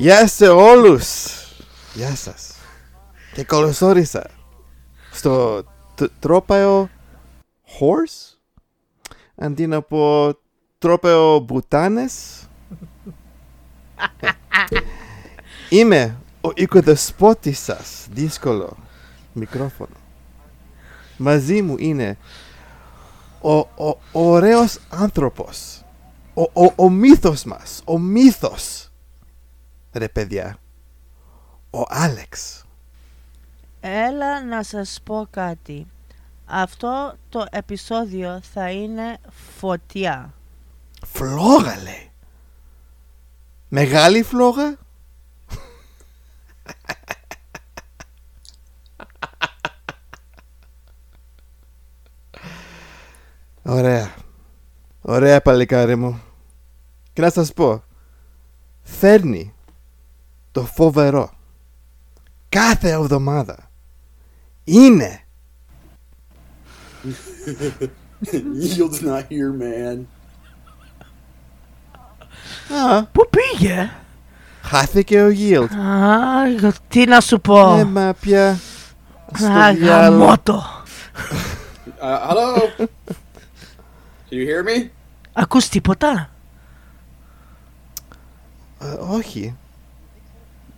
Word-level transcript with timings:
Γεια 0.00 0.26
σε 0.26 0.48
όλους! 0.48 1.04
Γεια 1.94 2.14
σας. 2.14 2.54
Και 3.32 3.44
καλώς 3.44 3.80
όρισα 3.80 4.30
στο 5.12 5.62
τ- 5.94 6.10
τρόπαιο 6.18 6.88
horse 7.80 8.36
αντί 9.36 9.66
να 9.66 9.82
πω 9.82 10.32
τρόπαιο 10.78 11.38
μπουτάνες. 11.38 12.14
Είμαι 15.68 16.16
ο 16.40 16.48
οικοδεσπότης 16.54 17.58
σας, 17.58 18.06
δύσκολο 18.10 18.76
μικρόφωνο. 19.32 19.96
Μαζί 21.16 21.62
μου 21.62 21.74
είναι 21.78 22.16
ο, 23.40 23.52
ο, 23.58 23.88
ο 24.12 24.30
ωραίος 24.30 24.78
άνθρωπος. 24.88 25.84
Ο, 26.34 26.42
ο, 26.42 26.72
ο 26.76 26.88
μύθος 26.90 27.44
μας, 27.44 27.82
ο 27.84 27.98
μύθος. 27.98 28.89
Ρε 29.92 30.08
παιδιά, 30.08 30.56
ο 31.70 31.82
Άλεξ. 31.88 32.64
Έλα 33.80 34.44
να 34.44 34.62
σας 34.62 35.00
πω 35.04 35.26
κάτι. 35.30 35.86
Αυτό 36.44 37.14
το 37.28 37.46
επεισόδιο 37.50 38.40
θα 38.52 38.70
είναι 38.70 39.18
φωτιά. 39.58 40.34
Φλόγα 41.06 41.82
λέει. 41.82 42.10
Μεγάλη 43.68 44.22
φλόγα. 44.22 44.78
Ωραία. 53.62 54.14
Ωραία 55.00 55.42
παλικάρι 55.42 55.96
μου. 55.96 56.22
Και 57.12 57.20
να 57.20 57.30
σας 57.30 57.52
πω. 57.52 57.82
Φέρνει 58.82 59.54
το 60.52 60.64
φοβερό. 60.64 61.30
Κάθε 62.48 62.90
εβδομάδα. 62.90 63.56
Είναι. 64.64 65.20
Yield's 68.24 69.00
not 69.02 69.24
here, 69.30 69.52
man. 69.60 69.98
Α, 72.76 73.04
Πού 73.04 73.28
πήγε; 73.30 73.90
χάθηκε 74.62 75.22
ο 75.22 75.28
Yield. 75.28 75.68
Α, 75.76 76.72
τι 76.88 77.04
να 77.04 77.20
σου 77.20 77.40
πω. 77.40 77.74
Ε, 77.78 77.84
μα 77.84 78.14
πια. 78.20 78.58
Στο 79.34 79.46
Α, 79.46 79.72
διάλο. 79.74 80.16
γαμώτο. 80.16 80.62
Uh, 82.02 82.28
hello? 82.28 82.86
Can 84.30 84.36
you 84.38 84.46
hear 84.46 84.62
me? 84.64 84.88
Ακούς 85.32 85.68
τίποτα; 85.68 86.30
Ε, 88.80 88.86
όχι. 89.00 89.56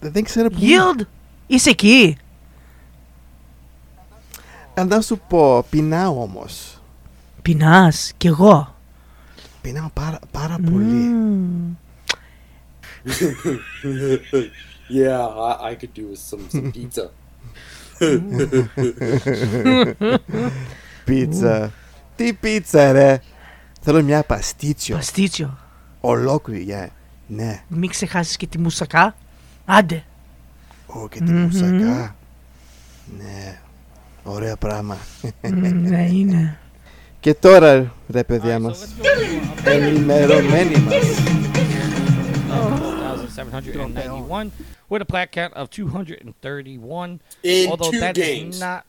Δεν 0.03 0.25
ξέρω 0.25 0.48
που... 0.48 0.58
Yield, 0.61 1.00
είσαι 1.47 1.70
εκεί. 1.70 2.17
Αν 4.75 4.89
να 4.89 5.00
σου 5.00 5.20
πω, 5.28 5.62
πεινάω 5.70 6.22
όμως. 6.22 6.81
Πεινάς, 7.42 8.12
κι 8.17 8.27
εγώ. 8.27 8.75
Πεινάω 9.61 9.89
πάρα, 9.92 10.19
πάρα 10.30 10.56
πολύ. 10.70 10.95
Μμμ. 10.95 11.75
Yeah, 14.95 15.20
I, 15.20 15.70
I 15.70 15.75
could 15.75 15.95
do 15.95 16.08
with 16.11 16.19
some, 16.19 16.47
some 16.50 16.70
pizza. 16.70 17.11
Πίτσα. 21.05 21.73
Τι 22.17 22.33
πίτσα 22.33 22.92
ρε; 22.92 23.20
Θέλω 23.80 24.03
μια 24.03 24.23
παστίτσιο. 24.23 24.97
Παστίτσιο. 24.97 25.58
Ολόκληρη, 26.00 26.62
για. 26.62 26.91
Ναι. 27.27 27.62
Μην 27.69 27.91
ξεχάσεις 27.91 28.36
και 28.36 28.47
τη 28.47 28.58
μουσακά. 28.58 29.14
Άντε. 29.66 30.03
Ω, 30.88 31.07
και 31.07 31.17
τη 31.19 31.31
Μμμ. 31.31 31.41
μουσακά. 31.41 32.16
Ναι. 33.17 33.59
Ωραίο 34.23 34.55
πράγμα. 34.57 34.97
Μμ, 35.43 35.88
Ναι, 35.89 36.07
είναι. 36.09 36.57
Και 37.20 37.33
τώρα, 37.33 37.93
ρε 38.09 38.23
παιδιά 38.23 38.59
μας. 38.59 38.86
Ενημερωμένοι 39.64 40.75
μας. 40.80 40.93
1,791 43.37 44.52
with 44.89 45.02
a 45.02 45.05
plaque 45.05 45.31
count 45.31 45.53
of 45.53 45.70
231. 45.70 47.20
In 47.43 47.70
although 47.70 47.92
two 47.92 47.99
that 47.99 48.17
is 48.17 48.27
games. 48.27 48.59
not, 48.59 48.83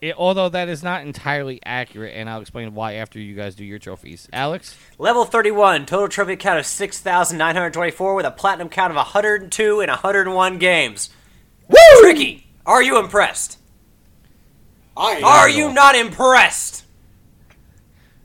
it, 0.00 0.14
although 0.16 0.48
that 0.48 0.68
is 0.68 0.82
not 0.82 1.02
entirely 1.02 1.60
accurate, 1.64 2.14
and 2.14 2.28
I'll 2.28 2.40
explain 2.40 2.74
why 2.74 2.94
after 2.94 3.18
you 3.18 3.34
guys 3.34 3.54
do 3.54 3.64
your 3.64 3.78
trophies. 3.78 4.28
Alex, 4.32 4.76
Level 4.98 5.24
31, 5.24 5.86
total 5.86 6.08
trophy 6.08 6.36
count 6.36 6.58
of 6.58 6.66
6,924 6.66 8.14
with 8.14 8.26
a 8.26 8.30
platinum 8.30 8.68
count 8.68 8.90
of 8.90 8.96
102 8.96 9.80
in 9.80 9.88
101 9.88 10.58
games. 10.58 11.10
Woo! 11.68 11.76
Tricky, 12.00 12.46
are 12.64 12.82
you 12.82 12.98
impressed? 12.98 13.58
I 14.96 15.12
am. 15.12 15.24
Are 15.24 15.48
you 15.48 15.72
not 15.72 15.94
impressed? 15.94 16.84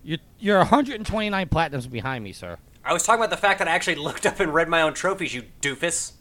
you're, 0.03 0.19
you're 0.39 0.57
129 0.57 1.47
platinums 1.49 1.89
behind 1.89 2.23
me, 2.23 2.33
sir. 2.33 2.57
I 2.83 2.93
was 2.93 3.03
talking 3.03 3.19
about 3.21 3.29
the 3.29 3.37
fact 3.37 3.59
that 3.59 3.67
I 3.67 3.71
actually 3.71 3.95
looked 3.95 4.25
up 4.25 4.39
and 4.39 4.53
read 4.53 4.67
my 4.67 4.81
own 4.81 4.93
trophies, 4.93 5.33
you 5.33 5.43
doofus. 5.61 6.13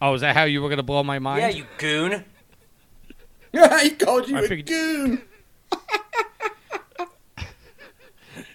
Oh, 0.00 0.14
is 0.14 0.20
that 0.22 0.34
how 0.34 0.44
you 0.44 0.60
were 0.60 0.68
gonna 0.68 0.82
blow 0.82 1.04
my 1.04 1.20
mind? 1.20 1.42
Yeah, 1.42 1.48
you 1.48 1.66
goon. 1.78 2.24
Yeah, 3.52 3.82
he 3.82 3.90
called 3.90 4.28
you 4.28 4.36
I 4.36 4.40
a 4.40 4.48
figured- 4.48 4.66
goon. 4.66 5.22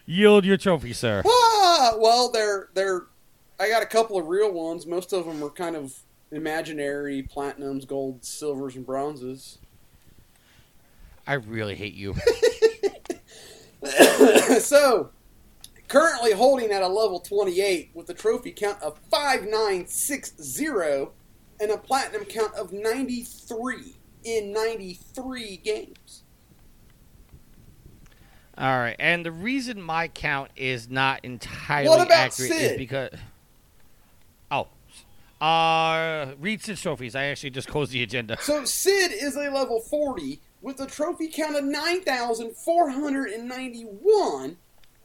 Yield 0.06 0.46
your 0.46 0.58
trophy, 0.58 0.94
sir. 0.94 1.22
Ah, 1.26 1.94
well, 1.98 2.30
they're 2.32 2.70
they're. 2.74 3.08
I 3.60 3.68
got 3.70 3.84
a 3.84 3.88
couple 3.88 4.18
of 4.18 4.28
real 4.28 4.52
ones. 4.52 4.86
Most 4.86 5.12
of 5.14 5.26
them 5.26 5.44
are 5.44 5.50
kind 5.50 5.76
of 5.76 5.94
imaginary 6.32 7.22
platinums, 7.24 7.86
golds, 7.86 8.28
silvers, 8.30 8.76
and 8.78 8.86
bronzes. 8.86 9.58
I 11.26 11.34
really 11.34 11.76
hate 11.76 11.94
you. 11.94 12.16
so, 14.60 15.10
currently 15.90 16.32
holding 16.32 16.72
at 16.72 16.82
a 16.84 16.88
level 16.88 17.20
28 17.20 17.92
with 17.94 18.10
a 18.10 18.14
trophy 18.14 18.52
count 18.52 18.82
of 18.82 18.98
5960 19.12 20.68
and 21.60 21.72
a 21.72 21.78
platinum 21.78 22.24
count 22.24 22.54
of 22.54 22.72
93 22.72 23.97
in 24.28 24.52
93 24.52 25.58
games. 25.58 26.24
All 28.58 28.80
right, 28.80 28.96
and 28.98 29.24
the 29.24 29.32
reason 29.32 29.80
my 29.82 30.08
count 30.08 30.50
is 30.56 30.90
not 30.90 31.24
entirely 31.24 31.90
What 31.90 32.02
about 32.02 32.12
accurate 32.12 32.52
is 32.52 32.78
because 32.78 33.12
oh, 34.50 34.68
uh, 35.40 36.34
read 36.40 36.64
Sid's 36.64 36.82
trophies. 36.82 37.16
I 37.16 37.26
actually 37.26 37.52
just 37.52 37.68
closed 37.68 37.92
the 37.92 38.02
agenda. 38.02 38.38
So, 38.42 38.66
Sid 38.66 39.12
is 39.12 39.36
a 39.36 39.52
level 39.52 39.80
40 39.80 40.40
with 40.64 40.80
a 40.80 40.88
trophy 40.88 41.28
count 41.28 41.56
of 41.56 41.66
9,491 41.66 44.58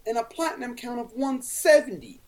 and 0.06 0.18
a 0.18 0.24
platinum 0.24 0.74
count 0.74 0.98
of 0.98 1.12
170. 1.12 2.20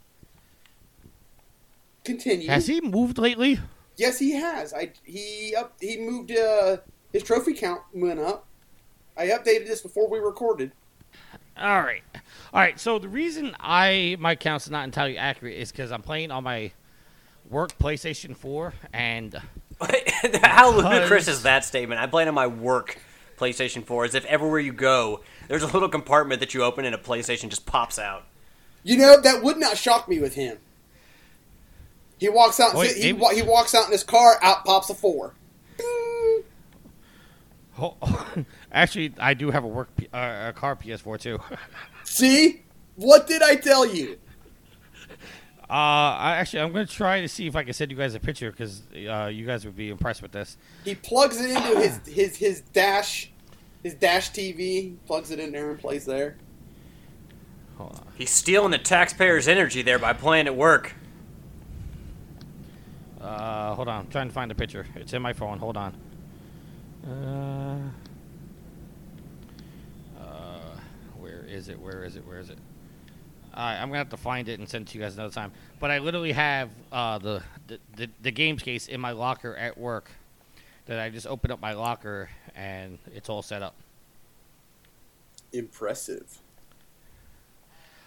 Continue. 2.04 2.48
Has 2.48 2.66
he 2.66 2.82
moved 2.82 3.16
lately? 3.16 3.60
Yes, 3.96 4.18
he 4.18 4.32
has. 4.32 4.72
I 4.72 4.92
he 5.04 5.54
up 5.56 5.74
he 5.80 5.98
moved 5.98 6.32
uh 6.32 6.78
his 7.12 7.22
trophy 7.22 7.54
count 7.54 7.82
went 7.92 8.20
up. 8.20 8.46
I 9.16 9.28
updated 9.28 9.66
this 9.66 9.80
before 9.80 10.08
we 10.08 10.18
recorded. 10.18 10.72
All 11.56 11.82
right, 11.82 12.02
all 12.52 12.60
right. 12.60 12.78
So 12.80 12.98
the 12.98 13.08
reason 13.08 13.54
I 13.60 14.16
my 14.18 14.34
count's 14.34 14.68
not 14.68 14.84
entirely 14.84 15.16
accurate 15.16 15.56
is 15.56 15.70
because 15.70 15.92
I'm 15.92 16.02
playing 16.02 16.32
on 16.32 16.42
my 16.42 16.72
work 17.48 17.78
PlayStation 17.78 18.36
4, 18.36 18.74
and 18.92 19.40
How 20.42 20.70
ludicrous 20.70 21.28
is 21.28 21.42
that 21.42 21.64
statement? 21.64 22.00
I'm 22.00 22.10
playing 22.10 22.28
on 22.28 22.34
my 22.34 22.46
work 22.46 22.98
PlayStation 23.36 23.84
4 23.84 24.04
as 24.04 24.14
if 24.14 24.24
everywhere 24.26 24.60
you 24.60 24.72
go, 24.72 25.20
there's 25.48 25.62
a 25.62 25.66
little 25.66 25.88
compartment 25.88 26.40
that 26.40 26.54
you 26.54 26.62
open 26.62 26.84
and 26.84 26.94
a 26.94 26.98
PlayStation 26.98 27.48
just 27.48 27.66
pops 27.66 27.98
out. 27.98 28.24
You 28.82 28.96
know 28.96 29.20
that 29.20 29.42
would 29.42 29.56
not 29.56 29.76
shock 29.76 30.08
me 30.08 30.20
with 30.20 30.34
him. 30.34 30.58
He 32.24 32.30
walks 32.30 32.58
out. 32.58 32.74
Wait, 32.74 32.92
sit- 32.92 33.02
he, 33.02 33.12
maybe- 33.12 33.34
he 33.36 33.42
walks 33.42 33.74
out 33.74 33.84
in 33.84 33.92
his 33.92 34.02
car. 34.02 34.38
Out 34.40 34.64
pops 34.64 34.88
a 34.88 34.94
four. 34.94 35.34
oh, 37.78 38.26
actually, 38.72 39.12
I 39.18 39.34
do 39.34 39.50
have 39.50 39.62
a 39.62 39.68
work 39.68 39.90
uh, 40.10 40.46
a 40.48 40.52
car 40.54 40.74
PS4 40.74 41.20
too. 41.20 41.38
See, 42.04 42.62
what 42.96 43.26
did 43.26 43.42
I 43.42 43.56
tell 43.56 43.84
you? 43.84 44.18
Uh, 45.68 45.68
I, 45.68 46.36
actually, 46.38 46.60
I'm 46.60 46.72
gonna 46.72 46.86
try 46.86 47.20
to 47.20 47.28
see 47.28 47.46
if 47.46 47.54
I 47.56 47.62
can 47.62 47.74
send 47.74 47.90
you 47.90 47.96
guys 47.98 48.14
a 48.14 48.20
picture 48.20 48.50
because 48.50 48.80
uh, 48.94 49.26
you 49.26 49.44
guys 49.44 49.66
would 49.66 49.76
be 49.76 49.90
impressed 49.90 50.22
with 50.22 50.32
this. 50.32 50.56
He 50.82 50.94
plugs 50.94 51.38
it 51.38 51.50
into 51.50 51.78
his 51.78 52.00
his 52.06 52.36
his 52.36 52.60
dash, 52.72 53.30
his 53.82 53.92
dash 53.92 54.30
TV. 54.30 54.96
Plugs 55.06 55.30
it 55.30 55.38
in 55.38 55.52
there 55.52 55.70
and 55.70 55.78
plays 55.78 56.06
there. 56.06 56.38
Hold 57.76 57.92
on. 57.96 58.06
He's 58.16 58.30
stealing 58.30 58.70
the 58.70 58.78
taxpayers' 58.78 59.46
energy 59.46 59.82
there 59.82 59.98
by 59.98 60.14
playing 60.14 60.46
at 60.46 60.56
work. 60.56 60.94
Uh, 63.24 63.74
hold 63.74 63.88
on. 63.88 64.00
I'm 64.00 64.10
trying 64.10 64.28
to 64.28 64.34
find 64.34 64.50
the 64.50 64.54
picture. 64.54 64.86
It's 64.96 65.14
in 65.14 65.22
my 65.22 65.32
phone. 65.32 65.58
Hold 65.58 65.78
on. 65.78 65.94
Uh, 67.08 67.78
uh, 70.20 70.78
where 71.18 71.44
is 71.48 71.70
it? 71.70 71.80
Where 71.80 72.04
is 72.04 72.16
it? 72.16 72.26
Where 72.26 72.38
is 72.38 72.50
it? 72.50 72.58
I'm 73.56 73.88
gonna 73.88 73.98
have 73.98 74.10
to 74.10 74.16
find 74.16 74.48
it 74.48 74.58
and 74.58 74.68
send 74.68 74.86
it 74.86 74.90
to 74.90 74.98
you 74.98 75.04
guys 75.04 75.14
another 75.14 75.32
time. 75.32 75.52
But 75.78 75.90
I 75.90 75.98
literally 76.00 76.32
have 76.32 76.70
uh, 76.90 77.18
the, 77.18 77.42
the, 77.68 77.78
the 77.96 78.10
the 78.22 78.30
games 78.30 78.62
case 78.62 78.88
in 78.88 79.00
my 79.00 79.12
locker 79.12 79.56
at 79.56 79.78
work. 79.78 80.10
That 80.86 80.98
I 80.98 81.08
just 81.08 81.26
open 81.26 81.50
up 81.50 81.62
my 81.62 81.72
locker 81.72 82.28
and 82.54 82.98
it's 83.14 83.30
all 83.30 83.40
set 83.40 83.62
up. 83.62 83.74
Impressive. 85.52 86.40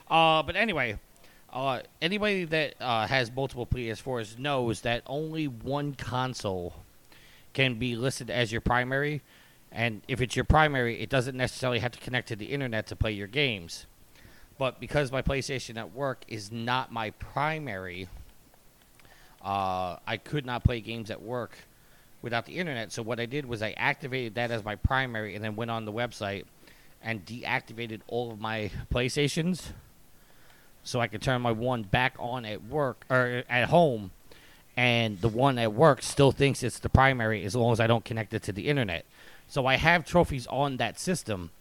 Uh, 0.10 0.44
but 0.44 0.56
anyway, 0.56 1.00
uh, 1.58 1.82
anybody 2.04 2.44
that 2.46 2.76
uh, 2.80 3.08
has 3.08 3.32
multiple 3.32 3.66
PS4s 3.66 4.38
knows 4.38 4.82
that 4.82 5.02
only 5.08 5.48
one 5.48 5.96
console 5.96 6.76
can 7.54 7.80
be 7.80 7.96
listed 7.96 8.30
as 8.30 8.52
your 8.52 8.62
primary, 8.62 9.24
and 9.72 10.04
if 10.08 10.22
it's 10.22 10.36
your 10.36 10.46
primary, 10.46 11.02
it 11.02 11.10
doesn't 11.10 11.36
necessarily 11.36 11.80
have 11.80 11.92
to 11.92 12.00
connect 12.00 12.28
to 12.28 12.36
the 12.36 12.46
internet 12.46 12.86
to 12.86 12.96
play 12.96 13.12
your 13.12 13.26
games. 13.26 13.88
But 14.60 14.80
because 14.80 15.12
my 15.12 15.24
PlayStation 15.24 15.78
at 15.78 15.94
work 15.94 16.24
is 16.28 16.52
not 16.52 16.92
my 16.92 17.10
primary, 17.10 18.08
uh, 19.44 19.98
I 20.06 20.18
could 20.18 20.46
not 20.46 20.64
play 20.64 20.80
games 20.80 21.10
at 21.10 21.24
work 21.24 21.58
without 22.22 22.46
the 22.46 22.54
internet. 22.58 22.92
So 22.92 23.02
what 23.02 23.20
I 23.20 23.26
did 23.26 23.46
was 23.46 23.64
I 23.64 23.74
activated 23.78 24.36
that 24.36 24.52
as 24.52 24.64
my 24.64 24.76
primary, 24.76 25.34
and 25.34 25.44
then 25.44 25.56
went 25.56 25.72
on 25.72 25.86
the 25.86 25.92
website 25.94 26.46
and 27.02 27.26
deactivated 27.26 28.02
all 28.08 28.32
of 28.32 28.40
my 28.40 28.70
PlayStations 28.94 29.72
so 30.88 31.02
I 31.02 31.08
can 31.08 31.20
turn 31.20 31.42
my 31.42 31.52
one 31.52 31.84
back 31.84 32.16
on 32.18 32.46
at 32.46 32.64
work 32.64 33.06
or 33.10 33.44
at 33.50 33.70
home, 33.70 34.12
and 34.78 35.20
the 35.20 35.28
one 35.28 35.58
at 35.58 35.74
work 35.74 36.02
still 36.02 36.32
thinks 36.32 36.64
it's 36.64 36.80
the 36.80 36.90
primary 36.90 37.44
as 37.44 37.56
long 37.56 37.74
as 37.74 37.80
I 37.80 37.88
don't 37.88 38.06
connect 38.06 38.34
it 38.34 38.44
to 38.44 38.54
the 38.54 38.70
internet. 38.70 39.06
So 39.50 39.66
I 39.66 39.76
have 39.76 40.06
trophies 40.06 40.48
on 40.48 40.78
that 40.78 40.98
system. 41.00 41.52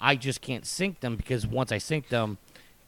I 0.00 0.16
just 0.16 0.40
can't 0.42 0.66
sync 0.66 1.00
them 1.00 1.16
because 1.16 1.46
once 1.46 1.72
I 1.72 1.78
sync 1.78 2.08
them, 2.08 2.36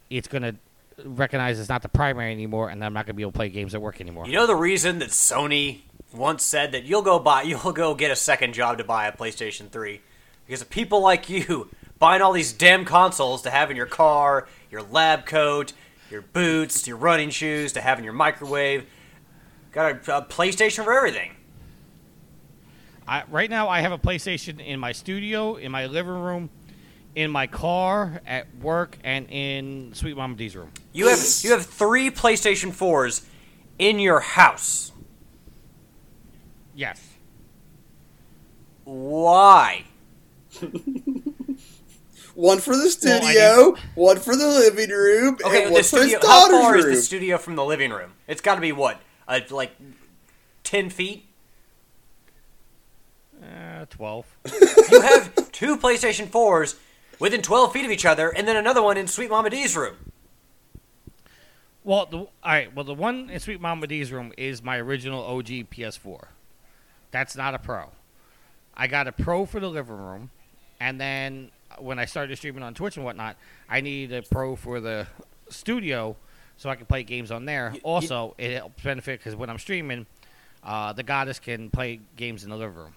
it's 0.09 0.27
gonna 0.27 0.55
recognize 1.03 1.59
it's 1.59 1.69
not 1.69 1.81
the 1.81 1.89
primary 1.89 2.31
anymore, 2.31 2.69
and 2.69 2.83
I'm 2.85 2.93
not 2.93 3.07
gonna 3.07 3.15
be 3.15 3.23
able 3.23 3.31
to 3.31 3.37
play 3.37 3.49
games 3.49 3.73
at 3.73 3.81
work 3.81 3.99
anymore. 3.99 4.27
You 4.27 4.33
know 4.33 4.47
the 4.47 4.55
reason 4.55 4.99
that 4.99 5.09
Sony 5.09 5.81
once 6.13 6.43
said 6.43 6.73
that 6.73 6.83
you'll 6.83 7.01
go 7.01 7.17
buy, 7.17 7.41
you'll 7.43 7.73
go 7.73 7.95
get 7.95 8.11
a 8.11 8.15
second 8.15 8.53
job 8.53 8.77
to 8.77 8.83
buy 8.83 9.07
a 9.07 9.11
PlayStation 9.11 9.69
3 9.69 9.99
because 10.45 10.61
of 10.61 10.69
people 10.69 11.01
like 11.01 11.27
you 11.27 11.69
buying 11.99 12.21
all 12.21 12.33
these 12.33 12.53
damn 12.53 12.85
consoles 12.85 13.41
to 13.41 13.49
have 13.49 13.71
in 13.71 13.77
your 13.77 13.87
car, 13.87 14.47
your 14.69 14.83
lab 14.83 15.25
coat, 15.25 15.73
your 16.09 16.21
boots, 16.21 16.83
to 16.83 16.89
your 16.89 16.97
running 16.97 17.29
shoes, 17.29 17.73
to 17.73 17.81
having 17.81 18.03
your 18.03 18.13
microwave. 18.13 18.85
Got 19.71 20.07
a, 20.07 20.17
a 20.17 20.21
PlayStation 20.21 20.83
for 20.83 20.93
everything. 20.93 21.31
I, 23.07 23.23
right 23.29 23.49
now, 23.49 23.69
I 23.69 23.81
have 23.81 23.91
a 23.91 23.97
PlayStation 23.97 24.59
in 24.65 24.79
my 24.79 24.91
studio, 24.91 25.55
in 25.55 25.71
my 25.71 25.85
living 25.85 26.13
room, 26.13 26.49
in 27.15 27.31
my 27.31 27.47
car, 27.47 28.21
at 28.25 28.47
work, 28.57 28.97
and 29.03 29.27
in 29.29 29.93
Sweet 29.93 30.17
Mama 30.17 30.35
D's 30.35 30.55
room. 30.55 30.71
You 30.93 31.07
have 31.07 31.19
you 31.41 31.51
have 31.51 31.65
three 31.65 32.11
PlayStation 32.11 32.71
4s 32.71 33.25
in 33.79 33.99
your 33.99 34.19
house. 34.19 34.91
Yes. 36.75 37.01
Why? 38.83 39.85
One 42.37 42.59
for 42.59 42.75
the 42.75 42.83
Well, 43.03 43.23
I 43.25 43.31
studio, 43.31 43.75
one 43.95 44.19
for 44.19 44.35
the 44.35 44.45
living 44.47 44.91
room, 44.91 45.39
Okay, 45.43 45.63
and 45.63 45.69
the 45.69 45.73
one 45.73 45.83
for 45.83 45.97
his 45.97 46.11
studio. 46.11 46.19
How 46.21 46.47
far 46.51 46.73
room. 46.73 46.81
is 46.81 46.85
the 46.85 47.01
studio 47.01 47.39
from 47.39 47.55
the 47.55 47.65
living 47.65 47.89
room? 47.89 48.11
It's 48.27 48.41
got 48.41 48.53
to 48.55 48.61
be 48.61 48.71
what, 48.71 49.01
uh, 49.27 49.39
like 49.49 49.71
ten 50.63 50.91
feet. 50.91 51.25
Uh, 53.41 53.85
12. 53.89 54.37
You 54.91 55.01
have 55.01 55.51
two 55.51 55.77
PlayStation 55.77 56.27
4s 56.27 56.75
within 57.19 57.41
12 57.41 57.73
feet 57.73 57.85
of 57.85 57.91
each 57.91 58.05
other, 58.05 58.29
and 58.29 58.47
then 58.47 58.55
another 58.55 58.83
one 58.83 58.97
in 58.97 59.07
Sweet 59.07 59.31
Mama 59.31 59.49
D's 59.49 59.75
room. 59.75 59.95
Well, 61.83 62.05
the, 62.05 62.17
all 62.17 62.29
right. 62.43 62.71
Well, 62.75 62.85
the 62.85 62.93
one 62.93 63.31
in 63.31 63.39
Sweet 63.39 63.59
Mama 63.59 63.87
D's 63.87 64.11
room 64.11 64.31
is 64.37 64.61
my 64.61 64.77
original 64.77 65.23
OG 65.23 65.47
PS4. 65.71 66.25
That's 67.09 67.35
not 67.35 67.55
a 67.55 67.59
Pro. 67.59 67.89
I 68.75 68.85
got 68.85 69.07
a 69.07 69.11
Pro 69.11 69.47
for 69.47 69.59
the 69.59 69.69
living 69.69 69.97
room, 69.97 70.29
and 70.79 71.01
then 71.01 71.49
when 71.79 71.99
I 71.99 72.05
started 72.05 72.35
streaming 72.37 72.63
on 72.63 72.73
Twitch 72.73 72.95
and 72.97 73.05
whatnot, 73.05 73.35
I 73.69 73.81
needed 73.81 74.25
a 74.25 74.27
Pro 74.27 74.55
for 74.55 74.79
the 74.79 75.07
studio 75.49 76.15
so 76.57 76.69
I 76.69 76.75
could 76.75 76.87
play 76.87 77.03
games 77.03 77.31
on 77.31 77.45
there. 77.45 77.69
You- 77.69 77.75
you- 77.75 77.81
also, 77.83 78.35
it 78.37 78.57
helps 78.57 78.81
benefit 78.83 79.19
because 79.19 79.35
when 79.35 79.49
I'm 79.49 79.59
streaming, 79.59 80.05
uh, 80.63 80.93
the 80.93 81.03
goddess 81.03 81.39
can 81.39 81.69
play 81.69 81.99
games 82.15 82.43
in 82.43 82.49
the 82.49 82.57
living 82.57 82.75
room. 82.75 82.93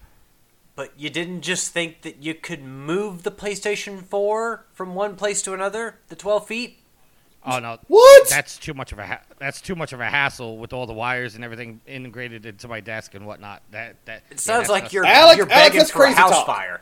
But 0.75 0.93
you 0.97 1.09
didn't 1.09 1.41
just 1.41 1.71
think 1.73 2.01
that 2.01 2.23
you 2.23 2.33
could 2.33 2.63
move 2.63 3.23
the 3.23 3.31
PlayStation 3.31 4.03
4 4.03 4.65
from 4.73 4.95
one 4.95 5.15
place 5.15 5.41
to 5.43 5.53
another, 5.53 5.99
the 6.07 6.15
12 6.15 6.47
feet? 6.47 6.77
Oh 7.45 7.59
no, 7.59 7.77
What? 7.87 8.29
That's 8.29 8.55
too 8.57 8.73
much 8.75 8.91
of 8.91 8.99
a 8.99 9.05
ha- 9.07 9.21
that's 9.39 9.61
too 9.61 9.75
much 9.75 9.93
of 9.93 9.99
a 9.99 10.05
hassle 10.09 10.57
with 10.59 10.73
all 10.73 10.85
the 10.85 10.93
wires 10.93 11.33
and 11.35 11.43
everything 11.43 11.81
integrated 11.87 12.45
into 12.45 12.67
my 12.67 12.79
desk 12.81 13.15
and 13.15 13.25
whatnot. 13.25 13.63
That 13.71 13.95
that 14.05 14.21
It 14.29 14.39
sounds 14.39 14.69
like 14.69 14.93
you're, 14.93 15.05
Alex- 15.05 15.37
you're 15.37 15.45
begging 15.47 15.79
that's 15.79 15.89
for 15.91 16.05
a 16.05 16.13
house 16.13 16.29
talk. 16.31 16.45
fire. 16.45 16.81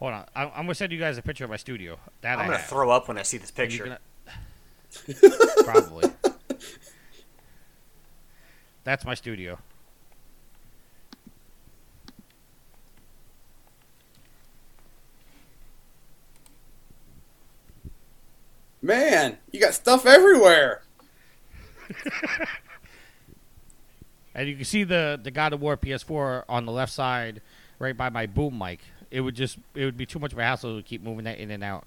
Hold 0.00 0.14
on, 0.14 0.24
I'm, 0.34 0.48
I'm 0.48 0.62
gonna 0.64 0.74
send 0.74 0.92
you 0.92 0.98
guys 0.98 1.18
a 1.18 1.22
picture 1.22 1.44
of 1.44 1.50
my 1.50 1.56
studio. 1.56 1.98
That 2.22 2.38
I'm 2.38 2.46
going 2.46 2.58
to 2.58 2.64
throw 2.64 2.90
up 2.90 3.06
when 3.08 3.18
I 3.18 3.22
see 3.22 3.36
this 3.36 3.50
picture. 3.50 3.84
gonna- 3.84 3.98
Probably. 5.64 6.10
That's 8.82 9.04
my 9.04 9.14
studio. 9.14 9.58
Man, 18.82 19.38
you 19.50 19.60
got 19.60 19.74
stuff 19.74 20.06
everywhere. 20.06 20.82
And 24.32 24.48
you 24.48 24.54
can 24.54 24.64
see 24.64 24.84
the 24.84 25.18
the 25.20 25.32
God 25.32 25.52
of 25.52 25.60
War 25.60 25.76
PS4 25.76 26.44
on 26.48 26.64
the 26.64 26.70
left 26.70 26.92
side, 26.92 27.42
right 27.80 27.96
by 27.96 28.10
my 28.10 28.26
boom 28.26 28.56
mic. 28.56 28.78
It 29.10 29.20
would 29.22 29.34
just 29.34 29.58
it 29.74 29.84
would 29.84 29.96
be 29.96 30.06
too 30.06 30.18
much 30.18 30.32
of 30.32 30.38
a 30.38 30.42
hassle 30.44 30.76
to 30.76 30.82
keep 30.82 31.02
moving 31.02 31.24
that 31.24 31.38
in 31.38 31.50
and 31.50 31.64
out. 31.64 31.84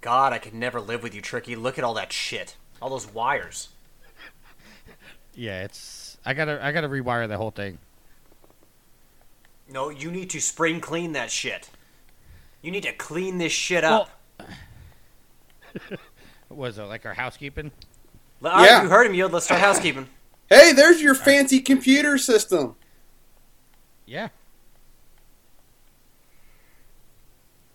God, 0.00 0.32
I 0.32 0.38
could 0.38 0.54
never 0.54 0.80
live 0.80 1.02
with 1.02 1.14
you, 1.14 1.20
Tricky. 1.20 1.54
Look 1.56 1.78
at 1.78 1.84
all 1.84 1.94
that 1.94 2.12
shit. 2.12 2.56
All 2.80 2.90
those 2.90 3.06
wires. 3.12 3.68
Yeah, 5.32 5.62
it's 5.62 6.18
I 6.26 6.34
gotta 6.34 6.62
I 6.62 6.72
gotta 6.72 6.88
rewire 6.88 7.28
the 7.28 7.36
whole 7.36 7.52
thing. 7.52 7.78
No, 9.72 9.88
you 9.88 10.10
need 10.10 10.28
to 10.30 10.40
spring 10.40 10.80
clean 10.80 11.12
that 11.12 11.30
shit. 11.30 11.70
You 12.62 12.72
need 12.72 12.82
to 12.82 12.92
clean 12.92 13.38
this 13.38 13.52
shit 13.52 13.84
up. 13.84 14.10
What 16.48 16.58
was 16.58 16.78
it 16.78 16.82
like 16.82 17.06
our 17.06 17.14
housekeeping? 17.14 17.70
All 18.42 18.50
right, 18.50 18.64
Yeah. 18.66 18.82
you 18.82 18.88
heard 18.88 19.06
him, 19.06 19.14
Yield. 19.14 19.32
Let's 19.32 19.44
start 19.44 19.60
housekeeping. 19.60 20.08
Hey, 20.48 20.72
there's 20.72 21.00
your 21.00 21.14
fancy 21.14 21.60
computer 21.60 22.18
system. 22.18 22.74
Yeah. 24.04 24.30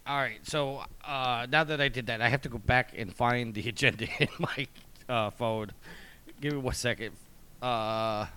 All 0.07 0.17
right. 0.17 0.39
So 0.43 0.83
uh, 1.03 1.47
now 1.49 1.63
that 1.63 1.81
I 1.81 1.87
did 1.87 2.07
that, 2.07 2.21
I 2.21 2.29
have 2.29 2.41
to 2.43 2.49
go 2.49 2.59
back 2.59 2.93
and 2.95 3.13
find 3.13 3.53
the 3.53 3.67
agenda 3.69 4.07
in 4.19 4.27
my 4.39 4.67
uh, 5.09 5.29
phone. 5.31 5.71
Give 6.41 6.53
me 6.53 6.59
one 6.59 6.75
second. 6.75 7.15
Uh, 7.61 8.27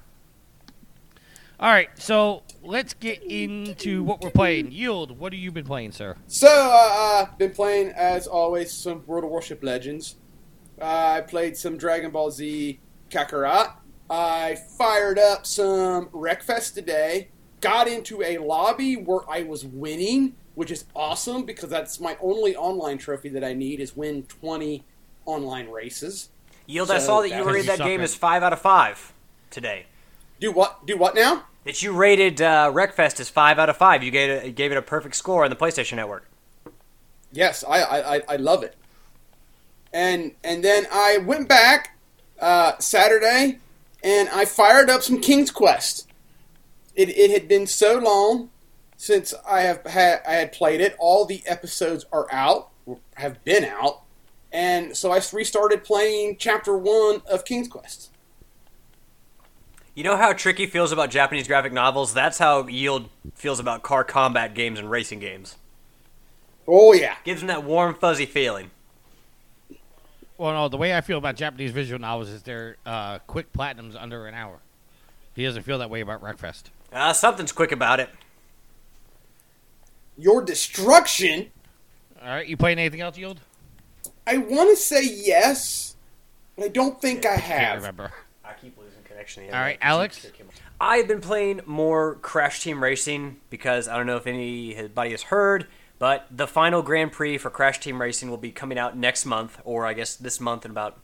all 1.60 1.72
right. 1.72 1.90
So 1.96 2.42
let's 2.62 2.94
get 2.94 3.22
into 3.22 4.02
what 4.02 4.22
we're 4.22 4.30
playing. 4.30 4.72
Yield. 4.72 5.18
What 5.18 5.32
have 5.32 5.40
you 5.40 5.50
been 5.52 5.66
playing, 5.66 5.92
sir? 5.92 6.16
So, 6.26 6.48
uh, 6.48 7.26
I've 7.26 7.37
been 7.37 7.50
playing, 7.50 7.90
as 7.90 8.26
always, 8.26 8.72
some 8.72 9.04
World 9.06 9.25
of 9.25 9.30
Warship 9.30 9.62
Legends. 9.62 10.16
Uh, 10.80 10.84
I 10.84 11.20
played 11.22 11.56
some 11.56 11.76
Dragon 11.76 12.12
Ball 12.12 12.30
Z 12.30 12.78
Kakarot. 13.10 13.72
I 14.08 14.56
fired 14.78 15.18
up 15.18 15.44
some 15.44 16.06
Wreckfest 16.06 16.75
today. 16.75 17.28
Got 17.60 17.88
into 17.88 18.22
a 18.22 18.38
lobby 18.38 18.94
where 18.94 19.28
I 19.28 19.42
was 19.42 19.64
winning, 19.64 20.37
which 20.58 20.72
is 20.72 20.86
awesome 20.96 21.44
because 21.44 21.70
that's 21.70 22.00
my 22.00 22.16
only 22.20 22.56
online 22.56 22.98
trophy 22.98 23.28
that 23.28 23.44
I 23.44 23.52
need 23.52 23.78
is 23.78 23.96
win 23.96 24.24
20 24.24 24.82
online 25.24 25.68
races. 25.70 26.30
Yield, 26.66 26.90
I 26.90 26.98
saw 26.98 27.20
that 27.22 27.30
that 27.30 27.38
you 27.38 27.44
was- 27.44 27.54
rated 27.54 27.68
that 27.70 27.78
game 27.78 28.00
suck 28.00 28.04
as 28.04 28.14
5 28.16 28.42
out 28.42 28.52
of 28.52 28.60
5 28.60 29.12
today. 29.50 29.86
Do 30.40 30.50
what? 30.50 30.84
Do 30.84 30.96
what 30.96 31.14
now? 31.14 31.44
That 31.62 31.80
you 31.80 31.92
rated 31.92 32.42
uh, 32.42 32.72
Wreckfest 32.74 33.20
as 33.20 33.28
5 33.30 33.60
out 33.60 33.68
of 33.70 33.76
5. 33.76 34.02
You 34.02 34.10
gave 34.10 34.30
it, 34.30 34.56
gave 34.56 34.72
it 34.72 34.76
a 34.76 34.82
perfect 34.82 35.14
score 35.14 35.44
on 35.44 35.50
the 35.50 35.54
PlayStation 35.54 35.94
Network. 35.94 36.28
Yes, 37.30 37.62
I, 37.62 37.78
I, 37.78 38.16
I- 38.16 38.22
I 38.30 38.36
love 38.36 38.64
it. 38.64 38.74
And 39.92 40.32
and 40.42 40.64
then 40.64 40.88
I 40.92 41.18
went 41.18 41.48
back 41.48 41.96
uh, 42.40 42.72
Saturday 42.80 43.60
and 44.02 44.28
I 44.30 44.44
fired 44.44 44.90
up 44.90 45.02
some 45.02 45.20
King's 45.20 45.52
Quest. 45.52 46.08
It, 46.96 47.10
it 47.10 47.30
had 47.30 47.46
been 47.46 47.68
so 47.68 47.96
long 47.98 48.50
since 48.99 49.33
I 49.49 49.62
have 49.62 49.87
had 49.87 50.21
I 50.28 50.33
had 50.35 50.52
played 50.52 50.83
it. 50.83 50.95
All 50.99 51.25
the 51.25 51.43
episodes 51.47 52.05
are 52.12 52.26
out, 52.31 52.69
have 53.14 53.43
been 53.45 53.64
out, 53.64 54.02
and 54.52 54.95
so 54.95 55.11
I 55.11 55.23
restarted 55.33 55.85
playing 55.85 56.37
Chapter 56.38 56.76
One 56.76 57.23
of 57.31 57.47
King's 57.47 57.69
Quest. 57.69 58.11
You 59.95 60.05
know 60.05 60.17
how 60.17 60.33
Tricky 60.33 60.67
feels 60.67 60.93
about 60.93 61.11
Japanese 61.11 61.49
graphic 61.49 61.73
novels? 61.73 62.12
That's 62.12 62.38
how 62.38 62.67
Yield 62.67 63.09
feels 63.35 63.59
about 63.59 63.83
car 63.83 64.05
combat 64.05 64.55
games 64.55 64.78
and 64.78 64.90
racing 64.90 65.19
games. 65.19 65.57
Oh 66.69 66.93
yeah. 66.93 67.17
Gives 67.25 67.40
him 67.40 67.49
that 67.49 67.64
warm, 67.64 67.95
fuzzy 67.95 68.26
feeling. 68.26 68.71
Well, 70.37 70.52
no, 70.52 70.69
the 70.69 70.76
way 70.76 70.97
I 70.97 71.00
feel 71.00 71.19
about 71.19 71.35
Japanese 71.35 71.73
visual 71.73 72.00
novels 72.00 72.28
is 72.28 72.43
they're 72.45 72.76
uh, 72.87 73.19
quick 73.21 73.52
platinums 73.52 74.00
under 74.00 74.28
an 74.28 74.35
hour. 74.35 74.61
He 75.35 75.45
doesn't 75.45 75.64
feel 75.64 75.78
that 75.78 75.90
way 75.90 76.00
about 76.00 76.23
Wreckfest. 76.23 76.64
Uh, 76.93 77.12
something's 77.12 77.50
quick 77.50 77.73
about 77.73 77.99
it. 77.99 78.09
Your 80.18 80.42
destruction. 80.42 81.50
All 82.20 82.28
right, 82.28 82.46
you 82.46 82.56
playing 82.56 82.78
anything 82.78 83.00
else, 83.00 83.16
Yield? 83.16 83.40
I 84.26 84.37
want 84.38 84.68
to 84.70 84.76
say 84.76 85.02
yes, 85.04 85.96
but 86.56 86.64
I 86.66 86.68
don't 86.68 87.00
think 87.00 87.25
I 87.25 87.37
Can't 87.37 87.42
have. 87.42 87.76
remember. 87.78 88.12
I 88.44 88.52
keep 88.54 88.76
losing 88.76 89.02
connection. 89.04 89.44
All 89.44 89.60
right, 89.60 89.78
Alex. 89.80 90.26
I've 90.80 91.08
been 91.08 91.20
playing 91.20 91.60
more 91.66 92.16
Crash 92.16 92.62
Team 92.62 92.82
Racing 92.82 93.37
because 93.50 93.88
I 93.88 93.96
don't 93.96 94.06
know 94.06 94.16
if 94.16 94.26
anybody 94.26 95.12
has 95.12 95.22
heard, 95.25 95.66
but 95.98 96.26
the 96.30 96.46
final 96.46 96.82
Grand 96.82 97.12
Prix 97.12 97.38
for 97.38 97.50
Crash 97.50 97.78
Team 97.80 98.00
Racing 98.00 98.28
will 98.28 98.37
be 98.37 98.50
coming 98.50 98.78
out 98.78 98.96
next 98.96 99.25
month, 99.25 99.60
or 99.64 99.87
I 99.87 99.92
guess 99.92 100.16
this 100.16 100.40
month 100.40 100.64
in 100.64 100.70
about 100.72 100.98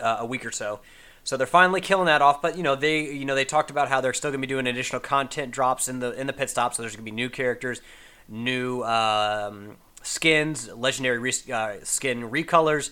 uh, 0.00 0.16
a 0.20 0.26
week 0.26 0.44
or 0.44 0.52
so. 0.52 0.80
So 1.22 1.36
they're 1.36 1.46
finally 1.46 1.80
killing 1.80 2.06
that 2.06 2.22
off, 2.22 2.40
but 2.42 2.56
you 2.56 2.62
know 2.62 2.74
they 2.74 3.02
you 3.02 3.24
know 3.24 3.34
they 3.34 3.44
talked 3.44 3.70
about 3.70 3.88
how 3.88 4.00
they're 4.00 4.12
still 4.14 4.30
going 4.30 4.40
to 4.40 4.46
be 4.46 4.52
doing 4.52 4.66
additional 4.66 5.00
content 5.00 5.50
drops 5.52 5.88
in 5.88 6.00
the 6.00 6.12
in 6.18 6.26
the 6.26 6.32
pit 6.32 6.50
stop. 6.50 6.74
So 6.74 6.82
there's 6.82 6.94
going 6.96 7.04
to 7.04 7.10
be 7.10 7.14
new 7.14 7.28
characters, 7.30 7.80
new 8.30 8.82
um, 8.84 9.76
skins, 10.02 10.68
legendary 10.68 11.18
re- 11.18 11.52
uh, 11.52 11.74
skin 11.82 12.30
recolors. 12.30 12.90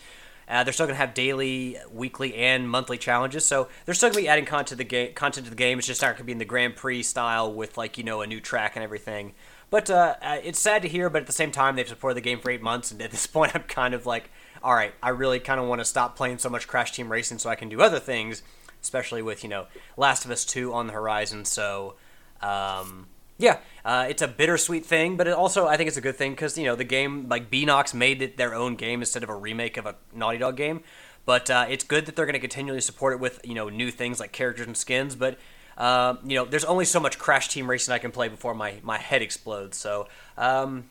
Uh, 0.49 0.65
they're 0.65 0.73
still 0.73 0.87
going 0.87 0.95
to 0.95 1.01
have 1.01 1.13
daily, 1.13 1.77
weekly, 1.93 2.35
and 2.35 2.69
monthly 2.69 2.97
challenges. 2.97 3.45
So 3.45 3.69
they're 3.85 3.95
still 3.95 4.09
going 4.09 4.17
to 4.17 4.23
be 4.23 4.29
adding 4.29 4.47
content 4.47 4.69
to 4.69 4.77
the 4.77 4.85
game. 4.85 5.13
Content 5.13 5.45
to 5.45 5.51
the 5.51 5.57
game. 5.57 5.79
It's 5.79 5.87
just 5.87 6.01
not 6.01 6.09
going 6.09 6.19
to 6.19 6.25
be 6.25 6.33
in 6.33 6.39
the 6.39 6.47
Grand 6.47 6.75
Prix 6.75 7.03
style 7.03 7.53
with 7.53 7.77
like 7.77 7.99
you 7.99 8.05
know 8.05 8.23
a 8.23 8.27
new 8.27 8.41
track 8.41 8.75
and 8.75 8.83
everything. 8.83 9.35
But 9.71 9.91
uh, 9.91 10.15
uh, 10.23 10.39
it's 10.43 10.59
sad 10.59 10.81
to 10.83 10.89
hear. 10.89 11.11
But 11.11 11.21
at 11.23 11.27
the 11.27 11.35
same 11.35 11.53
time, 11.53 11.77
they've 11.77 11.87
supported 11.87 12.17
the 12.17 12.23
game 12.23 12.41
for 12.41 12.51
eight 12.51 12.63
months, 12.63 12.91
and 12.91 13.03
at 13.03 13.11
this 13.11 13.27
point, 13.27 13.55
I'm 13.55 13.65
kind 13.65 13.93
of 13.93 14.07
like, 14.07 14.31
all 14.63 14.75
right, 14.75 14.95
I 15.03 15.11
really 15.11 15.39
kind 15.39 15.61
of 15.61 15.67
want 15.67 15.83
to 15.83 15.85
stop 15.85 16.17
playing 16.17 16.39
so 16.39 16.49
much 16.49 16.67
Crash 16.67 16.93
Team 16.93 17.13
Racing 17.13 17.39
so 17.39 17.51
I 17.51 17.55
can 17.55 17.69
do 17.69 17.83
other 17.83 18.01
things, 18.01 18.43
especially 18.81 19.21
with 19.21 19.43
you 19.43 19.51
know 19.51 19.67
Last 19.99 20.25
of 20.25 20.31
Us 20.31 20.47
Two 20.47 20.73
on 20.73 20.87
the 20.87 20.95
horizon. 20.95 21.45
So. 21.45 21.97
Um, 22.41 23.09
yeah, 23.39 23.59
uh, 23.85 24.07
it's 24.09 24.21
a 24.21 24.29
bittersweet 24.29 24.85
thing, 24.85 25.17
but 25.17 25.29
it 25.29 25.33
also 25.33 25.67
I 25.67 25.77
think 25.77 25.89
it's 25.89 25.97
a 25.97 26.03
good 26.03 26.17
thing 26.17 26.33
because 26.33 26.59
you 26.59 26.65
know 26.65 26.75
the 26.75 26.85
game 26.85 27.29
like 27.29 27.51
Beenox 27.51 27.95
made 27.95 28.21
it 28.21 28.37
their 28.37 28.55
own 28.55 28.75
game 28.75 29.01
instead 29.01 29.23
of 29.23 29.29
a 29.29 29.35
remake 29.35 29.77
of 29.77 29.87
a 29.87 29.95
Naughty 30.13 30.39
Dog 30.39 30.57
game. 30.57 30.83
But 31.25 31.49
uh, 31.51 31.67
it's 31.69 31.85
good 31.85 32.07
that 32.07 32.17
they're 32.17 32.27
going 32.27 32.35
to 32.35 32.41
continually 32.41 32.81
support 32.81 33.13
it 33.13 33.21
with 33.21 33.41
you 33.45 33.55
know 33.55 33.69
new 33.69 33.91
things 33.93 34.19
like 34.19 34.33
characters 34.33 34.67
and 34.67 34.77
skins. 34.77 35.15
But 35.15 35.39
uh, 35.77 36.17
you 36.25 36.35
know 36.35 36.45
there's 36.45 36.65
only 36.65 36.85
so 36.85 36.99
much 36.99 37.19
Crash 37.19 37.49
Team 37.49 37.71
Racing 37.71 37.95
I 37.95 37.99
can 37.99 38.11
play 38.11 38.29
before 38.29 38.55
my 38.55 38.81
my 38.83 38.99
head 38.99 39.23
explodes. 39.23 39.77
So 39.79 40.09
um, 40.37 40.91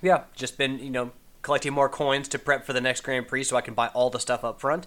yeah, 0.00 0.22
just 0.36 0.56
been 0.56 0.78
you 0.78 0.90
know 0.90 1.10
collecting 1.42 1.72
more 1.72 1.88
coins 1.88 2.28
to 2.28 2.38
prep 2.38 2.64
for 2.64 2.72
the 2.72 2.80
next 2.80 3.00
Grand 3.00 3.26
Prix 3.26 3.44
so 3.44 3.56
I 3.56 3.60
can 3.60 3.74
buy 3.74 3.88
all 3.88 4.08
the 4.08 4.20
stuff 4.20 4.44
up 4.44 4.60
front. 4.60 4.86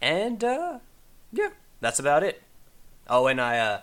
And 0.00 0.44
uh, 0.44 0.78
yeah, 1.32 1.50
that's 1.80 1.98
about 1.98 2.22
it. 2.22 2.42
Oh, 3.08 3.26
and 3.26 3.40
I 3.40 3.58
uh, 3.58 3.80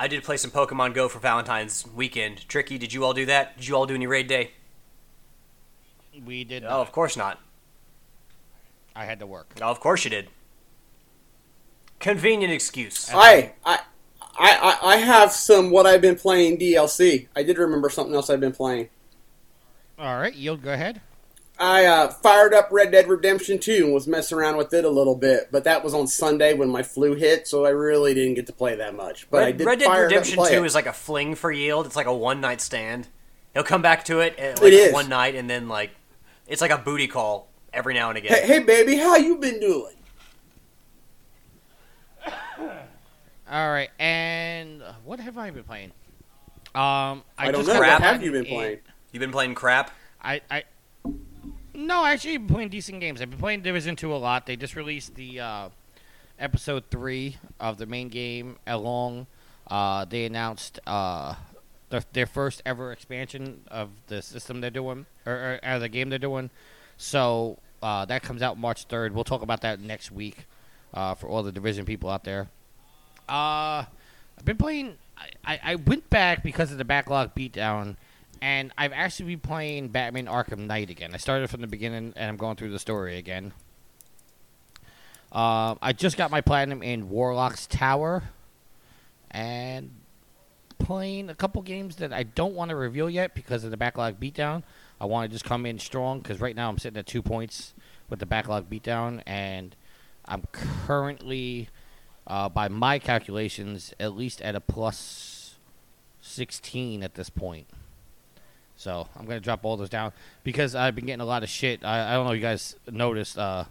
I 0.00 0.06
did 0.06 0.22
play 0.22 0.36
some 0.36 0.50
Pokemon 0.50 0.94
Go 0.94 1.08
for 1.08 1.18
Valentine's 1.18 1.84
weekend. 1.94 2.48
Tricky, 2.48 2.78
did 2.78 2.92
you 2.92 3.04
all 3.04 3.14
do 3.14 3.26
that? 3.26 3.56
Did 3.56 3.66
you 3.66 3.74
all 3.74 3.86
do 3.86 3.94
any 3.94 4.06
raid 4.06 4.28
day? 4.28 4.52
We 6.24 6.44
did. 6.44 6.64
Oh, 6.64 6.80
of 6.80 6.92
course 6.92 7.16
not. 7.16 7.40
I 8.94 9.04
had 9.04 9.18
to 9.20 9.26
work. 9.26 9.52
Oh, 9.60 9.66
of 9.66 9.80
course 9.80 10.04
you 10.04 10.10
did. 10.10 10.28
Convenient 12.00 12.52
excuse. 12.52 13.10
I, 13.12 13.52
I, 13.64 13.80
I, 14.38 14.78
I 14.82 14.96
have 14.96 15.32
some 15.32 15.70
what 15.70 15.86
I've 15.86 16.00
been 16.00 16.16
playing 16.16 16.58
DLC. 16.58 17.26
I 17.34 17.42
did 17.42 17.58
remember 17.58 17.88
something 17.90 18.14
else 18.14 18.30
I've 18.30 18.40
been 18.40 18.52
playing. 18.52 18.88
All 19.98 20.18
right, 20.18 20.34
Yield, 20.34 20.62
go 20.62 20.72
ahead. 20.72 21.00
I 21.60 21.86
uh, 21.86 22.08
fired 22.08 22.54
up 22.54 22.68
Red 22.70 22.92
Dead 22.92 23.08
Redemption 23.08 23.58
2 23.58 23.84
and 23.84 23.92
was 23.92 24.06
messing 24.06 24.38
around 24.38 24.56
with 24.56 24.72
it 24.72 24.84
a 24.84 24.88
little 24.88 25.16
bit, 25.16 25.48
but 25.50 25.64
that 25.64 25.82
was 25.82 25.92
on 25.92 26.06
Sunday 26.06 26.54
when 26.54 26.68
my 26.68 26.84
flu 26.84 27.14
hit, 27.14 27.48
so 27.48 27.64
I 27.64 27.70
really 27.70 28.14
didn't 28.14 28.34
get 28.34 28.46
to 28.46 28.52
play 28.52 28.76
that 28.76 28.94
much. 28.94 29.28
But 29.28 29.42
I 29.42 29.46
Red, 29.46 29.56
did 29.58 29.66
Red 29.66 29.78
Dead 29.80 29.86
fire 29.86 30.04
it 30.04 30.12
up 30.12 30.18
and 30.18 30.26
Redemption 30.26 30.56
2 30.56 30.62
it. 30.62 30.66
is 30.66 30.74
like 30.74 30.86
a 30.86 30.92
fling 30.92 31.34
for 31.34 31.50
Yield. 31.50 31.86
It's 31.86 31.96
like 31.96 32.06
a 32.06 32.14
one 32.14 32.40
night 32.40 32.60
stand. 32.60 33.08
He'll 33.54 33.64
come 33.64 33.82
back 33.82 34.04
to 34.04 34.20
it 34.20 34.38
at, 34.38 34.62
like 34.62 34.72
is. 34.72 34.92
one 34.92 35.08
night 35.08 35.34
and 35.34 35.50
then 35.50 35.68
like 35.68 35.90
it's 36.46 36.62
like 36.62 36.70
a 36.70 36.78
booty 36.78 37.08
call 37.08 37.48
every 37.72 37.94
now 37.94 38.08
and 38.08 38.18
again. 38.18 38.32
Hey, 38.32 38.46
hey, 38.46 38.58
baby, 38.60 38.96
how 38.96 39.16
you 39.16 39.36
been 39.36 39.58
doing? 39.58 39.94
All 43.50 43.70
right, 43.70 43.88
and 43.98 44.82
what 45.04 45.20
have 45.20 45.38
I 45.38 45.50
been 45.50 45.64
playing? 45.64 45.92
Um, 46.74 47.24
I, 47.38 47.48
I, 47.48 47.50
don't 47.50 47.64
just 47.64 47.68
know. 47.68 47.80
What 47.80 47.88
crap. 47.88 48.02
have 48.02 48.22
you 48.22 48.30
been 48.30 48.44
playing? 48.44 48.78
You've 49.10 49.20
been 49.22 49.32
playing 49.32 49.54
crap. 49.54 49.90
I, 50.22 50.42
I, 50.50 50.64
no, 51.78 52.04
actually, 52.04 52.34
I've 52.34 52.46
been 52.46 52.54
playing 52.54 52.68
decent 52.70 53.00
games. 53.00 53.22
I've 53.22 53.30
been 53.30 53.38
playing 53.38 53.62
Division 53.62 53.94
Two 53.94 54.12
a 54.12 54.16
lot. 54.16 54.46
They 54.46 54.56
just 54.56 54.74
released 54.74 55.14
the 55.14 55.40
uh, 55.40 55.68
episode 56.38 56.84
three 56.90 57.36
of 57.60 57.78
the 57.78 57.86
main 57.86 58.08
game. 58.08 58.56
Along, 58.66 59.28
uh, 59.68 60.04
they 60.04 60.24
announced 60.24 60.80
uh, 60.86 61.36
their, 61.90 62.02
their 62.12 62.26
first 62.26 62.62
ever 62.66 62.90
expansion 62.90 63.62
of 63.68 63.90
the 64.08 64.22
system 64.22 64.60
they're 64.60 64.70
doing, 64.70 65.06
or, 65.24 65.32
or, 65.32 65.60
or 65.64 65.78
the 65.78 65.88
game 65.88 66.10
they're 66.10 66.18
doing. 66.18 66.50
So 66.96 67.58
uh, 67.82 68.04
that 68.06 68.22
comes 68.22 68.42
out 68.42 68.58
March 68.58 68.84
third. 68.84 69.14
We'll 69.14 69.24
talk 69.24 69.42
about 69.42 69.60
that 69.60 69.80
next 69.80 70.10
week 70.10 70.46
uh, 70.92 71.14
for 71.14 71.28
all 71.28 71.42
the 71.44 71.52
Division 71.52 71.84
people 71.84 72.10
out 72.10 72.24
there. 72.24 72.48
Uh, 73.28 73.84
I've 74.36 74.44
been 74.44 74.56
playing. 74.56 74.96
I, 75.16 75.28
I, 75.44 75.60
I 75.72 75.74
went 75.76 76.10
back 76.10 76.42
because 76.42 76.72
of 76.72 76.78
the 76.78 76.84
backlog 76.84 77.34
beatdown, 77.34 77.96
and 78.40 78.72
I've 78.78 78.92
actually 78.92 79.34
been 79.34 79.40
playing 79.40 79.88
Batman 79.88 80.26
Arkham 80.26 80.66
Knight 80.66 80.90
again. 80.90 81.10
I 81.14 81.16
started 81.16 81.50
from 81.50 81.60
the 81.60 81.66
beginning, 81.66 82.12
and 82.16 82.28
I'm 82.28 82.36
going 82.36 82.56
through 82.56 82.70
the 82.70 82.78
story 82.78 83.16
again. 83.16 83.52
Uh, 85.30 85.74
I 85.82 85.92
just 85.92 86.16
got 86.16 86.30
my 86.30 86.40
platinum 86.40 86.82
in 86.82 87.10
Warlock's 87.10 87.66
Tower, 87.66 88.24
and 89.30 89.90
playing 90.78 91.28
a 91.28 91.34
couple 91.34 91.60
games 91.62 91.96
that 91.96 92.12
I 92.12 92.22
don't 92.22 92.54
want 92.54 92.70
to 92.70 92.76
reveal 92.76 93.10
yet 93.10 93.34
because 93.34 93.64
of 93.64 93.70
the 93.70 93.76
backlog 93.76 94.18
beatdown. 94.18 94.62
I 95.00 95.04
want 95.04 95.28
to 95.28 95.34
just 95.34 95.44
come 95.44 95.66
in 95.66 95.78
strong 95.78 96.20
because 96.20 96.40
right 96.40 96.56
now 96.56 96.68
I'm 96.68 96.78
sitting 96.78 96.98
at 96.98 97.06
two 97.06 97.22
points 97.22 97.74
with 98.08 98.20
the 98.20 98.26
backlog 98.26 98.70
beatdown, 98.70 99.22
and 99.26 99.76
I'm 100.24 100.44
currently 100.52 101.68
uh, 102.26 102.48
by 102.48 102.68
my 102.68 102.98
calculations, 102.98 103.92
at 103.98 104.16
least 104.16 104.40
at 104.42 104.54
a 104.54 104.60
plus 104.60 105.56
16 106.20 107.02
at 107.02 107.14
this 107.14 107.30
point. 107.30 107.66
So 108.78 109.08
I'm 109.16 109.26
gonna 109.26 109.40
drop 109.40 109.64
all 109.64 109.76
those 109.76 109.90
down 109.90 110.12
because 110.44 110.74
I've 110.74 110.94
been 110.94 111.04
getting 111.04 111.20
a 111.20 111.26
lot 111.26 111.42
of 111.42 111.48
shit. 111.48 111.84
I, 111.84 112.12
I 112.12 112.14
don't 112.14 112.24
know 112.24 112.32
if 112.32 112.36
you 112.36 112.42
guys 112.42 112.76
noticed. 112.90 113.36
Uh, 113.36 113.64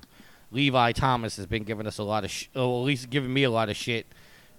Levi 0.51 0.91
Thomas 0.91 1.37
has 1.37 1.45
been 1.45 1.63
giving 1.63 1.87
us 1.87 1.97
a 1.97 2.03
lot 2.03 2.23
of, 2.23 2.31
sh- 2.31 2.47
or 2.55 2.81
at 2.81 2.85
least 2.85 3.09
giving 3.09 3.33
me 3.33 3.43
a 3.43 3.49
lot 3.49 3.69
of 3.69 3.75
shit 3.75 4.05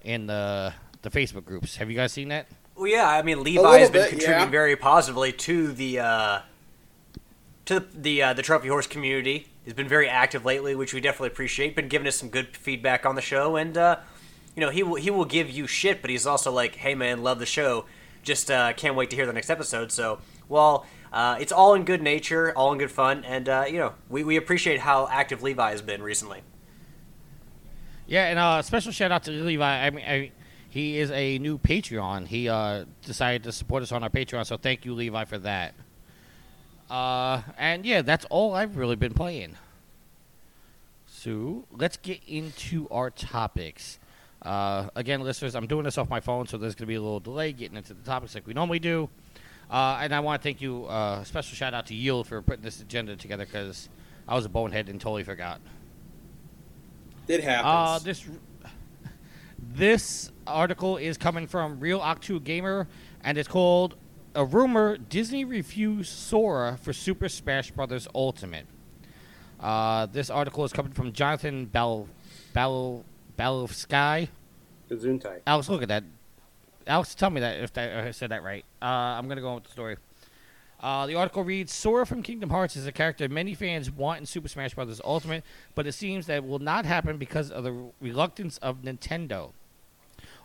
in 0.03 0.27
the 0.27 0.73
the 1.01 1.09
Facebook 1.09 1.45
groups. 1.45 1.77
Have 1.77 1.89
you 1.89 1.95
guys 1.95 2.11
seen 2.11 2.29
that? 2.29 2.47
Well, 2.75 2.87
yeah, 2.87 3.07
I 3.07 3.21
mean 3.21 3.43
Levi 3.43 3.77
has 3.77 3.89
been 3.89 4.01
bit, 4.01 4.09
contributing 4.09 4.45
yeah. 4.45 4.49
very 4.49 4.75
positively 4.75 5.31
to 5.33 5.71
the 5.71 5.99
uh, 5.99 6.39
to 7.65 7.79
the 7.79 7.87
the, 7.93 8.23
uh, 8.23 8.33
the 8.33 8.41
trophy 8.41 8.69
horse 8.69 8.87
community. 8.87 9.47
He's 9.65 9.75
been 9.75 9.87
very 9.87 10.09
active 10.09 10.45
lately, 10.45 10.73
which 10.73 10.95
we 10.95 11.01
definitely 11.01 11.27
appreciate. 11.27 11.75
Been 11.75 11.89
giving 11.89 12.07
us 12.07 12.15
some 12.15 12.29
good 12.29 12.57
feedback 12.57 13.05
on 13.05 13.13
the 13.13 13.21
show, 13.21 13.55
and 13.55 13.77
uh, 13.77 13.97
you 14.55 14.61
know 14.61 14.71
he 14.71 14.81
will 14.81 14.95
he 14.95 15.11
will 15.11 15.25
give 15.25 15.49
you 15.49 15.67
shit, 15.67 16.01
but 16.01 16.09
he's 16.09 16.25
also 16.25 16.51
like, 16.51 16.75
hey 16.75 16.95
man, 16.95 17.21
love 17.21 17.37
the 17.37 17.45
show. 17.45 17.85
Just 18.23 18.51
uh, 18.51 18.73
can't 18.73 18.95
wait 18.95 19.09
to 19.11 19.15
hear 19.15 19.25
the 19.25 19.33
next 19.33 19.49
episode. 19.49 19.91
So, 19.91 20.19
well, 20.49 20.85
uh, 21.13 21.37
it's 21.39 21.51
all 21.51 21.75
in 21.75 21.85
good 21.85 22.01
nature, 22.01 22.51
all 22.55 22.73
in 22.73 22.79
good 22.79 22.91
fun, 22.91 23.23
and 23.23 23.47
uh, 23.47 23.65
you 23.67 23.77
know 23.77 23.93
we, 24.09 24.23
we 24.23 24.35
appreciate 24.35 24.79
how 24.79 25.07
active 25.09 25.41
Levi 25.41 25.71
has 25.71 25.81
been 25.81 26.01
recently. 26.01 26.41
Yeah, 28.07 28.25
and 28.25 28.39
uh, 28.39 28.61
special 28.63 28.91
shout 28.91 29.11
out 29.11 29.23
to 29.23 29.31
Levi. 29.31 29.85
I 29.85 29.89
mean, 29.91 30.05
I, 30.05 30.31
he 30.67 30.97
is 30.97 31.11
a 31.11 31.37
new 31.37 31.57
Patreon. 31.57 32.27
He 32.27 32.49
uh, 32.49 32.85
decided 33.05 33.43
to 33.43 33.51
support 33.51 33.83
us 33.83 33.91
on 33.91 34.03
our 34.03 34.09
Patreon, 34.09 34.45
so 34.45 34.57
thank 34.57 34.83
you, 34.83 34.93
Levi, 34.93 35.25
for 35.25 35.37
that. 35.39 35.75
Uh, 36.89 37.43
and 37.57 37.85
yeah, 37.85 38.01
that's 38.01 38.25
all 38.25 38.53
I've 38.55 38.77
really 38.77 38.95
been 38.95 39.13
playing. 39.13 39.55
So 41.05 41.65
let's 41.71 41.97
get 41.97 42.21
into 42.27 42.87
our 42.89 43.09
topics. 43.11 43.99
Uh, 44.41 44.89
again, 44.95 45.21
listeners, 45.21 45.53
I'm 45.53 45.67
doing 45.67 45.83
this 45.83 45.97
off 45.97 46.09
my 46.09 46.19
phone, 46.19 46.47
so 46.47 46.57
there's 46.57 46.75
going 46.75 46.85
to 46.85 46.87
be 46.87 46.95
a 46.95 47.01
little 47.01 47.19
delay 47.19 47.51
getting 47.51 47.77
into 47.77 47.93
the 47.93 48.03
topics 48.03 48.33
like 48.33 48.47
we 48.47 48.53
normally 48.53 48.79
do. 48.79 49.09
Uh, 49.69 49.99
and 50.01 50.13
I 50.13 50.19
want 50.19 50.41
to 50.41 50.43
thank 50.43 50.61
you. 50.61 50.85
Uh, 50.85 51.23
special 51.23 51.55
shout 51.55 51.73
out 51.73 51.87
to 51.87 51.95
Yield 51.95 52.27
for 52.27 52.41
putting 52.41 52.63
this 52.63 52.81
agenda 52.81 53.15
together 53.15 53.45
because 53.45 53.89
I 54.27 54.35
was 54.35 54.45
a 54.45 54.49
bonehead 54.49 54.89
and 54.89 54.99
totally 54.99 55.23
forgot. 55.23 55.61
It 57.27 57.43
happens. 57.43 57.65
Uh, 57.65 57.99
this 58.03 58.25
this 59.59 60.31
article 60.47 60.97
is 60.97 61.17
coming 61.17 61.45
from 61.45 61.79
Real 61.79 61.99
Otaku 61.99 62.43
Gamer, 62.43 62.87
and 63.23 63.37
it's 63.37 63.47
called 63.47 63.95
"A 64.33 64.43
Rumor: 64.43 64.97
Disney 64.97 65.45
Refused 65.45 66.11
Sora 66.11 66.77
for 66.81 66.91
Super 66.91 67.29
Smash 67.29 67.69
Bros. 67.69 68.07
Ultimate." 68.15 68.65
Uh, 69.59 70.07
this 70.07 70.31
article 70.31 70.63
is 70.63 70.73
coming 70.73 70.93
from 70.93 71.11
Jonathan 71.11 71.65
Bell 71.65 72.07
Bell 72.53 73.03
Sky. 73.67 74.29
Gesundheit. 74.89 75.41
Alex, 75.45 75.69
look 75.69 75.83
at 75.83 75.89
that. 75.89 76.03
Alex, 76.87 77.15
tell 77.15 77.29
me 77.29 77.41
that 77.41 77.57
if 77.61 77.73
that, 77.73 78.05
I 78.05 78.11
said 78.11 78.31
that 78.31 78.43
right. 78.43 78.65
Uh, 78.81 78.85
I'm 78.85 79.27
gonna 79.27 79.41
go 79.41 79.49
on 79.49 79.55
with 79.55 79.65
the 79.65 79.71
story. 79.71 79.97
Uh, 80.81 81.05
the 81.05 81.15
article 81.15 81.43
reads 81.43 81.73
Sora 81.73 82.05
from 82.05 82.23
Kingdom 82.23 82.51
Hearts 82.51 82.77
is 82.77 82.87
a 82.87 82.91
character 82.91 83.27
many 83.27 83.53
fans 83.53 83.91
want 83.91 84.21
in 84.21 84.25
Super 84.25 84.47
Smash 84.47 84.75
Bros. 84.75 85.01
Ultimate, 85.03 85.43
but 85.75 85.85
it 85.85 85.91
seems 85.91 86.25
that 86.27 86.47
will 86.47 86.59
not 86.59 86.85
happen 86.85 87.17
because 87.17 87.51
of 87.51 87.65
the 87.65 87.91
reluctance 87.99 88.57
of 88.59 88.81
Nintendo. 88.81 89.51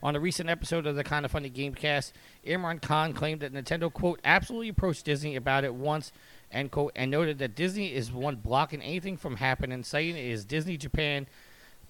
On 0.02 0.16
a 0.16 0.20
recent 0.20 0.50
episode 0.50 0.86
of 0.86 0.96
the 0.96 1.04
Kind 1.04 1.24
of 1.24 1.30
Funny 1.30 1.48
Gamecast, 1.48 2.12
Imran 2.44 2.82
Khan 2.82 3.12
claimed 3.12 3.40
that 3.40 3.54
Nintendo, 3.54 3.90
quote, 3.90 4.20
absolutely 4.24 4.68
approached 4.68 5.04
Disney 5.04 5.36
about 5.36 5.64
it 5.64 5.72
once, 5.72 6.12
end 6.52 6.72
quote, 6.72 6.92
and 6.96 7.10
noted 7.10 7.38
that 7.38 7.54
Disney 7.54 7.94
is 7.94 8.12
one 8.12 8.36
blocking 8.36 8.82
anything 8.82 9.16
from 9.16 9.36
happening, 9.36 9.82
saying 9.84 10.16
it 10.16 10.24
is 10.24 10.44
Disney 10.44 10.76
Japan 10.76 11.26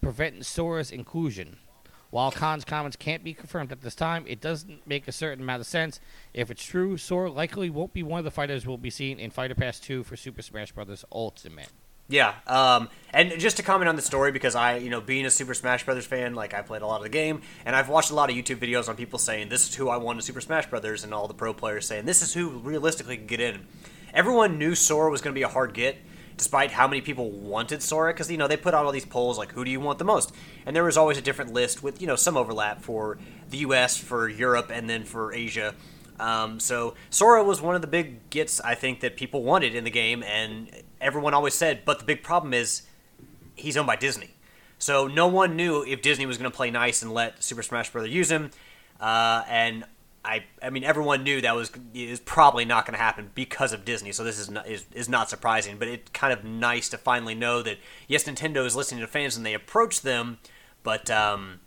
preventing 0.00 0.42
Sora's 0.42 0.90
inclusion. 0.90 1.56
While 2.14 2.30
Khan's 2.30 2.64
comments 2.64 2.96
can't 2.96 3.24
be 3.24 3.34
confirmed 3.34 3.72
at 3.72 3.80
this 3.80 3.96
time, 3.96 4.24
it 4.28 4.40
doesn't 4.40 4.86
make 4.86 5.08
a 5.08 5.12
certain 5.12 5.42
amount 5.42 5.62
of 5.62 5.66
sense. 5.66 5.98
If 6.32 6.48
it's 6.48 6.62
true, 6.64 6.96
Sora 6.96 7.28
likely 7.28 7.70
won't 7.70 7.92
be 7.92 8.04
one 8.04 8.20
of 8.20 8.24
the 8.24 8.30
fighters 8.30 8.64
we'll 8.64 8.76
be 8.76 8.88
seeing 8.88 9.18
in 9.18 9.32
Fighter 9.32 9.56
Pass 9.56 9.80
2 9.80 10.04
for 10.04 10.14
Super 10.14 10.40
Smash 10.40 10.70
Bros. 10.70 11.04
Ultimate. 11.10 11.70
Yeah, 12.06 12.34
um, 12.46 12.88
and 13.12 13.32
just 13.40 13.56
to 13.56 13.64
comment 13.64 13.88
on 13.88 13.96
the 13.96 14.02
story, 14.02 14.30
because 14.30 14.54
I, 14.54 14.76
you 14.76 14.90
know, 14.90 15.00
being 15.00 15.26
a 15.26 15.30
Super 15.30 15.54
Smash 15.54 15.84
Brothers 15.84 16.06
fan, 16.06 16.36
like 16.36 16.54
I 16.54 16.62
played 16.62 16.82
a 16.82 16.86
lot 16.86 16.98
of 16.98 17.02
the 17.02 17.08
game, 17.08 17.42
and 17.66 17.74
I've 17.74 17.88
watched 17.88 18.12
a 18.12 18.14
lot 18.14 18.30
of 18.30 18.36
YouTube 18.36 18.58
videos 18.58 18.88
on 18.88 18.94
people 18.94 19.18
saying 19.18 19.48
this 19.48 19.68
is 19.68 19.74
who 19.74 19.88
I 19.88 19.96
want 19.96 20.18
in 20.18 20.22
Super 20.22 20.40
Smash 20.40 20.66
Brothers, 20.70 21.02
and 21.02 21.12
all 21.12 21.26
the 21.26 21.34
pro 21.34 21.52
players 21.52 21.84
saying 21.84 22.04
this 22.04 22.22
is 22.22 22.32
who 22.32 22.48
realistically 22.60 23.16
can 23.16 23.26
get 23.26 23.40
in. 23.40 23.66
Everyone 24.12 24.56
knew 24.56 24.76
Sora 24.76 25.10
was 25.10 25.20
going 25.20 25.34
to 25.34 25.36
be 25.36 25.42
a 25.42 25.48
hard 25.48 25.74
get, 25.74 25.96
despite 26.36 26.72
how 26.72 26.88
many 26.88 27.00
people 27.00 27.30
wanted 27.30 27.82
Sora, 27.82 28.12
because 28.12 28.30
you 28.30 28.36
know 28.36 28.48
they 28.48 28.56
put 28.56 28.74
out 28.74 28.84
all 28.84 28.92
these 28.92 29.04
polls 29.04 29.38
like 29.38 29.52
who 29.52 29.64
do 29.64 29.70
you 29.70 29.80
want 29.80 29.98
the 29.98 30.04
most, 30.04 30.34
and 30.66 30.74
there 30.74 30.84
was 30.84 30.96
always 30.96 31.18
a 31.18 31.22
different 31.22 31.52
list 31.52 31.82
with 31.82 32.00
you 32.00 32.06
know 32.06 32.16
some 32.16 32.36
overlap 32.36 32.82
for 32.82 33.18
the 33.50 33.58
U.S., 33.58 33.96
for 33.96 34.28
Europe, 34.28 34.70
and 34.72 34.88
then 34.88 35.04
for 35.04 35.32
Asia. 35.32 35.74
Um, 36.18 36.60
so 36.60 36.94
Sora 37.10 37.42
was 37.42 37.60
one 37.60 37.74
of 37.74 37.80
the 37.80 37.88
big 37.88 38.30
gets 38.30 38.60
I 38.60 38.74
think 38.74 39.00
that 39.00 39.16
people 39.16 39.42
wanted 39.42 39.74
in 39.74 39.84
the 39.84 39.90
game, 39.90 40.22
and 40.22 40.70
everyone 41.00 41.34
always 41.34 41.54
said, 41.54 41.84
but 41.84 41.98
the 41.98 42.04
big 42.04 42.22
problem 42.22 42.54
is 42.54 42.82
he's 43.56 43.76
owned 43.76 43.86
by 43.86 43.96
Disney. 43.96 44.30
So 44.78 45.06
no 45.06 45.26
one 45.26 45.56
knew 45.56 45.82
if 45.82 46.02
Disney 46.02 46.26
was 46.26 46.36
going 46.36 46.50
to 46.50 46.56
play 46.56 46.70
nice 46.70 47.02
and 47.02 47.12
let 47.12 47.42
Super 47.42 47.62
Smash 47.62 47.90
Bros. 47.90 48.08
use 48.08 48.30
him, 48.30 48.50
uh, 49.00 49.42
and 49.48 49.84
I, 50.24 50.44
I 50.62 50.70
mean, 50.70 50.84
everyone 50.84 51.22
knew 51.22 51.40
that 51.42 51.54
was 51.54 51.70
is 51.92 52.20
probably 52.20 52.64
not 52.64 52.86
going 52.86 52.94
to 52.94 53.02
happen 53.02 53.30
because 53.34 53.72
of 53.72 53.84
Disney. 53.84 54.10
So 54.12 54.24
this 54.24 54.38
is 54.38 54.50
not, 54.50 54.66
is, 54.66 54.86
is 54.94 55.08
not 55.08 55.28
surprising, 55.28 55.76
but 55.78 55.86
it's 55.88 56.10
kind 56.10 56.32
of 56.32 56.44
nice 56.44 56.88
to 56.90 56.98
finally 56.98 57.34
know 57.34 57.62
that 57.62 57.78
yes, 58.08 58.24
Nintendo 58.24 58.64
is 58.64 58.74
listening 58.74 59.02
to 59.02 59.06
fans 59.06 59.36
and 59.36 59.44
they 59.44 59.54
approach 59.54 60.00
them, 60.00 60.38
but 60.82 61.10
um, 61.10 61.60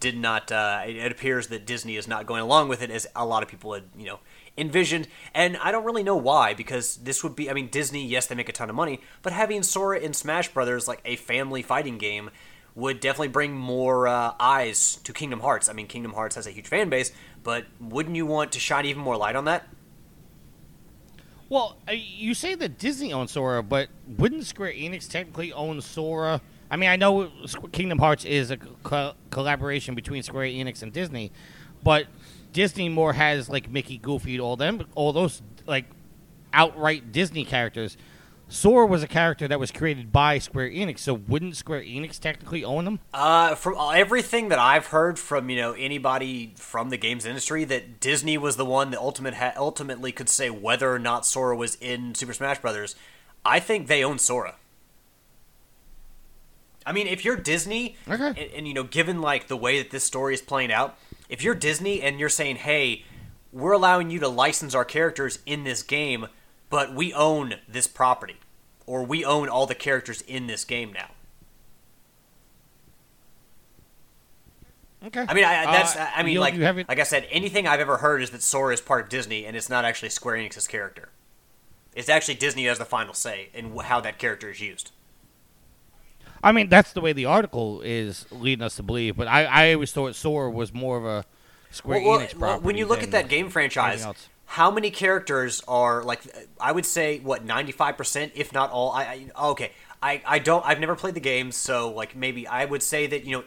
did 0.00 0.16
not. 0.18 0.52
Uh, 0.52 0.82
it, 0.86 0.96
it 0.96 1.12
appears 1.12 1.48
that 1.48 1.66
Disney 1.66 1.96
is 1.96 2.06
not 2.06 2.26
going 2.26 2.42
along 2.42 2.68
with 2.68 2.82
it 2.82 2.90
as 2.90 3.06
a 3.16 3.24
lot 3.24 3.42
of 3.42 3.48
people 3.48 3.72
had 3.72 3.84
you 3.96 4.06
know 4.06 4.20
envisioned, 4.56 5.08
and 5.34 5.56
I 5.56 5.72
don't 5.72 5.84
really 5.84 6.02
know 6.02 6.16
why 6.16 6.52
because 6.52 6.96
this 6.96 7.24
would 7.24 7.34
be. 7.34 7.48
I 7.48 7.54
mean, 7.54 7.68
Disney, 7.68 8.06
yes, 8.06 8.26
they 8.26 8.34
make 8.34 8.50
a 8.50 8.52
ton 8.52 8.68
of 8.68 8.76
money, 8.76 9.00
but 9.22 9.32
having 9.32 9.62
Sora 9.62 9.98
in 9.98 10.12
Smash 10.12 10.52
Brothers 10.52 10.88
like 10.88 11.00
a 11.04 11.16
family 11.16 11.62
fighting 11.62 11.96
game 11.96 12.30
would 12.78 13.00
definitely 13.00 13.28
bring 13.28 13.56
more 13.56 14.06
uh, 14.06 14.34
eyes 14.38 15.00
to 15.02 15.12
Kingdom 15.12 15.40
Hearts. 15.40 15.68
I 15.68 15.72
mean, 15.72 15.88
Kingdom 15.88 16.12
Hearts 16.12 16.36
has 16.36 16.46
a 16.46 16.52
huge 16.52 16.68
fan 16.68 16.88
base, 16.88 17.10
but 17.42 17.66
wouldn't 17.80 18.14
you 18.14 18.24
want 18.24 18.52
to 18.52 18.60
shine 18.60 18.86
even 18.86 19.02
more 19.02 19.16
light 19.16 19.34
on 19.34 19.46
that? 19.46 19.66
Well, 21.48 21.76
uh, 21.88 21.92
you 21.92 22.34
say 22.34 22.54
that 22.54 22.78
Disney 22.78 23.12
owns 23.12 23.32
Sora, 23.32 23.64
but 23.64 23.88
wouldn't 24.06 24.46
Square 24.46 24.74
Enix 24.74 25.10
technically 25.10 25.52
own 25.52 25.80
Sora? 25.80 26.40
I 26.70 26.76
mean, 26.76 26.88
I 26.88 26.94
know 26.94 27.32
Kingdom 27.72 27.98
Hearts 27.98 28.24
is 28.24 28.52
a 28.52 28.58
co- 28.58 29.14
collaboration 29.30 29.96
between 29.96 30.22
Square 30.22 30.46
Enix 30.46 30.80
and 30.82 30.92
Disney, 30.92 31.32
but 31.82 32.06
Disney 32.52 32.88
more 32.88 33.12
has 33.12 33.48
like 33.48 33.68
Mickey, 33.68 33.98
Goofy, 33.98 34.38
all 34.38 34.56
them, 34.56 34.86
all 34.94 35.12
those 35.12 35.42
like 35.66 35.86
outright 36.52 37.10
Disney 37.10 37.44
characters. 37.44 37.96
Sora 38.50 38.86
was 38.86 39.02
a 39.02 39.06
character 39.06 39.46
that 39.46 39.60
was 39.60 39.70
created 39.70 40.10
by 40.10 40.38
Square 40.38 40.70
Enix, 40.70 41.00
so 41.00 41.12
wouldn't 41.14 41.54
Square 41.56 41.82
Enix 41.82 42.18
technically 42.18 42.64
own 42.64 42.86
them? 42.86 42.98
Uh, 43.12 43.54
from 43.54 43.76
everything 43.94 44.48
that 44.48 44.58
I've 44.58 44.86
heard 44.86 45.18
from 45.18 45.50
you 45.50 45.56
know 45.56 45.72
anybody 45.74 46.54
from 46.56 46.88
the 46.88 46.96
games 46.96 47.26
industry, 47.26 47.64
that 47.64 48.00
Disney 48.00 48.38
was 48.38 48.56
the 48.56 48.64
one 48.64 48.90
that 48.90 49.00
ultimate 49.00 49.34
ha- 49.34 49.52
ultimately 49.56 50.12
could 50.12 50.28
say 50.30 50.48
whether 50.48 50.90
or 50.92 50.98
not 50.98 51.26
Sora 51.26 51.56
was 51.56 51.74
in 51.76 52.14
Super 52.14 52.32
Smash 52.32 52.58
Brothers. 52.60 52.96
I 53.44 53.60
think 53.60 53.86
they 53.86 54.02
own 54.02 54.18
Sora. 54.18 54.54
I 56.86 56.92
mean, 56.92 57.06
if 57.06 57.24
you're 57.24 57.36
Disney, 57.36 57.96
Okay. 58.08 58.28
and, 58.28 58.38
and 58.38 58.68
you 58.68 58.72
know, 58.72 58.82
given 58.82 59.20
like 59.20 59.48
the 59.48 59.56
way 59.58 59.76
that 59.82 59.90
this 59.90 60.04
story 60.04 60.32
is 60.32 60.40
playing 60.40 60.72
out, 60.72 60.96
if 61.28 61.42
you're 61.44 61.54
Disney 61.54 62.00
and 62.00 62.18
you're 62.18 62.30
saying, 62.30 62.56
"Hey, 62.56 63.04
we're 63.52 63.72
allowing 63.72 64.08
you 64.10 64.18
to 64.20 64.28
license 64.28 64.74
our 64.74 64.86
characters 64.86 65.38
in 65.44 65.64
this 65.64 65.82
game," 65.82 66.28
but 66.70 66.94
we 66.94 67.12
own 67.12 67.56
this 67.68 67.86
property, 67.86 68.36
or 68.88 69.04
we 69.04 69.24
own 69.24 69.48
all 69.48 69.66
the 69.66 69.74
characters 69.74 70.22
in 70.22 70.46
this 70.46 70.64
game 70.64 70.92
now. 70.92 71.10
Okay. 75.06 75.24
I 75.28 75.34
mean, 75.34 75.44
I, 75.44 75.64
that's. 75.66 75.94
Uh, 75.94 76.10
I 76.16 76.22
mean, 76.24 76.38
like, 76.38 76.56
like 76.88 76.98
I 76.98 77.04
said, 77.04 77.28
anything 77.30 77.68
I've 77.68 77.78
ever 77.78 77.98
heard 77.98 78.20
is 78.20 78.30
that 78.30 78.42
Sora 78.42 78.74
is 78.74 78.80
part 78.80 79.04
of 79.04 79.08
Disney, 79.08 79.46
and 79.46 79.56
it's 79.56 79.68
not 79.68 79.84
actually 79.84 80.08
Square 80.08 80.38
Enix's 80.38 80.66
character. 80.66 81.10
It's 81.94 82.08
actually 82.08 82.34
Disney 82.34 82.64
has 82.64 82.78
the 82.78 82.84
final 82.84 83.14
say 83.14 83.50
in 83.54 83.76
how 83.76 84.00
that 84.00 84.18
character 84.18 84.50
is 84.50 84.60
used. 84.60 84.90
I 86.42 86.52
mean, 86.52 86.68
that's 86.68 86.92
the 86.92 87.00
way 87.00 87.12
the 87.12 87.26
article 87.26 87.80
is 87.82 88.26
leading 88.30 88.64
us 88.64 88.76
to 88.76 88.82
believe. 88.82 89.16
But 89.16 89.28
I, 89.28 89.44
I 89.44 89.74
always 89.74 89.92
thought 89.92 90.14
Sora 90.16 90.50
was 90.50 90.72
more 90.72 90.96
of 90.96 91.04
a 91.04 91.24
Square 91.70 92.02
Well, 92.02 92.18
Enix 92.18 92.34
well, 92.34 92.50
property. 92.50 92.66
when 92.66 92.76
you 92.76 92.86
look 92.86 93.02
at 93.02 93.10
that 93.12 93.28
game 93.28 93.50
franchise. 93.50 94.06
How 94.50 94.70
many 94.70 94.90
characters 94.90 95.62
are 95.68 96.02
like? 96.02 96.22
I 96.58 96.72
would 96.72 96.86
say 96.86 97.18
what 97.18 97.44
ninety 97.44 97.70
five 97.70 97.98
percent, 97.98 98.32
if 98.34 98.50
not 98.50 98.70
all. 98.70 98.92
I, 98.92 99.02
I 99.36 99.48
okay. 99.50 99.72
I, 100.02 100.22
I 100.24 100.38
don't. 100.38 100.64
I've 100.64 100.80
never 100.80 100.96
played 100.96 101.14
the 101.14 101.20
games, 101.20 101.54
so 101.54 101.90
like 101.92 102.16
maybe 102.16 102.46
I 102.46 102.64
would 102.64 102.82
say 102.82 103.06
that 103.08 103.24
you 103.24 103.36
know, 103.36 103.44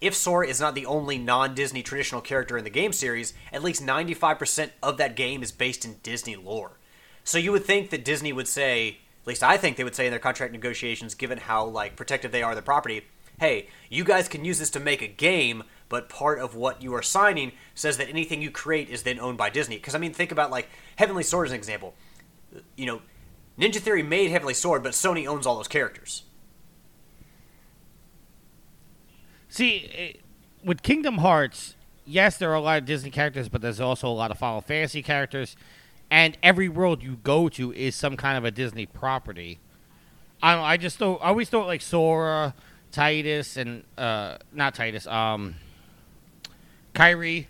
if 0.00 0.14
Sora 0.14 0.48
is 0.48 0.58
not 0.58 0.74
the 0.74 0.86
only 0.86 1.18
non 1.18 1.54
Disney 1.54 1.82
traditional 1.82 2.22
character 2.22 2.56
in 2.56 2.64
the 2.64 2.70
game 2.70 2.94
series, 2.94 3.34
at 3.52 3.62
least 3.62 3.82
ninety 3.82 4.14
five 4.14 4.38
percent 4.38 4.72
of 4.82 4.96
that 4.96 5.16
game 5.16 5.42
is 5.42 5.52
based 5.52 5.84
in 5.84 5.96
Disney 6.02 6.34
lore. 6.34 6.78
So 7.24 7.36
you 7.36 7.52
would 7.52 7.66
think 7.66 7.90
that 7.90 8.02
Disney 8.02 8.32
would 8.32 8.48
say, 8.48 9.00
at 9.20 9.26
least 9.26 9.42
I 9.42 9.58
think 9.58 9.76
they 9.76 9.84
would 9.84 9.94
say 9.94 10.06
in 10.06 10.12
their 10.12 10.18
contract 10.18 10.54
negotiations, 10.54 11.14
given 11.14 11.36
how 11.36 11.66
like 11.66 11.94
protective 11.94 12.32
they 12.32 12.42
are 12.42 12.52
of 12.52 12.56
the 12.56 12.62
property, 12.62 13.02
hey, 13.38 13.68
you 13.90 14.02
guys 14.02 14.28
can 14.28 14.46
use 14.46 14.58
this 14.58 14.70
to 14.70 14.80
make 14.80 15.02
a 15.02 15.08
game, 15.08 15.62
but 15.88 16.08
part 16.08 16.38
of 16.38 16.54
what 16.54 16.82
you 16.82 16.94
are 16.94 17.02
signing 17.02 17.52
says 17.74 17.96
that 17.96 18.08
anything 18.08 18.42
you 18.42 18.50
create 18.50 18.90
is 18.90 19.02
then 19.02 19.18
owned 19.18 19.38
by 19.38 19.50
Disney. 19.50 19.76
Because 19.76 19.94
I 19.94 19.98
mean, 19.98 20.12
think 20.12 20.32
about 20.32 20.50
like 20.50 20.68
Heavenly 20.96 21.22
Sword 21.22 21.48
as 21.48 21.52
an 21.52 21.58
example. 21.58 21.94
You 22.76 22.86
know, 22.86 23.02
Ninja 23.58 23.78
Theory 23.80 24.02
made 24.02 24.30
Heavenly 24.30 24.54
Sword, 24.54 24.82
but 24.82 24.92
Sony 24.92 25.26
owns 25.26 25.46
all 25.46 25.56
those 25.56 25.68
characters. 25.68 26.24
See, 29.48 29.90
eh, 29.94 30.12
with 30.62 30.82
Kingdom 30.82 31.18
Hearts, 31.18 31.74
yes, 32.04 32.36
there 32.36 32.50
are 32.50 32.54
a 32.54 32.60
lot 32.60 32.78
of 32.78 32.84
Disney 32.84 33.10
characters, 33.10 33.48
but 33.48 33.62
there's 33.62 33.80
also 33.80 34.08
a 34.08 34.10
lot 34.10 34.30
of 34.30 34.38
Final 34.38 34.60
Fantasy 34.60 35.02
characters, 35.02 35.56
and 36.10 36.36
every 36.42 36.68
world 36.68 37.02
you 37.02 37.16
go 37.22 37.48
to 37.50 37.72
is 37.72 37.96
some 37.96 38.16
kind 38.16 38.36
of 38.36 38.44
a 38.44 38.50
Disney 38.50 38.86
property. 38.86 39.58
I 40.42 40.54
don't 40.54 40.64
I 40.64 40.76
just 40.76 40.98
thought 40.98 41.20
I 41.22 41.28
always 41.28 41.48
thought 41.48 41.66
like 41.66 41.80
Sora, 41.80 42.54
Titus, 42.92 43.56
and 43.56 43.84
uh, 43.96 44.38
not 44.52 44.74
Titus, 44.74 45.06
um, 45.06 45.56
Kairi. 46.98 47.46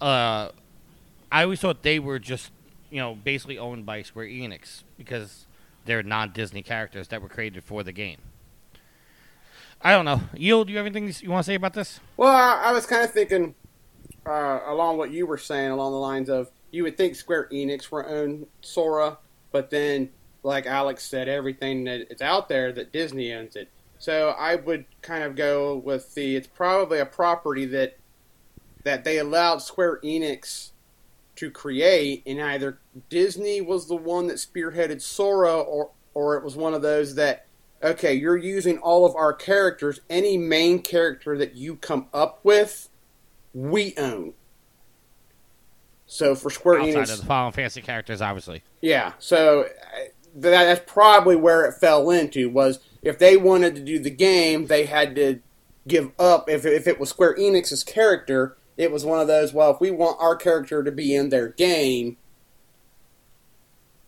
Uh, 0.00 0.50
I 1.32 1.44
always 1.44 1.60
thought 1.60 1.82
they 1.82 1.98
were 1.98 2.18
just 2.18 2.50
you 2.90 2.98
know 2.98 3.14
basically 3.14 3.58
owned 3.58 3.86
by 3.86 4.02
Square 4.02 4.26
Enix 4.26 4.82
because 4.98 5.46
they're 5.86 6.02
non-Disney 6.02 6.62
characters 6.62 7.08
that 7.08 7.22
were 7.22 7.28
created 7.28 7.64
for 7.64 7.82
the 7.82 7.92
game. 7.92 8.18
I 9.80 9.92
don't 9.92 10.04
know. 10.04 10.20
Yield, 10.34 10.66
do 10.66 10.72
you 10.72 10.78
have 10.78 10.86
anything 10.86 11.12
you 11.20 11.30
want 11.30 11.44
to 11.44 11.46
say 11.46 11.54
about 11.54 11.74
this? 11.74 12.00
Well, 12.16 12.34
I, 12.34 12.70
I 12.70 12.72
was 12.72 12.86
kind 12.86 13.04
of 13.04 13.10
thinking 13.10 13.54
uh, 14.26 14.60
along 14.66 14.98
what 14.98 15.10
you 15.10 15.26
were 15.26 15.38
saying, 15.38 15.70
along 15.70 15.92
the 15.92 15.98
lines 15.98 16.28
of 16.28 16.50
you 16.70 16.82
would 16.82 16.96
think 16.96 17.14
Square 17.14 17.48
Enix 17.52 17.90
were 17.90 18.06
own 18.06 18.46
Sora, 18.60 19.18
but 19.52 19.70
then, 19.70 20.10
like 20.42 20.66
Alex 20.66 21.04
said, 21.04 21.28
everything 21.28 21.84
that 21.84 22.06
it's 22.10 22.22
out 22.22 22.48
there 22.48 22.72
that 22.72 22.92
Disney 22.92 23.32
owns 23.32 23.56
it. 23.56 23.68
So 23.98 24.30
I 24.38 24.56
would 24.56 24.84
kind 25.00 25.24
of 25.24 25.36
go 25.36 25.76
with 25.76 26.14
the 26.14 26.36
it's 26.36 26.46
probably 26.46 26.98
a 26.98 27.06
property 27.06 27.64
that 27.66 27.96
that 28.84 29.04
they 29.04 29.18
allowed 29.18 29.58
Square 29.58 30.00
Enix 30.02 30.70
to 31.36 31.50
create, 31.50 32.22
and 32.26 32.40
either 32.40 32.78
Disney 33.08 33.60
was 33.60 33.88
the 33.88 33.96
one 33.96 34.28
that 34.28 34.36
spearheaded 34.36 35.02
Sora, 35.02 35.58
or 35.58 35.90
or 36.14 36.36
it 36.36 36.44
was 36.44 36.56
one 36.56 36.74
of 36.74 36.82
those 36.82 37.16
that 37.16 37.46
okay, 37.82 38.14
you're 38.14 38.36
using 38.36 38.78
all 38.78 39.04
of 39.04 39.14
our 39.14 39.32
characters. 39.32 40.00
Any 40.08 40.38
main 40.38 40.80
character 40.80 41.36
that 41.36 41.54
you 41.54 41.76
come 41.76 42.06
up 42.14 42.40
with, 42.42 42.88
we 43.52 43.94
own. 43.98 44.34
So 46.06 46.34
for 46.34 46.50
Square 46.50 46.80
Outside 46.80 46.94
Enix, 46.94 47.12
of 47.12 47.20
the 47.20 47.26
Final 47.26 47.50
Fantasy 47.50 47.82
characters, 47.82 48.22
obviously. 48.22 48.62
yeah. 48.80 49.12
So 49.18 49.62
uh, 49.62 49.98
that, 50.36 50.64
that's 50.64 50.92
probably 50.92 51.36
where 51.36 51.64
it 51.64 51.74
fell 51.74 52.10
into 52.10 52.48
was 52.48 52.78
if 53.02 53.18
they 53.18 53.36
wanted 53.36 53.74
to 53.76 53.80
do 53.80 53.98
the 53.98 54.10
game, 54.10 54.66
they 54.66 54.86
had 54.86 55.14
to 55.16 55.40
give 55.86 56.12
up. 56.18 56.48
If 56.48 56.64
if 56.64 56.86
it 56.86 57.00
was 57.00 57.10
Square 57.10 57.36
Enix's 57.36 57.84
character, 57.84 58.56
it 58.76 58.90
was 58.90 59.04
one 59.04 59.20
of 59.20 59.26
those. 59.26 59.52
Well, 59.52 59.70
if 59.70 59.80
we 59.80 59.90
want 59.90 60.20
our 60.20 60.36
character 60.36 60.82
to 60.82 60.92
be 60.92 61.14
in 61.14 61.28
their 61.28 61.48
game, 61.48 62.16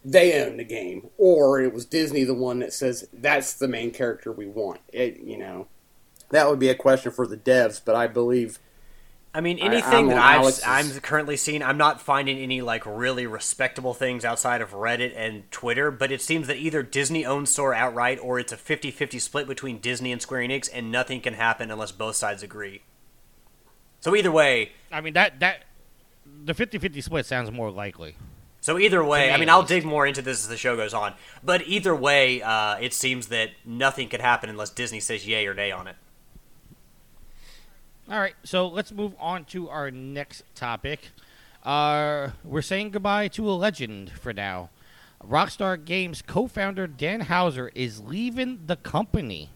they 0.05 0.43
own 0.45 0.57
the 0.57 0.65
game, 0.65 1.09
or 1.19 1.61
it 1.61 1.73
was 1.73 1.85
Disney 1.85 2.25
the 2.25 2.35
one 2.35 2.61
that 2.61 2.73
says 2.73 3.09
that's 3.13 3.55
the 3.55 3.69
main 3.69 3.91
character 3.91 4.31
we 4.33 4.47
want. 4.47 4.81
It, 4.93 5.19
you 5.21 5.37
know, 5.37 5.67
that 6.31 6.49
would 6.49 6.59
be 6.59 6.69
a 6.69 6.75
question 6.75 7.13
for 7.13 7.27
the 7.27 7.37
devs, 7.37 7.81
but 7.85 7.95
I 7.95 8.07
believe 8.07 8.59
I 9.37 9.43
mean, 9.43 9.59
anything 9.59 9.93
I'm 9.93 10.07
that 10.07 10.19
I've, 10.19 10.41
Alex's- 10.41 10.65
I'm 10.67 11.01
currently 11.01 11.37
seeing, 11.37 11.63
I'm 11.63 11.77
not 11.77 12.01
finding 12.01 12.39
any 12.39 12.63
like 12.63 12.85
really 12.87 13.27
respectable 13.27 13.93
things 13.93 14.25
outside 14.25 14.63
of 14.63 14.71
Reddit 14.71 15.13
and 15.15 15.51
Twitter. 15.51 15.91
But 15.91 16.11
it 16.11 16.23
seems 16.23 16.47
that 16.47 16.57
either 16.57 16.83
Disney 16.83 17.27
owns 17.27 17.51
Sora 17.51 17.77
outright, 17.77 18.19
or 18.19 18.39
it's 18.39 18.53
a 18.53 18.57
50-50 18.57 19.21
split 19.21 19.47
between 19.47 19.79
Disney 19.79 20.11
and 20.11 20.23
Square 20.23 20.41
Enix, 20.49 20.71
and 20.73 20.91
nothing 20.91 21.21
can 21.21 21.35
happen 21.35 21.71
unless 21.71 21.93
both 21.93 22.17
sides 22.17 22.43
agree. 22.43 22.81
So 24.01 24.15
either 24.15 24.31
way, 24.31 24.73
I 24.93 25.01
mean 25.01 25.15
that 25.15 25.41
that 25.41 25.65
the 26.45 26.55
50-50 26.55 27.03
split 27.03 27.27
sounds 27.27 27.51
more 27.51 27.71
likely. 27.71 28.17
so 28.61 28.79
either 28.79 29.03
way, 29.05 29.31
I 29.33 29.37
mean, 29.37 29.49
I'll 29.49 29.63
dig 29.63 29.85
more 29.85 30.07
into 30.07 30.23
this 30.23 30.43
as 30.43 30.49
the 30.49 30.57
show 30.57 30.77
goes 30.77 30.95
on. 30.95 31.15
But 31.43 31.67
either 31.67 31.95
way, 31.95 32.43
uh, 32.43 32.77
it 32.79 32.93
seems 32.95 33.29
that 33.29 33.51
nothing 33.65 34.09
could 34.09 34.21
happen 34.21 34.51
unless 34.51 34.71
Disney 34.71 35.01
says 35.01 35.27
yay 35.27 35.47
or 35.47 35.55
nay 35.55 35.71
on 35.73 35.87
it. 35.89 35.97
All 38.09 38.19
right, 38.21 38.35
so 38.45 38.69
let's 38.69 38.93
move 38.93 39.15
on 39.19 39.45
to 39.47 39.69
our 39.69 39.91
next 39.91 40.45
topic. 40.55 41.11
Uh, 41.65 42.31
we're 42.45 42.63
saying 42.63 42.91
goodbye 42.91 43.27
to 43.29 43.51
a 43.51 43.53
legend 43.53 44.13
for 44.13 44.33
now. 44.33 44.71
Rockstar 45.25 45.83
Games 45.85 46.23
co-founder 46.23 46.87
Dan 46.87 47.23
Houser 47.23 47.73
is 47.75 48.01
leaving 48.01 48.61
the 48.67 48.77
company. 48.77 49.51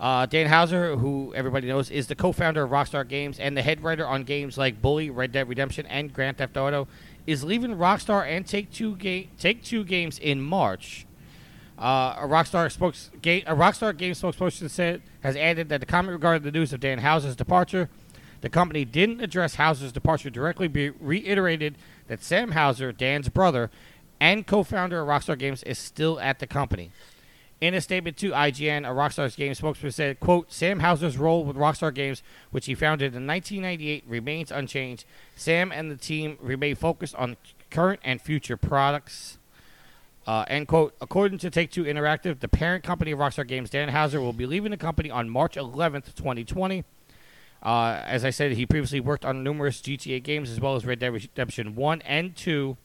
Uh, 0.00 0.24
Dan 0.24 0.46
Houser, 0.46 0.96
who 0.96 1.34
everybody 1.34 1.68
knows, 1.68 1.90
is 1.90 2.06
the 2.06 2.14
co-founder 2.14 2.62
of 2.62 2.70
Rockstar 2.70 3.06
Games 3.06 3.38
and 3.38 3.54
the 3.54 3.60
head 3.60 3.82
writer 3.82 4.06
on 4.06 4.24
games 4.24 4.56
like 4.56 4.80
Bully, 4.80 5.10
Red 5.10 5.30
Dead 5.32 5.46
Redemption, 5.46 5.84
and 5.86 6.10
Grand 6.12 6.38
Theft 6.38 6.56
Auto, 6.56 6.88
is 7.26 7.44
leaving 7.44 7.76
Rockstar 7.76 8.26
and 8.26 8.46
Take 8.46 8.72
Two 8.72 8.96
ga- 8.96 9.28
Take 9.38 9.62
Two 9.62 9.84
Games 9.84 10.18
in 10.18 10.40
March. 10.40 11.06
Uh, 11.78 12.16
a 12.18 12.26
Rockstar 12.26 12.72
spokes 12.72 13.10
ga- 13.20 13.44
a 13.46 13.54
Rockstar 13.54 13.94
Games 13.94 14.20
spokesperson 14.22 14.70
said 14.70 15.02
has 15.20 15.36
added 15.36 15.68
that 15.68 15.80
the 15.80 15.86
comment 15.86 16.12
regarding 16.12 16.44
the 16.44 16.50
news 16.50 16.72
of 16.72 16.80
Dan 16.80 17.00
Houser's 17.00 17.36
departure, 17.36 17.90
the 18.40 18.48
company 18.48 18.86
didn't 18.86 19.20
address 19.20 19.56
Houser's 19.56 19.92
departure 19.92 20.30
directly, 20.30 20.66
but 20.66 20.94
reiterated 20.98 21.76
that 22.08 22.22
Sam 22.22 22.52
Houser, 22.52 22.90
Dan's 22.90 23.28
brother, 23.28 23.70
and 24.18 24.46
co-founder 24.46 25.02
of 25.02 25.08
Rockstar 25.08 25.38
Games, 25.38 25.62
is 25.64 25.78
still 25.78 26.18
at 26.20 26.38
the 26.38 26.46
company. 26.46 26.90
In 27.60 27.74
a 27.74 27.80
statement 27.82 28.16
to 28.18 28.30
IGN, 28.30 28.88
a 28.88 28.94
Rockstar 28.94 29.34
Games 29.36 29.60
spokesperson 29.60 29.92
said, 29.92 30.20
quote, 30.20 30.50
Sam 30.50 30.80
Houser's 30.80 31.18
role 31.18 31.44
with 31.44 31.56
Rockstar 31.56 31.92
Games, 31.92 32.22
which 32.50 32.64
he 32.64 32.74
founded 32.74 33.14
in 33.14 33.26
1998, 33.26 34.04
remains 34.08 34.50
unchanged. 34.50 35.04
Sam 35.36 35.70
and 35.70 35.90
the 35.90 35.96
team 35.96 36.38
remain 36.40 36.74
focused 36.74 37.14
on 37.16 37.36
current 37.70 38.00
and 38.02 38.18
future 38.20 38.56
products. 38.56 39.36
Uh, 40.26 40.44
end 40.48 40.68
quote. 40.68 40.94
According 41.02 41.38
to 41.38 41.50
Take 41.50 41.70
Two 41.70 41.84
Interactive, 41.84 42.40
the 42.40 42.48
parent 42.48 42.82
company 42.82 43.10
of 43.10 43.18
Rockstar 43.18 43.46
Games, 43.46 43.68
Dan 43.68 43.90
Houser, 43.90 44.20
will 44.22 44.32
be 44.32 44.46
leaving 44.46 44.70
the 44.70 44.78
company 44.78 45.10
on 45.10 45.28
March 45.28 45.56
11th, 45.56 46.14
2020. 46.14 46.84
Uh, 47.62 48.00
as 48.06 48.24
I 48.24 48.30
said, 48.30 48.52
he 48.52 48.64
previously 48.64 49.00
worked 49.00 49.26
on 49.26 49.44
numerous 49.44 49.82
GTA 49.82 50.22
games 50.22 50.50
as 50.50 50.60
well 50.60 50.76
as 50.76 50.86
Red 50.86 50.98
Dead 50.98 51.12
Redemption 51.12 51.74
1 51.74 52.02
and 52.02 52.34
2. 52.34 52.76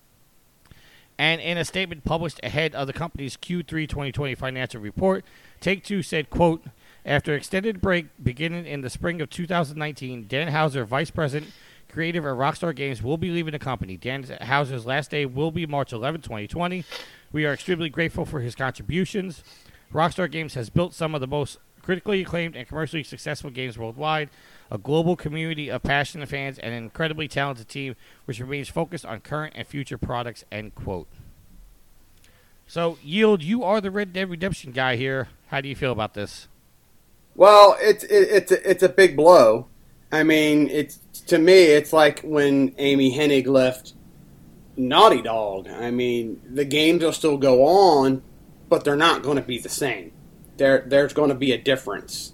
And 1.18 1.40
in 1.40 1.58
a 1.58 1.66
statement 1.66 2.04
published 2.04 2.40
ahead 2.44 2.76
of 2.76 2.88
the 2.88 2.94
company's 2.94 3.38
Q3 3.38 3.88
2020 3.88 4.36
financial 4.36 4.82
report, 4.82 5.24
Take 5.62 5.84
Two 5.84 6.04
said, 6.04 6.30
quote, 6.30 6.64
after 7.06 7.34
extended 7.34 7.82
break 7.82 8.08
beginning 8.22 8.66
in 8.66 8.82
the 8.82 8.90
spring 8.90 9.22
of 9.22 9.30
2019, 9.30 10.26
Dan 10.28 10.50
Houser, 10.50 10.84
vice 10.86 11.12
president, 11.12 11.52
creative 11.90 12.26
at 12.26 12.34
Rockstar 12.34 12.76
Games, 12.76 13.02
will 13.02 13.18
be 13.18 13.30
leaving 13.30 13.54
the 13.54 13.60
company. 13.60 13.96
Dan 13.96 14.24
Houser's 14.42 14.86
last 14.86 15.12
day 15.12 15.26
will 15.26 15.52
be 15.52 15.66
March 15.66 15.94
11, 15.94 16.22
2020. 16.22 16.84
We 17.32 17.46
are 17.46 17.54
extremely 17.54 17.90
grateful 17.90 18.26
for 18.26 18.42
his 18.42 18.56
contributions. 18.56 19.44
Rockstar 19.94 20.30
Games 20.30 20.56
has 20.56 20.70
built 20.70 20.94
some 20.94 21.16
of 21.16 21.22
the 21.22 21.28
most 21.28 21.60
critically 21.82 22.22
acclaimed 22.22 22.56
and 22.56 22.68
commercially 22.68 23.04
successful 23.04 23.52
games 23.52 23.78
worldwide, 23.78 24.30
a 24.72 24.78
global 24.78 25.16
community 25.16 25.70
of 25.70 25.84
passionate 25.84 26.30
fans, 26.30 26.58
and 26.60 26.74
an 26.74 26.84
incredibly 26.84 27.28
talented 27.28 27.68
team 27.68 27.96
which 28.26 28.40
remains 28.40 28.70
focused 28.70 29.06
on 29.06 29.20
current 29.22 29.54
and 29.56 29.68
future 29.68 29.98
products. 29.98 30.44
End 30.52 30.76
quote. 30.76 31.08
So, 32.68 32.98
Yield, 33.04 33.44
you 33.44 33.64
are 33.64 33.80
the 33.80 33.92
Red 33.92 34.12
Dead 34.12 34.30
Redemption 34.30 34.72
guy 34.72 34.96
here. 34.96 35.30
How 35.48 35.62
do 35.62 35.70
you 35.70 35.76
feel 35.76 35.92
about 35.92 36.16
this? 36.16 36.48
Well, 37.36 37.78
it's 37.80 38.04
it, 38.06 38.30
it's 38.30 38.52
a, 38.52 38.70
it's 38.70 38.84
a 38.84 38.90
big 38.90 39.16
blow. 39.16 39.68
I 40.12 40.24
mean, 40.24 40.70
it's 40.70 41.00
to 41.28 41.38
me, 41.38 41.64
it's 41.64 41.94
like 41.94 42.22
when 42.22 42.74
Amy 42.78 43.16
Hennig 43.16 43.48
left 43.48 43.94
Naughty 44.78 45.22
Dog. 45.22 45.68
I 45.68 45.92
mean, 45.92 46.42
the 46.50 46.66
games 46.66 47.04
will 47.04 47.14
still 47.14 47.38
go 47.38 47.66
on, 47.66 48.24
but 48.70 48.84
they're 48.84 48.96
not 48.96 49.24
going 49.24 49.38
to 49.38 49.44
be 49.44 49.60
the 49.60 49.70
same. 49.70 50.12
There, 50.58 50.84
there's 50.88 51.14
going 51.14 51.30
to 51.30 51.36
be 51.36 51.52
a 51.52 51.58
difference. 51.58 52.34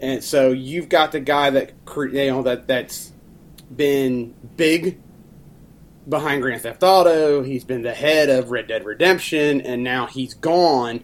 And 0.00 0.22
so 0.22 0.50
you've 0.50 0.88
got 0.88 1.12
the 1.12 1.20
guy 1.20 1.50
that 1.50 1.72
you 1.96 2.30
know 2.30 2.42
that 2.42 2.66
that's 2.66 3.12
been 3.74 4.34
big 4.56 5.00
behind 6.08 6.42
Grand 6.42 6.62
Theft 6.62 6.82
Auto. 6.82 7.42
He's 7.42 7.64
been 7.64 7.82
the 7.82 7.94
head 7.94 8.28
of 8.28 8.50
Red 8.50 8.68
Dead 8.68 8.84
Redemption, 8.84 9.60
and 9.60 9.82
now 9.82 10.06
he's 10.06 10.34
gone 10.34 11.02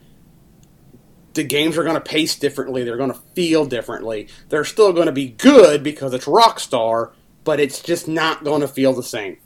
the 1.35 1.44
games 1.44 1.78
are 1.78 1.83
going 1.85 1.94
to 1.94 2.00
pace 2.00 2.37
differently. 2.37 2.85
They're 2.85 2.96
going 2.96 3.12
to 3.12 3.20
feel 3.35 3.64
differently. 3.64 4.28
They're 4.48 4.64
still 4.64 4.92
going 4.92 5.07
to 5.07 5.12
be 5.12 5.28
good 5.31 5.83
because 5.83 6.12
it's 6.14 6.26
Rockstar, 6.26 7.12
but 7.44 7.61
it's 7.61 7.81
just 7.81 8.09
not 8.09 8.44
going 8.44 8.61
to 8.61 8.68
feel 8.68 8.92
the 8.92 9.02
same. 9.02 9.38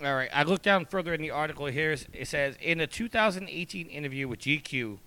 All 0.00 0.14
right, 0.14 0.30
I 0.32 0.44
looked 0.44 0.62
down 0.62 0.84
further 0.86 1.12
in 1.12 1.20
the 1.20 1.32
article 1.32 1.66
here. 1.66 1.96
It 2.12 2.28
says 2.28 2.56
in 2.60 2.80
a 2.80 2.86
2018 2.86 3.88
interview 3.88 4.28
with 4.28 4.40
GQ, 4.40 4.98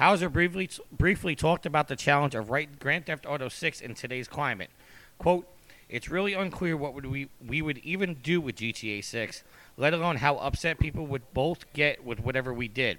Houser 0.00 0.30
briefly 0.30 0.70
briefly 0.90 1.36
talked 1.36 1.66
about 1.66 1.88
the 1.88 1.94
challenge 1.94 2.34
of 2.34 2.48
writing 2.48 2.76
Grand 2.78 3.04
Theft 3.04 3.26
Auto 3.26 3.50
6 3.50 3.82
in 3.82 3.92
today's 3.92 4.28
climate. 4.28 4.70
"Quote: 5.18 5.46
It's 5.90 6.08
really 6.08 6.32
unclear 6.32 6.74
what 6.74 6.94
would 6.94 7.04
we 7.04 7.28
we 7.46 7.60
would 7.60 7.76
even 7.78 8.14
do 8.14 8.40
with 8.40 8.56
GTA 8.56 9.04
6, 9.04 9.44
let 9.76 9.92
alone 9.92 10.16
how 10.16 10.38
upset 10.38 10.78
people 10.78 11.06
would 11.06 11.34
both 11.34 11.70
get 11.74 12.02
with 12.02 12.18
whatever 12.18 12.54
we 12.54 12.66
did. 12.66 12.98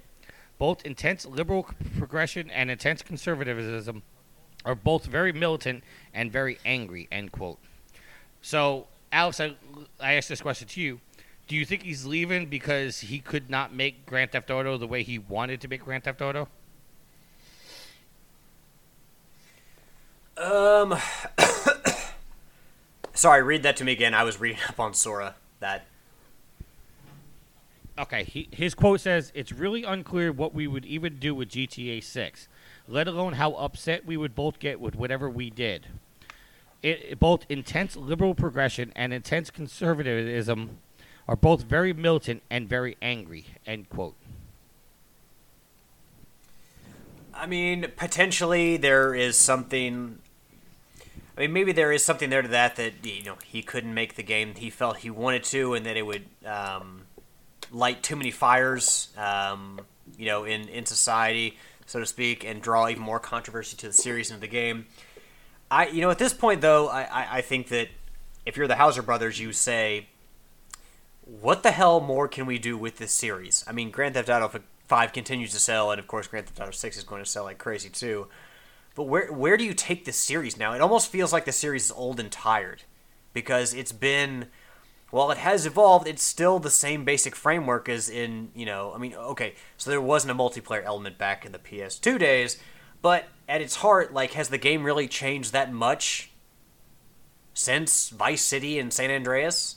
Both 0.59 0.85
intense 0.85 1.25
liberal 1.25 1.67
progression 1.97 2.51
and 2.51 2.69
intense 2.69 3.01
conservatism 3.01 4.03
are 4.63 4.75
both 4.75 5.05
very 5.05 5.31
militant 5.31 5.83
and 6.13 6.31
very 6.31 6.59
angry." 6.63 7.07
End 7.11 7.31
quote. 7.31 7.57
So, 8.43 8.85
Alex, 9.11 9.39
I, 9.39 9.55
I 9.99 10.13
asked 10.13 10.29
this 10.29 10.41
question 10.41 10.67
to 10.67 10.79
you. 10.79 11.01
Do 11.47 11.55
you 11.55 11.65
think 11.65 11.81
he's 11.81 12.05
leaving 12.05 12.45
because 12.45 12.99
he 12.99 13.17
could 13.17 13.49
not 13.49 13.73
make 13.73 14.05
Grand 14.05 14.33
Theft 14.33 14.51
Auto 14.51 14.77
the 14.77 14.85
way 14.85 15.01
he 15.01 15.17
wanted 15.17 15.61
to 15.61 15.67
make 15.67 15.83
Grand 15.83 16.03
Theft 16.03 16.21
Auto? 16.21 16.47
Um, 20.41 20.97
sorry, 23.13 23.43
read 23.43 23.63
that 23.63 23.77
to 23.77 23.83
me 23.83 23.91
again. 23.91 24.13
I 24.13 24.23
was 24.23 24.39
reading 24.39 24.59
up 24.67 24.79
on 24.79 24.93
Sora. 24.93 25.35
That 25.59 25.85
Okay, 27.99 28.23
he, 28.23 28.47
his 28.51 28.73
quote 28.73 28.99
says, 29.01 29.31
It's 29.35 29.51
really 29.51 29.83
unclear 29.83 30.31
what 30.31 30.55
we 30.55 30.65
would 30.65 30.85
even 30.85 31.17
do 31.19 31.35
with 31.35 31.49
GTA 31.49 32.03
6, 32.03 32.47
let 32.87 33.07
alone 33.07 33.33
how 33.33 33.51
upset 33.53 34.05
we 34.05 34.17
would 34.17 34.33
both 34.33 34.57
get 34.57 34.79
with 34.79 34.95
whatever 34.95 35.29
we 35.29 35.51
did. 35.51 35.85
It, 36.81 37.05
it- 37.09 37.19
both 37.19 37.45
intense 37.47 37.95
liberal 37.95 38.33
progression 38.33 38.91
and 38.95 39.13
intense 39.13 39.51
conservatism 39.51 40.77
are 41.27 41.35
both 41.35 41.63
very 41.63 41.93
militant 41.93 42.41
and 42.49 42.67
very 42.67 42.97
angry. 43.03 43.45
End 43.67 43.87
quote. 43.89 44.15
I 47.33 47.45
mean, 47.45 47.87
potentially 47.95 48.77
there 48.77 49.13
is 49.13 49.37
something. 49.37 50.19
I 51.41 51.45
mean, 51.45 51.53
maybe 51.53 51.71
there 51.71 51.91
is 51.91 52.05
something 52.05 52.29
there 52.29 52.43
to 52.43 52.47
that 52.49 52.75
that 52.75 53.03
you 53.03 53.23
know 53.23 53.35
he 53.43 53.63
couldn't 53.63 53.95
make 53.95 54.13
the 54.13 54.21
game 54.21 54.53
he 54.53 54.69
felt 54.69 54.97
he 54.97 55.09
wanted 55.09 55.43
to, 55.45 55.73
and 55.73 55.87
that 55.87 55.97
it 55.97 56.05
would 56.05 56.25
um, 56.45 57.07
light 57.71 58.03
too 58.03 58.15
many 58.15 58.29
fires, 58.29 59.09
um, 59.17 59.81
you 60.19 60.27
know, 60.27 60.43
in 60.43 60.69
in 60.69 60.85
society, 60.85 61.57
so 61.87 61.99
to 61.99 62.05
speak, 62.05 62.45
and 62.45 62.61
draw 62.61 62.87
even 62.87 63.01
more 63.01 63.19
controversy 63.19 63.75
to 63.77 63.87
the 63.87 63.93
series 63.93 64.29
and 64.29 64.39
the 64.39 64.47
game. 64.47 64.85
I, 65.71 65.87
you 65.87 66.01
know, 66.01 66.11
at 66.11 66.19
this 66.19 66.31
point 66.31 66.61
though, 66.61 66.89
I, 66.89 67.01
I, 67.01 67.37
I 67.37 67.41
think 67.41 67.69
that 67.69 67.87
if 68.45 68.55
you're 68.55 68.67
the 68.67 68.75
Houser 68.75 69.01
brothers, 69.01 69.39
you 69.39 69.51
say, 69.51 70.09
what 71.25 71.63
the 71.63 71.71
hell 71.71 72.01
more 72.01 72.27
can 72.27 72.45
we 72.45 72.59
do 72.59 72.77
with 72.77 72.99
this 72.99 73.13
series? 73.13 73.63
I 73.67 73.71
mean, 73.71 73.89
Grand 73.89 74.13
Theft 74.13 74.29
Auto 74.29 74.61
5 74.87 75.11
continues 75.11 75.53
to 75.53 75.59
sell, 75.59 75.89
and 75.89 75.97
of 75.97 76.05
course, 76.05 76.27
Grand 76.27 76.45
Theft 76.45 76.59
Auto 76.59 76.71
6 76.71 76.97
is 76.97 77.03
going 77.03 77.23
to 77.23 77.29
sell 77.29 77.45
like 77.45 77.57
crazy 77.57 77.89
too. 77.89 78.27
But 78.95 79.03
where 79.03 79.31
where 79.31 79.57
do 79.57 79.63
you 79.63 79.73
take 79.73 80.05
this 80.05 80.17
series 80.17 80.57
now? 80.57 80.73
It 80.73 80.81
almost 80.81 81.11
feels 81.11 81.31
like 81.31 81.45
the 81.45 81.51
series 81.51 81.85
is 81.85 81.91
old 81.91 82.19
and 82.19 82.31
tired 82.31 82.83
because 83.33 83.73
it's 83.73 83.91
been 83.91 84.47
while 85.11 85.29
it 85.29 85.37
has 85.37 85.65
evolved, 85.65 86.07
it's 86.07 86.23
still 86.23 86.57
the 86.57 86.69
same 86.69 87.03
basic 87.03 87.35
framework 87.35 87.89
as 87.89 88.09
in, 88.09 88.49
you 88.55 88.65
know, 88.65 88.93
I 88.95 88.97
mean, 88.97 89.13
okay, 89.13 89.55
so 89.77 89.89
there 89.89 90.01
wasn't 90.01 90.31
a 90.31 90.35
multiplayer 90.35 90.83
element 90.85 91.17
back 91.17 91.45
in 91.45 91.51
the 91.51 91.59
PS2 91.59 92.17
days, 92.17 92.57
but 93.01 93.25
at 93.47 93.61
its 93.61 93.77
heart, 93.77 94.13
like, 94.13 94.31
has 94.33 94.47
the 94.47 94.57
game 94.57 94.83
really 94.83 95.09
changed 95.09 95.51
that 95.51 95.71
much 95.73 96.31
since 97.53 98.09
Vice 98.09 98.41
City 98.41 98.79
and 98.79 98.93
San 98.93 99.11
Andreas? 99.11 99.75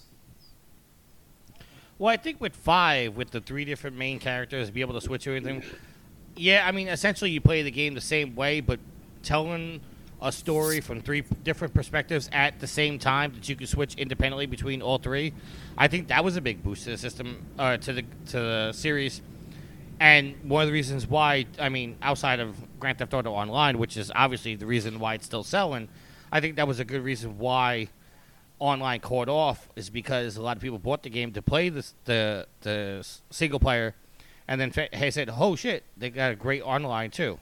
Well, 1.98 2.12
I 2.12 2.16
think 2.16 2.40
with 2.40 2.55
five, 2.55 3.16
with 3.16 3.33
the 3.33 3.40
three 3.40 3.64
different 3.64 3.96
main 3.96 4.20
characters, 4.20 4.70
be 4.70 4.83
able 4.83 4.94
to 4.94 5.00
switch 5.00 5.27
everything. 5.27 5.64
Yeah, 6.37 6.64
I 6.66 6.70
mean, 6.70 6.87
essentially, 6.87 7.31
you 7.31 7.40
play 7.40 7.62
the 7.62 7.70
game 7.70 7.94
the 7.94 8.00
same 8.00 8.37
way, 8.37 8.61
but 8.61 8.79
telling 9.24 9.80
a 10.22 10.32
story 10.32 10.80
from 10.80 11.02
three 11.02 11.22
different 11.42 11.74
perspectives 11.74 12.30
at 12.32 12.58
the 12.60 12.66
same 12.66 12.98
time 12.98 13.32
that 13.34 13.48
you 13.48 13.56
can 13.56 13.66
switch 13.66 13.94
independently 13.96 14.46
between 14.46 14.80
all 14.80 14.98
three. 14.98 15.32
I 15.76 15.88
think 15.88 16.08
that 16.08 16.24
was 16.24 16.37
a 16.37 16.40
big 16.40 16.62
boost 16.62 16.84
to 16.84 16.90
the 16.90 16.98
system, 16.98 17.44
uh, 17.58 17.76
to 17.78 17.92
the 17.92 18.02
to 18.02 18.38
the 18.38 18.72
series. 18.72 19.20
And 20.00 20.34
one 20.42 20.62
of 20.62 20.68
the 20.68 20.72
reasons 20.72 21.06
why, 21.06 21.46
I 21.58 21.68
mean, 21.68 21.96
outside 22.02 22.40
of 22.40 22.56
Grand 22.80 22.98
Theft 22.98 23.14
Auto 23.14 23.32
Online, 23.32 23.78
which 23.78 23.96
is 23.96 24.10
obviously 24.14 24.56
the 24.56 24.66
reason 24.66 24.98
why 24.98 25.14
it's 25.14 25.26
still 25.26 25.44
selling, 25.44 25.88
I 26.32 26.40
think 26.40 26.56
that 26.56 26.66
was 26.66 26.80
a 26.80 26.84
good 26.84 27.02
reason 27.02 27.38
why 27.38 27.88
online 28.58 29.00
caught 29.00 29.28
off 29.28 29.68
is 29.76 29.90
because 29.90 30.37
a 30.37 30.42
lot 30.42 30.56
of 30.56 30.62
people 30.62 30.78
bought 30.78 31.02
the 31.02 31.10
game 31.10 31.32
to 31.32 31.42
play 31.42 31.68
this, 31.68 31.94
the 32.06 32.46
the 32.62 33.06
single 33.30 33.60
player, 33.60 33.94
and 34.48 34.60
then 34.60 34.70
fa- 34.70 34.88
said, 35.12 35.30
"Oh 35.30 35.54
shit, 35.54 35.84
they 35.96 36.10
got 36.10 36.32
a 36.32 36.37
great 36.37 36.62
online 36.62 37.10
too." 37.10 37.38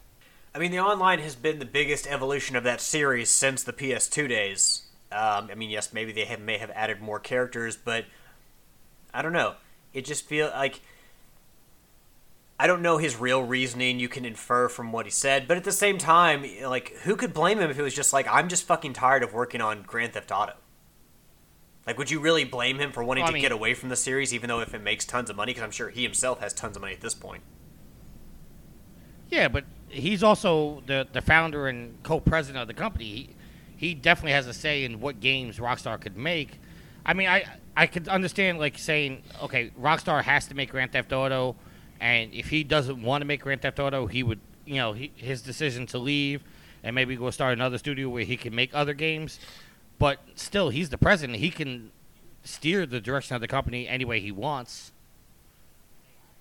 I 0.55 0.59
mean, 0.59 0.71
the 0.71 0.81
online 0.81 1.19
has 1.21 1.35
been 1.35 1.59
the 1.59 1.65
biggest 1.65 2.07
evolution 2.07 2.57
of 2.57 2.65
that 2.65 2.81
series 2.81 3.31
since 3.31 3.62
the 3.62 3.73
PS2 3.73 4.29
days. 4.29 4.83
Um, 5.11 5.49
I 5.51 5.55
mean, 5.55 5.71
yes, 5.71 5.93
maybe 5.93 6.12
they 6.12 6.25
have, 6.27 6.41
may 6.41 6.59
have 6.59 6.71
added 6.71 7.01
more 7.01 7.19
characters, 7.19 7.77
but 7.77 8.05
I 9.15 9.23
don't 9.23 9.33
know. 9.33 9.55
It 9.95 10.05
just 10.05 10.27
feels 10.27 10.53
like 10.53 10.81
I 12.59 12.67
don't 12.67 12.83
know 12.83 12.99
his 12.99 13.17
real 13.17 13.43
reasoning. 13.43 13.99
You 13.99 14.09
can 14.09 14.25
infer 14.25 14.69
from 14.69 14.93
what 14.93 15.07
he 15.07 15.11
said, 15.11 15.49
but 15.49 15.57
at 15.57 15.65
the 15.65 15.73
same 15.73 15.99
time, 15.99 16.45
like, 16.65 16.97
who 16.99 17.17
could 17.17 17.35
blame 17.35 17.59
him 17.59 17.71
if 17.71 17.79
it 17.79 17.83
was 17.83 17.95
just 17.95 18.12
like, 18.12 18.27
I'm 18.31 18.49
just 18.49 18.65
fucking 18.67 18.93
tired 18.93 19.23
of 19.23 19.35
working 19.35 19.61
on 19.61 19.83
Grand 19.83 20.12
Theft 20.12 20.31
Auto? 20.31 20.53
Like, 21.87 21.99
would 21.99 22.11
you 22.11 22.21
really 22.21 22.45
blame 22.45 22.79
him 22.79 22.93
for 22.93 23.03
wanting 23.03 23.23
Well, 23.23 23.31
to 23.31 23.35
mean- 23.35 23.43
get 23.43 23.53
away 23.53 23.75
from 23.75 23.88
the 23.88 23.97
series, 23.97 24.33
even 24.33 24.49
though 24.49 24.61
if 24.61 24.75
it 24.75 24.81
makes 24.81 25.05
tons 25.05 25.29
of 25.29 25.35
money? 25.37 25.51
Because 25.53 25.65
I'm 25.65 25.73
sure 25.73 25.88
he 25.91 26.03
himself 26.05 26.38
has 26.41 26.53
tons 26.53 26.77
of 26.77 26.83
money 26.83 26.95
at 26.95 27.01
this 27.01 27.15
point. 27.15 27.43
Yeah, 29.29 29.49
but 29.49 29.65
he's 29.92 30.22
also 30.22 30.83
the 30.87 31.07
the 31.12 31.20
founder 31.20 31.68
and 31.68 32.02
co-president 32.02 32.61
of 32.61 32.68
the 32.68 32.74
company. 32.74 33.05
He, 33.05 33.31
he 33.76 33.94
definitely 33.94 34.33
has 34.33 34.46
a 34.46 34.55
say 34.55 34.85
in 34.85 35.00
what 35.00 35.20
games 35.20 35.59
Rockstar 35.59 36.00
could 36.00 36.16
make. 36.16 36.59
I 37.05 37.14
mean, 37.14 37.28
I 37.28 37.44
I 37.76 37.87
could 37.87 38.09
understand 38.09 38.59
like 38.59 38.78
saying, 38.78 39.22
okay, 39.42 39.70
Rockstar 39.81 40.22
has 40.22 40.46
to 40.46 40.55
make 40.55 40.70
Grand 40.70 40.92
Theft 40.92 41.12
Auto, 41.12 41.57
and 42.00 42.33
if 42.33 42.48
he 42.48 42.64
doesn't 42.64 43.02
want 43.02 43.22
to 43.22 43.26
make 43.26 43.42
Grand 43.42 43.62
Theft 43.62 43.78
Auto, 43.78 44.07
he 44.07 44.22
would, 44.22 44.40
you 44.64 44.76
know, 44.76 44.92
he, 44.92 45.12
his 45.16 45.42
decision 45.42 45.87
to 45.87 45.98
leave 45.98 46.42
and 46.83 46.94
maybe 46.94 47.16
go 47.16 47.31
start 47.31 47.52
another 47.52 47.78
studio 47.78 48.09
where 48.09 48.24
he 48.24 48.37
can 48.37 48.55
make 48.55 48.74
other 48.74 48.94
games. 48.94 49.38
But 49.98 50.18
still, 50.35 50.70
he's 50.70 50.90
the 50.90 50.98
president. 50.98 51.38
He 51.38 51.50
can 51.50 51.92
steer 52.44 52.87
the 52.87 53.00
direction 53.00 53.37
of 53.37 53.40
the 53.40 53.48
company 53.48 53.87
any 53.87 54.05
way 54.05 54.20
he 54.20 54.33
wants. 54.33 54.92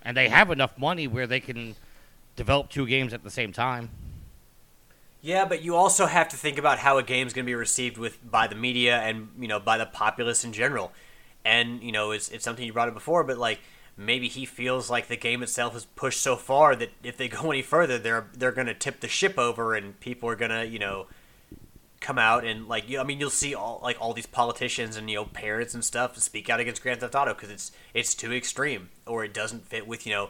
And 0.04 0.18
they 0.18 0.30
have 0.30 0.50
enough 0.50 0.78
money 0.78 1.08
where 1.08 1.28
they 1.28 1.40
can 1.40 1.76
develop 2.36 2.70
two 2.70 2.86
games 2.86 3.14
at 3.14 3.24
the 3.24 3.30
same 3.30 3.52
time. 3.52 3.90
Yeah, 5.22 5.46
but 5.46 5.62
you 5.62 5.76
also 5.76 6.08
have 6.08 6.30
to 6.30 6.36
think 6.36 6.58
about 6.58 6.80
how 6.80 6.98
a 6.98 7.04
game's 7.04 7.34
going 7.34 7.46
to 7.46 7.50
be 7.50 7.56
received 7.56 7.98
with 7.98 8.18
by 8.30 8.48
the 8.48 8.56
media 8.56 8.98
and 8.98 9.30
you 9.40 9.48
know 9.48 9.60
by 9.60 9.78
the 9.78 9.86
populace 9.86 10.44
in 10.44 10.52
general. 10.52 10.92
And 11.46 11.84
you 11.84 11.92
know, 11.92 12.12
it's 12.12 12.30
it's 12.30 12.44
something 12.44 12.66
you 12.66 12.74
brought 12.74 12.88
up 12.88 12.96
before, 12.96 13.24
but 13.24 13.38
like 13.38 13.60
maybe 13.96 14.28
he 14.28 14.46
feels 14.46 14.90
like 14.90 15.08
the 15.08 15.18
game 15.18 15.44
itself 15.44 15.76
is 15.76 15.86
pushed 15.86 16.22
so 16.22 16.36
far 16.36 16.76
that 16.76 16.90
if 17.04 17.18
they 17.18 17.28
go 17.30 17.52
any 17.52 17.62
further, 17.62 18.00
they're 18.00 18.28
they're 18.34 18.52
going 18.52 18.68
to 18.68 18.74
tip 18.74 19.00
the 19.00 19.08
ship 19.08 19.38
over, 19.38 19.76
and 19.76 20.00
people 20.00 20.28
are 20.28 20.36
going 20.36 20.52
to 20.52 20.66
you 20.66 20.80
know 20.80 21.06
come 22.00 22.18
out 22.18 22.44
and 22.44 22.68
like 22.68 22.90
you. 22.90 23.00
I 23.00 23.04
mean, 23.04 23.20
you'll 23.20 23.30
see 23.30 23.54
all 23.54 23.80
like 23.84 23.98
all 24.02 24.14
these 24.14 24.26
politicians 24.26 24.98
and 24.98 25.08
you 25.08 25.18
know 25.18 25.26
parents 25.26 25.76
and 25.76 25.86
stuff 25.86 26.18
speak 26.18 26.50
out 26.50 26.60
against 26.60 26.82
Grand 26.82 27.00
Theft 27.00 27.14
Auto 27.14 27.36
because 27.36 27.52
it's 27.52 27.72
it's 27.94 28.16
too 28.16 28.34
extreme 28.34 28.90
or 29.06 29.24
it 29.24 29.36
doesn't 29.36 29.68
fit 29.68 29.86
with 29.86 30.08
you 30.08 30.14
know 30.14 30.30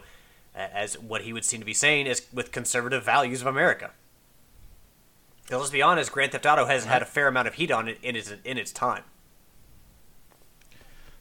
as 0.54 0.98
what 0.98 1.22
he 1.22 1.32
would 1.32 1.44
seem 1.44 1.60
to 1.60 1.66
be 1.66 1.74
saying 1.74 2.06
is 2.06 2.26
with 2.32 2.52
conservative 2.52 3.04
values 3.04 3.40
of 3.40 3.46
America. 3.46 3.90
'Cause 5.48 5.58
let's 5.58 5.70
be 5.70 5.82
honest, 5.82 6.12
Grand 6.12 6.32
Theft 6.32 6.46
Auto 6.46 6.66
has 6.66 6.84
had 6.84 7.02
a 7.02 7.04
fair 7.04 7.28
amount 7.28 7.48
of 7.48 7.54
heat 7.54 7.70
on 7.70 7.88
it 7.88 7.98
in 8.02 8.16
its 8.16 8.32
in 8.44 8.58
its 8.58 8.70
time. 8.72 9.04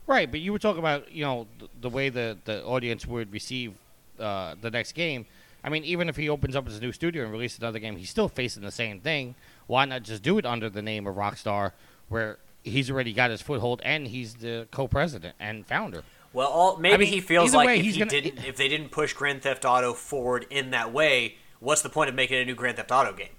Right, 0.07 0.29
but 0.29 0.39
you 0.39 0.51
were 0.51 0.59
talking 0.59 0.79
about 0.79 1.11
you 1.11 1.23
know 1.23 1.47
the, 1.59 1.67
the 1.81 1.89
way 1.89 2.09
the 2.09 2.37
the 2.45 2.63
audience 2.65 3.05
would 3.05 3.31
receive 3.31 3.73
uh, 4.19 4.55
the 4.59 4.69
next 4.69 4.93
game. 4.93 5.25
I 5.63 5.69
mean, 5.69 5.83
even 5.83 6.09
if 6.09 6.15
he 6.17 6.27
opens 6.27 6.55
up 6.55 6.65
his 6.67 6.81
new 6.81 6.91
studio 6.91 7.23
and 7.23 7.31
releases 7.31 7.59
another 7.59 7.79
game, 7.79 7.95
he's 7.97 8.09
still 8.09 8.27
facing 8.27 8.63
the 8.63 8.71
same 8.71 8.99
thing. 8.99 9.35
Why 9.67 9.85
not 9.85 10.03
just 10.03 10.23
do 10.23 10.37
it 10.37 10.45
under 10.45 10.69
the 10.69 10.81
name 10.81 11.05
of 11.07 11.15
Rockstar, 11.15 11.71
where 12.09 12.39
he's 12.63 12.89
already 12.89 13.13
got 13.13 13.29
his 13.31 13.41
foothold 13.41 13.79
and 13.83 14.07
he's 14.07 14.35
the 14.35 14.67
co-president 14.71 15.35
and 15.39 15.65
founder? 15.65 16.03
Well, 16.33 16.47
all, 16.47 16.77
maybe 16.77 17.03
mean, 17.05 17.13
he 17.13 17.19
feels 17.19 17.53
like 17.53 17.67
way, 17.67 17.79
if 17.79 17.83
he's 17.85 17.95
he 17.95 17.99
gonna- 17.99 18.11
didn't, 18.11 18.45
if 18.45 18.55
they 18.55 18.67
didn't 18.69 18.89
push 18.89 19.13
Grand 19.13 19.41
Theft 19.41 19.65
Auto 19.65 19.93
forward 19.93 20.45
in 20.49 20.71
that 20.71 20.93
way, 20.93 21.35
what's 21.59 21.81
the 21.81 21.89
point 21.89 22.09
of 22.09 22.15
making 22.15 22.37
a 22.39 22.45
new 22.45 22.55
Grand 22.55 22.77
Theft 22.77 22.91
Auto 22.91 23.11
game? 23.11 23.33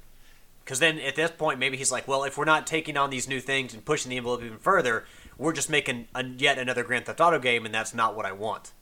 Because 0.65 0.79
then 0.79 0.99
at 1.01 1.17
this 1.17 1.31
point, 1.31 1.59
maybe 1.59 1.77
he's 1.77 1.91
like, 1.91 2.07
well, 2.07 2.23
if 2.25 2.37
we're 2.37 2.45
not 2.45 2.67
taking 2.67 2.97
on 2.97 3.11
these 3.11 3.27
new 3.29 3.41
things 3.41 3.73
and 3.75 3.85
pushing 3.85 4.11
the 4.11 4.17
envelope 4.19 4.43
even 4.43 4.59
further, 4.59 5.05
we're 5.39 5.53
just 5.55 5.71
making 5.71 6.07
a, 6.15 6.23
yet 6.25 6.59
another 6.59 6.85
Grand 6.85 7.07
Theft 7.07 7.21
Auto 7.21 7.39
game, 7.39 7.65
and 7.65 7.75
that's 7.75 7.95
not 7.95 8.15
what 8.15 8.27
I 8.27 8.33
want. 8.33 8.73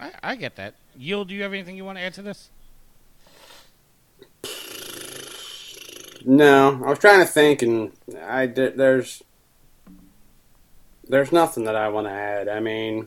I, 0.00 0.12
I 0.22 0.34
get 0.36 0.56
that. 0.56 0.74
Yield, 0.96 1.28
do 1.28 1.34
you 1.34 1.42
have 1.42 1.52
anything 1.52 1.76
you 1.76 1.84
want 1.84 1.98
to 1.98 2.02
add 2.02 2.14
to 2.14 2.22
this? 2.22 2.50
No, 6.24 6.80
I 6.84 6.88
was 6.90 6.98
trying 6.98 7.20
to 7.20 7.26
think, 7.26 7.62
and 7.62 7.92
I 8.20 8.46
there- 8.46 8.70
there's 8.70 9.22
there's 11.08 11.32
nothing 11.32 11.64
that 11.64 11.76
I 11.76 11.88
want 11.88 12.06
to 12.06 12.12
add. 12.12 12.48
I 12.48 12.60
mean, 12.60 13.06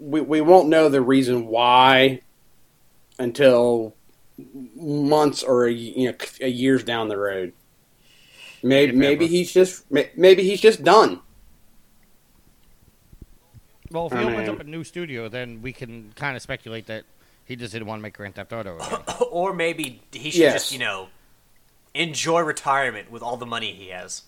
we 0.00 0.20
we 0.20 0.40
won't 0.40 0.68
know 0.68 0.88
the 0.88 1.00
reason 1.00 1.46
why 1.46 2.20
until 3.18 3.94
months 4.76 5.42
or 5.42 5.66
a, 5.66 5.72
you 5.72 6.10
know 6.10 6.16
a 6.40 6.48
years 6.48 6.84
down 6.84 7.08
the 7.08 7.16
road. 7.16 7.52
Maybe 8.62 8.90
If 8.92 8.96
maybe 8.96 9.24
ever. 9.26 9.30
he's 9.32 9.52
just 9.52 9.84
maybe 9.90 10.42
he's 10.42 10.60
just 10.60 10.82
done. 10.84 11.20
Well, 13.90 14.06
if 14.06 14.12
he 14.12 14.18
I 14.18 14.22
opens 14.24 14.38
mean- 14.38 14.48
up 14.50 14.60
a 14.60 14.64
new 14.64 14.84
studio, 14.84 15.28
then 15.28 15.62
we 15.62 15.72
can 15.72 16.12
kind 16.16 16.36
of 16.36 16.42
speculate 16.42 16.86
that 16.86 17.04
he 17.44 17.54
just 17.54 17.72
didn't 17.72 17.86
want 17.86 18.00
to 18.00 18.02
make 18.02 18.14
Grand 18.16 18.34
Theft 18.34 18.52
Auto. 18.52 18.76
Again. 18.78 19.00
or 19.30 19.52
maybe 19.52 20.02
he 20.12 20.30
should 20.30 20.40
Yes. 20.40 20.52
just, 20.54 20.72
you 20.72 20.80
know, 20.80 21.08
enjoy 21.94 22.40
retirement 22.40 23.10
with 23.10 23.22
all 23.22 23.36
the 23.36 23.46
money 23.46 23.72
he 23.72 23.88
has. 23.90 24.22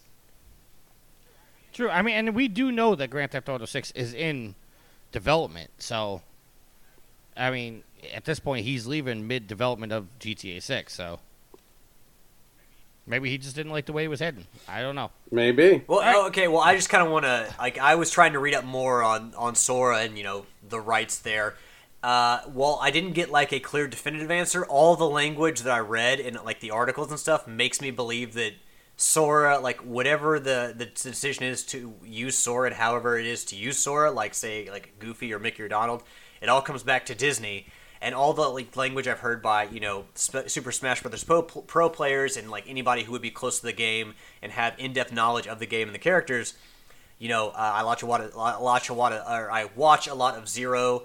True. 1.79 1.91
I 1.91 2.03
mean, 2.03 2.17
and 2.17 2.35
we 2.35 2.49
do 2.49 2.73
know 2.73 2.97
that 2.97 3.09
Grand 3.09 3.31
Theft 3.31 3.49
Auto 3.49 3.65
Six 3.65 3.93
is 3.93 4.13
in 4.13 4.57
development. 5.13 5.71
So, 5.79 6.23
I 7.37 7.53
mean, 7.53 7.85
at 8.13 8.25
this 8.25 8.41
point, 8.41 8.65
he's 8.65 8.89
leaving 8.89 9.29
mid 9.29 9.47
development 9.47 9.93
of 9.93 10.09
GTA 10.19 10.61
Six. 10.61 10.93
So, 10.93 11.21
maybe 13.07 13.31
he 13.31 13.39
just 13.39 13.55
didn't 13.55 13.71
like 13.71 13.87
the 13.87 13.93
way 13.93 14.03
it 14.03 14.09
was 14.09 14.19
heading. 14.19 14.49
I 14.67 14.83
don't 14.83 14.97
know. 14.97 15.13
Maybe. 15.31 15.85
Well, 15.87 16.01
oh, 16.03 16.27
okay. 16.27 16.49
Well, 16.49 16.63
I 16.63 16.75
just 16.75 16.89
kind 16.89 17.07
of 17.07 17.13
want 17.13 17.27
to 17.27 17.55
like. 17.61 17.79
I 17.79 17.95
was 17.95 18.11
trying 18.11 18.33
to 18.33 18.41
read 18.41 18.55
up 18.55 18.65
more 18.65 19.05
on 19.05 19.33
on 19.37 19.55
Sora 19.55 19.99
and 19.99 20.19
you 20.19 20.25
know 20.25 20.47
the 20.69 20.81
rights 20.81 21.21
there. 21.21 21.55
Uh, 22.03 22.41
well, 22.49 22.81
I 22.83 22.91
didn't 22.91 23.13
get 23.13 23.31
like 23.31 23.53
a 23.53 23.61
clear, 23.61 23.87
definitive 23.87 24.33
answer. 24.33 24.67
All 24.67 24.97
the 24.97 25.09
language 25.09 25.61
that 25.61 25.73
I 25.73 25.79
read 25.79 26.19
in 26.19 26.35
like 26.45 26.59
the 26.59 26.73
articles 26.73 27.13
and 27.13 27.21
stuff 27.21 27.47
makes 27.47 27.81
me 27.81 27.93
believe 27.93 28.35
that 28.35 28.55
Sora, 29.01 29.61
like 29.61 29.79
whatever 29.79 30.41
the 30.41 30.75
the 30.77 30.87
decision 30.87 31.45
is 31.45 31.63
to 31.67 31.95
use 32.05 32.37
Sora 32.37 32.67
and 32.67 32.77
however 32.77 33.17
it 33.17 33.27
is 33.27 33.45
to 33.47 33.57
use 33.57 33.79
Sora, 33.79 34.11
like 34.11 34.35
say 34.35 34.69
like 34.69 34.99
Goofy 34.99 35.33
or 35.33 35.39
Mickey 35.39 35.63
or 35.63 35.69
Donald, 35.69 36.03
it 36.43 36.49
all 36.49 36.61
comes 36.61 36.83
back 36.83 37.07
to 37.07 37.15
Disney. 37.15 37.67
And 38.01 38.15
all 38.15 38.33
the 38.33 38.49
like 38.49 38.77
language 38.77 39.07
I've 39.07 39.21
heard 39.21 39.41
by 39.41 39.65
you 39.65 39.79
know 39.79 40.07
Sp- 40.19 40.49
Super 40.49 40.73
Smash 40.73 41.01
Brothers 41.01 41.23
pro, 41.23 41.43
pro 41.43 41.89
players 41.89 42.37
and 42.37 42.51
like 42.51 42.69
anybody 42.69 43.05
who 43.05 43.13
would 43.13 43.23
be 43.23 43.31
close 43.31 43.61
to 43.61 43.67
the 43.67 43.73
game 43.73 44.15
and 44.43 44.51
have 44.51 44.75
in 44.79 44.93
depth 44.93 45.13
knowledge 45.13 45.47
of 45.47 45.61
the 45.61 45.67
game 45.67 45.87
and 45.87 45.95
the 45.95 46.01
characters, 46.01 46.55
you 47.21 47.29
know, 47.29 47.51
uh, 47.51 47.73
I 47.77 47.85
watch 47.85 48.03
a 48.03 48.07
lot 48.07 48.21
of 48.21 48.35
watch 48.35 48.89
a 48.89 48.95
lot 48.95 49.13
of, 49.13 49.25
or 49.29 49.49
I 49.51 49.69
watch 49.77 50.09
a 50.09 50.15
lot 50.15 50.37
of 50.37 50.49
Zero, 50.49 51.05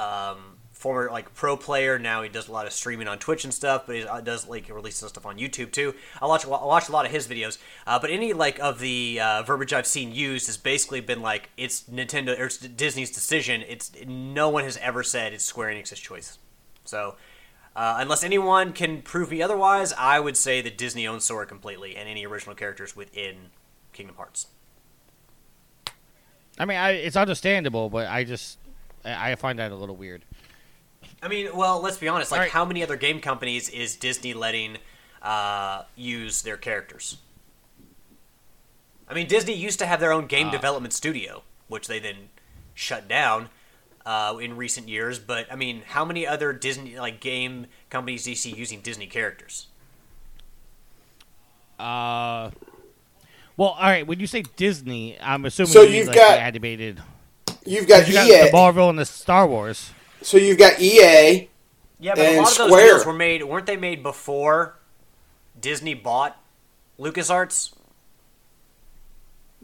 um, 0.00 0.57
former 0.78 1.10
like 1.10 1.34
pro 1.34 1.56
player. 1.56 1.98
Now 1.98 2.22
he 2.22 2.28
does 2.28 2.48
a 2.48 2.52
lot 2.52 2.66
of 2.66 2.72
streaming 2.72 3.08
on 3.08 3.18
Twitch 3.18 3.44
and 3.44 3.52
stuff, 3.52 3.84
but 3.86 3.96
he 3.96 4.04
uh, 4.04 4.20
does 4.20 4.48
like 4.48 4.68
releases 4.68 5.08
stuff 5.08 5.26
on 5.26 5.36
YouTube 5.36 5.72
too. 5.72 5.94
I 6.22 6.26
watch 6.26 6.44
I 6.46 6.48
watch 6.48 6.88
a 6.88 6.92
lot 6.92 7.04
of 7.04 7.10
his 7.10 7.26
videos, 7.26 7.58
uh, 7.86 7.98
but 7.98 8.10
any 8.10 8.32
like 8.32 8.58
of 8.60 8.78
the 8.78 9.20
uh, 9.20 9.42
verbiage 9.42 9.72
I've 9.72 9.86
seen 9.86 10.12
used 10.12 10.46
has 10.46 10.56
basically 10.56 11.00
been 11.00 11.20
like 11.20 11.50
it's 11.56 11.82
Nintendo 11.82 12.38
or 12.38 12.46
it's 12.46 12.58
Disney's 12.58 13.10
decision. 13.10 13.62
It's 13.68 13.90
no 14.06 14.48
one 14.48 14.64
has 14.64 14.76
ever 14.78 15.02
said 15.02 15.32
it's 15.32 15.44
Square 15.44 15.74
Enix's 15.74 16.00
choice. 16.00 16.38
So. 16.84 17.16
Uh, 17.76 17.98
unless 18.00 18.24
anyone 18.24 18.72
can 18.72 19.02
prove 19.02 19.30
me 19.30 19.40
otherwise, 19.40 19.92
I 19.92 20.18
would 20.18 20.36
say 20.36 20.60
that 20.62 20.76
Disney 20.76 21.06
owns 21.06 21.22
Sora 21.22 21.46
completely 21.46 21.94
and 21.94 22.08
any 22.08 22.26
original 22.26 22.56
characters 22.56 22.96
within 22.96 23.50
Kingdom 23.92 24.16
Hearts. 24.16 24.48
I 26.58 26.64
mean, 26.64 26.76
I, 26.76 26.90
it's 26.90 27.14
understandable, 27.14 27.88
but 27.88 28.08
I 28.08 28.24
just 28.24 28.58
I, 29.04 29.32
I 29.32 29.34
find 29.36 29.58
that 29.60 29.70
a 29.70 29.76
little 29.76 29.96
weird. 29.96 30.24
I 31.22 31.28
mean, 31.28 31.48
well, 31.56 31.80
let's 31.80 31.96
be 31.96 32.08
honest. 32.08 32.30
Like, 32.30 32.38
Alright. 32.38 32.52
how 32.52 32.64
many 32.64 32.82
other 32.82 32.96
game 32.96 33.20
companies 33.20 33.68
is 33.68 33.96
Disney 33.96 34.34
letting 34.34 34.78
uh, 35.22 35.82
use 35.96 36.42
their 36.42 36.56
characters? 36.56 37.16
I 39.08 39.14
mean, 39.14 39.26
Disney 39.26 39.54
used 39.54 39.78
to 39.80 39.86
have 39.86 40.00
their 40.00 40.12
own 40.12 40.26
game 40.26 40.48
Uh. 40.48 40.52
development 40.52 40.92
studio, 40.92 41.42
which 41.66 41.88
they 41.88 41.98
then 41.98 42.28
shut 42.74 43.08
down 43.08 43.48
uh, 44.06 44.36
in 44.40 44.56
recent 44.56 44.88
years. 44.88 45.18
But 45.18 45.50
I 45.52 45.56
mean, 45.56 45.82
how 45.86 46.04
many 46.04 46.26
other 46.26 46.52
Disney 46.52 46.98
like 46.98 47.18
game 47.20 47.66
companies 47.90 48.24
do 48.24 48.30
you 48.30 48.36
see 48.36 48.50
using 48.54 48.80
Disney 48.80 49.06
characters? 49.06 49.66
Uh, 51.78 52.50
well, 53.56 53.70
all 53.70 53.76
right. 53.82 54.06
When 54.06 54.20
you 54.20 54.26
say 54.26 54.42
Disney, 54.56 55.18
I'm 55.20 55.44
assuming 55.44 55.72
So 55.72 55.82
you 55.82 55.98
you've 55.98 56.08
like, 56.08 56.16
got- 56.16 56.36
the 56.36 56.40
animated. 56.42 57.02
You've 57.66 57.86
got 57.88 58.06
You 58.08 58.14
got 58.14 58.26
EA. 58.28 58.46
the 58.46 58.52
Marvel 58.52 58.88
and 58.88 58.98
the 58.98 59.04
Star 59.04 59.46
Wars. 59.46 59.90
So 60.22 60.36
you've 60.36 60.58
got 60.58 60.80
EA. 60.80 61.48
Yeah, 62.00 62.14
but 62.14 62.18
a 62.26 62.36
lot 62.36 62.50
of 62.52 62.56
those 62.58 62.68
Square. 62.68 62.86
deals 62.86 63.06
were 63.06 63.12
made. 63.12 63.42
weren't 63.44 63.66
they 63.66 63.76
made 63.76 64.02
before 64.02 64.76
Disney 65.60 65.94
bought 65.94 66.40
LucasArts? 66.98 67.74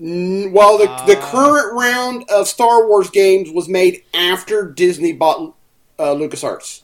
N- 0.01 0.51
While 0.53 0.79
the, 0.79 0.87
the 1.07 1.17
Uh. 1.19 1.31
current 1.31 1.73
round 1.75 2.25
of 2.29 2.49
Star 2.49 2.89
Wars 2.89 3.11
games 3.11 3.51
was 3.51 3.69
made 3.69 4.03
after 4.13 4.67
Disney 4.69 5.13
bought 5.13 5.55
uh, 5.99 6.07
LucasArts. 6.15 6.83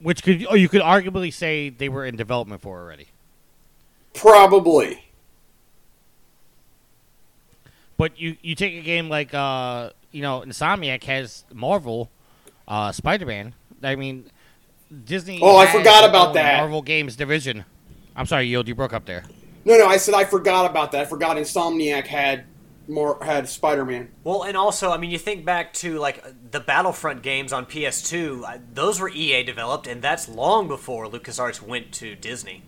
Which 0.00 0.22
could, 0.22 0.46
oh, 0.48 0.54
you 0.54 0.68
could 0.68 0.82
arguably 0.82 1.32
say 1.32 1.68
they 1.70 1.88
were 1.88 2.04
in 2.06 2.16
development 2.16 2.62
for 2.62 2.78
already. 2.80 3.08
Probably. 4.14 5.04
But 7.96 8.18
you, 8.18 8.36
you 8.42 8.54
take 8.54 8.74
a 8.74 8.80
game 8.82 9.08
like, 9.08 9.32
uh, 9.32 9.90
you 10.14 10.22
know, 10.22 10.42
Insomniac 10.46 11.02
has 11.04 11.44
Marvel, 11.52 12.10
uh, 12.68 12.92
Spider 12.92 13.26
Man. 13.26 13.54
I 13.82 13.96
mean, 13.96 14.30
Disney. 15.04 15.40
Oh, 15.42 15.56
I 15.56 15.66
forgot 15.66 16.08
about 16.08 16.34
that. 16.34 16.58
Marvel 16.58 16.82
Games 16.82 17.16
division. 17.16 17.64
I'm 18.14 18.26
sorry, 18.26 18.46
Yield, 18.46 18.68
you 18.68 18.76
broke 18.76 18.92
up 18.92 19.06
there. 19.06 19.24
No, 19.64 19.76
no, 19.76 19.86
I 19.86 19.96
said 19.96 20.14
I 20.14 20.24
forgot 20.24 20.70
about 20.70 20.92
that. 20.92 21.00
I 21.02 21.04
forgot 21.06 21.36
Insomniac 21.36 22.06
had 22.06 22.44
more 22.86 23.18
had 23.22 23.48
Spider 23.48 23.84
Man. 23.84 24.10
Well, 24.22 24.44
and 24.44 24.56
also, 24.56 24.92
I 24.92 24.98
mean, 24.98 25.10
you 25.10 25.18
think 25.18 25.44
back 25.44 25.72
to 25.74 25.98
like 25.98 26.22
the 26.52 26.60
Battlefront 26.60 27.22
games 27.22 27.52
on 27.52 27.66
PS2; 27.66 28.44
uh, 28.44 28.58
those 28.72 29.00
were 29.00 29.08
EA 29.10 29.42
developed, 29.42 29.88
and 29.88 30.00
that's 30.00 30.28
long 30.28 30.68
before 30.68 31.06
LucasArts 31.06 31.60
went 31.60 31.90
to 31.94 32.14
Disney. 32.14 32.62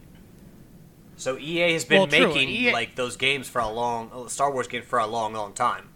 So 1.16 1.38
EA 1.38 1.72
has 1.74 1.84
been 1.84 1.98
Well, 1.98 2.06
making 2.08 2.48
EA 2.48 2.72
like 2.72 2.96
those 2.96 3.16
games 3.16 3.48
for 3.48 3.60
a 3.60 3.68
long 3.68 4.28
Star 4.28 4.52
Wars 4.52 4.66
game 4.66 4.82
for 4.82 4.98
a 4.98 5.06
long, 5.06 5.32
long 5.32 5.52
time. 5.52 5.90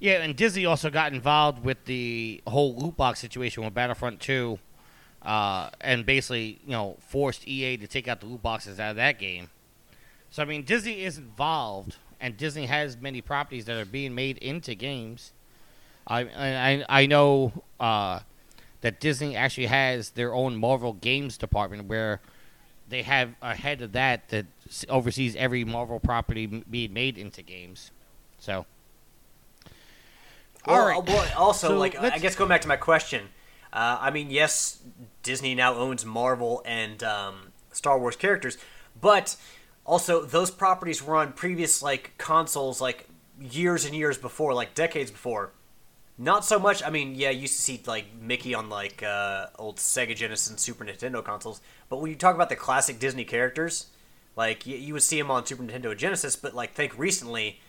Yeah, 0.00 0.22
and 0.22 0.34
Disney 0.34 0.64
also 0.64 0.88
got 0.88 1.12
involved 1.12 1.62
with 1.62 1.84
the 1.84 2.42
whole 2.46 2.74
loot 2.74 2.96
box 2.96 3.20
situation 3.20 3.62
with 3.62 3.74
Battlefront 3.74 4.18
2, 4.20 4.58
uh, 5.22 5.68
and 5.82 6.06
basically, 6.06 6.58
you 6.64 6.72
know, 6.72 6.96
forced 7.06 7.46
EA 7.46 7.76
to 7.76 7.86
take 7.86 8.08
out 8.08 8.20
the 8.20 8.26
loot 8.26 8.42
boxes 8.42 8.80
out 8.80 8.90
of 8.90 8.96
that 8.96 9.18
game. 9.18 9.50
So 10.30 10.42
I 10.42 10.46
mean, 10.46 10.62
Disney 10.62 11.02
is 11.02 11.18
involved, 11.18 11.96
and 12.18 12.34
Disney 12.38 12.64
has 12.64 12.96
many 12.96 13.20
properties 13.20 13.66
that 13.66 13.76
are 13.76 13.84
being 13.84 14.14
made 14.14 14.38
into 14.38 14.74
games. 14.74 15.32
I 16.06 16.20
I 16.20 16.84
I 16.88 17.06
know 17.06 17.52
uh, 17.78 18.20
that 18.80 19.00
Disney 19.00 19.36
actually 19.36 19.66
has 19.66 20.10
their 20.10 20.32
own 20.32 20.56
Marvel 20.56 20.94
Games 20.94 21.36
department 21.36 21.88
where 21.88 22.20
they 22.88 23.02
have 23.02 23.34
a 23.42 23.54
head 23.54 23.82
of 23.82 23.92
that 23.92 24.30
that 24.30 24.46
oversees 24.88 25.36
every 25.36 25.62
Marvel 25.62 26.00
property 26.00 26.46
being 26.46 26.94
made 26.94 27.18
into 27.18 27.42
games. 27.42 27.90
So. 28.38 28.64
Well, 30.66 30.76
All 30.76 30.86
right. 30.86 31.08
well, 31.08 31.26
also, 31.36 31.68
So 31.68 31.78
like 31.78 31.98
I 31.98 32.18
guess 32.18 32.36
going 32.36 32.48
back 32.48 32.60
to 32.62 32.68
my 32.68 32.76
question, 32.76 33.28
uh, 33.72 33.98
I 34.00 34.10
mean, 34.10 34.30
yes, 34.30 34.80
Disney 35.22 35.54
now 35.54 35.74
owns 35.74 36.04
Marvel 36.04 36.62
and 36.66 37.02
um, 37.02 37.52
Star 37.72 37.98
Wars 37.98 38.16
characters, 38.16 38.58
but 39.00 39.36
also 39.86 40.22
those 40.24 40.50
properties 40.50 41.02
were 41.02 41.16
on 41.16 41.32
previous 41.32 41.82
like 41.82 42.12
consoles, 42.18 42.80
like 42.80 43.08
years 43.40 43.84
and 43.84 43.94
years 43.94 44.18
before, 44.18 44.52
like 44.54 44.74
decades 44.74 45.10
before. 45.10 45.52
Not 46.18 46.44
so 46.44 46.58
much. 46.58 46.82
I 46.82 46.90
mean, 46.90 47.14
yeah, 47.14 47.30
you 47.30 47.42
used 47.42 47.56
to 47.56 47.62
see 47.62 47.80
like 47.86 48.14
Mickey 48.20 48.54
on 48.54 48.68
like 48.68 49.02
uh, 49.02 49.46
old 49.58 49.76
Sega 49.76 50.14
Genesis 50.14 50.50
and 50.50 50.60
Super 50.60 50.84
Nintendo 50.84 51.24
consoles, 51.24 51.62
but 51.88 52.00
when 52.00 52.10
you 52.10 52.16
talk 52.16 52.34
about 52.34 52.50
the 52.50 52.56
classic 52.56 52.98
Disney 52.98 53.24
characters, 53.24 53.86
like 54.36 54.66
you, 54.66 54.76
you 54.76 54.92
would 54.92 55.02
see 55.02 55.18
them 55.18 55.30
on 55.30 55.46
Super 55.46 55.62
Nintendo 55.62 55.96
Genesis, 55.96 56.36
but 56.36 56.54
like 56.54 56.74
think 56.74 56.98
recently. 56.98 57.60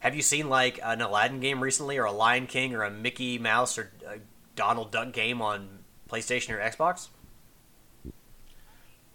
Have 0.00 0.14
you 0.14 0.22
seen 0.22 0.48
like 0.48 0.80
an 0.82 1.00
Aladdin 1.00 1.40
game 1.40 1.62
recently, 1.62 1.98
or 1.98 2.04
a 2.04 2.12
Lion 2.12 2.46
King, 2.46 2.74
or 2.74 2.82
a 2.82 2.90
Mickey 2.90 3.38
Mouse, 3.38 3.78
or 3.78 3.90
a 4.06 4.18
Donald 4.56 4.90
Duck 4.90 5.12
game 5.12 5.40
on 5.40 5.80
PlayStation 6.10 6.50
or 6.50 6.58
Xbox? 6.58 7.08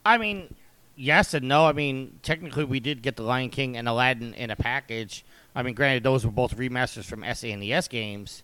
I 0.06 0.18
mean, 0.18 0.54
yes 0.96 1.34
and 1.34 1.48
no. 1.48 1.66
I 1.66 1.74
mean, 1.74 2.20
technically, 2.22 2.64
we 2.66 2.80
did 2.80 3.02
get 3.02 3.16
the 3.16 3.24
Lion 3.24 3.50
King 3.50 3.76
and 3.76 3.90
Aladdin 3.90 4.34
in 4.36 4.52
a 4.52 4.56
package. 4.56 5.26
I 5.56 5.64
mean, 5.64 5.74
granted, 5.74 6.04
those 6.04 6.26
were 6.26 6.32
both 6.32 6.56
remasters 6.56 7.06
from 7.06 7.22
SNES 7.22 7.90
games, 7.90 8.44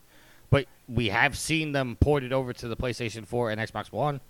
but 0.49 0.65
we 0.87 1.09
have 1.09 1.37
seen 1.37 1.73
them 1.73 1.97
ported 1.99 2.33
over 2.33 2.53
to 2.53 2.67
the 2.67 2.75
PlayStation 2.75 3.25
4 3.27 3.51
and 3.51 3.61
Xbox 3.61 3.91
One. 3.91 4.21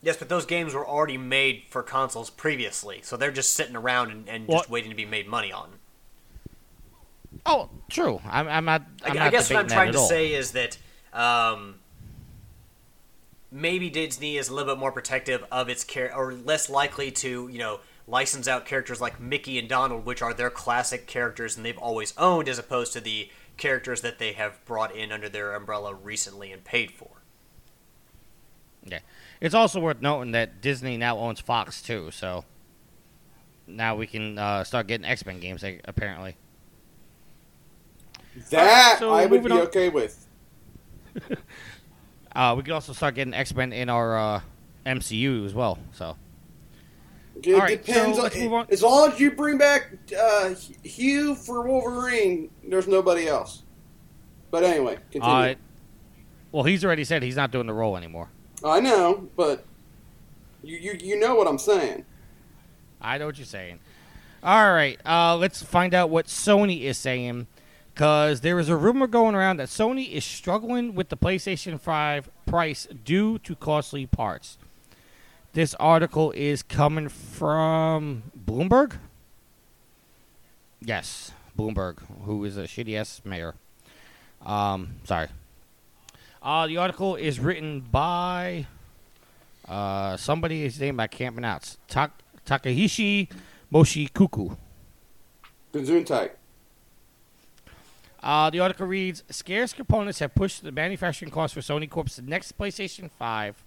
Yes, 0.00 0.16
but 0.16 0.28
those 0.28 0.46
games 0.46 0.74
were 0.74 0.86
already 0.86 1.18
made 1.18 1.64
for 1.68 1.82
consoles 1.82 2.30
previously, 2.30 3.00
so 3.02 3.16
they're 3.16 3.30
just 3.30 3.52
sitting 3.54 3.76
around 3.76 4.10
and, 4.10 4.28
and 4.28 4.48
Well- 4.48 4.58
just 4.58 4.70
waiting 4.70 4.90
to 4.90 4.96
be 4.96 5.04
made 5.04 5.28
money 5.28 5.52
on. 5.52 5.78
Oh, 7.44 7.70
true. 7.90 8.20
I'm, 8.24 8.48
I'm 8.48 8.64
not. 8.64 8.82
I'm 9.04 9.12
I, 9.12 9.14
not 9.14 9.26
I 9.26 9.30
guess 9.30 9.50
what 9.50 9.58
I'm 9.60 9.68
trying 9.68 9.92
to 9.92 9.98
all. 9.98 10.06
say 10.06 10.32
is 10.32 10.52
that 10.52 10.78
um, 11.12 11.76
maybe 13.50 13.90
Disney 13.90 14.36
is 14.36 14.48
a 14.48 14.54
little 14.54 14.74
bit 14.74 14.80
more 14.80 14.92
protective 14.92 15.44
of 15.50 15.68
its 15.68 15.84
care, 15.84 16.14
or 16.14 16.32
less 16.32 16.70
likely 16.70 17.10
to, 17.10 17.48
you 17.48 17.58
know, 17.58 17.80
license 18.06 18.48
out 18.48 18.64
characters 18.64 19.00
like 19.00 19.20
Mickey 19.20 19.58
and 19.58 19.68
Donald, 19.68 20.04
which 20.04 20.22
are 20.22 20.34
their 20.34 20.50
classic 20.50 21.06
characters 21.06 21.56
and 21.56 21.64
they've 21.64 21.78
always 21.78 22.14
owned, 22.16 22.48
as 22.48 22.58
opposed 22.58 22.92
to 22.92 23.00
the 23.00 23.30
characters 23.56 24.00
that 24.00 24.18
they 24.18 24.32
have 24.32 24.64
brought 24.64 24.94
in 24.94 25.12
under 25.12 25.28
their 25.28 25.54
umbrella 25.54 25.94
recently 25.94 26.52
and 26.52 26.64
paid 26.64 26.90
for. 26.90 27.08
Yeah. 28.84 29.00
It's 29.40 29.54
also 29.54 29.80
worth 29.80 30.00
noting 30.00 30.32
that 30.32 30.60
Disney 30.60 30.96
now 30.96 31.18
owns 31.18 31.40
Fox 31.40 31.82
too, 31.82 32.10
so 32.10 32.44
now 33.66 33.96
we 33.96 34.06
can 34.06 34.38
uh, 34.38 34.64
start 34.64 34.86
getting 34.86 35.06
X 35.06 35.24
Men 35.26 35.40
games 35.40 35.64
apparently. 35.84 36.36
That 38.50 38.98
so 38.98 39.12
I 39.12 39.26
would 39.26 39.44
be 39.44 39.50
on- 39.50 39.60
okay 39.62 39.88
with. 39.88 40.26
Uh, 42.34 42.54
we 42.56 42.62
could 42.62 42.72
also 42.72 42.94
start 42.94 43.14
getting 43.14 43.34
X 43.34 43.54
Men 43.54 43.72
in 43.74 43.90
our 43.90 44.16
uh, 44.16 44.40
MCU 44.86 45.44
as 45.44 45.52
well. 45.52 45.78
So 45.92 46.16
It 47.42 47.52
All 47.54 47.60
right, 47.60 47.84
depends. 47.84 48.16
so 48.16 48.22
let's 48.22 48.36
on. 48.40 48.66
As 48.70 48.82
long 48.82 49.12
as 49.12 49.20
you 49.20 49.32
bring 49.32 49.58
back 49.58 49.90
uh, 50.18 50.54
Hugh 50.82 51.34
for 51.34 51.60
Wolverine, 51.66 52.50
there's 52.66 52.88
nobody 52.88 53.28
else. 53.28 53.64
But 54.50 54.64
anyway, 54.64 54.96
continue. 55.10 55.28
Uh, 55.28 55.54
well, 56.52 56.62
he's 56.62 56.84
already 56.84 57.04
said 57.04 57.22
he's 57.22 57.36
not 57.36 57.50
doing 57.50 57.66
the 57.66 57.74
role 57.74 57.98
anymore. 57.98 58.30
I 58.64 58.80
know, 58.80 59.28
but 59.36 59.66
you, 60.62 60.78
you 60.78 60.98
you 61.02 61.20
know 61.20 61.34
what 61.34 61.46
I'm 61.46 61.58
saying. 61.58 62.06
I 62.98 63.18
know 63.18 63.26
what 63.26 63.36
you're 63.36 63.44
saying. 63.44 63.80
All 64.42 64.72
right, 64.72 64.98
uh, 65.04 65.36
let's 65.36 65.62
find 65.62 65.92
out 65.92 66.08
what 66.08 66.28
Sony 66.28 66.80
is 66.82 66.96
saying. 66.96 67.46
Because 67.92 68.40
there 68.40 68.58
is 68.58 68.68
a 68.68 68.76
rumor 68.76 69.06
going 69.06 69.34
around 69.34 69.58
that 69.58 69.68
Sony 69.68 70.10
is 70.10 70.24
struggling 70.24 70.94
with 70.94 71.10
the 71.10 71.16
PlayStation 71.16 71.78
5 71.78 72.30
price 72.46 72.88
due 73.04 73.38
to 73.40 73.54
costly 73.54 74.06
parts. 74.06 74.56
This 75.52 75.74
article 75.74 76.30
is 76.32 76.62
coming 76.62 77.10
from 77.10 78.22
Bloomberg? 78.46 78.96
Yes, 80.80 81.32
Bloomberg, 81.58 81.98
who 82.24 82.44
is 82.44 82.56
a 82.56 82.62
shitty 82.62 82.96
ass 82.96 83.20
mayor. 83.24 83.54
Um, 84.44 84.94
sorry. 85.04 85.28
Uh, 86.42 86.66
the 86.66 86.78
article 86.78 87.14
is 87.16 87.38
written 87.38 87.80
by 87.80 88.66
uh, 89.68 90.16
somebody, 90.16 90.62
his 90.62 90.80
name 90.80 90.98
I 90.98 91.06
can't 91.06 91.34
pronounce. 91.34 91.76
Tak- 91.88 92.22
Takahishi 92.46 93.28
Moshikuku. 93.72 94.56
Uh, 98.22 98.50
the 98.50 98.60
article 98.60 98.86
reads 98.86 99.24
Scarce 99.30 99.72
components 99.72 100.20
have 100.20 100.34
pushed 100.34 100.62
the 100.62 100.70
manufacturing 100.70 101.30
cost 101.30 101.54
for 101.54 101.60
Sony 101.60 101.90
Corp's 101.90 102.20
next 102.20 102.56
PlayStation 102.56 103.10
5 103.10 103.64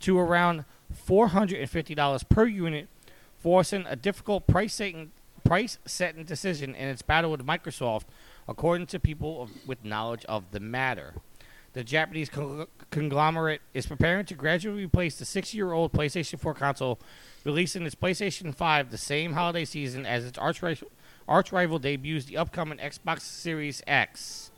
to 0.00 0.18
around 0.18 0.64
$450 1.08 2.28
per 2.28 2.46
unit, 2.46 2.88
forcing 3.38 3.84
a 3.86 3.96
difficult 3.96 4.46
price 4.46 4.74
setting, 4.74 5.10
price 5.44 5.78
setting 5.84 6.24
decision 6.24 6.74
in 6.74 6.88
its 6.88 7.02
battle 7.02 7.32
with 7.32 7.44
Microsoft, 7.44 8.04
according 8.48 8.86
to 8.88 9.00
people 9.00 9.42
of, 9.42 9.50
with 9.66 9.84
knowledge 9.84 10.24
of 10.26 10.52
the 10.52 10.60
matter. 10.60 11.14
The 11.72 11.84
Japanese 11.84 12.28
con- 12.28 12.66
conglomerate 12.90 13.60
is 13.74 13.86
preparing 13.86 14.26
to 14.26 14.34
gradually 14.34 14.84
replace 14.84 15.16
the 15.16 15.24
six 15.24 15.52
year 15.54 15.72
old 15.72 15.92
PlayStation 15.92 16.38
4 16.38 16.54
console, 16.54 17.00
releasing 17.44 17.84
its 17.84 17.94
PlayStation 17.94 18.54
5 18.54 18.90
the 18.90 18.98
same 18.98 19.32
holiday 19.32 19.64
season 19.64 20.06
as 20.06 20.24
its 20.24 20.38
arch 20.38 20.62
arch 21.30 21.52
rival 21.52 21.78
debuts 21.78 22.26
the 22.26 22.36
upcoming 22.36 22.78
Xbox 22.78 23.20
Series 23.20 23.82
X. 23.86 24.50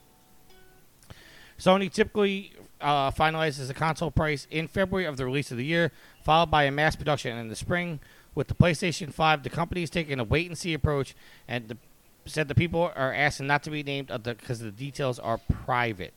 Sony 1.59 1.93
typically 1.93 2.53
uh, 2.81 3.13
finalizes 3.13 3.69
the 3.69 3.75
console 3.75 4.11
price 4.11 4.49
in 4.51 4.67
February 4.67 5.05
of 5.05 5.17
the 5.17 5.25
release 5.25 5.53
of 5.53 5.59
the 5.59 5.65
year, 5.65 5.93
followed 6.25 6.51
by 6.51 6.65
a 6.65 6.73
mass 6.73 6.97
production 6.97 7.37
in 7.37 7.49
the 7.49 7.55
spring, 7.55 8.01
with 8.35 8.49
the 8.49 8.55
PlayStation 8.55 9.13
5, 9.13 9.43
the 9.43 9.51
company 9.51 9.83
is 9.83 9.91
taking 9.91 10.19
a 10.19 10.25
wait 10.25 10.49
and 10.49 10.57
see 10.57 10.75
approach, 10.75 11.15
and 11.47 11.69
the, 11.69 11.77
said 12.25 12.49
the 12.49 12.55
people 12.55 12.91
are 12.97 13.13
asking 13.13 13.47
not 13.47 13.63
to 13.65 13.71
be 13.71 13.83
named 13.83 14.11
because 14.25 14.61
the, 14.61 14.67
the 14.67 14.73
details 14.73 15.19
are 15.19 15.39
private. 15.39 16.15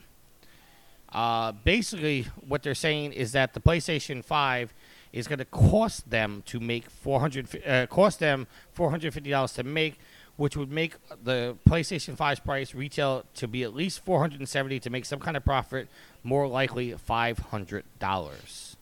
Uh, 1.12 1.52
basically, 1.52 2.28
what 2.48 2.64
they're 2.64 2.74
saying 2.74 3.14
is 3.14 3.34
that 3.34 3.54
the 3.54 3.60
PlayStation 3.60 4.24
5 4.24 4.74
is 5.14 5.28
going 5.28 5.40
to 5.40 5.46
cost 5.46 6.10
them 6.10 6.44
to 6.46 6.60
make 6.60 6.90
400 6.90 7.64
uh, 7.66 7.86
cost 7.88 8.20
them 8.20 8.48
$450 8.78 9.56
to 9.56 9.64
make, 9.64 9.98
which 10.38 10.58
would 10.58 10.72
make 10.72 10.96
the 11.24 11.58
PlayStation 11.68 12.16
5's 12.18 12.40
price 12.40 12.74
retail 12.74 13.24
to 13.36 13.48
be 13.48 13.64
at 13.64 13.74
least 13.74 14.04
470 14.04 14.80
to 14.82 14.90
make 14.90 15.06
some 15.06 15.20
kind 15.20 15.38
of 15.38 15.46
profit, 15.46 15.88
more 16.24 16.48
likely 16.48 16.94
$500. 16.94 18.76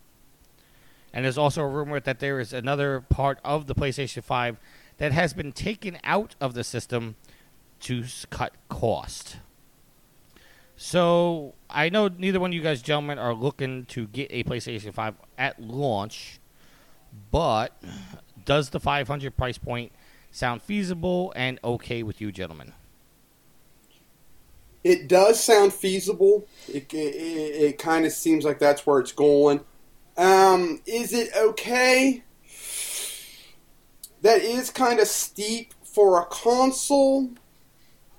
And 1.14 1.26
there's 1.26 1.38
also 1.38 1.62
a 1.62 1.68
rumor 1.68 2.00
that 2.00 2.20
there 2.20 2.40
is 2.40 2.54
another 2.54 3.02
part 3.02 3.40
of 3.44 3.68
the 3.68 3.76
PlayStation 3.76 4.24
5 4.24 4.58
that 4.98 5.12
has 5.12 5.34
been 5.34 5.52
taken 5.52 6.00
out 6.04 6.36
of 6.42 6.56
the 6.56 6.64
system 6.64 7.16
to 7.82 8.04
cut 8.32 8.54
cost. 8.70 9.38
So 10.76 11.54
I 11.70 11.90
know 11.90 12.08
neither 12.08 12.40
one 12.40 12.50
of 12.50 12.56
you 12.56 12.62
guys, 12.62 12.82
gentlemen, 12.82 13.20
are 13.20 13.34
looking 13.34 13.86
to 13.86 14.08
get 14.08 14.28
a 14.32 14.44
PlayStation 14.44 14.92
5 14.92 15.16
at 15.38 15.62
launch, 15.62 16.40
but 17.30 17.80
does 18.44 18.72
the 18.72 18.80
500 18.80 19.38
price 19.38 19.60
point 19.60 19.92
sound 20.34 20.62
feasible 20.62 21.32
and 21.36 21.60
okay 21.64 22.04
with 22.04 22.20
you, 22.20 22.32
gentlemen? 22.32 22.74
It 24.84 25.08
does 25.08 25.42
sound 25.42 25.72
feasible. 25.72 26.46
It, 26.68 26.94
it, 26.94 26.98
it 26.98 27.80
kind 27.80 28.06
of 28.06 28.12
seems 28.12 28.44
like 28.44 28.60
that's 28.60 28.86
where 28.86 29.00
it's 29.00 29.14
going. 29.14 29.62
Um, 30.18 30.82
is 30.86 31.14
it 31.14 31.30
okay? 31.36 32.24
That 34.22 34.42
is 34.42 34.70
kind 34.70 35.00
of 35.00 35.08
steep 35.08 35.74
for 35.84 36.22
a 36.22 36.26
console. 36.26 37.30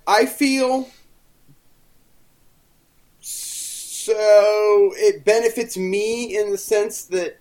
I 0.07 0.25
feel. 0.25 0.89
So 3.19 4.13
it 4.95 5.25
benefits 5.25 5.77
me 5.77 6.37
in 6.37 6.51
the 6.51 6.57
sense 6.57 7.03
that 7.05 7.39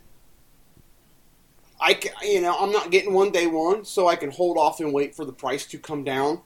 I 1.84 1.92
can, 1.92 2.12
you 2.22 2.40
know, 2.40 2.56
I'm 2.58 2.72
not 2.72 2.90
getting 2.90 3.12
one 3.12 3.30
day 3.30 3.46
one, 3.46 3.84
so 3.84 4.08
I 4.08 4.16
can 4.16 4.30
hold 4.30 4.56
off 4.56 4.80
and 4.80 4.90
wait 4.90 5.14
for 5.14 5.26
the 5.26 5.32
price 5.32 5.66
to 5.66 5.78
come 5.78 6.02
down. 6.02 6.40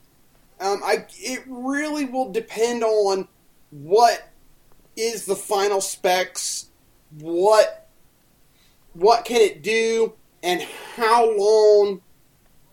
Um, 0.60 0.80
I 0.84 1.06
it 1.16 1.44
really 1.46 2.06
will 2.06 2.32
depend 2.32 2.82
on 2.82 3.28
what 3.70 4.30
is 4.96 5.26
the 5.26 5.36
final 5.36 5.80
specs, 5.80 6.70
what 7.20 7.88
what 8.94 9.24
can 9.24 9.40
it 9.40 9.62
do, 9.62 10.14
and 10.42 10.60
how 10.96 11.30
long 11.38 12.00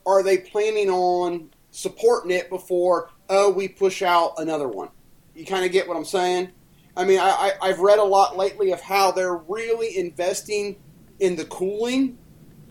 are 0.07 0.23
they 0.23 0.39
planning 0.39 0.89
on 0.89 1.51
supporting 1.69 2.31
it 2.31 2.49
before 2.49 3.11
oh 3.29 3.51
we 3.51 3.67
push 3.67 4.01
out 4.01 4.33
another 4.39 4.67
one. 4.67 4.89
You 5.35 5.45
kind 5.45 5.65
of 5.65 5.71
get 5.71 5.87
what 5.87 5.97
I'm 5.97 6.05
saying. 6.05 6.49
I 6.97 7.05
mean, 7.05 7.19
I, 7.19 7.51
I 7.61 7.69
I've 7.69 7.79
read 7.79 7.99
a 7.99 8.03
lot 8.03 8.35
lately 8.35 8.71
of 8.71 8.81
how 8.81 9.11
they're 9.11 9.37
really 9.37 9.99
investing 9.99 10.77
in 11.19 11.35
the 11.35 11.45
cooling 11.45 12.17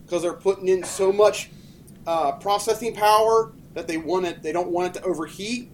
because 0.05 0.21
they're 0.21 0.33
putting 0.33 0.67
in 0.67 0.83
so 0.83 1.11
much 1.11 1.49
uh, 2.07 2.33
processing 2.33 2.93
power 2.93 3.53
that 3.73 3.87
they 3.87 3.97
want 3.97 4.25
it. 4.25 4.41
They 4.41 4.51
don't 4.51 4.69
want 4.69 4.95
it 4.95 4.99
to 4.99 5.05
overheat, 5.05 5.71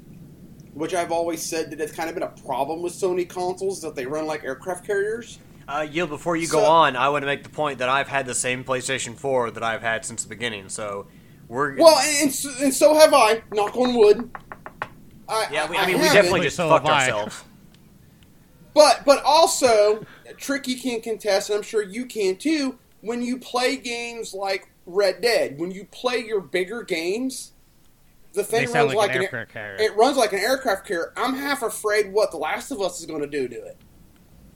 which 0.74 0.94
I've 0.94 1.12
always 1.12 1.42
said 1.42 1.72
that 1.72 1.82
it's 1.82 1.92
kind 1.92 2.10
of 2.10 2.16
been 2.16 2.24
a 2.24 2.30
problem 2.46 2.82
with 2.82 2.94
Sony 2.94 3.28
consoles 3.28 3.82
that 3.82 3.96
they 3.96 4.06
run 4.06 4.26
like 4.26 4.44
aircraft 4.44 4.86
carriers. 4.86 5.40
Uh, 5.68 5.88
Yield, 5.90 6.10
before 6.10 6.36
you 6.36 6.48
go 6.48 6.66
on, 6.66 6.96
I 6.96 7.10
want 7.10 7.22
to 7.22 7.28
make 7.28 7.44
the 7.44 7.50
point 7.50 7.80
that 7.80 7.88
I've 7.88 8.08
had 8.08 8.26
the 8.26 8.36
same 8.36 8.64
PlayStation 8.64 9.16
4 9.16 9.52
that 9.52 9.64
I've 9.64 9.82
had 9.82 10.06
since 10.06 10.24
the 10.24 10.30
beginning. 10.30 10.70
So 10.70 11.08
we're 11.48 11.78
Well, 11.78 11.98
and, 12.00 12.24
and, 12.24 12.34
so, 12.34 12.50
and 12.62 12.74
so 12.74 12.94
have 12.96 13.14
I. 13.14 13.42
Knock 13.54 13.76
on 13.78 13.94
wood. 13.94 14.32
I, 15.30 15.48
yeah, 15.52 15.70
we, 15.70 15.78
I 15.78 15.86
mean, 15.86 15.98
we 15.98 16.04
definitely 16.10 16.42
just 16.42 16.58
So 16.58 16.68
fucked 16.68 16.88
ourselves. 16.88 17.44
But 18.74 19.04
but 19.06 19.24
also, 19.24 20.06
Tricky 20.38 20.76
can 20.76 21.02
contest, 21.02 21.50
and 21.50 21.58
I'm 21.58 21.64
sure 21.64 21.82
you 21.82 22.06
can 22.06 22.38
too. 22.38 22.78
When 23.02 23.22
you 23.22 23.38
play 23.40 23.78
games 23.78 24.34
like 24.34 24.70
Red 24.86 25.22
Dead, 25.22 25.60
when 25.60 25.72
you 25.72 25.86
play 25.86 26.20
your 26.20 26.42
bigger 26.42 26.84
games, 26.84 27.54
the 28.34 28.44
thing 28.44 28.72
runs 28.72 28.94
like, 28.94 28.96
like, 28.96 29.10
an 29.12 29.18
an, 29.18 29.24
aircraft 29.24 29.52
carrier. 29.52 29.78
it 29.80 29.96
runs 29.96 30.18
like 30.18 30.34
an 30.34 30.40
aircraft 30.40 30.88
carrier. 30.88 31.12
I'm 31.18 31.36
half 31.36 31.64
afraid 31.64 32.14
what 32.14 32.32
The 32.32 32.38
Last 32.38 32.72
of 32.72 32.80
Us 32.82 33.00
is 33.00 33.06
going 33.06 33.22
to 33.22 33.28
do 33.28 33.48
to 33.48 33.56
it. 33.56 33.78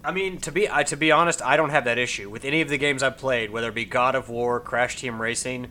I 0.04 0.12
mean, 0.12 0.38
to 0.40 0.52
be 0.52 0.70
I 0.70 0.84
to 0.84 0.96
be 0.96 1.12
honest, 1.12 1.42
I 1.42 1.58
don't 1.58 1.72
have 1.72 1.86
that 1.86 1.98
issue 1.98 2.30
with 2.30 2.46
any 2.46 2.62
of 2.62 2.70
the 2.70 2.78
games 2.78 3.02
I've 3.02 3.18
played, 3.18 3.50
whether 3.50 3.70
it 3.70 3.76
be 3.76 3.86
God 3.86 4.16
of 4.16 4.30
War, 4.30 4.60
Crash 4.60 5.00
Team 5.00 5.20
Racing. 5.20 5.68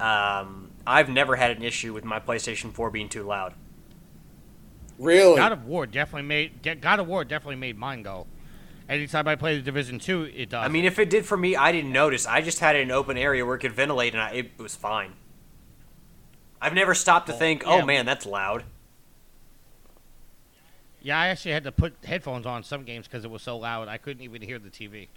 Um, 0.00 0.70
I've 0.86 1.08
never 1.08 1.36
had 1.36 1.50
an 1.50 1.62
issue 1.62 1.92
with 1.92 2.04
my 2.04 2.18
PlayStation 2.18 2.72
4 2.72 2.90
being 2.90 3.08
too 3.08 3.22
loud. 3.22 3.54
Really? 4.98 5.36
God 5.36 5.52
of 5.52 5.66
War 5.66 5.86
definitely 5.86 6.26
made 6.26 6.80
God 6.80 6.98
of 6.98 7.06
War 7.06 7.24
definitely 7.24 7.56
made 7.56 7.76
mine 7.76 8.02
go. 8.02 8.26
Anytime 8.88 9.26
I 9.26 9.36
play 9.36 9.56
the 9.56 9.62
Division 9.62 9.98
Two, 9.98 10.24
it 10.24 10.50
does. 10.50 10.64
I 10.64 10.68
mean, 10.68 10.84
if 10.84 10.98
it 10.98 11.08
did 11.08 11.24
for 11.24 11.36
me, 11.36 11.56
I 11.56 11.72
didn't 11.72 11.92
notice. 11.92 12.26
I 12.26 12.42
just 12.42 12.60
had 12.60 12.76
it 12.76 12.80
in 12.80 12.88
an 12.88 12.94
open 12.94 13.16
area 13.16 13.44
where 13.46 13.56
it 13.56 13.60
could 13.60 13.72
ventilate, 13.72 14.12
and 14.12 14.22
I, 14.22 14.30
it 14.32 14.50
was 14.58 14.76
fine. 14.76 15.12
I've 16.60 16.74
never 16.74 16.94
stopped 16.94 17.26
to 17.28 17.32
think, 17.32 17.62
yeah. 17.62 17.70
"Oh 17.70 17.86
man, 17.86 18.04
that's 18.06 18.26
loud." 18.26 18.64
yeah, 21.00 21.18
I 21.20 21.28
actually 21.28 21.52
had 21.52 21.64
to 21.64 21.72
put 21.72 21.94
headphones 22.04 22.46
on 22.46 22.62
some 22.62 22.84
games 22.84 23.06
because 23.06 23.24
it 23.26 23.30
was 23.30 23.42
so 23.42 23.58
loud 23.58 23.88
I 23.88 23.98
couldn't 23.98 24.22
even 24.22 24.40
hear 24.40 24.58
the 24.58 24.70
TV. 24.70 25.08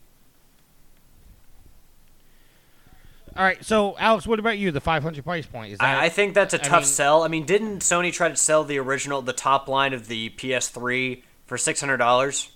All 3.36 3.43
right, 3.43 3.63
so 3.63 3.95
Alex, 3.99 4.26
what 4.26 4.39
about 4.39 4.57
you? 4.57 4.72
The 4.72 4.82
500 4.82 5.24
price 5.24 5.45
point 5.45 5.72
is 5.74 5.80
that? 5.80 5.97
I, 5.97 6.05
I 6.05 6.09
think 6.09 6.34
that's 6.34 6.53
a 6.53 6.59
I 6.59 6.63
tough 6.63 6.84
mean- 6.84 6.89
sell. 6.91 7.24
I 7.24 7.28
mean, 7.28 7.45
didn't 7.45 7.80
Sony 7.80 8.11
try 8.11 8.30
to 8.30 8.36
sell 8.36 8.63
the 8.63 8.80
original, 8.80 9.22
the 9.22 9.34
top 9.34 9.68
line 9.68 9.93
of 9.93 10.07
the 10.07 10.30
PS3 10.32 11.22
for 11.45 11.57
six 11.57 11.80
hundred 11.80 11.97
dollars? 11.97 12.49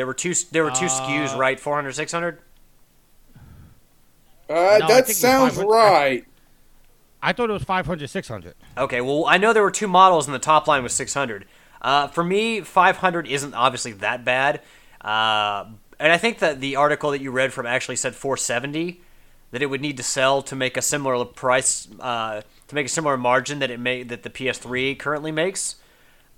There 0.00 0.06
were 0.06 0.14
two. 0.14 0.32
There 0.50 0.64
were 0.64 0.70
two 0.70 0.86
SKUs, 0.86 1.34
Uh, 1.34 1.38
right? 1.38 1.60
400, 1.60 1.92
600? 1.92 2.38
uh, 4.48 4.54
I 4.54 4.78
that 4.78 4.88
think 4.88 4.90
it 4.90 5.08
was 5.08 5.16
sounds 5.18 5.56
right. 5.58 6.24
I 7.22 7.34
thought 7.34 7.50
it 7.50 7.52
was 7.52 7.64
500, 7.64 8.08
600. 8.08 8.54
Okay, 8.78 9.02
well, 9.02 9.26
I 9.26 9.36
know 9.36 9.52
there 9.52 9.62
were 9.62 9.70
two 9.70 9.88
models, 9.88 10.26
and 10.26 10.34
the 10.34 10.38
top 10.38 10.66
line 10.66 10.82
was 10.82 10.94
600. 10.94 11.44
Uh, 11.82 12.06
for 12.08 12.24
me, 12.24 12.62
500 12.62 13.28
isn't 13.28 13.52
obviously 13.52 13.92
that 13.92 14.24
bad. 14.24 14.62
Uh, 15.02 15.66
and 15.98 16.10
I 16.10 16.16
think 16.16 16.38
that 16.38 16.60
the 16.60 16.76
article 16.76 17.10
that 17.10 17.20
you 17.20 17.30
read 17.30 17.52
from 17.52 17.66
actually 17.66 17.96
said 17.96 18.14
470, 18.14 19.02
that 19.50 19.60
it 19.60 19.66
would 19.66 19.82
need 19.82 19.98
to 19.98 20.02
sell 20.02 20.40
to 20.40 20.56
make 20.56 20.78
a 20.78 20.82
similar 20.82 21.26
price, 21.26 21.88
uh, 22.00 22.40
to 22.68 22.74
make 22.74 22.86
a 22.86 22.88
similar 22.88 23.18
margin 23.18 23.58
that 23.58 23.70
it 23.70 23.78
made 23.78 24.08
that 24.08 24.22
the 24.22 24.30
PS3 24.30 24.94
currently 24.98 25.30
makes. 25.30 25.76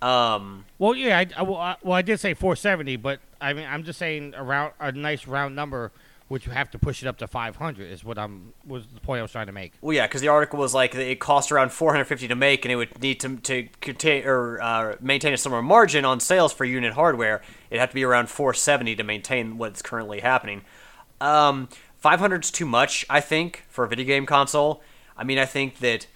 Um, 0.02 0.64
Well, 0.78 0.94
yeah, 0.94 1.18
I, 1.18 1.26
I- 1.36 1.42
well, 1.42 1.56
I, 1.56 1.76
well, 1.82 1.94
I 1.94 2.02
did 2.02 2.18
say 2.20 2.34
470, 2.34 2.96
but 2.96 3.20
I 3.40 3.52
mean, 3.52 3.66
I'm 3.68 3.84
just 3.84 3.98
saying 3.98 4.34
around 4.36 4.72
a 4.80 4.90
nice 4.92 5.26
round 5.26 5.54
number, 5.56 5.92
which 6.28 6.46
you 6.46 6.52
have 6.52 6.70
to 6.72 6.78
push 6.78 7.02
it 7.02 7.06
up 7.06 7.18
to 7.18 7.26
500 7.26 7.90
is 7.90 8.04
what 8.04 8.18
I'm 8.18 8.52
was 8.66 8.86
the 8.86 9.00
point 9.00 9.18
I 9.20 9.22
was 9.22 9.32
trying 9.32 9.46
to 9.46 9.52
make. 9.52 9.74
well, 9.80 9.94
yeah, 9.94 10.06
because 10.06 10.20
the 10.22 10.28
article 10.28 10.58
was 10.58 10.72
like 10.74 10.94
it 10.94 11.20
costs 11.20 11.52
around 11.52 11.72
450 11.72 12.26
to 12.28 12.34
make, 12.34 12.64
and 12.64 12.72
it 12.72 12.76
would 12.76 13.00
need 13.02 13.20
to 13.20 13.36
to 13.36 13.68
contain 13.80 14.24
or 14.26 14.60
uh, 14.62 14.96
maintain 15.00 15.32
a 15.32 15.36
similar 15.36 15.62
margin 15.62 16.04
on 16.04 16.20
sales 16.20 16.52
for 16.52 16.64
unit 16.64 16.94
hardware. 16.94 17.42
It'd 17.70 17.80
have 17.80 17.90
to 17.90 17.94
be 17.94 18.04
around 18.04 18.28
470 18.30 18.96
to 18.96 19.02
maintain 19.04 19.58
what's 19.58 19.82
currently 19.82 20.20
happening. 20.20 20.62
Um, 21.20 21.68
500 21.98 22.44
is 22.44 22.50
too 22.50 22.66
much, 22.66 23.04
I 23.10 23.20
think, 23.20 23.64
for 23.68 23.84
a 23.84 23.88
video 23.88 24.06
game 24.06 24.26
console. 24.26 24.82
I 25.16 25.24
mean, 25.24 25.38
I 25.38 25.44
think 25.44 25.78
that 25.78 26.06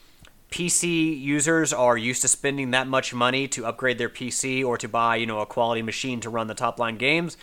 PC 0.50 1.20
users 1.20 1.72
are 1.72 1.96
used 1.96 2.22
to 2.22 2.28
spending 2.28 2.70
that 2.70 2.86
much 2.86 3.12
money 3.12 3.48
to 3.48 3.66
upgrade 3.66 3.98
their 3.98 4.08
PC 4.08 4.64
or 4.64 4.78
to 4.78 4.88
buy, 4.88 5.16
you 5.16 5.26
know, 5.26 5.40
a 5.40 5.46
quality 5.46 5.82
machine 5.82 6.20
to 6.20 6.30
run 6.30 6.46
the 6.46 6.54
top 6.54 6.78
line 6.78 6.96
games. 6.96 7.36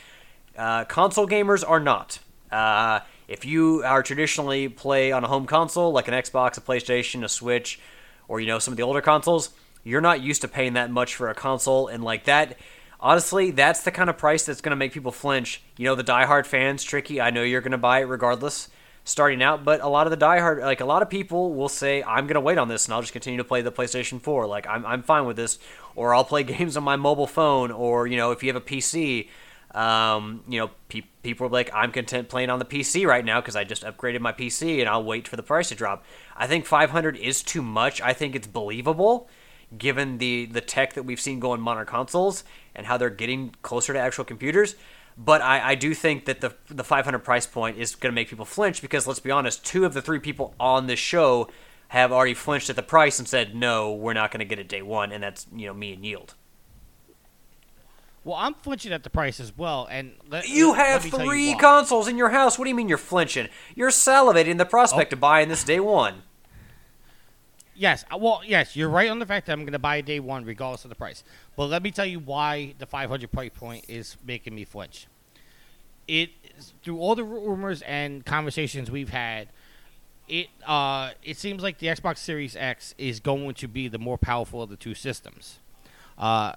Uh, 0.57 0.85
console 0.85 1.27
gamers 1.27 1.67
are 1.67 1.79
not. 1.79 2.19
Uh, 2.51 3.01
if 3.27 3.45
you 3.45 3.83
are 3.83 4.03
traditionally 4.03 4.69
play 4.69 5.11
on 5.11 5.23
a 5.23 5.27
home 5.27 5.45
console 5.45 5.91
like 5.91 6.07
an 6.07 6.13
Xbox, 6.13 6.57
a 6.57 6.61
PlayStation, 6.61 7.23
a 7.23 7.29
Switch, 7.29 7.79
or 8.27 8.39
you 8.39 8.47
know 8.47 8.59
some 8.59 8.73
of 8.73 8.77
the 8.77 8.83
older 8.83 9.01
consoles, 9.01 9.49
you're 9.83 10.01
not 10.01 10.21
used 10.21 10.41
to 10.41 10.47
paying 10.47 10.73
that 10.73 10.91
much 10.91 11.15
for 11.15 11.29
a 11.29 11.35
console, 11.35 11.87
and 11.87 12.03
like 12.03 12.25
that. 12.25 12.57
Honestly, 12.99 13.51
that's 13.51 13.83
the 13.83 13.91
kind 13.91 14.09
of 14.09 14.17
price 14.17 14.45
that's 14.45 14.61
going 14.61 14.69
to 14.69 14.77
make 14.77 14.93
people 14.93 15.11
flinch. 15.11 15.61
You 15.77 15.85
know, 15.85 15.95
the 15.95 16.05
diehard 16.05 16.45
fans, 16.45 16.83
tricky. 16.83 17.19
I 17.19 17.31
know 17.31 17.43
you're 17.43 17.61
going 17.61 17.73
to 17.73 17.77
buy 17.77 17.99
it 17.99 18.05
regardless, 18.05 18.69
starting 19.05 19.43
out, 19.43 19.65
but 19.65 19.81
a 19.81 19.87
lot 19.87 20.07
of 20.07 20.11
the 20.11 20.25
diehard, 20.25 20.61
like 20.61 20.81
a 20.81 20.85
lot 20.85 21.01
of 21.01 21.09
people, 21.09 21.53
will 21.53 21.69
say, 21.69 22.03
"I'm 22.03 22.25
going 22.25 22.35
to 22.35 22.41
wait 22.41 22.57
on 22.57 22.67
this, 22.67 22.85
and 22.85 22.93
I'll 22.93 23.01
just 23.01 23.13
continue 23.13 23.37
to 23.37 23.43
play 23.43 23.61
the 23.61 23.71
PlayStation 23.71 24.21
4. 24.21 24.47
Like 24.47 24.67
I'm, 24.67 24.85
I'm 24.85 25.03
fine 25.03 25.25
with 25.25 25.35
this, 25.35 25.59
or 25.95 26.13
I'll 26.13 26.23
play 26.23 26.43
games 26.55 26.77
on 26.77 26.83
my 26.83 26.95
mobile 26.95 27.27
phone, 27.27 27.71
or 27.71 28.07
you 28.07 28.17
know, 28.17 28.31
if 28.31 28.43
you 28.43 28.49
have 28.53 28.61
a 28.61 28.65
PC, 28.65 29.27
um, 29.73 30.43
you 30.47 30.59
know, 30.59 30.69
pe- 30.87 31.01
people 31.23 31.47
are 31.47 31.49
like, 31.49 31.71
I'm 31.73 31.91
content 31.91 32.29
playing 32.29 32.49
on 32.49 32.59
the 32.59 32.65
PC 32.65 33.07
right 33.07 33.25
now 33.25 33.41
because 33.41 33.55
I 33.55 33.63
just 33.63 33.83
upgraded 33.83 34.21
my 34.21 34.31
PC 34.31 34.79
and 34.79 34.87
I'll 34.87 35.03
wait 35.03 35.27
for 35.27 35.35
the 35.35 35.43
price 35.43 35.69
to 35.69 35.75
drop. 35.75 36.05
I 36.37 36.47
think 36.47 36.65
500 36.65 37.17
is 37.17 37.41
too 37.41 37.61
much. 37.61 37.99
I 38.01 38.13
think 38.13 38.35
it's 38.35 38.47
believable 38.47 39.29
given 39.75 40.19
the, 40.19 40.45
the 40.45 40.61
tech 40.61 40.93
that 40.93 41.03
we've 41.03 41.19
seen 41.19 41.39
go 41.39 41.51
on 41.51 41.61
modern 41.61 41.85
consoles 41.85 42.43
and 42.75 42.85
how 42.85 42.97
they're 42.97 43.09
getting 43.09 43.55
closer 43.63 43.93
to 43.93 43.99
actual 43.99 44.23
computers. 44.23 44.75
But 45.17 45.41
I, 45.41 45.71
I 45.71 45.75
do 45.75 45.93
think 45.93 46.25
that 46.25 46.41
the 46.41 46.55
the 46.69 46.83
500 46.83 47.19
price 47.19 47.45
point 47.45 47.77
is 47.77 47.95
going 47.95 48.11
to 48.11 48.15
make 48.15 48.29
people 48.29 48.45
flinch 48.45 48.81
because 48.81 49.05
let's 49.07 49.19
be 49.19 49.29
honest, 49.31 49.63
two 49.65 49.85
of 49.85 49.93
the 49.93 50.01
three 50.01 50.19
people 50.19 50.55
on 50.59 50.87
this 50.87 50.99
show 50.99 51.49
have 51.89 52.11
already 52.11 52.33
flinched 52.33 52.69
at 52.71 52.75
the 52.75 52.81
price 52.83 53.19
and 53.19 53.27
said 53.27 53.53
no, 53.55 53.93
we're 53.93 54.13
not 54.13 54.31
going 54.31 54.39
to 54.39 54.45
get 54.45 54.57
it 54.57 54.67
day 54.67 54.81
one, 54.81 55.11
and 55.11 55.23
that's 55.23 55.45
you 55.55 55.67
know 55.67 55.73
me 55.73 55.93
and 55.93 56.03
Yield. 56.05 56.33
Well, 58.23 58.37
I'm 58.37 58.53
flinching 58.53 58.93
at 58.93 59.03
the 59.03 59.09
price 59.09 59.39
as 59.41 59.55
well, 59.57 59.85
and 59.91 60.13
let, 60.29 60.47
You 60.47 60.69
let- 60.71 60.77
let 60.77 60.87
have 60.87 61.03
me 61.03 61.09
tell 61.11 61.19
you 61.19 61.25
three 61.27 61.55
consoles 61.55 62.07
in 62.07 62.17
your 62.17 62.29
house. 62.29 62.57
What 62.57 62.63
do 62.65 62.69
you 62.69 62.75
mean 62.75 62.87
you're 62.87 62.97
flinching? 62.97 63.49
You're 63.75 63.89
salivating 63.89 64.57
the 64.57 64.65
prospect 64.65 65.11
Oh. 65.11 65.15
of 65.15 65.19
buying 65.19 65.49
this 65.49 65.63
day 65.65 65.81
one. 65.81 66.23
Yes, 67.75 68.05
uh, 68.13 68.17
well, 68.17 68.41
yes, 68.45 68.75
you're 68.75 68.89
right 68.89 69.09
on 69.09 69.19
the 69.19 69.25
fact 69.25 69.47
that 69.47 69.53
I'm 69.53 69.61
going 69.61 69.73
to 69.73 69.79
buy 69.79 70.01
day 70.01 70.19
one 70.19 70.45
regardless 70.45 70.85
of 70.85 70.89
the 70.89 70.95
price. 70.95 71.23
But 71.55 71.65
let 71.65 71.81
me 71.81 71.91
tell 71.91 72.05
you 72.05 72.19
why 72.19 72.75
the 72.77 72.85
500 72.85 73.31
price 73.31 73.51
point 73.53 73.85
is 73.87 74.17
making 74.25 74.53
me 74.53 74.63
flinch. 74.63 75.07
It 76.07 76.31
through 76.83 76.99
all 76.99 77.15
the 77.15 77.23
rumors 77.23 77.81
and 77.83 78.25
conversations 78.25 78.91
we've 78.91 79.09
had, 79.09 79.47
it 80.27 80.47
uh, 80.65 81.11
it 81.23 81.37
seems 81.37 81.63
like 81.63 81.79
the 81.79 81.87
Xbox 81.87 82.17
Series 82.17 82.55
X 82.55 82.93
is 82.97 83.19
going 83.19 83.53
to 83.55 83.67
be 83.67 83.87
the 83.87 83.99
more 83.99 84.17
powerful 84.17 84.61
of 84.61 84.69
the 84.69 84.75
two 84.75 84.93
systems. 84.93 85.59
Uh, 86.17 86.53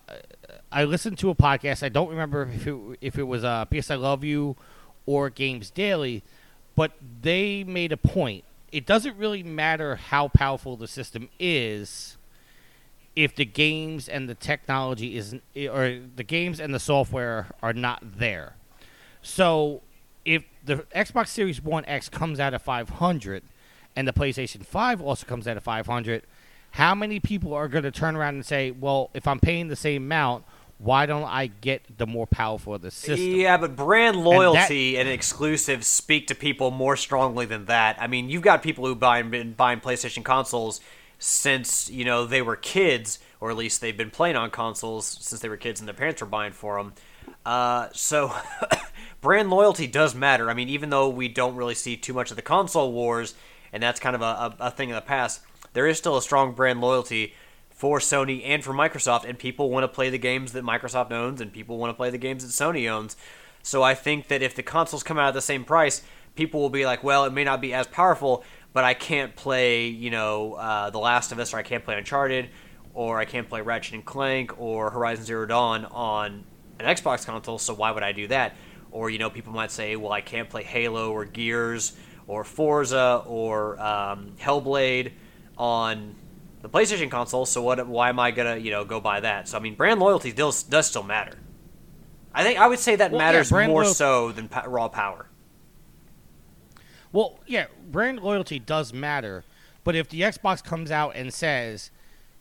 I 0.70 0.84
listened 0.84 1.18
to 1.18 1.30
a 1.30 1.34
podcast. 1.34 1.82
I 1.82 1.88
don't 1.88 2.10
remember 2.10 2.50
if 2.54 2.66
it, 2.66 2.76
if 3.00 3.18
it 3.18 3.22
was 3.22 3.44
uh, 3.44 3.64
PS 3.66 3.90
I 3.90 3.94
Love 3.94 4.22
You 4.22 4.56
or 5.06 5.30
Games 5.30 5.70
Daily, 5.70 6.22
but 6.74 6.92
they 7.22 7.64
made 7.64 7.92
a 7.92 7.96
point. 7.96 8.44
It 8.72 8.86
doesn't 8.86 9.16
really 9.16 9.42
matter 9.42 9.96
how 9.96 10.28
powerful 10.28 10.76
the 10.76 10.88
system 10.88 11.28
is 11.38 12.16
if 13.14 13.34
the 13.34 13.44
games 13.44 14.08
and 14.08 14.28
the 14.28 14.34
technology 14.34 15.16
isn't, 15.16 15.42
or 15.70 16.00
the 16.14 16.24
games 16.24 16.60
and 16.60 16.74
the 16.74 16.78
software 16.78 17.46
are 17.62 17.72
not 17.72 18.18
there. 18.18 18.56
So 19.22 19.82
if 20.24 20.44
the 20.64 20.78
Xbox 20.94 21.28
Series 21.28 21.62
One 21.62 21.84
X 21.86 22.08
comes 22.08 22.38
out 22.38 22.52
at 22.52 22.62
500 22.62 23.42
and 23.94 24.06
the 24.06 24.12
PlayStation 24.12 24.64
5 24.66 25.00
also 25.00 25.26
comes 25.26 25.48
out 25.48 25.56
at 25.56 25.62
500, 25.62 26.24
how 26.72 26.94
many 26.94 27.18
people 27.20 27.54
are 27.54 27.68
going 27.68 27.84
to 27.84 27.90
turn 27.90 28.16
around 28.16 28.34
and 28.34 28.44
say, 28.44 28.70
"Well, 28.70 29.10
if 29.14 29.26
I'm 29.26 29.40
paying 29.40 29.68
the 29.68 29.76
same 29.76 30.02
amount, 30.04 30.44
why 30.78 31.06
don't 31.06 31.24
I 31.24 31.46
get 31.46 31.98
the 31.98 32.06
more 32.06 32.26
powerful 32.26 32.74
of 32.74 32.82
the 32.82 32.90
system?" 32.90 33.18
Yeah, 33.18 33.56
but 33.56 33.76
brand 33.76 34.16
loyalty 34.16 34.98
and, 34.98 35.08
exclusives 35.08 35.86
speak 35.86 36.26
to 36.28 36.34
people 36.34 36.70
more 36.70 36.96
strongly 36.96 37.46
than 37.46 37.66
that. 37.66 37.96
I 38.00 38.06
mean, 38.06 38.28
you've 38.28 38.42
got 38.42 38.62
people 38.62 38.86
who 38.86 38.94
buy 38.94 39.22
been 39.22 39.52
buying 39.54 39.80
PlayStation 39.80 40.24
consoles 40.24 40.80
since 41.18 41.90
you 41.90 42.04
know 42.04 42.26
they 42.26 42.42
were 42.42 42.56
kids, 42.56 43.18
or 43.40 43.50
at 43.50 43.56
least 43.56 43.80
they've 43.80 43.96
been 43.96 44.10
playing 44.10 44.36
on 44.36 44.50
consoles 44.50 45.06
since 45.06 45.40
they 45.40 45.48
were 45.48 45.56
kids, 45.56 45.80
and 45.80 45.88
their 45.88 45.94
parents 45.94 46.20
were 46.20 46.26
buying 46.26 46.52
for 46.52 46.76
them. 46.76 46.92
Uh, 47.44 47.88
so, 47.92 48.34
brand 49.20 49.50
loyalty 49.50 49.86
does 49.86 50.14
matter. 50.14 50.50
I 50.50 50.54
mean, 50.54 50.68
even 50.68 50.90
though 50.90 51.08
we 51.08 51.28
don't 51.28 51.56
really 51.56 51.74
see 51.74 51.96
too 51.96 52.12
much 52.12 52.30
of 52.30 52.36
the 52.36 52.42
console 52.42 52.92
wars, 52.92 53.34
and 53.72 53.82
that's 53.82 54.00
kind 54.00 54.16
of 54.16 54.22
a, 54.22 54.24
a, 54.24 54.56
a 54.66 54.70
thing 54.70 54.88
in 54.90 54.94
the 54.94 55.00
past, 55.00 55.40
there 55.72 55.86
is 55.86 55.98
still 55.98 56.16
a 56.16 56.22
strong 56.22 56.52
brand 56.52 56.80
loyalty 56.80 57.34
for 57.76 57.98
Sony 57.98 58.40
and 58.44 58.64
for 58.64 58.72
Microsoft, 58.72 59.24
and 59.28 59.38
people 59.38 59.70
want 59.70 59.84
to 59.84 59.88
play 59.88 60.08
the 60.08 60.18
games 60.18 60.52
that 60.52 60.64
Microsoft 60.64 61.12
owns, 61.12 61.42
and 61.42 61.52
people 61.52 61.76
want 61.76 61.90
to 61.90 61.94
play 61.94 62.08
the 62.08 62.18
games 62.18 62.42
that 62.42 62.64
Sony 62.64 62.90
owns. 62.90 63.16
So 63.62 63.82
I 63.82 63.94
think 63.94 64.28
that 64.28 64.42
if 64.42 64.54
the 64.54 64.62
consoles 64.62 65.02
come 65.02 65.18
out 65.18 65.28
at 65.28 65.34
the 65.34 65.42
same 65.42 65.62
price, 65.62 66.02
people 66.36 66.60
will 66.60 66.70
be 66.70 66.86
like, 66.86 67.04
well, 67.04 67.26
it 67.26 67.34
may 67.34 67.44
not 67.44 67.60
be 67.60 67.74
as 67.74 67.86
powerful, 67.86 68.44
but 68.72 68.84
I 68.84 68.94
can't 68.94 69.36
play, 69.36 69.88
you 69.88 70.10
know, 70.10 70.54
uh, 70.54 70.88
The 70.88 70.98
Last 70.98 71.32
of 71.32 71.38
Us, 71.38 71.52
or 71.52 71.58
I 71.58 71.62
can't 71.62 71.84
play 71.84 71.98
Uncharted, 71.98 72.48
or 72.94 73.18
I 73.18 73.26
can't 73.26 73.46
play 73.46 73.60
Ratchet 73.60 73.92
and 73.92 74.04
Clank, 74.04 74.58
or 74.58 74.90
Horizon 74.90 75.26
Zero 75.26 75.44
Dawn 75.44 75.84
on 75.84 76.44
an 76.78 76.86
Xbox 76.86 77.26
console. 77.26 77.58
So 77.58 77.74
why 77.74 77.90
would 77.90 78.02
I 78.02 78.12
do 78.12 78.26
that? 78.28 78.56
Or 78.90 79.10
you 79.10 79.18
know, 79.18 79.28
people 79.28 79.52
might 79.52 79.70
say, 79.70 79.96
well, 79.96 80.12
I 80.12 80.22
can't 80.22 80.48
play 80.48 80.62
Halo 80.62 81.12
or 81.12 81.26
Gears 81.26 81.94
or 82.26 82.42
Forza 82.42 83.22
or 83.26 83.78
um, 83.78 84.32
Hellblade 84.40 85.12
on 85.58 86.14
the 86.66 86.78
PlayStation 86.78 87.10
console. 87.10 87.46
So 87.46 87.62
what? 87.62 87.86
Why 87.86 88.08
am 88.08 88.18
I 88.18 88.30
gonna 88.30 88.56
you 88.56 88.70
know 88.70 88.84
go 88.84 89.00
buy 89.00 89.20
that? 89.20 89.48
So 89.48 89.56
I 89.56 89.60
mean, 89.60 89.74
brand 89.74 90.00
loyalty 90.00 90.32
does 90.32 90.62
does 90.62 90.86
still 90.86 91.02
matter. 91.02 91.38
I 92.34 92.42
think 92.42 92.58
I 92.58 92.66
would 92.66 92.78
say 92.80 92.96
that 92.96 93.12
Well, 93.12 93.18
matters 93.18 93.50
brand 93.50 93.70
more 93.72 93.84
loyal- 93.84 93.94
so 93.94 94.32
than 94.32 94.48
pa- 94.48 94.64
raw 94.66 94.88
power. 94.88 95.26
Well, 97.12 97.38
yeah, 97.46 97.66
brand 97.90 98.20
loyalty 98.20 98.58
does 98.58 98.92
matter, 98.92 99.44
but 99.84 99.94
if 99.94 100.08
the 100.08 100.20
Xbox 100.20 100.62
comes 100.62 100.90
out 100.90 101.14
and 101.16 101.32
says, 101.32 101.90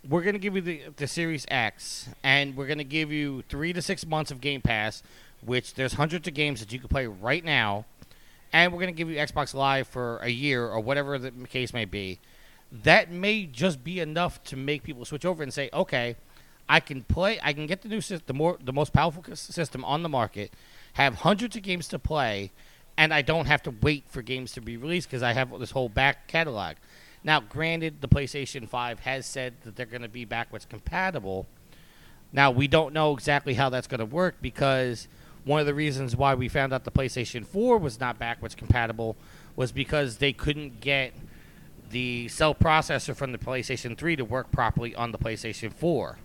"We're 0.08 0.24
going 0.24 0.34
to 0.34 0.40
give 0.40 0.56
you 0.56 0.62
the, 0.62 0.82
the 0.98 1.08
Series 1.08 1.46
X, 1.50 2.10
and 2.24 2.58
we're 2.58 2.66
going 2.68 2.80
to 2.80 2.84
give 2.84 3.12
you 3.12 3.44
three 3.48 3.72
to 3.74 3.82
six 3.82 4.06
months 4.06 4.32
of 4.32 4.42
Game 4.42 4.62
Pass, 4.62 5.02
which 5.42 5.76
there's 5.76 5.94
hundreds 5.94 6.28
of 6.28 6.34
games 6.34 6.60
that 6.60 6.74
you 6.74 6.80
can 6.80 6.90
play 6.90 7.08
right 7.08 7.44
now, 7.46 7.86
and 8.52 8.74
we're 8.74 8.80
going 8.80 8.94
to 8.94 8.98
give 8.98 9.10
you 9.10 9.18
Xbox 9.18 9.54
Live 9.54 9.88
for 9.88 10.18
a 10.18 10.30
year 10.30 10.68
or 10.68 10.80
whatever 10.82 11.18
the 11.20 11.32
case 11.48 11.72
may 11.74 11.86
be," 11.86 12.20
that 12.72 13.12
may 13.12 13.46
just 13.46 13.84
be 13.84 14.00
enough 14.00 14.44
to 14.46 14.56
make 14.56 14.84
people 14.84 15.06
switch 15.06 15.26
over 15.26 15.44
and 15.44 15.54
say, 15.54 15.70
"Okay, 15.74 16.16
I 16.68 16.80
can 16.80 17.04
play. 17.04 17.40
I 17.44 17.54
can 17.54 17.68
get 17.68 17.82
the 17.82 17.90
new 17.90 18.02
system, 18.02 18.26
the 18.28 18.34
more 18.34 18.58
the 18.64 18.74
most 18.74 18.94
powerful 18.94 19.24
system 19.36 19.86
on 19.86 20.04
the 20.04 20.10
market, 20.10 20.54
have 20.94 21.16
hundreds 21.16 21.56
of 21.56 21.64
games 21.64 21.88
to 21.90 22.00
play." 22.00 22.52
and 22.98 23.14
I 23.14 23.22
don't 23.22 23.46
have 23.46 23.64
to 23.64 23.74
wait 23.82 24.06
for 24.08 24.22
games 24.22 24.54
to 24.54 24.62
be 24.62 24.78
released 24.78 25.10
because 25.10 25.24
I 25.24 25.34
have 25.34 25.58
this 25.60 25.72
whole 25.72 25.90
back 25.90 26.28
catalog. 26.28 26.76
Now, 27.24 27.40
granted, 27.40 28.02
the 28.02 28.08
PlayStation 28.08 28.70
5 28.70 29.00
has 29.00 29.26
said 29.26 29.56
that 29.64 29.76
they're 29.76 29.86
going 29.86 30.04
to 30.04 30.08
be 30.08 30.26
backwards 30.26 30.66
compatible. 30.66 31.48
Now, 32.32 32.52
we 32.52 32.68
don't 32.68 32.94
know 32.94 33.14
exactly 33.14 33.56
how 33.56 33.70
that's 33.70 33.88
going 33.88 34.00
to 34.00 34.06
work 34.06 34.36
because 34.42 35.08
one 35.44 35.60
of 35.60 35.66
the 35.66 35.74
reasons 35.74 36.16
why 36.16 36.36
we 36.36 36.48
found 36.48 36.74
out 36.74 36.84
the 36.84 36.92
PlayStation 36.92 37.46
4 37.46 37.78
was 37.78 38.00
not 38.00 38.20
backwards 38.20 38.56
compatible 38.56 39.16
was 39.56 39.72
because 39.72 40.18
they 40.18 40.34
couldn't 40.34 40.82
get 40.82 41.14
the 41.90 42.28
cell 42.28 42.54
processor 42.56 43.16
from 43.16 43.32
the 43.32 43.38
PlayStation 43.38 43.98
3 43.98 44.16
to 44.18 44.26
work 44.26 44.52
properly 44.52 44.96
on 44.96 45.12
the 45.12 45.18
PlayStation 45.18 45.72
4. 45.74 46.18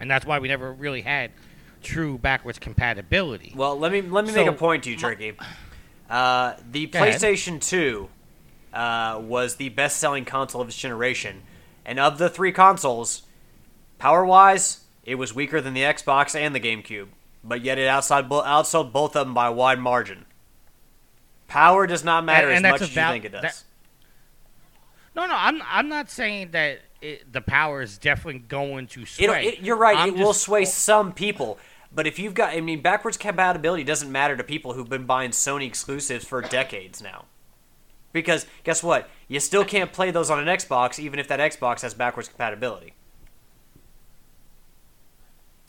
And 0.00 0.10
that's 0.10 0.24
why 0.26 0.38
we 0.38 0.48
never 0.48 0.72
really 0.72 1.02
had 1.02 1.30
true 1.82 2.18
backwards 2.18 2.58
compatibility. 2.58 3.52
Well, 3.56 3.78
let 3.78 3.92
me 3.92 4.00
let 4.02 4.24
me 4.26 4.32
make 4.32 4.46
a 4.46 4.52
point 4.52 4.84
to 4.84 4.90
you, 4.90 4.96
Tricky. 4.96 5.34
Uh, 6.08 6.54
the 6.70 6.86
Go 6.86 6.98
ahead. 7.00 7.20
PlayStation 7.20 7.60
2 7.60 8.08
uh, 8.72 9.20
was 9.22 9.56
the 9.56 9.68
best-selling 9.70 10.24
console 10.24 10.60
of 10.60 10.68
its 10.68 10.76
generation, 10.76 11.42
and 11.84 11.98
of 11.98 12.18
the 12.18 12.28
three 12.30 12.52
consoles, 12.52 13.22
power-wise, 13.98 14.80
it 15.04 15.16
was 15.16 15.34
weaker 15.34 15.60
than 15.60 15.74
the 15.74 15.82
Xbox 15.82 16.34
and 16.34 16.54
the 16.54 16.60
GameCube, 16.60 17.08
but 17.44 17.62
yet 17.62 17.78
it 17.78 17.88
outsold, 17.88 18.28
bo- 18.28 18.42
outsold 18.42 18.92
both 18.92 19.16
of 19.16 19.26
them 19.26 19.34
by 19.34 19.46
a 19.48 19.52
wide 19.52 19.78
margin. 19.80 20.24
Power 21.46 21.86
does 21.86 22.04
not 22.04 22.24
matter 22.24 22.48
And- 22.48 22.58
and 22.58 22.66
as 22.66 22.72
much 22.72 22.82
as 22.82 22.94
you 22.94 23.02
think 23.02 23.24
it 23.24 23.32
does. 23.32 23.42
that- 23.42 23.62
No, 25.18 25.26
no, 25.26 25.34
I'm 25.36 25.60
I'm 25.66 25.88
not 25.88 26.08
saying 26.10 26.52
that 26.52 26.78
it, 27.02 27.32
the 27.32 27.40
power 27.40 27.82
is 27.82 27.98
definitely 27.98 28.38
going 28.38 28.86
to 28.86 29.04
sway. 29.04 29.46
It, 29.46 29.58
you're 29.60 29.76
right. 29.76 29.96
I'm 29.96 30.10
it 30.10 30.14
will 30.24 30.32
sway 30.32 30.64
some 30.64 31.12
people, 31.12 31.58
but 31.92 32.06
if 32.06 32.20
you've 32.20 32.34
got, 32.34 32.54
I 32.56 32.60
mean, 32.60 32.82
backwards 32.82 33.16
compatibility 33.16 33.82
doesn't 33.82 34.12
matter 34.12 34.36
to 34.36 34.44
people 34.44 34.74
who've 34.74 34.88
been 34.88 35.06
buying 35.06 35.32
Sony 35.32 35.66
exclusives 35.66 36.24
for 36.24 36.40
decades 36.40 37.02
now. 37.02 37.24
Because 38.12 38.46
guess 38.62 38.80
what? 38.80 39.10
You 39.26 39.40
still 39.40 39.64
can't 39.64 39.92
play 39.92 40.12
those 40.12 40.30
on 40.30 40.38
an 40.38 40.46
Xbox, 40.46 41.00
even 41.00 41.18
if 41.18 41.26
that 41.26 41.40
Xbox 41.40 41.82
has 41.82 41.94
backwards 41.94 42.28
compatibility. 42.28 42.92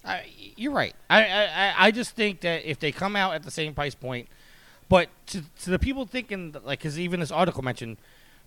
I, 0.06 0.26
you're 0.56 0.72
right. 0.72 0.94
I, 1.10 1.24
I 1.26 1.44
I- 1.46 1.74
I 1.88 1.92
just 1.92 2.12
think 2.16 2.42
that 2.42 2.66
if 2.70 2.80
they 2.80 2.92
come 2.92 3.16
out 3.16 3.34
at 3.34 3.42
the 3.42 3.52
same 3.52 3.74
price 3.74 3.96
point, 3.96 4.28
but 4.90 5.10
to, 5.28 5.44
to 5.64 5.72
the 5.72 5.80
people 5.80 6.06
thinking 6.06 6.56
like, 6.64 6.80
because 6.80 7.00
even 7.00 7.20
this 7.20 7.32
article 7.32 7.64
mentioned, 7.64 7.98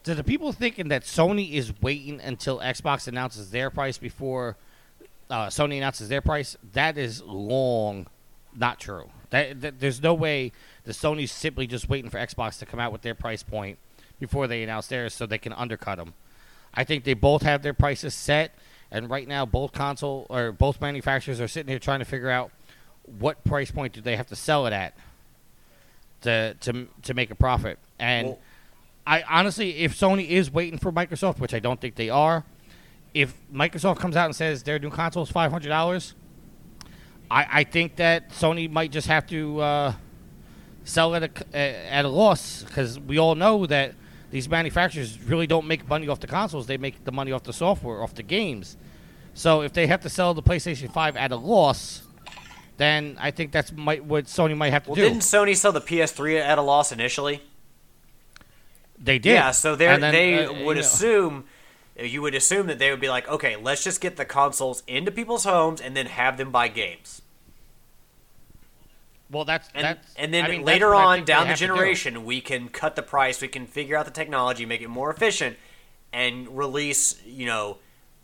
to 0.05 0.15
the 0.15 0.25
people 0.25 0.53
thinking 0.53 0.89
that 0.89 1.03
Sony 1.03 1.53
is 1.53 1.73
waiting 1.81 2.21
until 2.21 2.59
Xbox 2.59 3.07
announces 3.07 3.51
their 3.51 3.71
price 3.71 3.99
before 3.99 4.57
uh, 5.31 5.47
Sony 5.47 5.79
announces 5.79 6.09
their 6.09 6.21
price, 6.21 6.57
that 6.75 6.99
is 6.99 7.23
long 7.23 8.07
not 8.55 8.79
true. 8.79 9.09
That, 9.31 9.63
that 9.63 9.81
there's 9.81 10.03
no 10.03 10.13
way 10.13 10.53
the 10.85 10.93
Sony's 10.93 11.33
simply 11.33 11.67
just 11.67 11.89
waiting 11.89 12.11
for 12.11 12.19
Xbox 12.19 12.59
to 12.59 12.67
come 12.67 12.79
out 12.79 12.93
with 12.93 13.01
their 13.01 13.15
price 13.15 13.43
point 13.43 13.79
before 14.21 14.47
they 14.47 14.63
announce 14.63 14.89
theirs, 14.89 15.15
so 15.15 15.25
they 15.25 15.39
can 15.39 15.55
undercut 15.55 15.97
them. 15.97 16.13
I 16.75 16.85
think 16.85 17.05
they 17.05 17.15
both 17.15 17.43
have 17.43 17.63
their 17.63 17.73
prices 17.75 18.15
set, 18.15 18.55
and 18.91 19.09
right 19.09 19.27
now 19.27 19.47
both 19.47 19.73
console 19.73 20.27
or 20.29 20.53
both 20.53 20.81
manufacturers 20.81 21.41
are 21.41 21.49
sitting 21.49 21.71
here 21.71 21.79
trying 21.79 22.01
to 22.01 22.05
figure 22.05 22.31
out 22.31 22.51
what 23.19 23.43
price 23.43 23.71
point 23.71 23.95
do 23.95 24.01
they 24.01 24.17
have 24.17 24.29
to 24.29 24.37
sell 24.37 24.67
it 24.67 24.73
at 24.73 24.95
to 26.21 26.55
to 26.61 26.89
to 27.03 27.15
make 27.15 27.31
a 27.31 27.35
profit. 27.35 27.79
And 27.99 28.29
Well- 28.29 28.39
I 29.07 29.23
honestly, 29.29 29.79
if 29.79 29.99
Sony 29.99 30.29
is 30.29 30.51
waiting 30.51 30.79
for 30.79 30.93
Microsoft, 30.93 31.39
which 31.41 31.55
I 31.55 31.59
don't 31.59 31.81
think 31.81 31.97
they 31.97 32.09
are, 32.11 32.45
if 33.15 33.35
Microsoft 33.53 33.99
comes 33.99 34.17
out 34.17 34.27
and 34.27 34.35
says 34.37 34.63
their 34.63 34.79
new 34.79 34.91
console 34.91 35.23
is 35.25 35.31
five 35.31 35.51
hundred 35.51 35.69
dollars, 35.69 36.15
I, 37.31 37.47
I 37.51 37.65
think 37.65 37.97
that 37.97 38.31
Sony 38.31 38.71
might 38.71 38.93
just 38.93 39.09
have 39.09 39.27
to 39.29 39.61
uh, 39.61 39.93
sell 40.85 41.15
at 41.15 41.25
a 41.25 41.57
at 41.57 42.05
a 42.05 42.09
loss 42.09 42.63
because 42.63 42.99
we 43.01 43.19
all 43.19 43.35
know 43.35 43.67
that 43.67 43.95
these 44.31 44.49
manufacturers 44.49 45.21
really 45.23 45.47
don't 45.47 45.67
make 45.67 45.87
money 45.89 46.09
off 46.09 46.21
the 46.21 46.27
consoles; 46.27 46.67
they 46.67 46.79
make 46.79 47.05
the 47.05 47.13
money 47.13 47.33
off 47.33 47.43
the 47.43 47.53
software, 47.53 48.03
off 48.03 48.15
the 48.15 48.23
games. 48.23 48.77
So 49.35 49.63
if 49.63 49.73
they 49.73 49.87
have 49.89 50.01
to 50.03 50.09
sell 50.09 50.33
the 50.35 50.43
PlayStation 50.43 50.93
Five 50.93 51.17
at 51.17 51.33
a 51.33 51.37
loss, 51.37 52.03
then 52.77 53.17
I 53.21 53.31
think 53.31 53.51
that's 53.51 53.73
might 53.73 54.05
what 54.05 54.27
Sony 54.27 54.57
might 54.57 54.71
have 54.71 54.85
to 54.85 54.91
Well, 54.91 54.97
do. 54.97 55.03
didn't 55.03 55.21
Sony 55.21 55.57
sell 55.57 55.73
the 55.73 55.81
PS3 55.81 56.41
at 56.41 56.57
a 56.59 56.63
loss 56.63 56.93
initially? 56.93 57.43
They 59.03 59.19
did. 59.19 59.33
Yeah, 59.33 59.51
so 59.51 59.77
they 59.77 59.87
then, 59.87 60.01
they 60.01 60.45
uh, 60.45 60.53
would 60.53 60.59
you 60.59 60.75
know, 60.75 60.81
assume 60.81 61.45
you 61.99 62.23
would 62.23 62.35
assume 62.35 62.67
that 62.69 62.79
they 62.79 62.91
would 62.91 63.01
be 63.01 63.09
like, 63.09 63.29
okay, 63.29 63.57
let's 63.57 63.85
just 63.85 64.01
get 64.01 64.17
the 64.17 64.25
consoles 64.25 64.83
into 64.87 65.11
people's 65.11 65.45
homes 65.45 65.81
and 65.81 65.97
then 65.97 66.07
have 66.07 66.39
them 66.39 66.51
buy 66.51 66.69
games. 66.69 67.23
Well, 69.31 69.45
that's 69.45 69.69
And, 69.75 69.85
that's 69.85 70.15
and 70.15 70.33
then 70.33 70.45
I 70.45 70.49
mean, 70.49 70.65
later 70.65 70.95
on 70.95 71.25
down 71.25 71.49
the 71.49 71.55
to 71.55 71.59
do. 71.59 71.67
generation, 71.67 72.25
we 72.25 72.41
can 72.41 72.69
cut 72.69 72.97
the 72.97 73.03
price, 73.03 73.41
we 73.41 73.49
can 73.49 73.67
figure 73.67 73.97
out 73.97 74.05
the 74.05 74.11
technology, 74.11 74.67
make 74.67 74.83
it 74.83 74.89
more 74.89 75.11
efficient, 75.11 75.57
and 76.13 76.57
release 76.57 77.21
you 77.25 77.47
know 77.47 77.79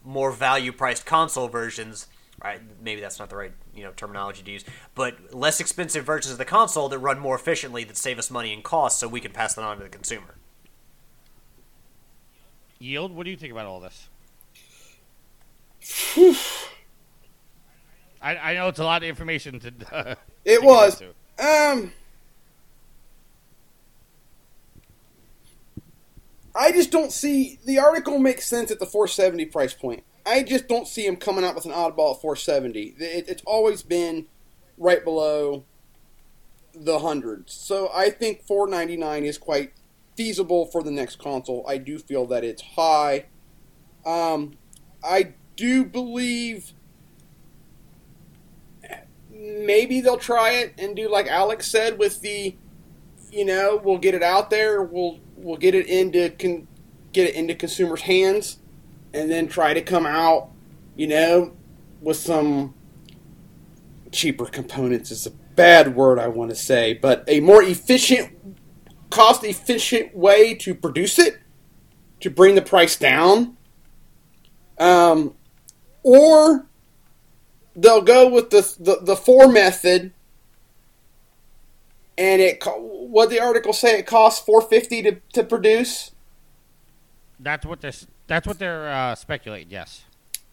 more 0.05 0.31
value 0.33 0.73
priced 0.73 1.07
console 1.07 1.49
versions. 1.49 2.07
Right? 2.43 2.61
Maybe 2.83 3.01
that's 3.01 3.19
not 3.19 3.31
the 3.31 3.37
right 3.37 3.53
you 3.75 3.83
know 3.83 3.93
terminology 3.97 4.43
to 4.43 4.51
use, 4.51 4.65
but 4.95 5.35
less 5.35 5.61
expensive 5.61 6.05
versions 6.05 6.33
of 6.33 6.39
the 6.39 6.45
console 6.45 6.89
that 6.91 6.99
run 6.99 7.19
more 7.19 7.37
efficiently 7.37 7.85
that 7.85 7.97
save 7.97 8.19
us 8.19 8.31
money 8.31 8.53
and 8.53 8.63
cost, 8.63 8.99
so 8.99 9.09
we 9.09 9.21
can 9.21 9.33
pass 9.33 9.55
that 9.55 9.63
on 9.63 9.79
to 9.79 9.83
the 9.83 9.89
consumer. 9.89 10.35
Yield. 12.79 13.13
What 13.15 13.25
do 13.25 13.31
you 13.31 13.37
think 13.37 13.53
about 13.53 13.67
all 13.67 13.81
this? 13.81 14.09
I, 18.21 18.37
I 18.37 18.55
know 18.55 18.69
it's 18.69 18.79
a 18.79 18.85
lot 18.85 19.03
of 19.03 19.09
information 19.09 19.61
to. 19.61 19.73
Uh, 19.93 20.15
It 20.45 20.61
to 20.61 20.67
was. 20.67 21.03
Um, 21.39 21.93
I 26.55 26.73
just 26.73 26.91
don't 26.91 27.13
see 27.13 27.59
the 27.65 27.79
article 27.79 28.19
makes 28.19 28.47
sense 28.47 28.71
at 28.71 28.81
the 28.81 28.87
470 28.87 29.47
price 29.47 29.75
point. 29.75 30.03
I 30.27 30.43
just 30.43 30.69
don't 30.69 30.87
see 30.89 31.07
him 31.07 31.17
coming 31.17 31.45
out 31.45 31.55
with 31.55 31.65
an 31.65 31.71
oddball 31.73 32.15
at 32.17 32.21
470. 32.21 32.97
It, 32.99 33.29
it's 33.29 33.43
always 33.47 33.83
been 33.83 34.27
right 34.77 35.03
below 35.03 35.65
the 36.75 36.99
hundreds. 36.99 37.53
So 37.55 37.91
I 37.95 38.11
think 38.11 38.43
499 38.43 39.25
is 39.25 39.39
quite 39.39 39.73
feasible 40.19 40.67
for 40.67 40.83
the 40.83 40.91
next 40.91 41.21
console. 41.21 41.65
I 41.69 41.79
do 41.79 41.97
feel 41.97 42.27
that 42.27 42.43
it's 42.43 42.61
high. 42.61 43.27
Um, 44.05 44.55
I 45.05 45.35
do 45.55 45.85
believe 45.85 46.73
maybe 49.31 50.01
they'll 50.01 50.17
try 50.17 50.55
it 50.55 50.75
and 50.77 50.97
do 50.97 51.09
like 51.09 51.29
Alex 51.29 51.71
said 51.71 52.01
with 52.01 52.21
the, 52.21 52.57
you 53.31 53.45
know, 53.45 53.81
we'll 53.85 53.99
get 53.99 54.13
it 54.13 54.25
out 54.25 54.51
there, 54.51 54.83
we'll 54.83 55.21
we'll 55.37 55.57
get 55.57 55.77
it 55.77 55.87
into 55.87 56.31
con- 56.31 56.67
get 57.13 57.29
it 57.29 57.37
into 57.37 57.55
consumers' 57.55 58.03
hands, 58.03 58.59
and 59.15 59.31
then 59.31 59.47
try 59.47 59.73
to 59.73 59.81
come 59.81 60.05
out, 60.05 60.51
you 60.97 61.07
know, 61.07 61.53
with 62.01 62.17
some 62.17 62.75
cheaper 64.11 64.47
components. 64.47 65.13
Is 65.13 65.27
a 65.27 65.31
bad 65.31 65.95
word 65.95 66.19
I 66.19 66.27
want 66.27 66.51
to 66.51 66.57
say, 66.57 66.95
but 66.95 67.23
a 67.29 67.39
more 67.39 67.63
efficient, 67.63 68.58
cost 69.11 69.45
efficient 69.45 70.15
way 70.15 70.55
to 70.55 70.75
produce 70.75 71.19
it 71.19 71.39
to 72.21 72.31
bring 72.31 72.55
the 72.55 72.63
price 72.63 72.97
down. 72.97 73.57
Um, 74.79 75.35
or 76.03 76.67
they'll 77.75 78.03
go 78.03 78.29
with 78.29 78.51
the 78.51 78.63
the, 78.79 79.01
the 79.03 79.17
four 79.17 79.49
method, 79.49 80.13
and 82.17 82.41
it 82.41 82.63
what 82.65 83.31
the 83.31 83.41
article 83.41 83.73
say 83.73 83.99
it 83.99 84.07
costs 84.07 84.45
four 84.45 84.63
fifty 84.63 85.03
to 85.03 85.21
to 85.33 85.43
produce. 85.43 86.13
That's 87.41 87.65
what 87.65 87.81
they're. 87.81 87.93
That's 88.27 88.47
what 88.47 88.59
they're 88.59 88.91
uh, 88.91 89.15
speculating. 89.15 89.71
Yes. 89.71 90.05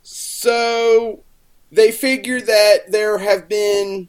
So 0.01 1.23
they 1.71 1.91
figure 1.91 2.39
that 2.39 2.91
there 2.91 3.17
have 3.17 3.49
been 3.49 4.07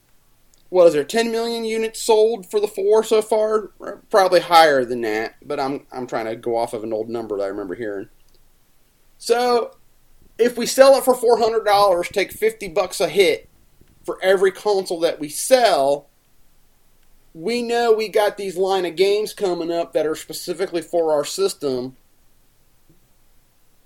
what 0.69 0.87
is 0.87 0.95
there 0.95 1.05
10 1.05 1.31
million 1.31 1.65
units 1.65 2.03
sold 2.03 2.51
for 2.51 2.61
the 2.61 2.69
four 2.69 3.05
so 3.05 3.23
far? 3.23 3.71
Probably 4.11 4.41
higher 4.41 4.85
than 4.85 5.01
that 5.03 5.37
but 5.43 5.61
i'm 5.61 5.87
i'm 5.93 6.07
trying 6.07 6.27
to 6.27 6.37
go 6.37 6.57
off 6.57 6.75
of 6.75 6.85
an 6.85 6.93
old 6.93 7.09
number 7.09 7.37
that 7.37 7.45
i 7.45 7.49
remember 7.49 7.75
hearing. 7.75 8.09
So 9.19 9.77
if 10.39 10.59
we 10.59 10.67
sell 10.67 10.97
it 10.97 11.05
for 11.05 11.15
$400 11.15 12.13
take 12.13 12.33
50 12.33 12.69
bucks 12.69 13.01
a 13.01 13.09
hit 13.09 13.49
for 14.05 14.19
every 14.23 14.53
console 14.53 15.01
that 15.01 15.19
we 15.19 15.29
sell 15.29 16.09
we 17.35 17.61
know 17.61 17.93
we 17.93 18.09
got 18.09 18.37
these 18.37 18.57
line 18.57 18.87
of 18.87 18.97
games 18.97 19.35
coming 19.35 19.71
up 19.71 19.93
that 19.93 20.07
are 20.07 20.15
specifically 20.15 20.81
for 20.83 21.13
our 21.13 21.25
system 21.25 21.97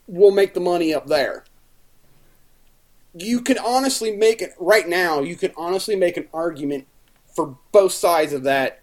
we'll 0.06 0.30
make 0.30 0.54
the 0.54 0.60
money 0.60 0.92
up 0.94 1.06
there 1.06 1.44
you 3.14 3.40
can 3.40 3.58
honestly 3.58 4.16
make 4.16 4.40
it 4.42 4.52
right 4.58 4.88
now. 4.88 5.20
You 5.20 5.36
can 5.36 5.52
honestly 5.56 5.96
make 5.96 6.16
an 6.16 6.28
argument 6.32 6.86
for 7.34 7.56
both 7.72 7.92
sides 7.92 8.32
of 8.32 8.42
that 8.44 8.82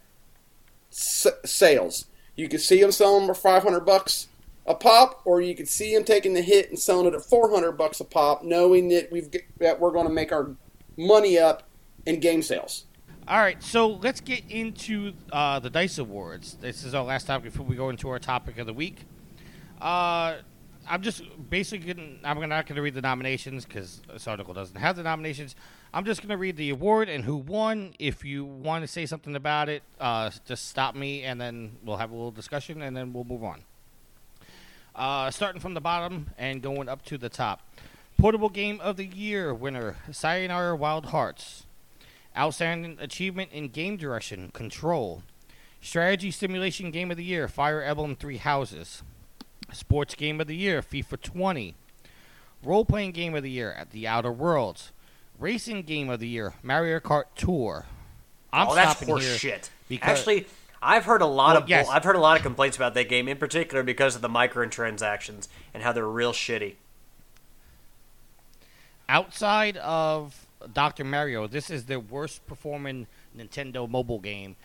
s- 0.92 1.28
sales. 1.46 2.06
You 2.36 2.48
could 2.50 2.62
see 2.62 2.82
them 2.82 2.92
selling 2.92 3.28
for 3.28 3.34
five 3.34 3.64
hundred 3.64 3.82
bucks 3.82 4.28
a 4.66 4.76
pop, 4.76 5.22
or 5.26 5.40
you 5.42 5.56
could 5.56 5.70
see 5.70 5.94
them 5.96 6.04
taking 6.04 6.34
the 6.34 6.42
hit 6.42 6.70
and 6.70 6.78
selling 6.78 7.08
it 7.08 7.14
at 7.14 7.24
four 7.24 7.50
hundred 7.50 7.74
bucks 7.74 8.00
a 8.00 8.06
pop, 8.06 8.44
knowing 8.44 8.90
that 8.90 9.12
we've 9.12 9.30
that 9.60 9.80
we're 9.80 9.92
going 9.92 10.08
to 10.08 10.14
make 10.14 10.32
our 10.32 10.56
money 10.98 11.38
up 11.38 11.64
in 12.06 12.20
game 12.20 12.42
sales. 12.42 12.86
All 13.28 13.40
right, 13.40 13.62
so 13.62 13.88
let's 13.88 14.22
get 14.22 14.44
into 14.50 15.12
uh, 15.34 15.60
the 15.60 15.70
Dice 15.70 15.98
Awards. 15.98 16.58
This 16.62 16.86
is 16.86 16.94
our 16.96 17.04
last 17.04 17.28
topic 17.28 17.52
before 17.52 17.66
we 17.66 17.76
go 17.76 17.90
into 17.90 18.08
our 18.10 18.20
topic 18.20 18.58
of 18.58 18.68
the 18.68 18.74
week. 18.74 19.00
Uh, 19.82 20.38
I'm 20.90 21.02
just 21.02 21.22
basically 21.50 21.94
gonna, 21.94 22.10
I'm 22.24 22.40
not 22.50 22.66
going 22.66 22.76
to 22.76 22.82
read 22.82 22.94
the 22.94 23.02
nominations 23.02 23.66
because 23.66 24.02
this 24.12 24.28
article 24.28 24.54
doesn't 24.54 24.78
have 24.78 24.96
the 24.96 25.04
nominations. 25.04 25.56
I'm 25.94 26.06
just 26.06 26.22
going 26.22 26.30
to 26.30 26.38
read 26.38 26.58
the 26.58 26.70
award 26.70 27.10
and 27.10 27.24
who 27.24 27.38
won. 27.38 27.94
If 28.00 28.24
you 28.24 28.46
want 28.46 28.84
to 28.84 28.88
say 28.88 29.06
something 29.06 29.36
about 29.36 29.70
it, 29.70 29.84
uh, 30.00 30.32
just 30.46 30.70
stop 30.70 30.96
me 30.96 31.24
and 31.24 31.40
then 31.40 31.78
we'll 31.84 31.98
have 31.98 32.12
a 32.12 32.16
little 32.16 32.32
discussion 32.32 32.82
and 32.82 32.96
then 32.96 33.14
we'll 33.14 33.24
move 33.24 33.44
on. 33.44 33.64
Uh, 34.96 35.30
starting 35.30 35.62
from 35.62 35.74
the 35.74 35.82
bottom 35.82 36.32
and 36.38 36.62
going 36.62 36.90
up 36.90 37.04
to 37.06 37.18
the 37.18 37.30
top. 37.30 37.62
Portable 38.18 38.50
Game 38.50 38.80
of 38.82 38.98
the 38.98 39.06
Year 39.06 39.54
winner 39.54 39.98
Sayonara 40.12 40.76
Wild 40.76 41.08
Hearts. 41.08 41.66
Outstanding 42.36 42.98
Achievement 43.00 43.52
in 43.52 43.70
Game 43.70 43.98
Direction, 43.98 44.52
Control. 44.54 45.24
Strategy 45.82 46.32
Simulation 46.32 46.92
Game 46.92 47.12
of 47.12 47.18
the 47.18 47.24
Year, 47.24 47.48
Fire 47.48 47.82
Emblem 47.82 48.16
Three 48.16 48.38
Houses. 48.38 49.04
Sports 49.72 50.16
Game 50.16 50.40
of 50.42 50.48
the 50.48 50.56
Year, 50.56 50.82
FIFA 50.82 51.22
20. 51.22 51.76
Role 52.64 52.86
Playing 52.86 53.12
Game 53.12 53.36
of 53.36 53.44
the 53.44 53.52
Year, 53.52 53.72
at 53.74 53.92
The 53.92 54.08
Outer 54.08 54.32
Worlds. 54.32 54.92
Racing 55.40 55.84
Game 55.84 56.10
of 56.10 56.20
the 56.20 56.28
Year, 56.28 56.54
Mario 56.64 57.00
Kart 57.00 57.26
Tour. 57.36 57.86
I'm 58.52 58.68
oh, 58.70 58.76
that's 58.76 58.92
stopping 58.98 59.10
horse 59.10 59.38
shit. 59.38 59.70
Actually, 60.02 60.48
I've 60.82 61.06
heard 61.06 61.22
a 61.22 61.28
lot 61.28 61.54
Well, 61.54 61.64
of 61.64 61.70
yes. 61.70 61.88
I've 61.90 62.04
heard 62.04 62.16
a 62.16 62.20
lot 62.20 62.38
of 62.38 62.44
complaints 62.44 62.76
about 62.78 62.94
that 62.96 63.08
game, 63.10 63.28
in 63.28 63.38
particular 63.38 63.84
because 63.84 64.16
of 64.16 64.22
the 64.22 64.30
microtransactions 64.30 65.48
and 65.74 65.84
how 65.84 65.92
they're 65.92 66.08
real 66.08 66.34
shitty. 66.34 66.76
outside 69.10 69.78
of 69.78 70.48
Dr. 70.74 71.04
Mario, 71.04 71.48
this 71.48 71.70
is 71.70 71.86
the 71.86 72.00
worst 72.00 72.46
performing 72.48 73.08
Nintendo 73.38 73.90
mobile 73.90 74.20
game, 74.20 74.56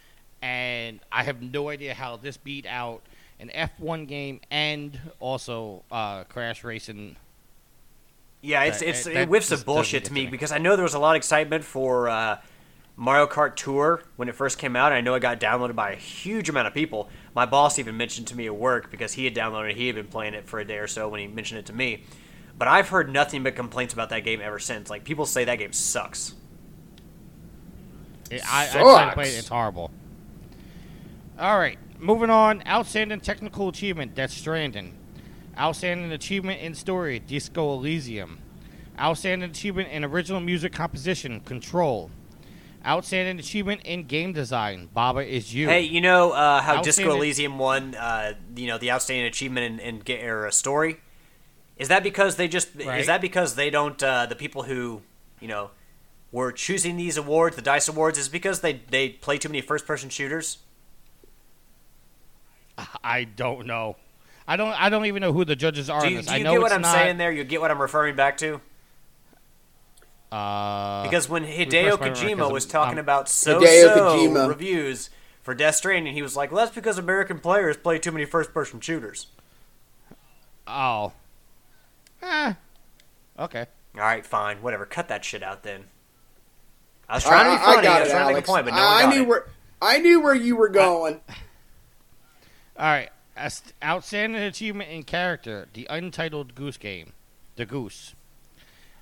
and 0.40 1.01
I 1.12 1.22
have 1.24 1.43
no 1.43 1.68
idea 1.68 1.95
how 1.95 2.16
this 2.16 2.36
beat 2.36 2.66
out 2.66 3.03
an 3.40 3.50
F1 3.54 4.06
game 4.06 4.40
and 4.50 4.98
also 5.20 5.82
uh, 5.90 6.24
Crash 6.24 6.62
Racing. 6.64 7.16
Yeah, 8.40 8.64
it's 8.64 8.80
That- 8.80 8.88
it's 8.88 9.04
that 9.04 9.14
it 9.16 9.28
whiffs 9.28 9.50
of 9.52 9.64
bullshit 9.64 10.04
to 10.06 10.12
me 10.12 10.20
to 10.22 10.26
me. 10.26 10.30
because 10.30 10.52
I 10.52 10.58
know 10.58 10.74
there 10.76 10.82
was 10.82 10.94
a 10.94 10.98
lot 10.98 11.12
of 11.12 11.16
excitement 11.16 11.64
for 11.64 12.08
uh, 12.08 12.38
Mario 12.96 13.26
Kart 13.26 13.54
Tour 13.56 14.02
when 14.16 14.28
it 14.28 14.34
first 14.34 14.58
came 14.58 14.74
out. 14.76 14.92
I 14.92 15.00
know 15.00 15.14
it 15.14 15.20
got 15.20 15.38
downloaded 15.40 15.74
by 15.76 15.92
a 15.92 15.96
huge 15.96 16.48
amount 16.48 16.66
of 16.66 16.74
people. 16.74 17.08
My 17.34 17.46
boss 17.46 17.78
even 17.78 17.96
mentioned 17.96 18.26
to 18.28 18.36
me 18.36 18.46
at 18.46 18.54
work 18.56 18.90
because 18.90 19.12
he 19.12 19.24
had 19.24 19.34
downloaded 19.34 19.70
it. 19.70 19.76
He 19.76 19.86
had 19.86 19.96
been 19.96 20.08
playing 20.08 20.34
it 20.34 20.46
for 20.46 20.58
a 20.60 20.64
day 20.64 20.78
or 20.78 20.86
so 20.88 21.08
when 21.08 21.20
he 21.20 21.26
mentioned 21.28 21.58
it 21.60 21.66
to 21.66 21.72
me. 21.72 22.04
But 22.58 22.68
I've 22.68 22.88
heard 22.90 23.10
nothing 23.12 23.42
but 23.44 23.56
complaints 23.56 23.94
about 23.94 24.10
that 24.10 24.20
game 24.24 24.40
ever 24.42 24.58
since. 24.58 24.90
Like 24.90 25.04
people 25.04 25.24
say 25.26 25.44
that 25.44 25.56
game 25.58 25.72
sucks. 25.72 26.34
It, 28.30 28.42
I, 28.50 28.64
I 28.66 28.68
tried 28.70 29.08
to 29.08 29.12
play 29.14 29.24
it, 29.24 29.26
Sucks. 29.28 29.38
it's 29.40 29.48
horrible. 29.48 29.90
All 31.38 31.58
right, 31.58 31.78
moving 32.03 32.30
on. 32.30 32.62
Outstanding 32.66 33.20
technical 33.20 33.68
achievement, 33.68 34.14
Death 34.14 34.32
Stranding. 34.32 34.98
Outstanding 35.59 36.12
achievement 36.12 36.61
in 36.61 36.74
story, 36.74 37.18
Disco 37.18 37.74
Elysium. 37.74 38.40
Outstanding 38.98 39.50
achievement 39.50 39.90
in 39.90 40.05
original 40.05 40.40
music 40.40 40.72
composition, 40.72 41.40
Control. 41.40 42.11
Outstanding 42.84 43.38
achievement 43.38 43.82
in 43.84 44.05
game 44.05 44.32
design, 44.32 44.88
Baba 44.92 45.20
is 45.20 45.55
You. 45.55 45.68
Hey, 45.68 45.82
you 45.82 46.00
know 46.00 46.32
uh, 46.32 46.61
how 46.61 46.82
Disco 46.82 47.14
Elysium 47.14 47.57
won? 47.57 47.94
Uh, 47.94 48.34
you 48.57 48.66
know 48.66 48.76
the 48.76 48.90
outstanding 48.90 49.26
achievement 49.26 49.80
in, 49.80 50.03
in 50.05 50.20
or 50.24 50.46
a 50.46 50.53
story. 50.53 50.96
Is 51.76 51.88
that 51.88 52.03
because 52.03 52.34
they 52.34 52.48
just? 52.48 52.70
Right. 52.74 53.00
Is 53.00 53.07
that 53.07 53.20
because 53.20 53.55
they 53.55 53.70
don't? 53.70 54.03
Uh, 54.03 54.26
the 54.26 54.34
people 54.34 54.64
who 54.64 55.03
you 55.40 55.46
know 55.46 55.70
were 56.32 56.50
choosing 56.50 56.96
these 56.96 57.16
awards, 57.16 57.55
the 57.55 57.62
Dice 57.62 57.86
Awards, 57.86 58.18
is 58.18 58.28
because 58.28 58.62
they 58.62 58.80
they 58.90 59.11
play 59.11 59.38
too 59.38 59.48
many 59.48 59.61
first 59.61 59.86
person 59.86 60.11
shooters. 60.11 60.59
I 63.04 63.24
don't 63.24 63.66
know. 63.66 63.96
I 64.46 64.56
don't. 64.56 64.70
I 64.72 64.88
don't 64.88 65.06
even 65.06 65.20
know 65.20 65.32
who 65.32 65.44
the 65.44 65.54
judges 65.56 65.88
are. 65.90 66.00
Do 66.02 66.08
you, 66.10 66.16
this. 66.18 66.26
do 66.26 66.32
I 66.32 66.36
you 66.38 66.44
know 66.44 66.52
get 66.52 66.62
what 66.62 66.72
I'm 66.72 66.80
not, 66.82 66.94
saying 66.94 67.16
there? 67.18 67.30
You 67.30 67.44
get 67.44 67.60
what 67.60 67.70
I'm 67.70 67.80
referring 67.80 68.16
back 68.16 68.38
to? 68.38 68.60
Uh, 70.30 71.02
Because 71.04 71.28
when 71.28 71.44
Hideo 71.44 71.92
refresh 71.92 72.00
my 72.00 72.06
memory, 72.06 72.34
Kojima 72.34 72.38
'cause 72.38 72.52
was 72.52 72.66
talking 72.66 72.90
I'm- 72.96 72.98
about 72.98 73.26
Hideo 73.26 73.60
so-so 73.60 74.48
reviews 74.48 75.10
for 75.42 75.54
Death 75.54 75.76
Stranding, 75.76 76.14
he 76.14 76.22
was 76.22 76.36
like, 76.36 76.50
"Well, 76.50 76.64
that's 76.64 76.74
because 76.74 76.96
American 76.98 77.38
players 77.38 77.76
play 77.76 77.98
too 77.98 78.12
many 78.12 78.24
first-person 78.24 78.80
shooters." 78.80 79.26
oh. 80.66 81.12
Eh. 82.22 82.54
Okay. 83.38 83.66
All 83.96 84.00
right, 84.00 84.24
fine, 84.24 84.62
whatever. 84.62 84.86
Cut 84.86 85.08
that 85.08 85.24
shit 85.24 85.42
out 85.42 85.64
then. 85.64 85.84
I 87.08 87.14
was 87.16 87.24
trying 87.24 87.44
to 87.46 87.50
be 87.50 87.56
I- 87.56 87.70
I 87.70 87.74
funny. 87.74 87.78
I, 87.78 87.82
got 87.90 88.00
was 88.00 88.08
it, 88.08 88.12
trying 88.12 88.28
to 88.28 88.34
make 88.34 88.44
a 88.44 88.46
point, 88.46 88.64
but 88.64 88.74
no 88.74 88.80
I, 88.80 88.92
one 88.94 89.02
got 89.02 89.14
knew 89.16 89.22
it. 89.22 89.28
where 89.28 89.46
I 89.82 89.98
knew 89.98 90.20
where 90.20 90.34
you 90.34 90.56
were 90.56 90.68
going. 90.68 91.20
All 92.82 92.88
right. 92.88 93.10
Ast- 93.36 93.74
Outstanding 93.82 94.42
achievement 94.42 94.90
in 94.90 95.04
character: 95.04 95.68
The 95.72 95.86
Untitled 95.88 96.56
Goose 96.56 96.76
Game, 96.76 97.12
The 97.54 97.64
Goose. 97.64 98.14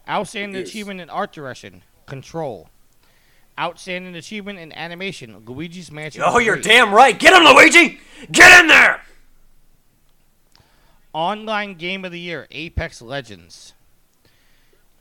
Outstanding 0.06 0.60
achievement 0.60 1.00
in 1.00 1.08
art 1.08 1.32
direction: 1.32 1.82
Control. 2.04 2.68
Outstanding 3.58 4.14
achievement 4.14 4.58
in 4.58 4.70
animation: 4.74 5.42
Luigi's 5.46 5.90
Mansion. 5.90 6.22
Oh, 6.24 6.38
you're 6.38 6.58
damn 6.58 6.92
right. 6.92 7.18
Get 7.18 7.32
him, 7.32 7.42
Luigi. 7.42 8.00
Get 8.30 8.60
in 8.60 8.66
there. 8.66 9.00
Online 11.14 11.72
Game 11.74 12.04
of 12.04 12.12
the 12.12 12.20
Year: 12.20 12.46
Apex 12.50 13.00
Legends. 13.00 13.72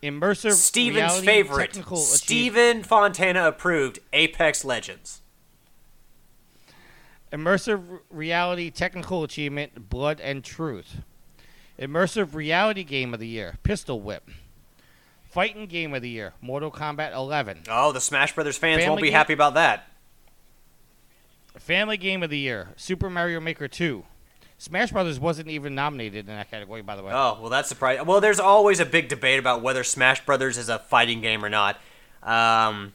Immersive 0.02 0.54
Steven's 0.54 1.22
reality 1.22 1.26
favorite. 1.26 1.98
Steven 1.98 2.84
Fontana 2.84 3.46
approved 3.46 4.00
Apex 4.14 4.64
Legends. 4.64 5.22
Immersive 7.32 8.00
reality 8.10 8.70
technical 8.72 9.24
achievement: 9.24 9.90
Blood 9.90 10.20
and 10.20 10.44
Truth. 10.44 11.02
Immersive 11.80 12.34
reality 12.34 12.84
game 12.84 13.14
of 13.14 13.20
the 13.20 13.28
year: 13.28 13.58
Pistol 13.64 14.02
Whip. 14.02 14.30
Fighting 15.24 15.68
game 15.68 15.94
of 15.94 16.02
the 16.02 16.10
year: 16.10 16.34
Mortal 16.42 16.72
Kombat 16.72 17.14
11. 17.14 17.64
Oh, 17.70 17.92
the 17.92 18.02
Smash 18.02 18.34
Brothers 18.34 18.58
fans 18.58 18.86
won't 18.88 19.02
be 19.02 19.12
happy 19.12 19.34
about 19.34 19.54
that. 19.54 19.88
Family 21.58 21.98
game 21.98 22.24
of 22.24 22.30
the 22.30 22.40
year: 22.40 22.70
Super 22.76 23.10
Mario 23.10 23.40
Maker 23.40 23.68
2. 23.68 24.04
Smash 24.58 24.92
Brothers 24.92 25.22
wasn't 25.22 25.48
even 25.48 25.74
nominated 25.74 26.28
in 26.28 26.36
that 26.36 26.52
category, 26.52 26.82
by 26.82 26.98
the 26.98 27.04
way. 27.04 27.14
Oh, 27.14 27.38
well, 27.40 27.50
that's 27.50 27.70
surprising. 27.70 28.06
Well, 28.06 28.20
there's 28.20 28.42
always 28.42 28.82
a 28.82 28.86
big 28.86 29.08
debate 29.08 29.40
about 29.40 29.62
whether 29.62 29.86
Smash 29.86 30.26
Brothers 30.26 30.58
is 30.58 30.68
a 30.68 30.80
fighting 30.80 31.22
game 31.22 31.46
or 31.46 31.50
not. 31.50 31.80
Um, 32.22 32.92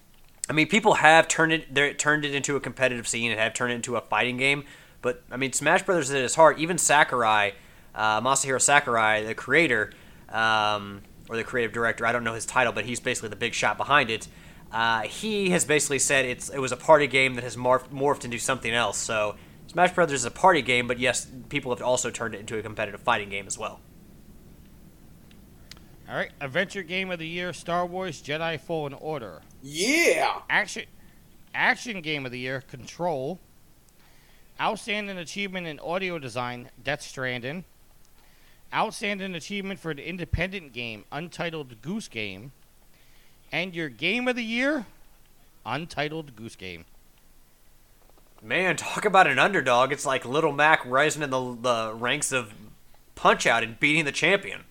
I 0.48 0.52
mean, 0.52 0.68
people 0.68 0.94
have 0.94 1.26
turned 1.28 1.52
it 1.52 1.98
turned 1.98 2.24
it 2.24 2.34
into 2.34 2.56
a 2.56 2.60
competitive 2.60 3.08
scene 3.08 3.30
and 3.30 3.40
have 3.40 3.54
turned 3.54 3.72
it 3.72 3.76
into 3.76 3.96
a 3.96 4.00
fighting 4.00 4.36
game. 4.36 4.64
But 5.00 5.22
I 5.30 5.36
mean, 5.36 5.52
Smash 5.52 5.82
Brothers 5.82 6.10
at 6.10 6.22
its 6.22 6.34
heart, 6.34 6.58
even 6.58 6.78
Sakurai, 6.78 7.52
uh, 7.94 8.20
Masahiro 8.20 8.60
Sakurai, 8.60 9.22
the 9.22 9.34
creator 9.34 9.92
um, 10.28 11.02
or 11.28 11.36
the 11.36 11.44
creative 11.44 11.72
director, 11.72 12.06
I 12.06 12.12
don't 12.12 12.24
know 12.24 12.34
his 12.34 12.46
title, 12.46 12.72
but 12.72 12.84
he's 12.84 13.00
basically 13.00 13.30
the 13.30 13.36
big 13.36 13.54
shot 13.54 13.76
behind 13.76 14.10
it. 14.10 14.28
Uh, 14.70 15.02
he 15.02 15.50
has 15.50 15.64
basically 15.64 15.98
said 15.98 16.24
it's 16.24 16.48
it 16.50 16.58
was 16.58 16.72
a 16.72 16.76
party 16.76 17.06
game 17.06 17.34
that 17.34 17.44
has 17.44 17.56
morphed 17.56 18.24
into 18.24 18.38
something 18.38 18.72
else. 18.72 18.98
So 18.98 19.36
Smash 19.68 19.92
Brothers 19.92 20.20
is 20.20 20.24
a 20.26 20.30
party 20.30 20.62
game, 20.62 20.86
but 20.86 20.98
yes, 20.98 21.26
people 21.48 21.74
have 21.74 21.82
also 21.82 22.10
turned 22.10 22.34
it 22.34 22.40
into 22.40 22.58
a 22.58 22.62
competitive 22.62 23.00
fighting 23.00 23.28
game 23.28 23.46
as 23.46 23.58
well. 23.58 23.80
All 26.08 26.16
right, 26.16 26.30
adventure 26.40 26.82
game 26.82 27.10
of 27.10 27.18
the 27.18 27.26
year: 27.26 27.52
Star 27.52 27.86
Wars 27.86 28.20
Jedi 28.20 28.60
Fallen 28.60 28.92
Order. 28.94 29.40
Yeah. 29.62 30.40
Action 30.50 30.84
action 31.54 32.00
game 32.02 32.26
of 32.26 32.32
the 32.32 32.38
year: 32.38 32.60
Control. 32.60 33.40
Outstanding 34.60 35.16
achievement 35.16 35.66
in 35.66 35.80
audio 35.80 36.18
design: 36.18 36.68
Death 36.82 37.00
Stranding. 37.00 37.64
Outstanding 38.72 39.34
achievement 39.34 39.80
for 39.80 39.90
an 39.90 39.98
independent 39.98 40.72
game: 40.74 41.04
Untitled 41.10 41.80
Goose 41.80 42.08
Game. 42.08 42.52
And 43.50 43.74
your 43.74 43.88
game 43.88 44.28
of 44.28 44.36
the 44.36 44.44
year: 44.44 44.84
Untitled 45.64 46.36
Goose 46.36 46.56
Game. 46.56 46.84
Man, 48.42 48.76
talk 48.76 49.06
about 49.06 49.26
an 49.26 49.38
underdog. 49.38 49.90
It's 49.90 50.04
like 50.04 50.26
Little 50.26 50.52
Mac 50.52 50.84
rising 50.84 51.22
in 51.22 51.30
the, 51.30 51.56
the 51.58 51.94
ranks 51.94 52.30
of 52.30 52.52
Punch 53.14 53.46
Out 53.46 53.62
and 53.62 53.80
beating 53.80 54.04
the 54.04 54.12
champion. 54.12 54.64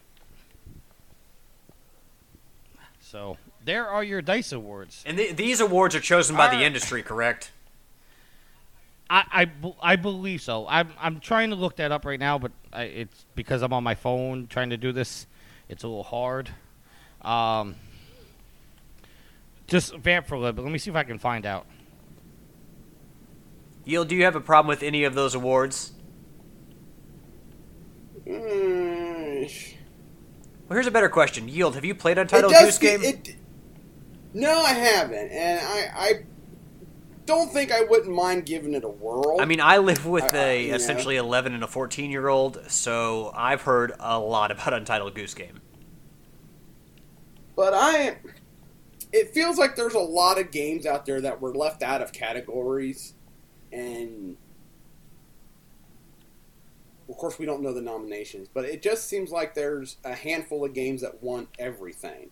So 3.14 3.38
there 3.64 3.88
are 3.88 4.04
your 4.04 4.24
dice 4.24 4.52
awards. 4.52 5.04
And 5.06 5.18
th- 5.18 5.36
these 5.36 5.60
awards 5.60 5.94
are 5.94 6.00
chosen 6.00 6.36
by 6.36 6.48
the 6.48 6.64
industry, 6.64 7.04
correct? 7.04 7.52
I, 9.08 9.24
I, 9.32 9.74
I 9.84 9.96
believe 9.98 10.42
so. 10.42 10.66
I'm 10.68 10.90
I'm 11.00 11.20
trying 11.20 11.52
to 11.52 11.56
look 11.56 11.76
that 11.76 11.92
up 11.92 12.06
right 12.06 12.20
now, 12.20 12.40
but 12.40 12.52
I, 12.74 12.86
it's 12.86 13.26
because 13.36 13.62
I'm 13.62 13.72
on 13.72 13.84
my 13.84 13.94
phone 13.94 14.48
trying 14.48 14.72
to 14.72 14.78
do 14.78 14.92
this. 14.92 15.28
It's 15.70 15.84
a 15.84 15.88
little 15.88 16.02
hard. 16.02 16.50
Um, 17.22 17.76
just 19.68 19.96
vamp 19.96 20.26
for 20.26 20.34
a 20.34 20.40
little 20.40 20.54
bit. 20.54 20.64
Let 20.64 20.72
me 20.72 20.80
see 20.80 20.90
if 20.90 20.96
I 20.96 21.04
can 21.04 21.20
find 21.20 21.46
out. 21.46 21.68
Yield, 23.86 24.08
do 24.08 24.16
you 24.16 24.24
have 24.24 24.36
a 24.36 24.42
problem 24.42 24.70
with 24.70 24.82
any 24.82 25.04
of 25.04 25.14
those 25.14 25.36
awards? 25.36 25.92
Mm, 28.26 29.76
Well, 30.68 30.76
here's 30.76 30.88
a 30.88 30.92
better 30.92 31.10
question. 31.10 31.48
Yield, 31.48 31.76
have 31.76 31.86
you 31.86 31.94
played 31.96 32.18
it 32.18 32.22
Untitled 32.22 32.54
does 32.54 32.66
Goose 32.66 32.78
Game? 32.78 33.04
it- 33.04 33.36
no, 34.34 34.62
I 34.64 34.72
haven't, 34.74 35.30
and 35.30 35.60
I, 35.62 35.90
I 35.96 36.14
don't 37.26 37.52
think 37.54 37.72
I 37.72 37.82
wouldn't 37.82 38.14
mind 38.16 38.46
giving 38.48 38.74
it 38.74 38.84
a 38.84 38.90
whirl. 38.90 39.40
I 39.40 39.46
mean, 39.46 39.62
I 39.62 39.78
live 39.78 40.06
with 40.08 40.34
I- 40.34 40.38
I- 40.38 40.42
a 40.42 40.68
yeah. 40.70 40.76
essentially 40.76 41.18
11 41.18 41.54
and 41.54 41.64
a 41.64 41.68
14 41.68 42.10
year 42.10 42.28
old, 42.30 42.60
so 42.68 43.32
I've 43.36 43.62
heard 43.62 43.94
a 44.00 44.18
lot 44.18 44.50
about 44.52 44.74
Untitled 44.74 45.14
Goose 45.16 45.34
Game. 45.36 45.60
but 47.56 47.74
I, 47.76 48.18
it 49.12 49.32
feels 49.36 49.60
like 49.60 49.76
there's 49.76 49.94
a 49.94 50.00
lot 50.00 50.40
of 50.40 50.50
games 50.50 50.88
out 50.88 51.06
there 51.06 51.22
that 51.22 51.40
were 51.40 51.54
left 51.54 51.84
out 51.84 52.02
of 52.02 52.12
categories, 52.12 53.14
and 53.72 54.36
of 57.10 57.18
course 57.18 57.40
we 57.40 57.46
don't 57.46 57.62
know 57.62 57.74
the 57.74 57.82
nominations, 57.82 58.48
but 58.48 58.66
it 58.66 58.82
just 58.82 59.08
seems 59.08 59.32
like 59.32 59.54
there's 59.54 59.98
a 60.04 60.14
handful 60.14 60.64
of 60.66 60.74
games 60.74 61.02
that 61.02 61.22
won 61.22 61.48
everything. 61.60 62.30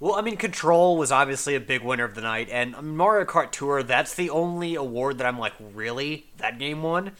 Well, 0.00 0.14
I 0.14 0.22
mean, 0.22 0.36
Control 0.36 0.96
was 0.96 1.12
obviously 1.12 1.54
a 1.54 1.60
big 1.60 1.82
winner 1.82 2.04
of 2.04 2.14
the 2.14 2.20
night, 2.20 2.48
and 2.50 2.76
Mario 2.96 3.24
Kart 3.24 3.52
Tour, 3.52 3.82
that's 3.82 4.14
the 4.14 4.28
only 4.30 4.74
award 4.74 5.18
that 5.18 5.26
I'm 5.26 5.38
like, 5.38 5.54
really? 5.72 6.26
That 6.38 6.58
game 6.58 6.82
won? 6.82 7.12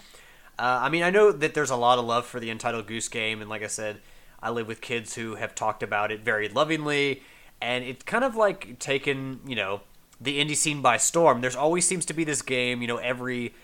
Uh, 0.59 0.81
I 0.83 0.89
mean, 0.89 1.03
I 1.03 1.11
know 1.11 1.33
that 1.33 1.55
there's 1.55 1.71
a 1.71 1.77
lot 1.77 1.99
of 1.99 2.05
love 2.05 2.27
for 2.27 2.41
the 2.41 2.51
Untitled 2.51 2.87
Goose 2.87 3.09
Game, 3.09 3.41
and 3.41 3.49
like 3.49 3.63
I 3.63 3.69
said, 3.69 4.01
I 4.43 4.51
live 4.51 4.67
with 4.67 4.81
kids 4.81 5.15
who 5.15 5.37
have 5.37 5.55
talked 5.55 5.83
about 5.83 6.13
it 6.13 6.21
very 6.21 6.49
lovingly, 6.49 7.23
and 7.61 7.85
it's 7.85 8.05
kind 8.05 8.25
of 8.25 8.37
like 8.37 8.79
taken, 8.79 9.41
you 9.47 9.57
know, 9.57 9.81
the 10.21 10.39
indie 10.39 10.57
scene 10.57 10.83
by 10.83 10.97
storm. 10.97 11.41
There's 11.41 11.57
always 11.57 11.87
seems 11.87 12.05
to 12.07 12.13
be 12.13 12.25
this 12.25 12.43
game, 12.43 12.83
you 12.83 12.89
know, 12.89 12.99
every 12.99 13.55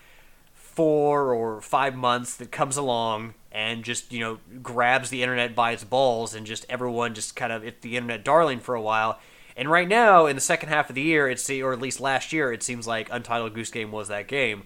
four 0.73 1.33
or 1.33 1.61
five 1.61 1.95
months 1.95 2.35
that 2.37 2.51
comes 2.51 2.77
along 2.77 3.33
and 3.51 3.83
just 3.83 4.11
you 4.11 4.19
know 4.19 4.39
grabs 4.61 5.09
the 5.09 5.21
internet 5.21 5.55
by 5.55 5.71
its 5.71 5.83
balls 5.83 6.33
and 6.33 6.45
just 6.45 6.65
everyone 6.69 7.13
just 7.13 7.35
kind 7.35 7.51
of 7.51 7.63
it's 7.63 7.81
the 7.81 7.97
internet 7.97 8.23
darling 8.23 8.59
for 8.59 8.75
a 8.75 8.81
while. 8.81 9.19
And 9.57 9.69
right 9.69 9.87
now 9.87 10.25
in 10.27 10.35
the 10.35 10.41
second 10.41 10.69
half 10.69 10.89
of 10.89 10.95
the 10.95 11.01
year 11.01 11.29
it's 11.29 11.45
the 11.45 11.61
or 11.61 11.73
at 11.73 11.81
least 11.81 11.99
last 11.99 12.31
year 12.31 12.53
it 12.53 12.63
seems 12.63 12.87
like 12.87 13.09
untitled 13.11 13.53
goose 13.53 13.71
game 13.71 13.91
was 13.91 14.07
that 14.07 14.27
game. 14.27 14.63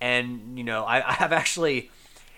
And 0.00 0.56
you 0.56 0.64
know 0.64 0.84
i, 0.84 1.08
I 1.08 1.12
have 1.14 1.32
actually 1.32 1.90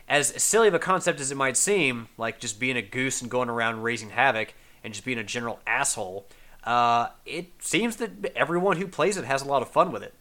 as 0.08 0.42
silly 0.42 0.68
of 0.68 0.74
a 0.74 0.78
concept 0.78 1.20
as 1.20 1.30
it 1.30 1.36
might 1.36 1.56
seem 1.56 2.08
like 2.18 2.40
just 2.40 2.58
being 2.58 2.76
a 2.76 2.82
goose 2.82 3.22
and 3.22 3.30
going 3.30 3.48
around 3.48 3.82
raising 3.82 4.10
havoc 4.10 4.54
and 4.82 4.92
just 4.92 5.04
being 5.04 5.18
a 5.18 5.24
general 5.24 5.60
asshole 5.66 6.26
uh, 6.64 7.08
it 7.24 7.52
seems 7.60 7.96
that 7.96 8.32
everyone 8.36 8.76
who 8.76 8.86
plays 8.86 9.16
it 9.16 9.24
has 9.24 9.40
a 9.40 9.46
lot 9.46 9.62
of 9.62 9.68
fun 9.70 9.92
with 9.92 10.02
it 10.02 10.14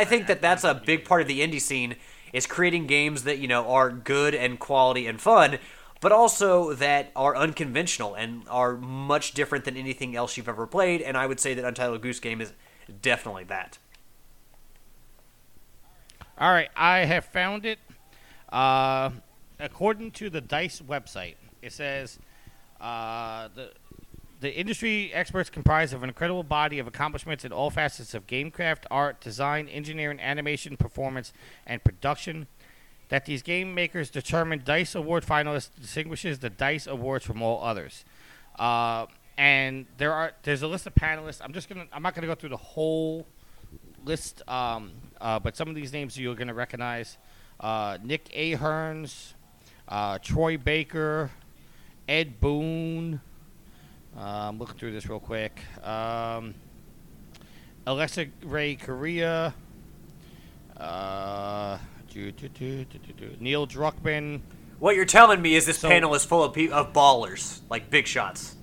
I, 0.00 0.04
think 0.04 0.26
that 0.26 0.40
that's 0.40 0.64
a 0.64 0.74
big 0.74 1.04
part 1.04 1.22
of 1.22 1.28
the 1.28 1.40
indie 1.40 1.60
scene 1.60 1.96
is 2.32 2.46
creating 2.46 2.86
games 2.86 3.24
that 3.24 3.38
you 3.38 3.48
know 3.48 3.68
are 3.68 3.90
good 3.90 4.34
and 4.34 4.58
quality 4.58 5.06
and 5.06 5.20
fun, 5.20 5.58
but 6.00 6.12
also 6.12 6.72
that 6.74 7.10
are 7.14 7.36
unconventional 7.36 8.14
and 8.14 8.44
are 8.48 8.76
much 8.76 9.32
different 9.32 9.64
than 9.64 9.76
anything 9.76 10.16
else 10.16 10.36
you've 10.36 10.48
ever 10.48 10.66
played. 10.66 11.02
And 11.02 11.16
I 11.16 11.26
would 11.26 11.40
say 11.40 11.54
that 11.54 11.64
Untitled 11.64 12.00
Goose 12.02 12.20
Game 12.20 12.40
is 12.40 12.52
definitely 13.02 13.44
that. 13.44 13.78
All 16.38 16.50
right, 16.50 16.70
I 16.74 17.00
have 17.00 17.26
found 17.26 17.66
it. 17.66 17.78
Uh, 18.50 19.10
according 19.58 20.12
to 20.12 20.30
the 20.30 20.40
Dice 20.40 20.80
website, 20.80 21.34
it 21.60 21.72
says 21.72 22.18
uh, 22.80 23.48
the 23.54 23.72
the 24.40 24.54
industry 24.54 25.12
experts 25.12 25.50
comprise 25.50 25.92
of 25.92 26.02
an 26.02 26.08
incredible 26.08 26.42
body 26.42 26.78
of 26.78 26.86
accomplishments 26.86 27.44
in 27.44 27.52
all 27.52 27.70
facets 27.70 28.14
of 28.14 28.26
gamecraft, 28.26 28.84
art, 28.90 29.20
design, 29.20 29.68
engineering, 29.68 30.18
animation, 30.18 30.76
performance, 30.76 31.32
and 31.66 31.84
production. 31.84 32.46
That 33.10 33.26
these 33.26 33.42
game 33.42 33.74
makers 33.74 34.08
determine 34.08 34.62
Dice 34.64 34.94
Award 34.94 35.26
finalists 35.26 35.70
distinguishes 35.78 36.38
the 36.38 36.48
Dice 36.48 36.86
Awards 36.86 37.24
from 37.24 37.42
all 37.42 37.62
others. 37.62 38.04
Uh, 38.58 39.06
and 39.36 39.86
there 39.98 40.12
are 40.12 40.32
there's 40.42 40.62
a 40.62 40.68
list 40.68 40.86
of 40.86 40.94
panelists. 40.94 41.40
I'm 41.42 41.52
just 41.52 41.68
gonna 41.68 41.86
I'm 41.92 42.02
not 42.02 42.14
gonna 42.14 42.26
go 42.26 42.34
through 42.34 42.50
the 42.50 42.56
whole 42.56 43.26
list, 44.04 44.42
um, 44.48 44.92
uh, 45.20 45.38
but 45.38 45.56
some 45.56 45.68
of 45.68 45.74
these 45.74 45.92
names 45.92 46.16
you're 46.18 46.34
to 46.34 46.54
recognize: 46.54 47.18
uh, 47.58 47.98
Nick 48.02 48.28
Aherns, 48.30 49.34
uh, 49.88 50.18
Troy 50.18 50.56
Baker, 50.56 51.30
Ed 52.08 52.40
Boon, 52.40 53.20
I'm 54.16 54.58
looking 54.58 54.76
through 54.76 54.92
this 54.92 55.08
real 55.08 55.20
quick. 55.20 55.60
Um, 55.86 56.54
Alexa 57.86 58.26
Ray 58.44 58.76
Corriea. 58.76 59.54
Uh, 60.76 61.78
do, 62.10 62.32
do, 62.32 62.48
do. 62.48 62.86
Neil 63.38 63.66
Druckmann. 63.66 64.40
What 64.78 64.96
you're 64.96 65.04
telling 65.04 65.42
me 65.42 65.54
is 65.54 65.66
this 65.66 65.78
So- 65.78 65.88
panel 65.88 66.14
is 66.14 66.24
full 66.24 66.42
of 66.42 66.54
pe- 66.54 66.68
of 66.68 66.92
ballers, 66.92 67.60
like 67.68 67.90
big 67.90 68.06
shots. 68.06 68.56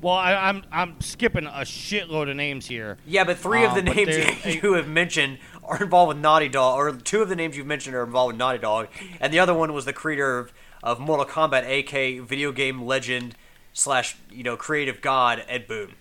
Well, 0.00 0.14
I, 0.14 0.32
I'm 0.34 0.62
I'm 0.72 1.00
skipping 1.00 1.44
a 1.46 1.60
shitload 1.62 2.30
of 2.30 2.36
names 2.36 2.66
here. 2.66 2.98
Yeah, 3.06 3.24
but 3.24 3.36
three 3.38 3.64
of 3.64 3.70
Um, 3.72 3.76
the 3.76 3.82
names 3.94 4.08
they're- 4.16 4.60
you 4.62 4.72
have 4.74 4.88
mentioned 4.88 5.38
are 5.64 5.82
involved 5.82 6.08
with 6.08 6.18
Naughty 6.18 6.48
Dog, 6.48 6.78
or 6.78 6.92
two 6.96 7.20
of 7.20 7.28
the 7.28 7.36
names 7.36 7.56
you've 7.56 7.66
mentioned 7.66 7.94
are 7.94 8.04
involved 8.04 8.32
with 8.32 8.38
Naughty 8.38 8.58
Dog, 8.58 8.88
and 9.20 9.32
the 9.32 9.38
other 9.38 9.52
one 9.54 9.72
was 9.74 9.84
the 9.84 9.92
creator 9.92 10.38
of, 10.38 10.52
of 10.82 10.98
Mortal 11.00 11.26
Kombat, 11.26 11.64
aka 11.66 12.20
video 12.20 12.52
game 12.52 12.82
legend 12.82 13.34
slash 13.78 14.16
you 14.30 14.42
know 14.42 14.56
creative 14.56 15.00
god 15.00 15.44
Ed 15.48 15.66
Boon. 15.66 15.94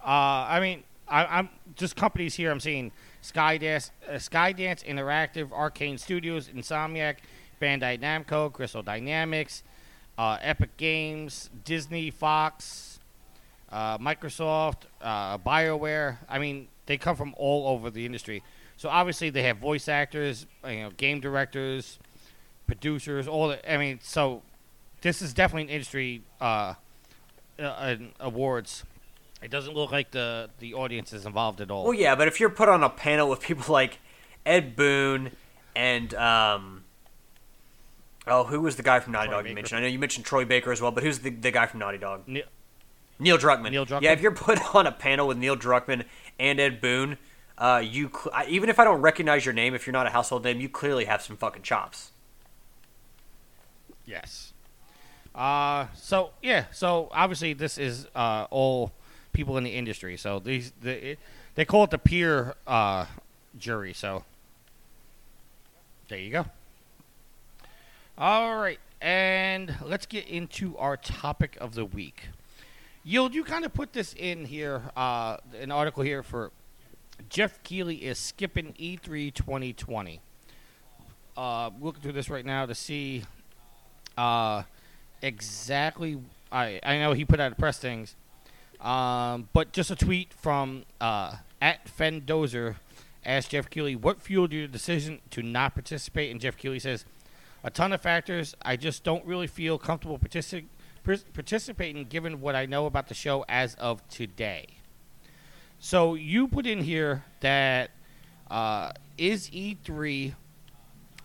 Uh, 0.00 0.46
I 0.48 0.60
mean, 0.60 0.84
I, 1.08 1.24
I'm 1.26 1.48
just 1.74 1.96
companies 1.96 2.34
here. 2.34 2.50
I'm 2.50 2.60
seeing 2.60 2.92
Skydance, 3.22 3.90
uh, 4.08 4.12
Skydance 4.12 4.84
Interactive, 4.84 5.48
Arkane 5.48 5.98
Studios, 5.98 6.48
Insomniac, 6.48 7.16
Bandai 7.60 8.00
Namco, 8.00 8.50
Crystal 8.52 8.82
Dynamics, 8.82 9.64
uh, 10.16 10.38
Epic 10.40 10.76
Games, 10.76 11.50
Disney, 11.64 12.10
Fox, 12.10 13.00
uh, 13.70 13.98
Microsoft, 13.98 14.82
uh, 15.02 15.36
BioWare. 15.38 16.18
I 16.28 16.38
mean, 16.38 16.68
they 16.86 16.96
come 16.96 17.16
from 17.16 17.34
all 17.36 17.68
over 17.68 17.90
the 17.90 18.06
industry. 18.06 18.42
So 18.76 18.88
obviously 18.88 19.30
they 19.30 19.42
have 19.42 19.58
voice 19.58 19.88
actors, 19.88 20.46
you 20.64 20.82
know, 20.82 20.90
game 20.90 21.20
directors, 21.20 21.98
producers, 22.68 23.26
all. 23.26 23.48
The, 23.48 23.72
I 23.72 23.76
mean, 23.76 23.98
so 24.00 24.42
this 25.00 25.22
is 25.22 25.32
definitely 25.34 25.64
an 25.64 25.68
industry 25.70 26.22
uh, 26.40 26.74
uh, 27.58 27.62
an 27.62 28.12
awards. 28.20 28.84
It 29.42 29.50
doesn't 29.50 29.74
look 29.74 29.92
like 29.92 30.10
the 30.10 30.50
the 30.58 30.74
audience 30.74 31.12
is 31.12 31.26
involved 31.26 31.60
at 31.60 31.70
all. 31.70 31.84
Well, 31.84 31.94
yeah, 31.94 32.14
but 32.14 32.28
if 32.28 32.40
you're 32.40 32.50
put 32.50 32.68
on 32.68 32.82
a 32.82 32.90
panel 32.90 33.28
with 33.28 33.40
people 33.40 33.72
like 33.72 33.98
Ed 34.44 34.74
Boon 34.74 35.32
and 35.76 36.12
um, 36.14 36.84
oh, 38.26 38.44
who 38.44 38.60
was 38.60 38.76
the 38.76 38.82
guy 38.82 39.00
from 39.00 39.12
Naughty 39.12 39.28
Troy 39.28 39.36
Dog 39.36 39.48
you 39.48 39.54
mentioned? 39.54 39.78
I 39.78 39.82
know 39.82 39.88
you 39.88 39.98
mentioned 39.98 40.26
Troy 40.26 40.44
Baker 40.44 40.72
as 40.72 40.80
well, 40.80 40.90
but 40.90 41.04
who's 41.04 41.20
the, 41.20 41.30
the 41.30 41.50
guy 41.50 41.66
from 41.66 41.80
Naughty 41.80 41.98
Dog? 41.98 42.22
Ne- 42.26 42.44
Neil 43.20 43.38
Druckmann. 43.38 43.70
Neil 43.70 43.86
Druckmann? 43.86 44.02
Yeah, 44.02 44.12
if 44.12 44.20
you're 44.20 44.32
put 44.32 44.58
on 44.74 44.86
a 44.86 44.92
panel 44.92 45.28
with 45.28 45.38
Neil 45.38 45.56
Druckmann 45.56 46.04
and 46.38 46.58
Ed 46.58 46.80
Boon, 46.80 47.18
uh, 47.56 47.82
you 47.84 48.10
cl- 48.12 48.44
even 48.48 48.70
if 48.70 48.78
I 48.78 48.84
don't 48.84 49.00
recognize 49.00 49.44
your 49.44 49.54
name, 49.54 49.74
if 49.74 49.86
you're 49.86 49.92
not 49.92 50.06
a 50.06 50.10
household 50.10 50.44
name, 50.44 50.60
you 50.60 50.68
clearly 50.68 51.04
have 51.04 51.22
some 51.22 51.36
fucking 51.36 51.62
chops. 51.62 52.12
Yes. 54.04 54.47
Uh, 55.34 55.86
so 55.94 56.30
yeah, 56.42 56.64
so 56.72 57.08
obviously 57.12 57.52
this 57.52 57.78
is 57.78 58.06
uh, 58.14 58.46
all 58.50 58.92
people 59.32 59.56
in 59.56 59.64
the 59.64 59.70
industry. 59.70 60.16
So 60.16 60.38
these 60.38 60.72
the, 60.82 61.10
it, 61.10 61.18
they 61.54 61.64
call 61.64 61.84
it 61.84 61.90
the 61.90 61.98
peer 61.98 62.54
uh, 62.66 63.06
jury. 63.56 63.92
So 63.92 64.24
there 66.08 66.18
you 66.18 66.30
go. 66.30 66.46
All 68.16 68.56
right, 68.56 68.80
and 69.00 69.76
let's 69.84 70.06
get 70.06 70.26
into 70.26 70.76
our 70.76 70.96
topic 70.96 71.56
of 71.60 71.74
the 71.74 71.84
week. 71.84 72.28
Yield, 73.04 73.34
you 73.34 73.44
kind 73.44 73.64
of 73.64 73.72
put 73.72 73.92
this 73.92 74.12
in 74.14 74.44
here, 74.44 74.90
uh, 74.96 75.36
an 75.58 75.70
article 75.70 76.02
here 76.02 76.22
for 76.22 76.50
Jeff 77.28 77.62
Keighley 77.62 77.96
is 77.96 78.18
skipping 78.18 78.74
E 78.76 78.96
E3 78.96 79.32
2020. 79.32 80.20
Uh, 81.36 81.70
looking 81.80 82.02
through 82.02 82.12
this 82.12 82.28
right 82.28 82.44
now 82.44 82.66
to 82.66 82.74
see 82.74 83.22
uh, 84.16 84.62
exactly. 85.22 86.18
I 86.50 86.80
I 86.82 86.98
know 86.98 87.12
he 87.12 87.24
put 87.24 87.40
out 87.40 87.52
a 87.52 87.54
press 87.54 87.78
things, 87.78 88.16
um, 88.80 89.48
but 89.52 89.72
just 89.72 89.90
a 89.90 89.96
tweet 89.96 90.32
from 90.32 90.84
uh, 91.00 91.36
at 91.60 91.86
Fendozer 91.86 92.76
asked 93.24 93.50
Jeff 93.50 93.68
Keighley 93.68 93.96
what 93.96 94.20
fueled 94.20 94.52
your 94.52 94.66
decision 94.66 95.20
to 95.30 95.42
not 95.42 95.74
participate, 95.74 96.30
and 96.30 96.40
Jeff 96.40 96.56
Keighley 96.56 96.78
says 96.78 97.04
a 97.62 97.70
ton 97.70 97.92
of 97.92 98.00
factors. 98.00 98.54
I 98.62 98.76
just 98.76 99.04
don't 99.04 99.24
really 99.24 99.46
feel 99.46 99.78
comfortable 99.78 100.18
partici- 100.18 100.66
participating 101.04 102.04
given 102.04 102.40
what 102.40 102.54
I 102.54 102.66
know 102.66 102.86
about 102.86 103.08
the 103.08 103.14
show 103.14 103.44
as 103.48 103.74
of 103.74 104.06
today. 104.08 104.66
So 105.80 106.14
you 106.14 106.48
put 106.48 106.66
in 106.66 106.82
here 106.82 107.24
that 107.40 107.90
uh, 108.50 108.92
is 109.16 109.50
E3 109.50 110.34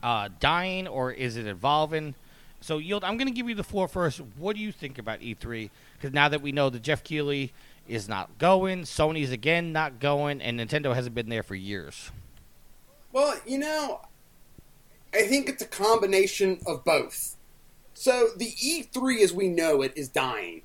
uh, 0.03 0.29
dying 0.39 0.87
or 0.87 1.11
is 1.11 1.37
it 1.37 1.47
evolving? 1.47 2.15
So, 2.63 2.77
Yield, 2.77 3.03
I'm 3.03 3.17
going 3.17 3.27
to 3.27 3.33
give 3.33 3.49
you 3.49 3.55
the 3.55 3.63
floor 3.63 3.89
first. 3.89 4.21
What 4.37 4.55
do 4.55 4.61
you 4.61 4.71
think 4.71 4.97
about 4.97 5.19
E3? 5.19 5.69
Because 5.97 6.13
now 6.13 6.29
that 6.29 6.41
we 6.41 6.53
know 6.53 6.69
that 6.69 6.81
Jeff 6.81 7.03
Keighley 7.03 7.51
is 7.89 8.07
not 8.07 8.37
going, 8.37 8.83
Sony's 8.83 9.31
again 9.31 9.73
not 9.73 9.99
going, 9.99 10.41
and 10.41 10.57
Nintendo 10.57 10.95
hasn't 10.95 11.13
been 11.13 11.27
there 11.27 11.43
for 11.43 11.55
years. 11.55 12.09
Well, 13.11 13.35
you 13.45 13.57
know, 13.57 13.99
I 15.13 15.23
think 15.23 15.49
it's 15.49 15.61
a 15.61 15.67
combination 15.67 16.61
of 16.65 16.85
both. 16.85 17.35
So 17.93 18.29
the 18.37 18.51
E3 18.51 19.21
as 19.21 19.33
we 19.33 19.49
know 19.49 19.81
it 19.81 19.91
is 19.97 20.07
dying. 20.07 20.61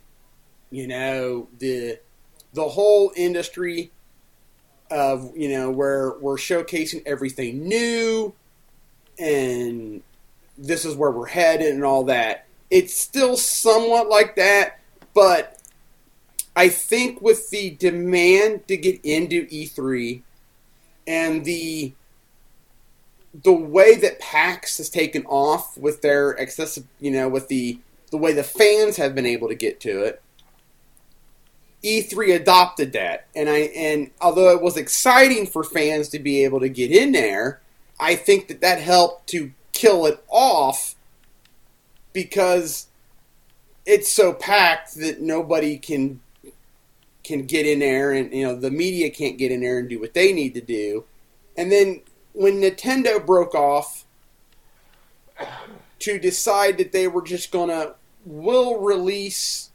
You 0.71 0.87
know, 0.87 1.49
the 1.59 1.99
the 2.53 2.69
whole 2.69 3.11
industry 3.17 3.91
of, 4.89 5.37
you 5.37 5.49
know, 5.49 5.69
where 5.71 6.17
we're 6.21 6.37
showcasing 6.37 7.03
everything 7.07 7.67
new 7.67 8.35
and 9.19 10.03
this 10.59 10.85
is 10.85 10.97
where 10.97 11.11
we're 11.11 11.27
headed 11.27 11.73
and 11.73 11.85
all 11.85 12.05
that. 12.05 12.47
It's 12.71 12.99
still 12.99 13.37
somewhat 13.37 14.09
like 14.09 14.37
that, 14.37 14.81
but 15.15 15.59
I 16.55 16.69
think 16.69 17.23
with 17.23 17.51
the 17.51 17.71
demand 17.71 18.67
to 18.69 18.77
get 18.77 19.01
into 19.05 19.47
E3 19.47 20.23
and 21.07 21.45
the 21.45 21.95
the 23.45 23.53
way 23.53 23.95
that 23.95 24.19
PAX 24.19 24.79
has 24.79 24.89
taken 24.89 25.25
off 25.27 25.77
with 25.79 26.03
their 26.03 26.39
access, 26.41 26.81
you 26.99 27.11
know, 27.11 27.29
with 27.29 27.49
the 27.49 27.79
the 28.11 28.17
way 28.17 28.33
the 28.33 28.43
fans 28.43 28.97
have 28.97 29.15
been 29.15 29.27
able 29.27 29.49
to 29.49 29.55
get 29.55 29.81
to 29.81 30.03
it, 30.03 30.21
E3 31.85 32.35
adopted 32.35 32.93
that, 32.93 33.27
and 33.37 33.49
I 33.49 33.59
and 33.77 34.11
although 34.21 34.51
it 34.51 34.61
was 34.61 34.77
exciting 34.77 35.47
for 35.47 35.63
fans 35.63 36.09
to 36.09 36.19
be 36.19 36.43
able 36.43 36.59
to 36.61 36.69
get 36.69 36.91
in 36.91 37.13
there, 37.13 37.61
I 38.01 38.17
think 38.17 38.49
that 38.49 38.61
that 38.63 38.81
helped 38.81 39.29
to 39.29 39.53
kill 39.79 40.07
it 40.07 40.25
off 40.29 40.97
because 42.13 42.89
it's 43.87 44.11
so 44.13 44.33
packed 44.33 44.97
that 44.97 45.21
nobody 45.21 45.79
can 45.79 46.21
can 47.23 47.45
get 47.45 47.67
in 47.67 47.79
there, 47.79 48.13
and 48.13 48.33
you 48.33 48.45
know 48.45 48.57
the 48.57 48.71
media 48.71 49.09
can't 49.11 49.39
get 49.39 49.53
in 49.53 49.61
there 49.61 49.79
and 49.79 49.89
do 49.89 50.01
what 50.01 50.15
they 50.15 50.33
need 50.33 50.55
to 50.55 50.61
do, 50.61 51.05
and 51.57 51.71
then 51.71 52.01
when 52.33 52.61
Nintendo 52.61 53.25
broke 53.25 53.55
off 53.55 54.05
to 56.01 56.19
decide 56.19 56.79
that 56.79 56.93
they 56.93 57.07
were 57.07 57.23
just 57.23 57.53
gonna 57.53 57.95
will 58.25 58.79
release 58.81 59.71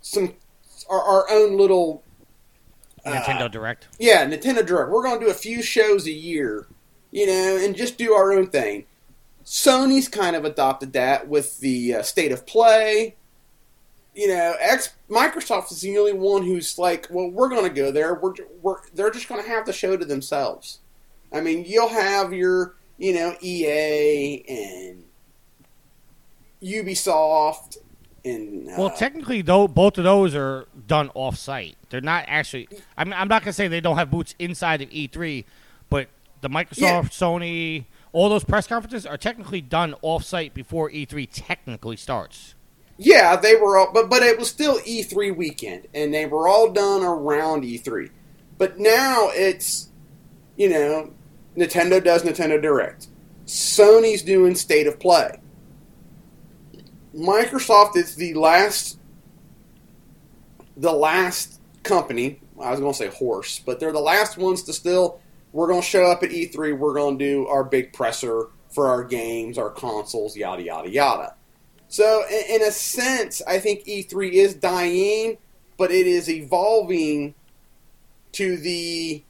some 0.00 0.34
our, 0.88 1.00
our 1.00 1.30
own 1.30 1.56
little 1.56 2.02
uh, 3.04 3.12
Nintendo 3.12 3.50
Direct. 3.50 3.88
yeah 3.98 4.26
Nintendo 4.26 4.66
Direct. 4.66 4.90
We're 4.90 5.02
gonna 5.02 5.20
do 5.20 5.30
a 5.30 5.34
few 5.34 5.62
shows 5.62 6.06
a 6.06 6.12
year, 6.12 6.66
you 7.16 7.26
know, 7.26 7.56
and 7.56 7.74
just 7.74 7.96
do 7.96 8.12
our 8.12 8.30
own 8.30 8.46
thing. 8.48 8.84
Sony's 9.42 10.06
kind 10.06 10.36
of 10.36 10.44
adopted 10.44 10.92
that 10.92 11.28
with 11.28 11.60
the 11.60 11.94
uh, 11.94 12.02
state 12.02 12.30
of 12.30 12.46
play. 12.46 13.16
You 14.14 14.28
know, 14.28 14.54
X 14.60 14.90
Microsoft 15.08 15.72
is 15.72 15.80
the 15.80 15.96
only 15.96 16.12
one 16.12 16.42
who's 16.42 16.78
like, 16.78 17.06
well, 17.10 17.30
we're 17.30 17.48
going 17.48 17.62
to 17.62 17.70
go 17.70 17.90
there. 17.90 18.14
We're, 18.14 18.34
we're 18.60 18.76
they're 18.92 19.10
just 19.10 19.28
going 19.28 19.42
to 19.42 19.48
have 19.48 19.64
the 19.64 19.72
show 19.72 19.96
to 19.96 20.04
themselves. 20.04 20.80
I 21.32 21.40
mean, 21.40 21.64
you'll 21.66 21.88
have 21.88 22.34
your, 22.34 22.74
you 22.98 23.14
know, 23.14 23.34
EA 23.40 24.44
and 24.46 25.04
Ubisoft 26.62 27.78
and 28.26 28.68
uh, 28.68 28.74
Well, 28.76 28.90
technically, 28.90 29.40
though, 29.40 29.68
both 29.68 29.96
of 29.96 30.04
those 30.04 30.34
are 30.34 30.66
done 30.86 31.10
off-site. 31.14 31.76
They're 31.88 32.02
not 32.02 32.26
actually. 32.26 32.68
I 32.94 33.04
mean, 33.04 33.14
I'm 33.14 33.28
not 33.28 33.40
gonna 33.42 33.54
say 33.54 33.68
they 33.68 33.80
don't 33.80 33.96
have 33.96 34.10
boots 34.10 34.34
inside 34.38 34.82
of 34.82 34.90
E3, 34.90 35.44
but 35.88 36.08
the 36.40 36.48
Microsoft, 36.48 36.78
Yeah. 36.78 37.02
Sony, 37.02 37.86
all 38.12 38.28
those 38.28 38.44
press 38.44 38.66
conferences 38.66 39.06
are 39.06 39.16
technically 39.16 39.60
done 39.60 39.94
off-site 40.02 40.54
before 40.54 40.90
E3 40.90 41.28
technically 41.32 41.96
starts. 41.96 42.54
Yeah, 42.98 43.36
they 43.36 43.56
were 43.56 43.76
all, 43.76 43.92
but 43.92 44.08
but 44.08 44.22
it 44.22 44.38
was 44.38 44.48
still 44.48 44.78
E3 44.80 45.36
weekend, 45.36 45.86
and 45.92 46.14
they 46.14 46.24
were 46.24 46.48
all 46.48 46.70
done 46.70 47.02
around 47.02 47.62
E3. 47.64 48.10
But 48.56 48.78
now 48.78 49.28
it's, 49.34 49.90
you 50.56 50.70
know, 50.70 51.12
Nintendo 51.56 52.02
does 52.02 52.22
Nintendo 52.22 52.60
Direct, 52.60 53.08
Sony's 53.46 54.22
doing 54.22 54.54
State 54.54 54.86
of 54.86 54.98
Play. 54.98 55.40
Microsoft 57.14 57.96
is 57.96 58.14
the 58.14 58.34
last, 58.34 58.98
the 60.76 60.92
last 60.92 61.60
company. 61.82 62.40
I 62.60 62.70
was 62.70 62.80
going 62.80 62.92
to 62.92 62.98
say 62.98 63.08
horse, 63.08 63.58
but 63.58 63.78
they're 63.78 63.92
the 63.92 64.00
last 64.00 64.38
ones 64.38 64.62
to 64.64 64.72
still. 64.72 65.20
We're 65.56 65.68
going 65.68 65.80
to 65.80 65.86
show 65.86 66.04
up 66.04 66.22
at 66.22 66.28
E3. 66.28 66.76
We're 66.76 66.92
going 66.92 67.18
to 67.18 67.24
do 67.24 67.46
our 67.46 67.64
big 67.64 67.94
presser 67.94 68.48
for 68.68 68.88
our 68.88 69.02
games, 69.02 69.56
our 69.56 69.70
consoles, 69.70 70.36
yada 70.36 70.62
yada 70.62 70.90
yada 70.90 71.34
So, 71.88 72.24
in, 72.30 72.60
in 72.60 72.68
a 72.68 72.70
sense, 72.70 73.40
I 73.48 73.58
think 73.58 73.86
E3 73.86 74.32
is 74.32 74.52
dying, 74.52 75.38
but 75.78 75.90
it 75.90 76.06
is 76.06 76.28
evolving 76.28 77.34
to 78.32 78.58
the. 78.58 79.24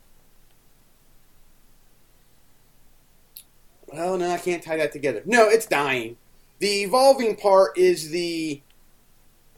Well, 3.87 4.19
no, 4.19 4.29
I 4.29 4.39
can't 4.39 4.65
tie 4.65 4.79
that 4.79 4.91
together. 4.91 5.23
No, 5.27 5.49
it's 5.49 5.67
dying. 5.67 6.17
The 6.59 6.83
evolving 6.83 7.37
part 7.37 7.79
is 7.79 8.11
the. 8.11 8.61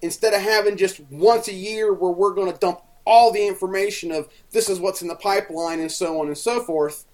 Instead 0.02 0.34
of 0.34 0.42
having 0.42 0.76
just 0.76 1.00
once 1.08 1.48
a 1.48 1.54
year 1.54 1.94
where 1.94 2.12
we're 2.12 2.34
going 2.34 2.52
to 2.52 2.58
dump 2.58 2.82
all 3.08 3.32
the 3.32 3.46
information 3.46 4.12
of 4.12 4.28
this 4.50 4.68
is 4.68 4.78
what's 4.78 5.00
in 5.00 5.08
the 5.08 5.16
pipeline 5.16 5.80
and 5.80 5.90
so 5.90 6.20
on 6.20 6.26
and 6.26 6.36
so 6.36 6.62
forth, 6.62 7.06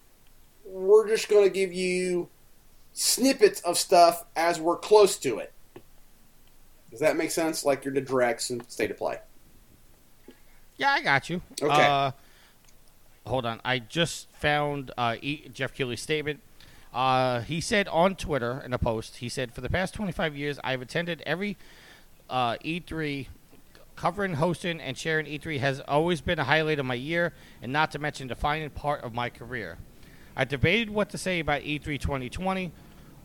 we're 0.64 1.07
just 1.09 1.28
going 1.28 1.45
to 1.45 1.51
give 1.51 1.72
you 1.72 2.28
snippets 2.92 3.61
of 3.61 3.78
stuff 3.78 4.24
as 4.34 4.61
we're 4.61 4.76
close 4.76 5.16
to 5.18 5.38
it. 5.38 5.53
Does 6.90 7.01
that 7.01 7.16
make 7.16 7.30
sense? 7.30 7.64
Like 7.64 7.84
your 7.84 7.95
directs 7.95 8.51
and 8.51 8.68
state 8.68 8.90
of 8.90 8.97
play. 8.97 9.18
Yeah, 10.76 10.90
I 10.90 11.01
got 11.01 11.30
you. 11.30 11.40
Okay. 11.62 11.72
Uh, 11.72 12.11
hold 13.26 13.47
on. 13.47 13.61
I 13.64 13.78
just 13.78 14.28
found 14.32 14.90
uh, 14.99 15.16
e- 15.20 15.49
Jeff 15.53 15.72
Keighley's 15.74 16.01
statement. 16.01 16.40
Uh, 16.92 17.40
he 17.40 17.61
said 17.61 17.86
on 17.88 18.16
Twitter 18.16 18.62
in 18.64 18.72
a 18.72 18.78
post, 18.78 19.16
he 19.18 19.28
said, 19.28 19.53
For 19.53 19.61
the 19.61 19.70
past 19.70 19.95
25 19.95 20.36
years, 20.36 20.59
I've 20.64 20.82
attended 20.82 21.22
every 21.24 21.57
uh, 22.28 22.57
E3. 22.64 23.28
Covering, 23.97 24.34
hosting, 24.34 24.80
and 24.80 24.99
sharing 24.99 25.26
E3 25.26 25.61
has 25.61 25.80
always 25.80 26.20
been 26.20 26.38
a 26.38 26.45
highlight 26.45 26.78
of 26.78 26.86
my 26.86 26.95
year, 26.95 27.32
and 27.62 27.72
not 27.72 27.90
to 27.92 27.99
mention 27.99 28.26
defining 28.26 28.70
part 28.70 29.03
of 29.05 29.14
my 29.14 29.30
career. 29.30 29.78
I 30.36 30.45
debated 30.45 30.90
what 30.90 31.11
to 31.11 31.18
say 31.18 31.40
about 31.40 31.62
E 31.62 31.78
E3 31.78 32.01
2020. 32.01 32.72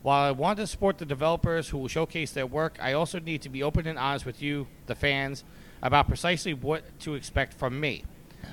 While 0.02 0.22
I 0.22 0.30
want 0.30 0.58
to 0.58 0.66
support 0.66 0.98
the 0.98 1.04
developers 1.04 1.68
who 1.68 1.78
will 1.78 1.88
showcase 1.88 2.30
their 2.32 2.46
work, 2.46 2.78
I 2.80 2.92
also 2.94 3.18
need 3.18 3.42
to 3.42 3.48
be 3.48 3.62
open 3.62 3.86
and 3.86 3.98
honest 3.98 4.24
with 4.24 4.40
you, 4.40 4.68
the 4.86 4.94
fans, 4.94 5.44
about 5.82 6.08
precisely 6.08 6.54
what 6.54 6.98
to 7.00 7.14
expect 7.14 7.52
from 7.52 7.78
me. 7.80 8.04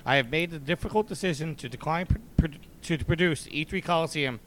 I 0.05 0.15
have 0.15 0.29
made 0.29 0.51
the 0.51 0.59
difficult 0.59 1.07
decision 1.07 1.55
to 1.55 1.69
decline 1.69 2.07
to 2.81 2.97
produce 3.05 3.47
E3 3.47 3.83
Coliseum. 3.83 4.39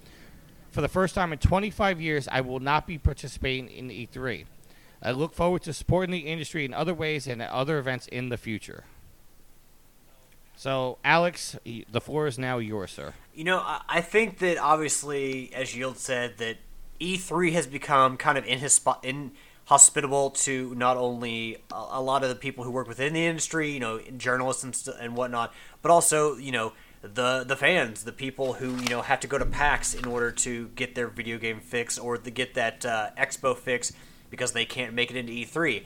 For 0.71 0.81
the 0.81 0.89
first 0.89 1.14
time 1.14 1.33
in 1.33 1.39
25 1.39 2.01
years, 2.01 2.29
I 2.31 2.43
will 2.43 2.61
not 2.61 2.87
be 2.87 2.99
participating 2.99 3.68
in 3.68 3.89
E3. 3.89 4.45
I 5.03 5.13
look 5.13 5.35
forward 5.35 5.63
to 5.63 5.73
supporting 5.73 6.11
the 6.11 6.31
industry 6.31 6.65
in 6.65 6.75
other 6.75 6.95
ways 6.95 7.27
and 7.27 7.41
at 7.41 7.51
other 7.51 7.79
events 7.79 8.07
in 8.09 8.29
the 8.29 8.37
future. 8.37 8.85
So, 10.57 10.99
Alex, 11.03 11.57
the 11.65 12.01
floor 12.03 12.27
is 12.27 12.39
now 12.39 12.59
yours, 12.59 12.91
sir. 12.91 13.15
You 13.35 13.45
know, 13.45 13.63
I, 13.89 14.03
think 14.03 14.41
that 14.41 14.59
obviously, 14.59 15.51
as 15.55 15.75
Yield 15.75 15.97
said, 15.97 16.37
that 16.37 16.59
E3 17.01 17.53
has 17.53 17.67
become 17.67 18.19
kind 18.19 18.37
of 18.37 18.45
inhosp- 18.45 19.03
inhospitable 19.03 20.31
to 20.31 20.75
not 20.75 20.99
only 20.99 21.63
a, 21.71 22.03
lot 22.03 22.23
of 22.23 22.29
the 22.29 22.35
people 22.35 22.65
who 22.65 22.71
work 22.71 22.89
within 22.89 23.15
the 23.15 23.25
industry, 23.25 23.71
you 23.71 23.81
know, 23.81 24.01
journalists 24.19 24.63
and, 24.63 24.79
and 25.01 25.17
whatnot, 25.17 25.55
but 25.81 25.91
also, 25.91 26.37
you 26.37 26.53
know, 26.53 26.75
the 27.01 27.45
the 27.45 27.57
fans, 27.57 28.05
the 28.05 28.13
people 28.13 28.53
who 28.53 28.77
you 28.77 28.91
know 28.91 29.01
have 29.01 29.21
to 29.21 29.27
go 29.27 29.39
to 29.39 29.47
PAX 29.47 29.95
in 29.95 30.05
order 30.05 30.31
to 30.31 30.69
get 30.77 30.95
their 30.95 31.09
video 31.09 31.39
game 31.39 31.61
fix 31.61 31.99
or 31.99 32.19
to 32.19 32.31
get 32.31 32.53
that 32.53 32.85
uh, 32.85 33.09
expo 33.17 33.57
fix 33.57 33.95
because 34.31 34.53
they 34.53 34.64
can't 34.64 34.95
make 34.95 35.11
it 35.11 35.16
into 35.16 35.33
E3. 35.33 35.85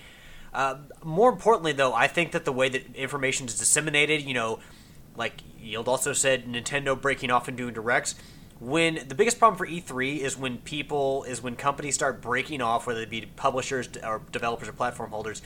Uh, 0.53 0.76
more 1.03 1.30
importantly, 1.30 1.72
though, 1.72 1.92
I 1.92 2.07
think 2.07 2.32
that 2.32 2.45
the 2.45 2.53
way 2.53 2.68
that 2.68 2.95
information 2.95 3.47
is 3.47 3.59
disseminated, 3.59 4.22
you 4.22 4.34
know, 4.34 4.61
like 5.16 5.42
Yield 5.61 5.88
also 5.88 6.12
said, 6.12 6.47
Nintendo 6.47 7.01
breaking 7.01 7.30
off 7.30 7.49
and 7.49 7.57
doing 7.57 7.74
directs. 7.74 8.14
When 8.61 9.01
the 9.09 9.14
biggest 9.14 9.38
problem 9.38 9.59
for 9.59 9.66
E3 9.66 10.18
is 10.18 10.36
when 10.36 10.59
people 10.59 11.24
is 11.24 11.42
when 11.42 11.57
companies 11.57 11.95
start 11.97 12.22
breaking 12.22 12.62
off, 12.62 12.86
whether 12.86 13.01
it 13.01 13.11
be 13.11 13.22
publishers 13.22 13.88
or 14.03 14.22
developers 14.30 14.68
or 14.68 14.72
platform 14.72 15.11
holders, 15.11 15.42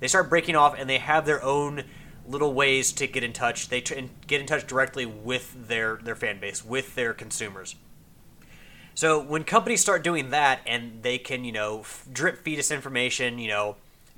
they 0.00 0.08
start 0.08 0.28
breaking 0.28 0.56
off 0.56 0.74
and 0.76 0.90
they 0.90 0.98
have 0.98 1.24
their 1.24 1.42
own 1.42 1.84
little 2.26 2.52
ways 2.52 2.92
to 2.92 3.06
get 3.06 3.22
in 3.22 3.32
touch. 3.32 3.68
They 3.68 3.80
tr- 3.80 3.94
get 4.26 4.40
in 4.40 4.46
touch 4.46 4.66
directly 4.66 5.06
with 5.06 5.68
their 5.68 5.96
their 6.02 6.16
fan 6.16 6.40
base, 6.40 6.64
with 6.64 6.94
their 6.96 7.14
consumers. 7.14 7.76
So 8.98 9.20
when 9.22 9.44
companies 9.44 9.80
start 9.80 10.02
doing 10.02 10.30
that 10.30 10.58
and 10.66 11.04
they 11.04 11.18
can, 11.18 11.44
you 11.44 11.52
know, 11.52 11.84
drip 12.12 12.42
feed 12.42 12.58
us 12.58 12.72
information, 12.72 13.38
you 13.38 13.46
know, 13.46 13.76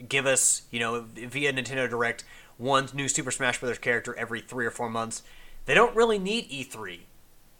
give 0.09 0.25
us, 0.25 0.63
you 0.71 0.81
know, 0.81 1.03
via 1.03 1.53
Nintendo 1.53 1.87
Direct 1.87 2.25
one 2.57 2.89
new 2.95 3.07
Super 3.07 3.31
Smash 3.31 3.61
Bros. 3.61 3.77
character 3.77 4.15
every 4.17 4.41
three 4.41 4.65
or 4.65 4.71
four 4.71 4.89
months, 4.89 5.23
they 5.67 5.75
don't 5.75 5.95
really 5.95 6.19
need 6.19 6.49
E3 6.49 7.01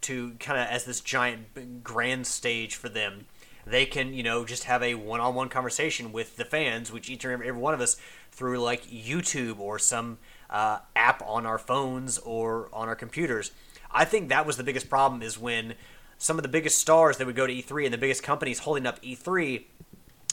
to 0.01 0.31
kind 0.39 0.59
of 0.59 0.67
as 0.67 0.85
this 0.85 0.99
giant 0.99 1.83
grand 1.83 2.25
stage 2.25 2.75
for 2.75 2.89
them. 2.89 3.27
They 3.67 3.85
can, 3.85 4.15
you 4.15 4.23
know, 4.23 4.43
just 4.43 4.63
have 4.63 4.81
a 4.81 4.95
one-on-one 4.95 5.49
conversation 5.49 6.11
with 6.11 6.37
the 6.37 6.45
fans, 6.45 6.91
which 6.91 7.07
each 7.07 7.23
and 7.23 7.33
every, 7.33 7.51
one 7.51 7.75
of 7.75 7.81
us 7.81 7.97
through 8.31 8.61
like 8.61 8.87
YouTube 8.87 9.59
or 9.59 9.77
some 9.77 10.17
uh, 10.49 10.79
app 10.95 11.21
on 11.27 11.45
our 11.45 11.59
phones 11.59 12.17
or 12.17 12.67
on 12.73 12.87
our 12.87 12.95
computers. 12.95 13.51
I 13.91 14.05
think 14.05 14.29
that 14.29 14.47
was 14.47 14.57
the 14.57 14.63
biggest 14.63 14.89
problem 14.89 15.21
is 15.21 15.37
when 15.37 15.75
some 16.21 16.37
of 16.37 16.43
the 16.43 16.49
biggest 16.49 16.77
stars 16.77 17.17
that 17.17 17.25
would 17.25 17.35
go 17.35 17.47
to 17.47 17.53
E3 17.53 17.85
and 17.85 17.93
the 17.93 17.97
biggest 17.97 18.21
companies 18.21 18.59
holding 18.59 18.85
up 18.85 19.01
E3 19.01 19.63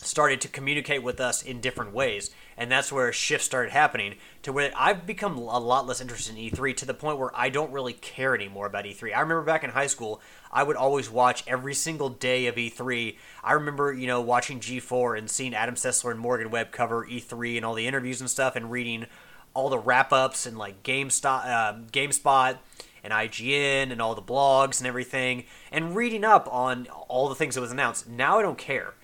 started 0.03 0.39
to 0.43 0.47
communicate 0.47 1.03
with 1.03 1.18
us 1.18 1.43
in 1.43 1.62
different 1.62 1.95
ways. 1.95 2.30
And 2.59 2.70
that's 2.70 2.93
where 2.93 3.09
a 3.09 3.12
shift 3.12 3.43
started 3.43 3.72
happening 3.72 4.16
to 4.43 4.53
where 4.53 4.70
I've 4.76 5.07
become 5.07 5.39
a 5.39 5.59
lot 5.59 5.86
less 5.86 6.03
interested 6.03 6.36
in 6.36 6.43
E3 6.43 6.76
to 6.76 6.84
the 6.84 6.93
point 6.93 7.18
where 7.18 7.30
I 7.34 7.49
don't 7.49 7.72
really 7.72 7.95
care 7.95 8.34
anymore 8.34 8.66
about 8.66 8.84
E3. 8.84 9.16
I 9.16 9.20
remember 9.20 9.45
back 9.45 9.64
in 9.64 9.70
high 9.70 9.86
school, 9.86 10.20
I 10.53 10.62
would 10.62 10.76
always 10.76 11.09
watch 11.09 11.43
every 11.47 11.74
single 11.74 12.11
day 12.11 12.49
of 12.49 12.57
E3. 12.57 13.16
I 13.43 13.55
remember, 13.55 13.91
you 13.91 14.07
know, 14.07 14.20
watching 14.20 14.61
G4 14.61 15.16
and 15.16 15.30
seeing 15.30 15.55
Adam 15.55 15.74
Sessler 15.74 16.11
and 16.11 16.20
Morgan 16.20 16.51
Webb 16.51 16.70
cover 16.70 17.07
E3 17.07 17.57
and 17.57 17.64
all 17.64 17.74
the 17.74 17.86
interviews 17.86 18.20
and 18.20 18.28
stuff 18.28 18.57
and 18.57 18.70
reading 18.70 19.07
all 19.55 19.70
the 19.70 19.78
wrap 19.78 20.12
ups 20.12 20.45
and 20.45 20.59
like 20.59 20.82
GameStop, 20.82 21.47
uh, 21.47 21.78
GameSpot 21.91 22.59
and 23.03 23.12
IGN 23.12 23.92
and 23.92 24.01
all 24.01 24.14
the 24.14 24.22
blogs 24.22 24.78
and 24.78 24.86
everything 24.86 25.44
and 25.70 25.96
reading 25.96 26.24
up 26.24 26.49
on 26.53 26.86
all 27.09 27.28
the 27.28 27.34
things 27.34 27.55
that 27.55 27.61
was 27.61 27.72
announced. 27.72 28.09
Now 28.09 28.38
I 28.38 28.42
don't 28.42 28.59
care. 28.59 28.94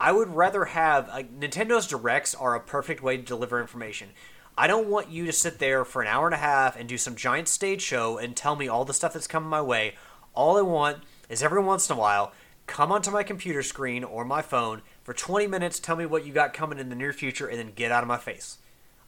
I 0.00 0.12
would 0.12 0.28
rather 0.28 0.66
have 0.66 1.08
like 1.08 1.38
Nintendo's 1.38 1.86
directs 1.86 2.34
are 2.34 2.54
a 2.54 2.60
perfect 2.60 3.02
way 3.02 3.16
to 3.16 3.22
deliver 3.22 3.60
information. 3.60 4.10
I 4.56 4.66
don't 4.66 4.88
want 4.88 5.10
you 5.10 5.26
to 5.26 5.32
sit 5.32 5.58
there 5.58 5.84
for 5.84 6.02
an 6.02 6.08
hour 6.08 6.26
and 6.26 6.34
a 6.34 6.38
half 6.38 6.76
and 6.76 6.88
do 6.88 6.98
some 6.98 7.16
giant 7.16 7.48
stage 7.48 7.82
show 7.82 8.18
and 8.18 8.36
tell 8.36 8.54
me 8.54 8.68
all 8.68 8.84
the 8.84 8.94
stuff 8.94 9.12
that's 9.12 9.26
coming 9.26 9.48
my 9.48 9.62
way. 9.62 9.94
All 10.34 10.56
I 10.56 10.62
want 10.62 10.98
is 11.28 11.42
every 11.42 11.62
once 11.62 11.88
in 11.90 11.96
a 11.96 11.98
while 11.98 12.32
come 12.66 12.92
onto 12.92 13.10
my 13.10 13.22
computer 13.22 13.62
screen 13.62 14.04
or 14.04 14.24
my 14.24 14.42
phone 14.42 14.82
for 15.02 15.12
20 15.12 15.46
minutes, 15.46 15.78
tell 15.78 15.96
me 15.96 16.06
what 16.06 16.24
you 16.24 16.32
got 16.32 16.54
coming 16.54 16.78
in 16.78 16.88
the 16.88 16.96
near 16.96 17.12
future, 17.12 17.46
and 17.46 17.58
then 17.58 17.72
get 17.74 17.92
out 17.92 18.02
of 18.02 18.08
my 18.08 18.16
face. 18.16 18.58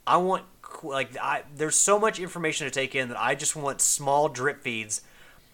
I 0.07 0.19
want 0.19 0.45
like 0.85 1.17
I 1.19 1.43
there's 1.55 1.77
so 1.77 1.99
much 1.99 2.19
information 2.19 2.67
to 2.67 2.71
take 2.71 2.95
in 2.95 3.09
that 3.09 3.21
I 3.21 3.35
just 3.35 3.57
want 3.57 3.81
small 3.81 4.29
drip 4.29 4.63
feeds, 4.63 5.03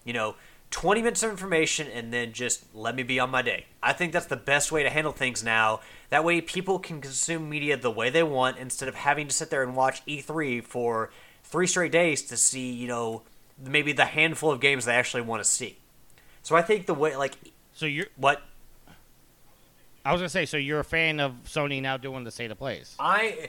you 0.05 0.13
know, 0.13 0.37
20 0.71 1.03
minutes 1.03 1.23
of 1.23 1.31
information 1.31 1.87
and 1.89 2.13
then 2.13 2.33
just 2.33 2.65
let 2.75 2.95
me 2.95 3.03
be 3.03 3.21
on 3.21 3.31
my 3.31 3.43
day. 3.43 3.67
I 3.83 3.93
think 3.93 4.13
that's 4.13 4.27
the 4.27 4.37
best 4.37 4.73
way 4.73 4.83
to 4.83 4.91
handle 4.91 5.13
things 5.13 5.45
now. 5.45 5.81
That 6.11 6.25
way 6.25 6.41
people 6.41 6.79
can 6.79 7.01
consume 7.01 7.49
media 7.51 7.77
the 7.77 7.91
way 7.91 8.11
they 8.11 8.23
want 8.23 8.59
instead 8.59 8.89
of 8.89 8.95
having 8.95 9.29
to 9.29 9.35
sit 9.35 9.51
there 9.51 9.63
and 9.63 9.77
watch 9.77 10.05
E3 10.07 10.65
for 10.65 11.11
3 11.45 11.67
straight 11.67 11.93
days 11.93 12.23
to 12.23 12.37
see, 12.37 12.73
you 12.73 12.89
know, 12.89 13.23
maybe 13.63 13.93
the 13.93 14.07
handful 14.07 14.51
of 14.51 14.61
games 14.61 14.87
they 14.87 14.95
actually 14.95 15.23
want 15.23 15.43
to 15.43 15.49
see. 15.49 15.79
So 16.43 16.57
I 16.57 16.63
think 16.63 16.87
the 16.87 16.95
way 16.95 17.17
like 17.17 17.37
So 17.75 17.87
you're 17.87 18.07
what 18.17 18.43
I 20.05 20.13
was 20.13 20.21
gonna 20.21 20.29
say, 20.29 20.47
so 20.47 20.57
you're 20.57 20.81
a 20.81 20.85
fan 20.85 21.21
of 21.21 21.33
Sony 21.45 21.81
now 21.81 21.97
doing 21.97 22.25
the 22.25 22.31
state 22.31 22.51
of 22.51 22.59
plays. 22.59 22.95
I 22.99 23.49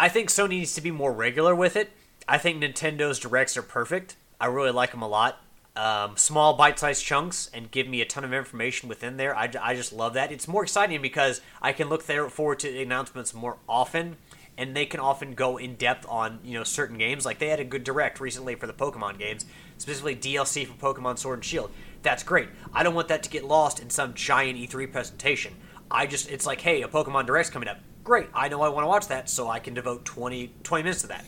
I 0.00 0.08
think 0.08 0.28
Sony 0.28 0.50
needs 0.50 0.74
to 0.76 0.80
be 0.80 0.92
more 0.92 1.12
regular 1.12 1.56
with 1.56 1.74
it. 1.74 1.90
I 2.28 2.38
think 2.38 2.62
Nintendo's 2.62 3.18
directs 3.18 3.56
are 3.56 3.62
perfect. 3.62 4.14
I 4.40 4.46
really 4.46 4.70
like 4.70 4.92
them 4.92 5.02
a 5.02 5.08
lot. 5.08 5.42
Um, 5.74 6.16
small 6.16 6.54
bite-sized 6.54 7.04
chunks 7.04 7.50
and 7.52 7.68
give 7.68 7.88
me 7.88 8.00
a 8.00 8.04
ton 8.04 8.22
of 8.22 8.32
information 8.32 8.88
within 8.88 9.16
there. 9.16 9.36
I, 9.36 9.50
I 9.60 9.74
just 9.74 9.92
love 9.92 10.14
that. 10.14 10.30
It's 10.30 10.46
more 10.46 10.62
exciting 10.62 11.02
because 11.02 11.40
I 11.60 11.72
can 11.72 11.88
look 11.88 12.06
there 12.06 12.28
forward 12.28 12.60
to 12.60 12.70
the 12.70 12.80
announcements 12.80 13.34
more 13.34 13.56
often, 13.68 14.16
and 14.56 14.76
they 14.76 14.86
can 14.86 15.00
often 15.00 15.34
go 15.34 15.56
in 15.56 15.74
depth 15.74 16.06
on 16.08 16.38
you 16.44 16.54
know 16.54 16.64
certain 16.64 16.96
games. 16.96 17.24
Like 17.24 17.40
they 17.40 17.48
had 17.48 17.60
a 17.60 17.64
good 17.64 17.82
direct 17.82 18.20
recently 18.20 18.54
for 18.54 18.68
the 18.68 18.72
Pokemon 18.72 19.18
games, 19.18 19.46
specifically 19.78 20.14
DLC 20.14 20.64
for 20.64 20.74
Pokemon 20.74 21.18
Sword 21.18 21.38
and 21.38 21.44
Shield. 21.44 21.70
That's 22.02 22.22
great. 22.22 22.48
I 22.72 22.84
don't 22.84 22.94
want 22.94 23.08
that 23.08 23.24
to 23.24 23.30
get 23.30 23.44
lost 23.44 23.80
in 23.80 23.90
some 23.90 24.14
giant 24.14 24.58
E3 24.58 24.92
presentation. 24.92 25.54
I 25.90 26.06
just 26.06 26.30
it's 26.30 26.46
like, 26.46 26.60
hey, 26.60 26.82
a 26.82 26.88
Pokemon 26.88 27.26
Direct's 27.26 27.50
coming 27.50 27.68
up. 27.68 27.78
Great. 28.08 28.28
I 28.32 28.48
know 28.48 28.62
I 28.62 28.70
want 28.70 28.84
to 28.84 28.88
watch 28.88 29.08
that, 29.08 29.28
so 29.28 29.50
I 29.50 29.58
can 29.58 29.74
devote 29.74 30.06
20, 30.06 30.50
20 30.62 30.82
minutes 30.82 31.02
to 31.02 31.08
that. 31.08 31.26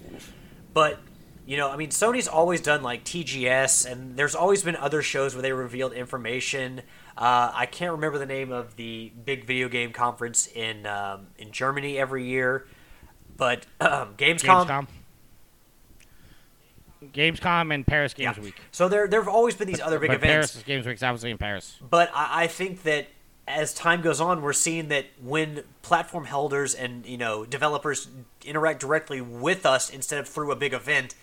But 0.73 0.99
you 1.45 1.59
know, 1.59 1.69
I 1.69 1.77
mean, 1.77 1.91
Sony's 1.91 2.27
always 2.27 2.63
done 2.63 2.83
like 2.83 3.05
TGS, 3.05 3.85
and 3.85 4.17
there's 4.17 4.35
always 4.35 4.63
been 4.63 4.77
other 4.77 5.03
shows 5.03 5.35
where 5.35 5.43
they 5.43 5.53
revealed 5.53 5.93
information. 5.93 6.81
Uh, 7.19 7.53
I 7.55 7.67
can't 7.67 7.93
remember 7.93 8.17
the 8.17 8.25
name 8.25 8.51
of 8.51 8.77
the 8.77 9.13
big 9.27 9.45
video 9.45 9.69
game 9.69 9.93
conference 9.93 10.47
in 10.47 10.87
um, 10.87 11.27
in 11.37 11.53
Germany 11.53 11.99
every 11.99 12.25
year, 12.25 12.67
but 13.37 13.67
um, 13.79 14.15
Gamescom. 14.17 14.67
Gamescom. 14.67 14.87
Gamescom 17.13 17.75
and 17.75 17.87
Paris 17.87 18.15
Games 18.15 18.39
Yeah. 18.39 18.43
Week. 18.45 18.61
So 18.73 18.89
there 18.89 19.07
there 19.07 19.21
have 19.21 19.29
always 19.29 19.55
been 19.55 19.69
these 19.69 19.81
other 19.83 19.99
big 19.99 20.09
but 20.09 20.17
events. 20.17 20.53
Paris 20.53 20.65
Games 20.65 20.87
Week's 20.87 21.03
obviously 21.03 21.31
in 21.31 21.37
Paris. 21.37 21.77
But 21.91 22.11
I, 22.15 22.45
I 22.45 22.47
think 22.47 22.85
that 22.85 23.09
as 23.51 23.75
time 23.75 24.01
goes 24.01 24.21
on, 24.21 24.43
we're 24.43 24.53
seeing 24.53 24.89
that 24.89 25.07
when 25.23 25.65
platform 25.83 26.27
holders 26.27 26.75
and 26.75 27.05
you 27.07 27.19
know 27.19 27.45
developers 27.45 28.09
interact 28.45 28.81
directly 28.81 29.21
with 29.21 29.67
us 29.67 29.91
instead 29.91 30.19
of 30.19 30.29
through 30.29 30.53
a 30.53 30.57
big 30.57 30.73
event, 30.73 31.15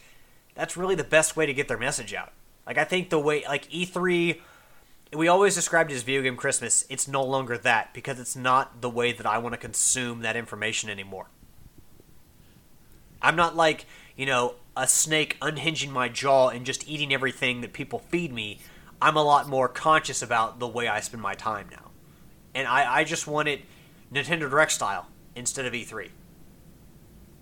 that's 0.56 0.78
really 0.78 0.96
the 0.96 1.04
best 1.04 1.36
way 1.36 1.46
to 1.46 1.54
get 1.54 1.68
their 1.68 1.78
message 1.78 2.14
out. 2.14 2.32
Like 2.66 2.78
I 2.78 2.84
think 2.84 3.10
the 3.10 3.20
way 3.20 3.44
like 3.48 3.70
E3 3.70 4.40
we 5.16 5.28
always 5.28 5.56
described 5.56 5.92
it 5.92 5.96
as 5.96 6.04
video 6.04 6.22
game 6.22 6.36
Christmas. 6.36 6.86
It's 6.90 7.08
no 7.08 7.24
longer 7.24 7.58
that 7.60 7.94
because 7.94 8.20
it's 8.20 8.36
not 8.36 8.82
the 8.82 8.90
way 8.90 9.14
that 9.14 9.26
I 9.26 9.38
want 9.38 9.54
to 9.54 9.58
consume 9.58 10.22
that 10.22 10.36
information 10.36 10.90
anymore. 10.90 11.28
I'm 13.22 13.36
not 13.36 13.56
like, 13.56 13.86
you 14.16 14.26
know, 14.26 14.56
a 14.76 14.88
snake 14.88 15.38
unhinging 15.42 15.92
my 15.92 16.10
jaw 16.10 16.50
and 16.50 16.66
just 16.66 16.88
eating 16.88 17.14
everything 17.14 17.62
that 17.62 17.74
people 17.74 18.00
feed 18.00 18.34
me. 18.34 18.60
I'm 19.02 19.16
a 19.16 19.24
lot 19.24 19.48
more 19.48 19.68
conscious 19.68 20.22
about 20.22 20.60
the 20.60 20.68
way 20.68 20.88
I 20.88 21.00
spend 21.00 21.24
my 21.24 21.36
time 21.36 21.68
now. 21.72 21.87
And 22.58 22.68
I, 22.68 23.02
I 23.02 23.04
just 23.04 23.28
want 23.28 23.48
it 23.48 23.62
Nintendo 24.12 24.50
Direct 24.50 24.72
style 24.72 25.06
instead 25.36 25.68
of 25.68 25.74
E3. 25.74 26.10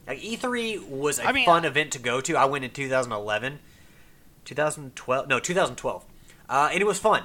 Like 0.05 0.19
E3 0.19 0.89
was 0.89 1.19
a 1.19 1.27
I 1.27 1.31
mean, 1.31 1.45
fun 1.45 1.63
event 1.63 1.93
to 1.93 1.99
go 1.99 2.19
to. 2.19 2.35
I 2.35 2.43
went 2.43 2.65
in 2.65 2.71
2011, 2.71 3.59
2012, 4.43 5.27
no 5.29 5.39
2012, 5.39 6.05
uh, 6.49 6.69
and 6.69 6.81
it 6.81 6.85
was 6.85 6.99
fun. 6.99 7.23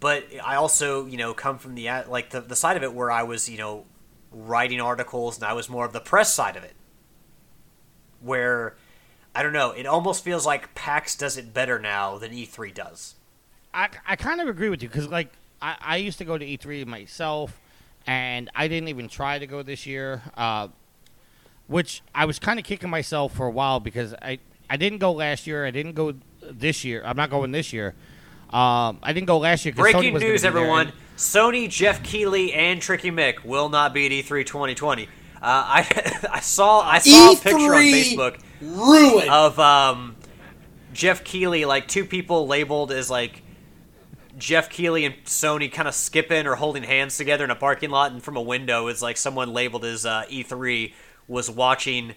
But 0.00 0.24
I 0.44 0.56
also, 0.56 1.06
you 1.06 1.16
know, 1.16 1.32
come 1.32 1.58
from 1.58 1.76
the 1.76 1.88
like 2.08 2.30
the, 2.30 2.40
the 2.40 2.56
side 2.56 2.76
of 2.76 2.82
it 2.82 2.92
where 2.92 3.12
I 3.12 3.22
was, 3.22 3.48
you 3.48 3.56
know, 3.56 3.84
writing 4.32 4.80
articles 4.80 5.36
and 5.36 5.44
I 5.44 5.52
was 5.52 5.68
more 5.68 5.84
of 5.84 5.92
the 5.92 6.00
press 6.00 6.34
side 6.34 6.56
of 6.56 6.64
it. 6.64 6.74
Where 8.20 8.74
I 9.32 9.44
don't 9.44 9.52
know, 9.52 9.70
it 9.70 9.86
almost 9.86 10.24
feels 10.24 10.44
like 10.44 10.74
PAX 10.74 11.14
does 11.14 11.36
it 11.36 11.54
better 11.54 11.78
now 11.78 12.18
than 12.18 12.32
E3 12.32 12.74
does. 12.74 13.14
I, 13.72 13.90
I 14.04 14.16
kind 14.16 14.40
of 14.40 14.48
agree 14.48 14.70
with 14.70 14.82
you 14.82 14.88
because 14.88 15.06
like 15.06 15.32
I, 15.60 15.76
I 15.80 15.96
used 15.96 16.18
to 16.18 16.24
go 16.24 16.38
to 16.38 16.44
E3 16.44 16.86
myself, 16.86 17.60
and 18.06 18.50
I 18.54 18.68
didn't 18.68 18.88
even 18.88 19.08
try 19.08 19.38
to 19.38 19.46
go 19.46 19.62
this 19.62 19.86
year. 19.86 20.22
Uh, 20.36 20.68
which 21.66 22.02
I 22.14 22.24
was 22.24 22.38
kind 22.38 22.58
of 22.58 22.64
kicking 22.64 22.88
myself 22.88 23.34
for 23.34 23.46
a 23.46 23.50
while 23.50 23.78
because 23.80 24.14
I 24.22 24.38
I 24.70 24.76
didn't 24.76 24.98
go 24.98 25.12
last 25.12 25.46
year. 25.46 25.66
I 25.66 25.70
didn't 25.70 25.92
go 25.94 26.14
this 26.42 26.84
year. 26.84 27.02
I'm 27.04 27.16
not 27.16 27.28
going 27.30 27.52
this 27.52 27.72
year. 27.72 27.94
Um, 28.50 28.98
I 29.02 29.12
didn't 29.12 29.26
go 29.26 29.36
last 29.38 29.64
year. 29.66 29.74
'cause 29.74 29.84
Sony 29.86 29.92
Breaking 29.92 30.12
was 30.14 30.22
news, 30.22 30.40
be 30.40 30.48
there, 30.48 30.56
everyone! 30.58 30.86
and- 30.88 30.96
Sony, 31.18 31.68
Jeff 31.68 32.02
Keighley, 32.02 32.54
and 32.54 32.80
Tricky 32.80 33.10
Mick 33.10 33.44
will 33.44 33.68
not 33.68 33.92
be 33.92 34.06
at 34.06 34.12
E 34.12 34.22
E3 34.22 34.46
2020. 34.46 35.04
Uh, 35.04 35.08
I 35.42 36.26
I 36.32 36.40
saw 36.40 36.80
I 36.80 36.98
saw 37.00 37.32
a 37.32 37.36
picture 37.36 37.56
on 37.74 37.82
Facebook 37.82 38.38
ruined. 38.62 39.28
of 39.28 39.58
um, 39.58 40.16
Jeff 40.94 41.22
Keighley, 41.24 41.64
like 41.66 41.86
two 41.88 42.04
people 42.06 42.46
labeled 42.46 42.90
as 42.92 43.10
like 43.10 43.42
Jeff 44.38 44.70
Keighley 44.70 45.04
and 45.04 45.14
Sony 45.24 45.70
kind 45.70 45.88
of 45.88 45.94
skipping 45.94 46.46
or 46.46 46.54
holding 46.54 46.84
hands 46.84 47.16
together 47.16 47.44
in 47.44 47.50
a 47.50 47.56
parking 47.56 47.90
lot, 47.90 48.12
and 48.12 48.22
from 48.22 48.36
a 48.36 48.42
window 48.42 48.88
is 48.88 49.02
like 49.02 49.16
someone 49.16 49.52
labeled 49.52 49.84
as 49.84 50.06
uh, 50.06 50.24
E3 50.30 50.92
was 51.26 51.50
watching 51.50 52.14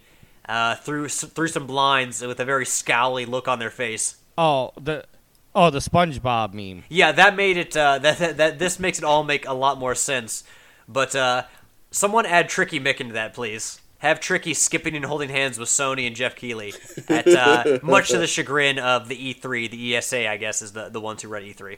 uh, 0.48 0.76
through 0.76 1.10
through 1.10 1.48
some 1.48 1.68
blinds 1.68 2.22
with 2.22 2.40
a 2.40 2.46
very 2.46 2.66
scowly 2.66 3.28
look 3.28 3.48
on 3.48 3.60
their 3.60 3.70
face. 3.70 4.18
Oh 4.38 4.72
the 4.80 5.06
oh 5.56 5.70
the 5.70 5.80
SpongeBob 5.80 6.54
meme. 6.54 6.84
Yeah, 6.90 7.12
that 7.12 7.36
made 7.36 7.58
it. 7.58 7.76
Uh, 7.76 8.00
that, 8.00 8.18
that 8.20 8.38
that 8.38 8.60
this 8.60 8.80
makes 8.80 8.98
it 8.98 9.04
all 9.04 9.24
make 9.24 9.48
a 9.48 9.54
lot 9.54 9.78
more 9.78 9.96
sense. 9.96 10.44
But 10.88 11.16
uh, 11.16 11.44
someone 11.90 12.26
add 12.26 12.50
Tricky 12.50 12.80
Mick 12.80 13.00
into 13.00 13.14
that, 13.14 13.34
please. 13.34 13.80
Have 14.00 14.20
Tricky 14.20 14.56
skipping 14.56 14.96
and 14.96 15.06
holding 15.06 15.30
hands 15.30 15.60
with 15.60 15.70
Sony 15.70 16.08
and 16.08 16.16
Jeff 16.16 16.36
Keighley, 16.36 16.74
at 17.08 17.28
uh, 17.28 17.78
much 17.84 18.10
to 18.10 18.18
the 18.18 18.26
chagrin 18.28 18.80
of 18.80 19.08
the 19.08 19.36
E3, 19.36 19.70
the 19.70 19.96
ESA, 19.96 20.28
I 20.28 20.38
guess, 20.38 20.64
is 20.64 20.72
the 20.72 20.90
the 20.90 21.00
ones 21.00 21.22
who 21.22 21.28
run 21.28 21.44
E 21.44 21.54
E3. 21.54 21.78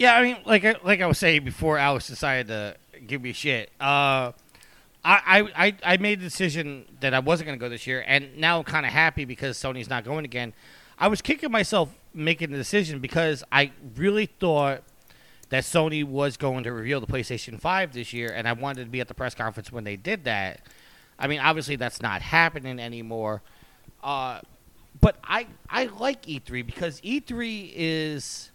Yeah, 0.00 0.14
I 0.16 0.22
mean, 0.22 0.38
like 0.46 0.64
I- 0.64 0.76
like 0.82 1.02
I 1.02 1.06
was 1.06 1.18
saying 1.18 1.44
before, 1.44 1.76
Alex 1.76 2.06
decided 2.08 2.48
to 2.48 2.74
give 3.06 3.20
me 3.20 3.34
shit. 3.34 3.70
Uh, 3.78 4.32
I, 5.04 5.46
I, 5.54 5.76
I- 5.84 5.96
made 5.98 6.20
the 6.20 6.24
decision 6.24 6.86
that 7.00 7.12
I 7.12 7.18
wasn't 7.18 7.48
going 7.48 7.58
to 7.58 7.62
go 7.62 7.68
this 7.68 7.86
year, 7.86 8.02
and 8.06 8.38
now 8.38 8.56
I'm 8.56 8.64
kind 8.64 8.86
of 8.86 8.92
happy 8.92 9.26
because 9.26 9.58
Sony's 9.58 9.90
not 9.90 10.04
going 10.04 10.24
again. 10.24 10.54
I 10.98 11.08
was 11.08 11.20
kicking 11.20 11.50
myself 11.52 11.90
making 12.14 12.50
the 12.50 12.56
decision 12.56 13.00
because 13.00 13.44
I 13.52 13.72
really 13.94 14.24
thought 14.24 14.84
that 15.50 15.64
Sony 15.64 16.02
was 16.02 16.38
going 16.38 16.64
to 16.64 16.72
reveal 16.72 17.00
the 17.02 17.06
PlayStation 17.06 17.60
5 17.60 17.92
this 17.92 18.14
year, 18.14 18.32
and 18.34 18.48
I 18.48 18.54
wanted 18.54 18.84
to 18.84 18.90
be 18.90 19.00
at 19.02 19.08
the 19.08 19.14
press 19.14 19.34
conference 19.34 19.70
when 19.70 19.84
they 19.84 19.96
did 19.96 20.24
that. 20.24 20.60
I 21.18 21.26
mean, 21.26 21.40
obviously 21.40 21.76
that's 21.76 22.00
not 22.00 22.22
happening 22.22 22.78
anymore. 22.80 23.42
Uh, 24.02 24.40
but 24.98 25.18
I 25.22 25.46
I 25.68 25.84
like 25.98 26.22
E3 26.22 26.64
because 26.64 27.02
E3 27.02 27.70
is 27.76 28.50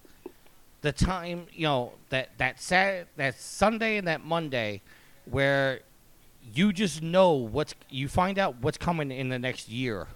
the 0.85 0.91
time 0.91 1.47
you 1.51 1.63
know 1.63 1.93
that 2.09 2.29
that 2.37 2.61
Sat 2.61 3.07
that 3.17 3.39
Sunday 3.39 3.97
and 3.97 4.07
that 4.07 4.23
Monday 4.23 4.81
where 5.25 5.79
you 6.53 6.71
just 6.71 7.01
know 7.01 7.31
what's 7.31 7.73
you 7.89 8.07
find 8.07 8.37
out 8.37 8.57
what's 8.61 8.77
coming 8.77 9.09
in 9.09 9.29
the 9.29 9.39
next 9.39 9.67
year 9.67 10.07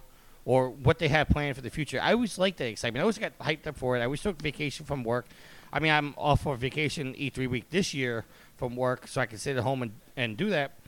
or 0.44 0.70
what 0.70 1.00
they 1.00 1.08
have 1.08 1.28
planned 1.28 1.56
for 1.56 1.62
the 1.62 1.70
future. 1.70 2.00
I 2.00 2.12
always 2.12 2.38
like 2.38 2.56
that 2.58 2.68
excitement. 2.68 3.00
I 3.00 3.02
always 3.02 3.18
got 3.18 3.36
hyped 3.40 3.66
up 3.66 3.76
for 3.76 3.96
it. 3.96 4.00
I 4.00 4.04
always 4.04 4.22
took 4.22 4.40
vacation 4.40 4.86
from 4.86 5.02
work. 5.02 5.26
I 5.72 5.80
mean, 5.80 5.90
I'm 5.90 6.14
off 6.16 6.42
for 6.42 6.54
vacation 6.54 7.14
E3 7.14 7.50
week 7.50 7.70
this 7.70 7.92
year 7.92 8.24
from 8.56 8.76
work, 8.76 9.08
so 9.08 9.20
I 9.20 9.26
can 9.26 9.38
sit 9.38 9.56
at 9.56 9.64
home 9.64 9.82
and, 9.82 9.92
and 10.16 10.36
do 10.36 10.50
that. 10.50 10.78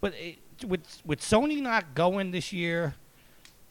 But 0.00 0.14
it, 0.14 0.38
with 0.66 0.80
with 1.04 1.20
Sony 1.20 1.62
not 1.62 1.94
going 1.94 2.32
this 2.32 2.52
year, 2.52 2.96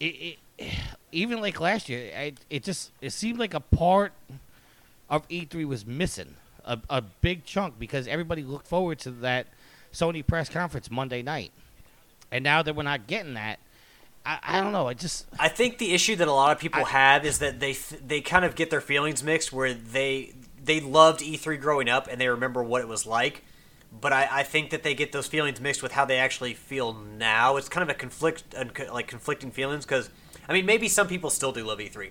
it, 0.00 0.38
it 0.58 0.70
even 1.12 1.42
like 1.42 1.60
last 1.60 1.90
year, 1.90 2.10
it, 2.14 2.40
it 2.48 2.64
just 2.64 2.90
it 3.02 3.10
seemed 3.10 3.38
like 3.38 3.52
a 3.52 3.60
part 3.60 4.14
of 5.08 5.26
E3 5.28 5.66
was 5.66 5.86
missing 5.86 6.36
a, 6.64 6.78
a 6.90 7.00
big 7.00 7.44
chunk 7.44 7.78
because 7.78 8.06
everybody 8.06 8.42
looked 8.42 8.68
forward 8.68 8.98
to 9.00 9.10
that 9.10 9.46
Sony 9.92 10.24
press 10.24 10.48
conference 10.48 10.90
Monday 10.90 11.22
night, 11.22 11.50
and 12.30 12.44
now 12.44 12.62
that 12.62 12.76
we're 12.76 12.82
not 12.82 13.06
getting 13.06 13.34
that, 13.34 13.58
I, 14.24 14.38
I 14.42 14.60
don't 14.60 14.72
know. 14.72 14.86
I 14.86 14.94
just 14.94 15.26
I 15.38 15.48
think 15.48 15.78
the 15.78 15.94
issue 15.94 16.14
that 16.16 16.28
a 16.28 16.32
lot 16.32 16.52
of 16.52 16.60
people 16.60 16.84
have 16.84 17.24
is 17.24 17.38
that 17.38 17.58
they 17.60 17.72
th- 17.72 18.02
they 18.06 18.20
kind 18.20 18.44
of 18.44 18.54
get 18.54 18.70
their 18.70 18.82
feelings 18.82 19.22
mixed, 19.22 19.52
where 19.52 19.72
they 19.72 20.34
they 20.62 20.80
loved 20.80 21.20
E3 21.20 21.58
growing 21.60 21.88
up 21.88 22.08
and 22.10 22.20
they 22.20 22.28
remember 22.28 22.62
what 22.62 22.82
it 22.82 22.88
was 22.88 23.06
like, 23.06 23.42
but 24.00 24.12
I, 24.12 24.28
I 24.30 24.42
think 24.42 24.70
that 24.70 24.82
they 24.82 24.94
get 24.94 25.12
those 25.12 25.26
feelings 25.26 25.60
mixed 25.60 25.82
with 25.82 25.92
how 25.92 26.04
they 26.04 26.18
actually 26.18 26.52
feel 26.52 26.92
now. 26.92 27.56
It's 27.56 27.70
kind 27.70 27.88
of 27.88 27.94
a 27.94 27.98
conflict, 27.98 28.54
like 28.92 29.06
conflicting 29.06 29.50
feelings, 29.50 29.86
because 29.86 30.10
I 30.46 30.52
mean 30.52 30.66
maybe 30.66 30.88
some 30.88 31.08
people 31.08 31.30
still 31.30 31.52
do 31.52 31.64
love 31.64 31.78
E3, 31.78 32.10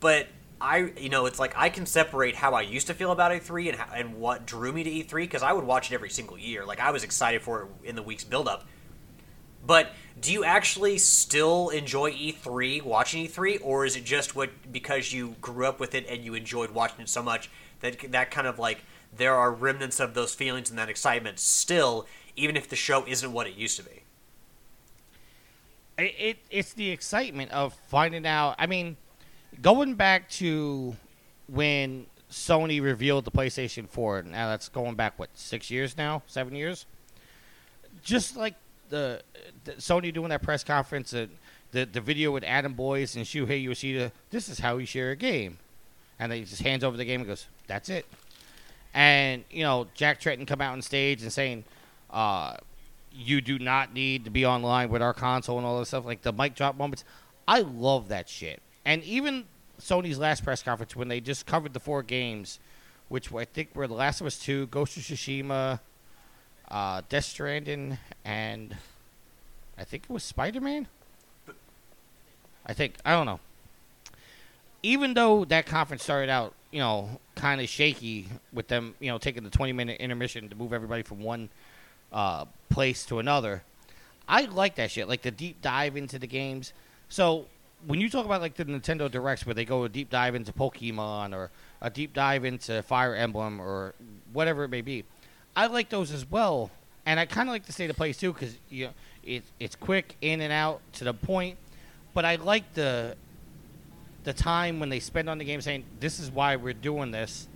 but 0.00 0.28
I 0.60 0.92
you 0.98 1.08
know 1.08 1.26
it's 1.26 1.38
like 1.38 1.54
I 1.56 1.68
can 1.68 1.86
separate 1.86 2.34
how 2.34 2.54
I 2.54 2.62
used 2.62 2.86
to 2.88 2.94
feel 2.94 3.12
about 3.12 3.32
E3 3.32 3.68
and 3.68 3.78
how, 3.78 3.94
and 3.94 4.16
what 4.16 4.46
drew 4.46 4.72
me 4.72 4.82
to 4.82 4.90
E3 4.90 5.22
because 5.22 5.42
I 5.42 5.52
would 5.52 5.64
watch 5.64 5.90
it 5.90 5.94
every 5.94 6.10
single 6.10 6.38
year. 6.38 6.64
Like 6.64 6.80
I 6.80 6.90
was 6.90 7.04
excited 7.04 7.42
for 7.42 7.62
it 7.62 7.88
in 7.88 7.96
the 7.96 8.02
week's 8.02 8.24
build 8.24 8.48
up. 8.48 8.66
But 9.66 9.92
do 10.20 10.32
you 10.32 10.44
actually 10.44 10.98
still 10.98 11.68
enjoy 11.68 12.12
E3 12.12 12.82
watching 12.82 13.26
E3 13.26 13.60
or 13.62 13.84
is 13.84 13.96
it 13.96 14.04
just 14.04 14.34
what 14.34 14.50
because 14.72 15.12
you 15.12 15.36
grew 15.40 15.66
up 15.66 15.78
with 15.78 15.94
it 15.94 16.06
and 16.08 16.24
you 16.24 16.34
enjoyed 16.34 16.70
watching 16.70 17.00
it 17.02 17.08
so 17.08 17.22
much 17.22 17.50
that 17.80 18.10
that 18.10 18.30
kind 18.30 18.46
of 18.46 18.58
like 18.58 18.78
there 19.16 19.34
are 19.34 19.52
remnants 19.52 20.00
of 20.00 20.14
those 20.14 20.34
feelings 20.34 20.70
and 20.70 20.78
that 20.78 20.88
excitement 20.88 21.38
still 21.38 22.06
even 22.36 22.56
if 22.56 22.68
the 22.68 22.76
show 22.76 23.04
isn't 23.06 23.32
what 23.32 23.46
it 23.46 23.54
used 23.54 23.76
to 23.76 23.84
be. 23.84 24.02
it, 25.98 26.14
it 26.18 26.38
it's 26.50 26.72
the 26.72 26.90
excitement 26.90 27.50
of 27.52 27.74
finding 27.88 28.26
out. 28.26 28.54
I 28.58 28.66
mean, 28.66 28.96
going 29.62 29.94
back 29.94 30.28
to 30.30 30.96
when 31.48 32.06
Sony 32.30 32.82
revealed 32.82 33.24
the 33.24 33.30
PlayStation 33.30 33.88
4. 33.88 34.22
Now 34.22 34.48
that's 34.48 34.68
going 34.68 34.94
back 34.94 35.18
what 35.18 35.30
six 35.34 35.70
years 35.70 35.96
now, 35.96 36.22
seven 36.26 36.54
years. 36.54 36.86
Just 38.02 38.36
like 38.36 38.54
the, 38.90 39.22
the 39.64 39.72
Sony 39.72 40.12
doing 40.12 40.28
that 40.28 40.42
press 40.42 40.62
conference, 40.62 41.12
and 41.12 41.30
the 41.72 41.84
the 41.84 42.00
video 42.00 42.30
with 42.30 42.44
Adam 42.44 42.74
Boyes 42.74 43.16
and 43.16 43.24
Shuhei 43.24 43.62
Yoshida. 43.62 44.12
This 44.30 44.48
is 44.48 44.58
how 44.58 44.76
we 44.76 44.84
share 44.84 45.10
a 45.10 45.16
game, 45.16 45.58
and 46.18 46.30
they 46.30 46.42
just 46.42 46.62
hands 46.62 46.84
over 46.84 46.96
the 46.96 47.04
game 47.04 47.20
and 47.20 47.28
goes, 47.28 47.46
"That's 47.66 47.88
it." 47.88 48.06
And 48.94 49.44
you 49.50 49.62
know, 49.62 49.86
Jack 49.94 50.20
Tretton 50.20 50.46
come 50.46 50.60
out 50.60 50.72
on 50.72 50.82
stage 50.82 51.22
and 51.22 51.32
saying, 51.32 51.64
uh, 52.10 52.56
"You 53.12 53.40
do 53.40 53.58
not 53.58 53.92
need 53.92 54.24
to 54.24 54.30
be 54.30 54.46
online 54.46 54.88
with 54.88 55.02
our 55.02 55.14
console 55.14 55.58
and 55.58 55.66
all 55.66 55.78
this 55.78 55.88
stuff." 55.88 56.04
Like 56.04 56.22
the 56.22 56.32
mic 56.32 56.54
drop 56.54 56.76
moments. 56.76 57.04
I 57.46 57.60
love 57.60 58.08
that 58.08 58.28
shit. 58.28 58.62
And 58.88 59.04
even 59.04 59.44
Sony's 59.78 60.18
last 60.18 60.42
press 60.42 60.62
conference 60.62 60.96
when 60.96 61.08
they 61.08 61.20
just 61.20 61.44
covered 61.44 61.74
the 61.74 61.78
four 61.78 62.02
games, 62.02 62.58
which 63.10 63.30
I 63.30 63.44
think 63.44 63.76
were 63.76 63.86
The 63.86 63.92
Last 63.92 64.22
of 64.22 64.26
Us 64.26 64.38
Two, 64.38 64.66
Ghost 64.68 64.96
of 64.96 65.02
Tsushima, 65.02 65.80
uh, 66.70 67.02
Death 67.10 67.26
Stranding, 67.26 67.98
and 68.24 68.74
I 69.76 69.84
think 69.84 70.04
it 70.04 70.10
was 70.10 70.22
Spider 70.22 70.62
Man. 70.62 70.86
I 72.64 72.72
think 72.72 72.94
I 73.04 73.12
don't 73.12 73.26
know. 73.26 73.40
Even 74.82 75.12
though 75.12 75.44
that 75.44 75.66
conference 75.66 76.02
started 76.02 76.30
out, 76.30 76.54
you 76.70 76.78
know, 76.78 77.20
kind 77.34 77.60
of 77.60 77.68
shaky 77.68 78.28
with 78.54 78.68
them, 78.68 78.94
you 79.00 79.10
know, 79.10 79.18
taking 79.18 79.44
the 79.44 79.50
twenty 79.50 79.74
minute 79.74 80.00
intermission 80.00 80.48
to 80.48 80.56
move 80.56 80.72
everybody 80.72 81.02
from 81.02 81.20
one 81.20 81.50
uh, 82.10 82.46
place 82.70 83.04
to 83.04 83.18
another, 83.18 83.64
I 84.26 84.46
like 84.46 84.76
that 84.76 84.90
shit, 84.90 85.08
like 85.08 85.20
the 85.20 85.30
deep 85.30 85.60
dive 85.60 85.94
into 85.94 86.18
the 86.18 86.26
games. 86.26 86.72
So 87.10 87.48
when 87.86 88.00
you 88.00 88.10
talk 88.10 88.24
about 88.24 88.40
like 88.40 88.54
the 88.54 88.64
Nintendo 88.64 89.10
Directs 89.10 89.46
where 89.46 89.54
they 89.54 89.64
go 89.64 89.84
a 89.84 89.88
deep 89.88 90.10
dive 90.10 90.34
into 90.34 90.52
Pokemon 90.52 91.34
or 91.34 91.50
a 91.80 91.90
deep 91.90 92.12
dive 92.12 92.44
into 92.44 92.82
Fire 92.82 93.14
Emblem 93.14 93.60
or 93.60 93.94
whatever 94.32 94.64
it 94.64 94.68
may 94.68 94.80
be, 94.80 95.04
I 95.54 95.66
like 95.66 95.88
those 95.88 96.10
as 96.12 96.28
well. 96.30 96.70
And 97.06 97.18
I 97.18 97.26
kind 97.26 97.48
of 97.48 97.52
like 97.52 97.66
the 97.66 97.72
state 97.72 97.88
of 97.88 97.96
plays 97.96 98.18
too 98.18 98.32
because 98.32 98.56
you 98.68 98.86
know 98.86 98.92
it, 99.24 99.44
it's 99.58 99.76
quick 99.76 100.16
in 100.20 100.40
and 100.40 100.52
out 100.52 100.80
to 100.94 101.04
the 101.04 101.14
point. 101.14 101.56
But 102.14 102.24
I 102.24 102.36
like 102.36 102.74
the 102.74 103.16
the 104.24 104.32
time 104.32 104.80
when 104.80 104.88
they 104.88 105.00
spend 105.00 105.30
on 105.30 105.38
the 105.38 105.44
game 105.44 105.60
saying 105.60 105.84
this 106.00 106.18
is 106.18 106.30
why 106.30 106.56
we're 106.56 106.74
doing 106.74 107.12
this, 107.12 107.48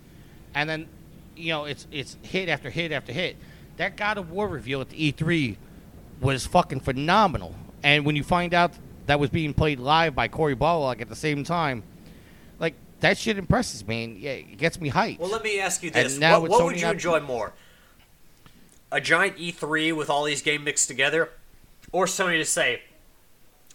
and 0.55 0.71
then 0.71 0.89
you 1.37 1.51
know 1.51 1.65
it's 1.65 1.87
it's 1.91 2.17
hit 2.23 2.49
after 2.49 2.71
hit 2.71 2.93
after 2.93 3.13
hit. 3.13 3.37
That 3.77 3.97
God 3.97 4.19
of 4.19 4.31
War 4.31 4.47
reveal 4.47 4.81
at 4.81 4.91
the 4.91 5.13
E3 5.13 5.57
was 6.21 6.47
fucking 6.47 6.81
phenomenal. 6.81 7.55
And 7.83 8.05
when 8.07 8.17
you 8.17 8.23
find 8.23 8.55
out 8.55 8.73
that 9.07 9.19
was 9.21 9.31
being 9.31 9.55
played 9.55 9.81
live 9.81 10.15
by 10.15 10.29
Cory 10.29 10.57
Barlog 10.57 11.01
at 11.01 11.09
the 11.09 11.17
same 11.17 11.45
time, 11.45 11.83
like 12.59 12.75
that 13.01 13.19
shit 13.19 13.39
impresses 13.39 13.87
me. 13.87 14.05
And 14.05 14.19
yeah, 14.19 14.31
it 14.33 14.59
gets 14.59 14.81
me 14.81 14.91
hyped. 14.91 15.19
Well, 15.19 15.31
let 15.31 15.43
me 15.43 15.59
ask 15.61 15.83
you 15.83 15.91
this: 15.91 16.19
now 16.19 16.41
What, 16.41 16.51
what 16.51 16.65
would 16.65 16.77
you 16.77 16.87
not- 16.87 16.95
enjoy 16.95 17.21
more? 17.21 17.53
A 18.91 19.01
giant 19.01 19.39
E3 19.39 19.97
with 19.97 20.11
all 20.11 20.25
these 20.25 20.43
games 20.43 20.65
mixed 20.65 20.87
together, 20.87 21.31
or 21.93 22.05
Sony 22.05 22.39
to 22.39 22.45
say, 22.45 22.83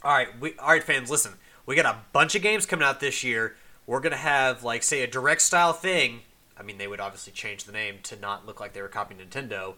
"All 0.04 0.14
right, 0.14 0.28
we, 0.40 0.54
all 0.60 0.70
right, 0.70 0.84
fans, 0.84 1.10
listen, 1.10 1.34
we 1.66 1.76
got 1.76 1.86
a 1.86 1.98
bunch 2.14 2.36
of 2.36 2.42
games 2.44 2.66
coming 2.68 2.86
out 2.86 3.00
this 3.00 3.24
year. 3.24 3.56
We're 3.88 4.00
gonna 4.00 4.16
have 4.16 4.64
like 4.64 4.84
say 4.84 5.02
a 5.02 5.08
direct 5.08 5.42
style 5.42 5.74
thing. 5.74 6.22
I 6.60 6.64
mean, 6.64 6.78
they 6.78 6.88
would 6.88 7.00
obviously 7.00 7.34
change 7.34 7.64
the 7.64 7.72
name 7.72 7.98
to 8.04 8.16
not 8.16 8.46
look 8.46 8.60
like 8.60 8.74
they 8.74 8.82
were 8.82 8.88
copying 8.88 9.20
Nintendo, 9.20 9.74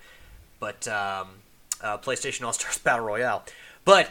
but 0.59 0.88
um, 0.88 1.27
uh, 1.81 1.97
PlayStation 1.97 2.45
All 2.45 2.53
Stars 2.53 2.77
Battle 2.84 3.05
Royale. 3.05 3.43
But 3.85 4.09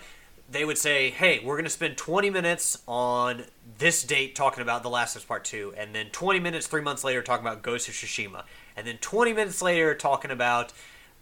they 0.50 0.64
would 0.64 0.78
say, 0.78 1.10
"Hey, 1.10 1.40
we're 1.40 1.56
going 1.56 1.64
to 1.64 1.70
spend 1.70 1.96
20 1.96 2.30
minutes 2.30 2.78
on 2.86 3.44
this 3.78 4.02
date 4.02 4.34
talking 4.34 4.62
about 4.62 4.82
The 4.82 4.90
Last 4.90 5.14
of 5.14 5.22
Us 5.22 5.26
Part 5.26 5.44
2, 5.44 5.74
and 5.76 5.94
then 5.94 6.06
20 6.10 6.40
minutes 6.40 6.66
3 6.66 6.80
months 6.80 7.04
later 7.04 7.22
talking 7.22 7.46
about 7.46 7.62
Ghost 7.62 7.88
of 7.88 7.94
Tsushima, 7.94 8.44
and 8.76 8.86
then 8.86 8.98
20 8.98 9.32
minutes 9.32 9.60
later 9.60 9.94
talking 9.94 10.30
about 10.30 10.72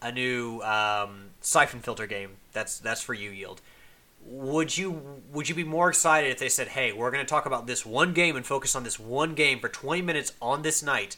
a 0.01 0.13
new 0.13 0.61
um, 0.61 1.31
Siphon 1.41 1.81
Filter 1.81 2.07
game. 2.07 2.37
That's 2.53 2.79
that's 2.79 3.03
for 3.03 3.15
you, 3.15 3.31
Yield." 3.31 3.61
Would 4.29 4.77
you 4.77 5.23
would 5.33 5.49
you 5.49 5.55
be 5.55 5.65
more 5.65 5.89
excited 5.89 6.31
if 6.31 6.39
they 6.39 6.49
said, 6.49 6.69
"Hey, 6.69 6.93
we're 6.93 7.11
going 7.11 7.25
to 7.25 7.29
talk 7.29 7.47
about 7.47 7.67
this 7.67 7.87
one 7.87 8.13
game 8.13 8.37
and 8.37 8.45
focus 8.45 8.75
on 8.75 8.83
this 8.83 8.99
one 8.99 9.35
game 9.35 9.61
for 9.61 9.69
20 9.69 10.03
minutes 10.03 10.33
on 10.43 10.63
this 10.63 10.83
night?" 10.83 11.17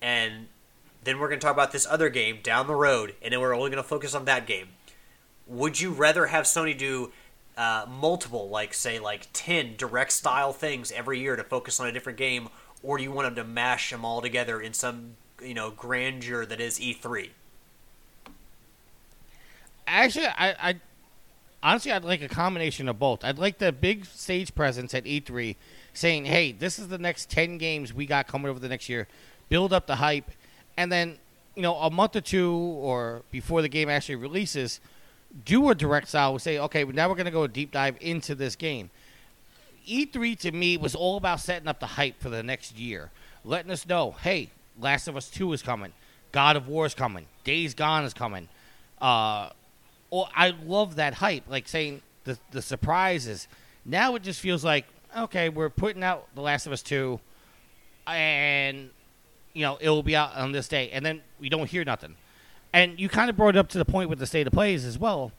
And 0.00 0.48
then 1.04 1.18
we're 1.18 1.28
going 1.28 1.40
to 1.40 1.44
talk 1.44 1.54
about 1.54 1.72
this 1.72 1.86
other 1.86 2.08
game 2.08 2.38
down 2.42 2.66
the 2.66 2.74
road, 2.74 3.14
and 3.22 3.32
then 3.32 3.40
we're 3.40 3.54
only 3.54 3.70
going 3.70 3.82
to 3.82 3.88
focus 3.88 4.14
on 4.14 4.24
that 4.26 4.46
game. 4.46 4.68
Would 5.46 5.80
you 5.80 5.90
rather 5.90 6.26
have 6.26 6.44
Sony 6.44 6.76
do 6.76 7.12
uh, 7.56 7.86
multiple, 7.88 8.48
like 8.48 8.74
say, 8.74 8.98
like 8.98 9.28
ten 9.32 9.74
direct 9.76 10.12
style 10.12 10.52
things 10.52 10.90
every 10.92 11.20
year 11.20 11.36
to 11.36 11.44
focus 11.44 11.80
on 11.80 11.86
a 11.86 11.92
different 11.92 12.18
game, 12.18 12.48
or 12.82 12.96
do 12.96 13.04
you 13.04 13.12
want 13.12 13.26
them 13.26 13.34
to 13.36 13.44
mash 13.44 13.90
them 13.90 14.04
all 14.04 14.22
together 14.22 14.60
in 14.60 14.72
some 14.72 15.16
you 15.42 15.54
know 15.54 15.70
grandeur 15.70 16.46
that 16.46 16.60
is 16.60 16.80
E 16.80 16.94
E3? 16.94 17.30
Actually, 19.86 20.26
I, 20.26 20.70
I 20.70 20.80
honestly 21.62 21.92
I'd 21.92 22.04
like 22.04 22.22
a 22.22 22.28
combination 22.28 22.88
of 22.88 22.98
both. 22.98 23.24
I'd 23.24 23.38
like 23.38 23.58
the 23.58 23.72
big 23.72 24.06
stage 24.06 24.54
presence 24.54 24.94
at 24.94 25.04
E3 25.04 25.56
saying, 25.92 26.24
"Hey, 26.24 26.52
this 26.52 26.78
is 26.78 26.88
the 26.88 26.98
next 26.98 27.28
10 27.30 27.58
games 27.58 27.92
we 27.92 28.06
got 28.06 28.26
coming 28.26 28.48
over 28.48 28.58
the 28.58 28.68
next 28.68 28.88
year. 28.88 29.08
Build 29.48 29.72
up 29.72 29.86
the 29.86 29.96
hype." 29.96 30.30
And 30.76 30.90
then, 30.90 31.18
you 31.54 31.62
know, 31.62 31.76
a 31.76 31.90
month 31.90 32.16
or 32.16 32.22
two 32.22 32.54
or 32.54 33.22
before 33.30 33.60
the 33.60 33.68
game 33.68 33.90
actually 33.90 34.14
releases, 34.14 34.80
do 35.44 35.70
a 35.70 35.74
direct 35.74 36.08
style 36.08 36.38
say, 36.38 36.58
"Okay, 36.58 36.84
now 36.84 37.08
we're 37.08 37.14
going 37.14 37.26
to 37.26 37.32
go 37.32 37.44
a 37.44 37.48
deep 37.48 37.72
dive 37.72 37.96
into 38.00 38.34
this 38.34 38.56
game." 38.56 38.90
E3 39.86 40.38
to 40.40 40.52
me 40.52 40.76
was 40.76 40.94
all 40.94 41.16
about 41.16 41.40
setting 41.40 41.66
up 41.66 41.80
the 41.80 41.86
hype 41.86 42.20
for 42.20 42.28
the 42.28 42.42
next 42.42 42.78
year, 42.78 43.10
letting 43.44 43.70
us 43.70 43.86
know, 43.86 44.12
"Hey, 44.12 44.50
Last 44.78 45.08
of 45.08 45.16
Us 45.16 45.28
2 45.28 45.52
is 45.52 45.62
coming. 45.62 45.92
God 46.30 46.56
of 46.56 46.68
War 46.68 46.86
is 46.86 46.94
coming. 46.94 47.26
Days 47.44 47.74
Gone 47.74 48.04
is 48.04 48.14
coming." 48.14 48.48
Uh 49.00 49.50
well, 50.10 50.28
I 50.36 50.50
love 50.50 50.96
that 50.96 51.14
hype, 51.14 51.44
like 51.48 51.66
saying 51.66 52.02
the 52.24 52.38
the 52.50 52.62
surprises. 52.62 53.48
Now 53.84 54.14
it 54.14 54.22
just 54.22 54.40
feels 54.40 54.62
like 54.64 54.86
okay, 55.16 55.48
we're 55.48 55.70
putting 55.70 56.02
out 56.02 56.26
The 56.34 56.42
Last 56.42 56.66
of 56.66 56.72
Us 56.72 56.82
two, 56.82 57.18
and 58.06 58.90
you 59.54 59.62
know 59.62 59.78
it 59.80 59.88
will 59.88 60.02
be 60.02 60.14
out 60.14 60.34
on 60.36 60.52
this 60.52 60.68
day, 60.68 60.90
and 60.90 61.04
then 61.04 61.22
we 61.40 61.48
don't 61.48 61.68
hear 61.68 61.84
nothing. 61.84 62.16
And 62.72 62.98
you 62.98 63.08
kind 63.08 63.28
of 63.28 63.36
brought 63.36 63.56
it 63.56 63.58
up 63.58 63.68
to 63.70 63.78
the 63.78 63.84
point 63.84 64.08
with 64.08 64.18
the 64.18 64.26
state 64.26 64.46
of 64.46 64.52
plays 64.52 64.84
as 64.84 64.98
well. 64.98 65.32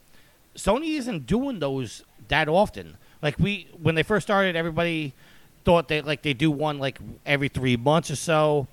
Sony 0.55 0.97
isn't 0.97 1.25
doing 1.25 1.59
those 1.59 2.03
that 2.27 2.47
often. 2.47 2.97
Like 3.21 3.39
we, 3.39 3.67
when 3.81 3.95
they 3.95 4.03
first 4.03 4.27
started, 4.27 4.55
everybody 4.55 5.13
thought 5.63 5.87
that 5.87 6.05
like 6.05 6.21
they 6.21 6.33
do 6.33 6.51
one 6.51 6.77
like 6.77 6.99
every 7.25 7.47
three 7.47 7.77
months 7.77 8.11
or 8.11 8.15
so. 8.15 8.67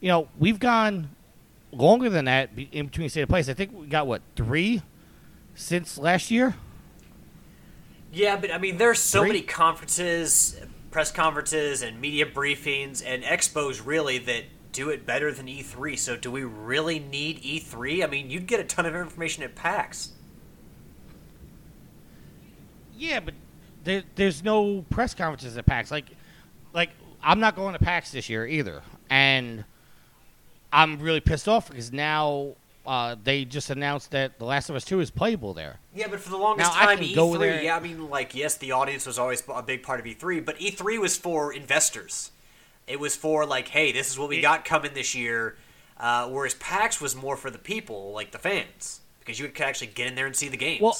You 0.00 0.08
know, 0.08 0.28
we've 0.38 0.58
gone 0.58 1.10
longer 1.72 2.08
than 2.08 2.26
that 2.26 2.50
in 2.72 2.86
between 2.86 3.08
state 3.08 3.22
of 3.22 3.28
plays. 3.28 3.48
I 3.48 3.54
think 3.54 3.72
we 3.72 3.86
got 3.86 4.06
what 4.06 4.22
three 4.36 4.82
since 5.54 5.98
last 5.98 6.30
year. 6.30 6.54
Yeah, 8.12 8.36
but 8.36 8.52
I 8.52 8.58
mean, 8.58 8.78
there's 8.78 9.00
so 9.00 9.20
Three? 9.20 9.28
many 9.28 9.42
conferences, 9.42 10.60
press 10.92 11.10
conferences, 11.10 11.82
and 11.82 12.00
media 12.00 12.26
briefings 12.26 13.02
and 13.04 13.24
expos 13.24 13.84
really 13.84 14.18
that 14.18 14.44
do 14.74 14.90
it 14.90 15.06
better 15.06 15.32
than 15.32 15.46
E3. 15.46 15.98
So, 15.98 16.16
do 16.16 16.30
we 16.30 16.44
really 16.44 16.98
need 16.98 17.42
E3? 17.42 18.04
I 18.04 18.06
mean, 18.06 18.28
you'd 18.28 18.46
get 18.46 18.60
a 18.60 18.64
ton 18.64 18.84
of 18.84 18.94
information 18.94 19.42
at 19.42 19.54
PAX. 19.54 20.10
Yeah, 22.96 23.20
but 23.20 23.34
there, 23.84 24.02
there's 24.16 24.44
no 24.44 24.84
press 24.90 25.14
conferences 25.14 25.56
at 25.56 25.64
PAX. 25.64 25.90
Like, 25.90 26.06
like 26.72 26.90
I'm 27.22 27.40
not 27.40 27.56
going 27.56 27.72
to 27.72 27.78
PAX 27.78 28.10
this 28.12 28.28
year 28.28 28.46
either, 28.46 28.82
and 29.08 29.64
I'm 30.72 30.98
really 30.98 31.20
pissed 31.20 31.48
off 31.48 31.70
because 31.70 31.92
now 31.92 32.54
uh, 32.86 33.16
they 33.22 33.44
just 33.44 33.70
announced 33.70 34.10
that 34.10 34.38
The 34.38 34.44
Last 34.44 34.70
of 34.70 34.76
Us 34.76 34.84
Two 34.84 35.00
is 35.00 35.10
playable 35.10 35.54
there. 35.54 35.78
Yeah, 35.94 36.08
but 36.08 36.20
for 36.20 36.30
the 36.30 36.36
longest 36.36 36.72
Now, 36.72 36.86
time, 36.86 36.98
can 36.98 37.14
go 37.14 37.28
E3, 37.30 37.38
there- 37.38 37.62
yeah, 37.62 37.76
I 37.76 37.80
mean, 37.80 38.10
like, 38.10 38.34
yes, 38.34 38.56
the 38.56 38.72
audience 38.72 39.06
was 39.06 39.18
always 39.18 39.42
a 39.52 39.62
big 39.62 39.82
part 39.82 40.00
of 40.00 40.06
E3, 40.06 40.44
but 40.44 40.58
E3 40.58 41.00
was 41.00 41.16
for 41.16 41.52
investors. 41.52 42.30
It 42.86 43.00
was 43.00 43.16
for, 43.16 43.46
like, 43.46 43.68
hey, 43.68 43.92
this 43.92 44.10
is 44.10 44.18
what 44.18 44.28
we 44.28 44.40
got 44.40 44.64
coming 44.64 44.92
this 44.94 45.14
year, 45.14 45.56
uh, 45.98 46.28
whereas 46.28 46.54
PAX 46.54 47.00
was 47.00 47.16
more 47.16 47.36
for 47.36 47.50
the 47.50 47.58
people, 47.58 48.12
like 48.12 48.30
the 48.32 48.38
fans, 48.38 49.00
because 49.20 49.38
you 49.38 49.48
could 49.48 49.64
actually 49.64 49.86
get 49.88 50.06
in 50.06 50.14
there 50.14 50.26
and 50.26 50.36
see 50.36 50.48
the 50.48 50.56
games. 50.56 50.80
Well- 50.82 50.98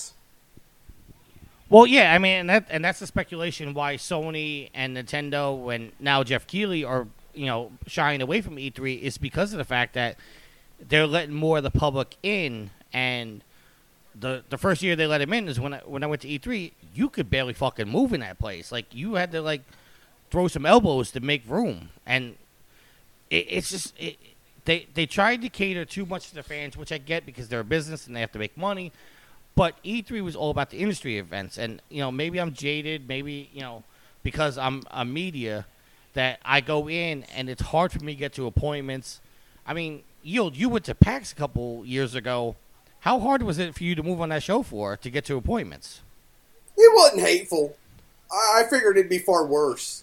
Well, 1.71 1.87
yeah, 1.87 2.15
I 2.15 2.19
mean, 2.19 2.41
and 2.41 2.51
that 2.51 2.67
and 2.71 2.85
that's 2.85 3.01
the 3.01 3.07
speculation 3.07 3.75
why 3.75 3.97
Sony 3.97 4.69
and 4.75 4.97
Nintendo 4.97 5.75
and 5.75 5.93
now 5.99 6.23
Jeff 6.23 6.47
Keighley 6.47 6.85
are 6.85 7.07
you 7.35 7.47
know 7.47 7.73
shying 7.87 8.21
away 8.23 8.43
from 8.43 8.57
E3 8.57 9.01
is 9.01 9.19
because 9.19 9.53
of 9.53 9.59
the 9.59 9.65
fact 9.65 9.95
that 9.95 10.17
they're 10.79 11.07
letting 11.07 11.35
more 11.35 11.57
of 11.59 11.63
the 11.65 11.71
public 11.71 12.17
in, 12.23 12.71
and 12.93 13.43
the 14.15 14.45
the 14.51 14.59
first 14.59 14.83
year 14.83 14.95
they 14.95 15.07
let 15.07 15.21
him 15.23 15.33
in 15.33 15.49
is 15.49 15.59
when 15.59 15.75
I, 15.75 15.79
when 15.87 16.05
I 16.05 16.07
went 16.07 16.23
to 16.23 16.29
E3, 16.29 16.73
you 16.95 17.09
could 17.09 17.31
barely 17.31 17.55
fucking 17.55 17.89
move 17.89 18.13
in 18.13 18.21
that 18.21 18.39
place. 18.39 18.71
Like 18.71 18.95
you 18.95 19.15
had 19.15 19.33
to 19.33 19.41
like 19.43 19.63
throw 20.35 20.49
some 20.49 20.67
elbows 20.67 21.13
to 21.13 21.21
make 21.21 21.49
room, 21.49 21.91
and 22.05 22.35
it, 23.31 23.47
it's 23.49 23.71
just 23.71 23.95
it, 23.97 24.17
they 24.65 24.89
they 24.95 25.07
tried 25.07 25.41
to 25.43 25.49
cater 25.49 25.85
too 25.85 26.05
much 26.05 26.29
to 26.31 26.35
the 26.35 26.43
fans, 26.43 26.77
which 26.77 26.91
I 26.91 26.99
get 26.99 27.25
because 27.25 27.47
they're 27.47 27.61
a 27.61 27.65
business 27.65 28.09
and 28.09 28.17
they 28.17 28.21
have 28.21 28.33
to 28.33 28.41
make 28.41 28.57
money. 28.57 28.91
But 29.55 29.81
E3 29.85 30.25
was 30.25 30.35
all 30.35 30.51
about 30.51 30.71
the 30.71 30.79
industry 30.79 31.19
events, 31.19 31.57
and 31.57 31.81
you 31.89 32.01
know 32.01 32.11
maybe 32.11 32.41
I'm 32.41 32.53
jaded, 32.53 33.07
maybe 33.07 33.49
you 33.55 33.61
know 33.61 33.85
because 34.25 34.59
I'm 34.59 34.83
a 34.91 35.05
media 35.05 35.67
that 36.15 36.41
I 36.45 36.61
go 36.61 36.89
in 36.89 37.23
and 37.37 37.49
it's 37.49 37.63
hard 37.63 37.93
for 37.93 38.03
me 38.03 38.15
to 38.15 38.19
get 38.19 38.33
to 38.33 38.49
appointments. 38.49 39.21
I 39.65 39.73
mean, 39.73 40.03
Yield, 40.25 40.57
you 40.57 40.69
went 40.69 40.85
to 40.87 40.97
PAX 40.97 41.31
a 41.31 41.37
couple 41.37 41.87
years 41.87 42.17
ago. 42.17 42.57
How 43.01 43.21
hard 43.21 43.45
was 43.45 43.61
it 43.61 43.77
for 43.77 43.85
you 43.85 43.95
to 43.95 44.03
move 44.03 44.21
on 44.21 44.31
that 44.31 44.43
show 44.43 44.65
for 44.65 44.97
to 44.97 45.11
get 45.11 45.27
to 45.27 45.37
appointments? 45.37 46.01
It 46.77 46.93
wasn't 46.93 47.21
hateful. 47.21 47.77
I, 48.33 48.63
I 48.63 48.69
figured 48.69 48.97
it'd 48.97 49.09
be 49.09 49.19
far 49.21 49.47
worse. 49.47 50.03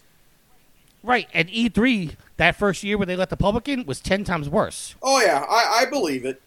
Right, 1.02 1.28
and 1.34 1.48
E3 1.48 2.14
that 2.36 2.56
first 2.56 2.84
year 2.84 2.96
where 2.96 3.06
they 3.06 3.16
let 3.16 3.30
the 3.30 3.36
public 3.36 3.68
in 3.68 3.84
was 3.84 4.00
ten 4.00 4.24
times 4.24 4.48
worse. 4.48 4.94
Oh 5.02 5.20
yeah, 5.20 5.44
I, 5.48 5.82
I 5.82 5.86
believe 5.86 6.24
it. 6.24 6.40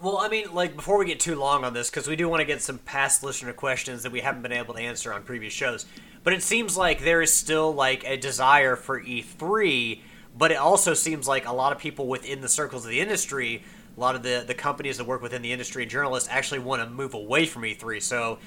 Well, 0.00 0.18
I 0.18 0.28
mean, 0.28 0.52
like 0.52 0.74
before 0.74 0.98
we 0.98 1.06
get 1.06 1.20
too 1.20 1.36
long 1.36 1.62
on 1.64 1.74
this, 1.74 1.88
because 1.88 2.08
we 2.08 2.16
do 2.16 2.28
want 2.28 2.40
to 2.40 2.44
get 2.44 2.60
some 2.60 2.78
past 2.78 3.22
listener 3.22 3.52
questions 3.52 4.02
that 4.02 4.10
we 4.10 4.20
haven't 4.20 4.42
been 4.42 4.52
able 4.52 4.74
to 4.74 4.80
answer 4.80 5.12
on 5.12 5.22
previous 5.22 5.52
shows. 5.52 5.86
But 6.24 6.32
it 6.32 6.42
seems 6.42 6.76
like 6.76 7.04
there 7.04 7.22
is 7.22 7.32
still 7.32 7.72
like 7.72 8.04
a 8.04 8.16
desire 8.16 8.74
for 8.74 9.00
E3, 9.00 10.00
but 10.36 10.50
it 10.50 10.56
also 10.56 10.94
seems 10.94 11.28
like 11.28 11.46
a 11.46 11.52
lot 11.52 11.70
of 11.70 11.78
people 11.78 12.08
within 12.08 12.40
the 12.40 12.48
circles 12.48 12.84
of 12.84 12.90
the 12.90 12.98
industry, 12.98 13.62
a 13.96 14.00
lot 14.00 14.16
of 14.16 14.24
the 14.24 14.42
the 14.44 14.54
companies 14.54 14.98
that 14.98 15.04
work 15.04 15.22
within 15.22 15.40
the 15.40 15.52
industry 15.52 15.82
and 15.82 15.90
journalists 15.90 16.28
actually 16.32 16.58
want 16.58 16.82
to 16.82 16.90
move 16.90 17.14
away 17.14 17.46
from 17.46 17.62
E3. 17.62 18.02
So. 18.02 18.38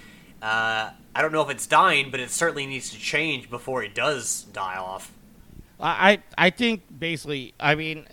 Uh, 0.46 0.92
I 1.16 1.22
don't 1.24 1.32
know 1.32 1.42
if 1.42 1.50
it's 1.50 1.66
dying, 1.66 2.12
but 2.12 2.20
it 2.20 2.30
certainly 2.30 2.68
needs 2.68 2.92
to 2.92 3.00
change 3.00 3.50
before 3.50 3.82
it 3.84 3.96
does 3.96 4.44
die 4.54 4.78
off. 4.78 5.12
I 5.80 6.22
I 6.38 6.52
think 6.52 6.84
basically, 7.00 7.56
I 7.60 7.74
mean, 7.74 8.06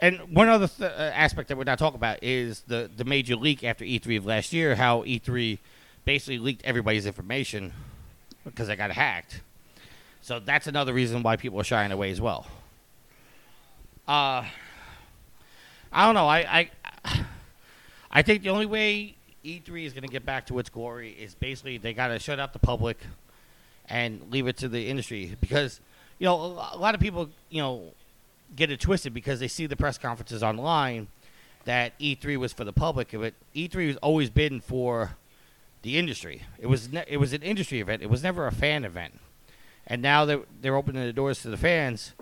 and 0.00 0.18
one 0.34 0.48
other 0.48 0.66
th- 0.66 0.90
uh, 0.90 1.10
aspect 1.14 1.48
that 1.48 1.58
we're 1.58 1.64
not 1.64 1.78
talking 1.78 1.96
about 1.96 2.22
is 2.22 2.60
the 2.66 2.90
the 2.96 3.04
major 3.04 3.36
leak 3.36 3.62
after 3.62 3.84
E3 3.84 4.16
of 4.16 4.24
last 4.24 4.52
year. 4.54 4.76
How 4.76 5.02
E3 5.02 5.58
basically 6.06 6.38
leaked 6.38 6.64
everybody's 6.64 7.04
information. 7.04 7.72
because 8.44 8.68
I 8.70 8.76
got 8.76 8.90
hacked. 8.90 9.42
So 10.22 10.40
that's 10.40 10.66
another 10.66 10.94
reason 10.94 11.22
why 11.22 11.36
people 11.36 11.60
are 11.60 11.64
shying 11.64 11.92
away 11.92 12.10
as 12.10 12.20
well. 12.20 12.46
Uh, 14.08 14.44
I 15.92 16.06
don't 16.06 16.14
know. 16.14 16.26
I 16.26 16.70
I, 17.04 17.24
I 18.10 18.22
think 18.22 18.42
the 18.42 18.48
only 18.50 18.66
way 18.66 19.13
E3 19.44 19.84
is 19.84 19.92
going 19.92 20.02
to 20.02 20.08
get 20.08 20.24
back 20.24 20.46
to 20.46 20.58
its 20.58 20.70
glory 20.70 21.10
is 21.10 21.34
basically 21.34 21.78
they 21.78 21.92
got 21.92 22.08
to 22.08 22.18
shut 22.18 22.40
out 22.40 22.52
the 22.52 22.58
public 22.58 22.98
and 23.88 24.20
leave 24.30 24.46
it 24.46 24.56
to 24.56 24.68
the 24.68 24.88
industry 24.88 25.36
because 25.40 25.80
you 26.18 26.24
know 26.24 26.34
a 26.72 26.78
lot 26.78 26.94
of 26.94 27.00
people 27.00 27.28
you 27.50 27.60
know 27.60 27.92
get 28.56 28.70
it 28.70 28.80
twisted 28.80 29.12
because 29.12 29.40
they 29.40 29.48
see 29.48 29.66
the 29.66 29.76
press 29.76 29.98
conferences 29.98 30.42
online 30.42 31.08
that 31.64 31.98
E3 31.98 32.36
was 32.36 32.52
for 32.52 32.64
the 32.64 32.72
public, 32.72 33.12
but 33.12 33.34
E3 33.54 33.88
has 33.88 33.96
always 33.96 34.30
been 34.30 34.60
for 34.60 35.16
the 35.82 35.98
industry. 35.98 36.42
It 36.58 36.66
was 36.66 36.92
ne- 36.92 37.04
it 37.06 37.18
was 37.18 37.32
an 37.32 37.42
industry 37.42 37.80
event. 37.80 38.02
It 38.02 38.10
was 38.10 38.22
never 38.22 38.46
a 38.46 38.52
fan 38.52 38.84
event. 38.84 39.20
And 39.86 40.00
now 40.00 40.24
they're 40.24 40.40
they're 40.60 40.76
opening 40.76 41.04
the 41.04 41.12
doors 41.12 41.42
to 41.42 41.48
the 41.50 41.56
fans, 41.56 42.12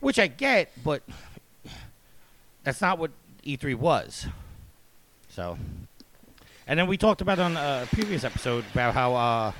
which 0.00 0.18
I 0.18 0.26
get, 0.26 0.70
but 0.82 1.02
that's 2.62 2.80
not 2.80 2.98
what 2.98 3.10
E3 3.44 3.74
was. 3.76 4.26
So, 5.28 5.58
and 6.66 6.78
then 6.78 6.86
we 6.86 6.96
talked 6.96 7.20
about 7.20 7.38
on 7.38 7.56
a 7.56 7.86
previous 7.92 8.24
episode 8.24 8.64
about 8.72 8.94
how 8.94 9.14
uh, 9.14 9.52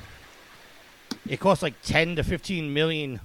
it 1.28 1.39
costs 1.41 1.62
like 1.62 1.81
10 1.83 2.16
to 2.16 2.24
15 2.24 2.73
million 2.73 3.20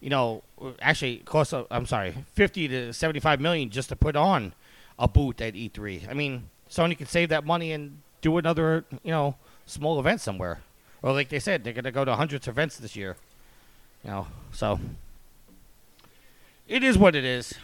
you 0.00 0.10
know 0.10 0.42
actually 0.80 1.14
it 1.14 1.24
costs 1.24 1.52
uh, 1.52 1.64
i'm 1.70 1.86
sorry 1.86 2.14
50 2.34 2.68
to 2.68 2.92
75 2.92 3.40
million 3.40 3.70
just 3.70 3.88
to 3.88 3.96
put 3.96 4.16
on 4.16 4.52
a 4.98 5.08
booth 5.08 5.40
at 5.40 5.54
e3 5.54 6.08
i 6.08 6.14
mean 6.14 6.48
sony 6.70 6.96
could 6.96 7.08
save 7.08 7.28
that 7.28 7.44
money 7.44 7.72
and 7.72 7.98
do 8.24 8.38
another 8.38 8.84
you 9.02 9.10
know 9.10 9.36
small 9.66 10.00
event 10.00 10.20
somewhere. 10.20 10.60
Or 11.02 11.12
like 11.12 11.28
they 11.28 11.38
said 11.38 11.62
they're 11.62 11.74
going 11.74 11.84
to 11.84 11.92
go 11.92 12.04
to 12.04 12.16
hundreds 12.16 12.48
of 12.48 12.54
events 12.54 12.78
this 12.78 12.96
year 12.96 13.16
you 14.02 14.10
know 14.10 14.26
so. 14.52 14.80
It 16.66 16.82
is 16.82 16.96
what 16.96 17.14
it 17.14 17.24
is 17.24 17.54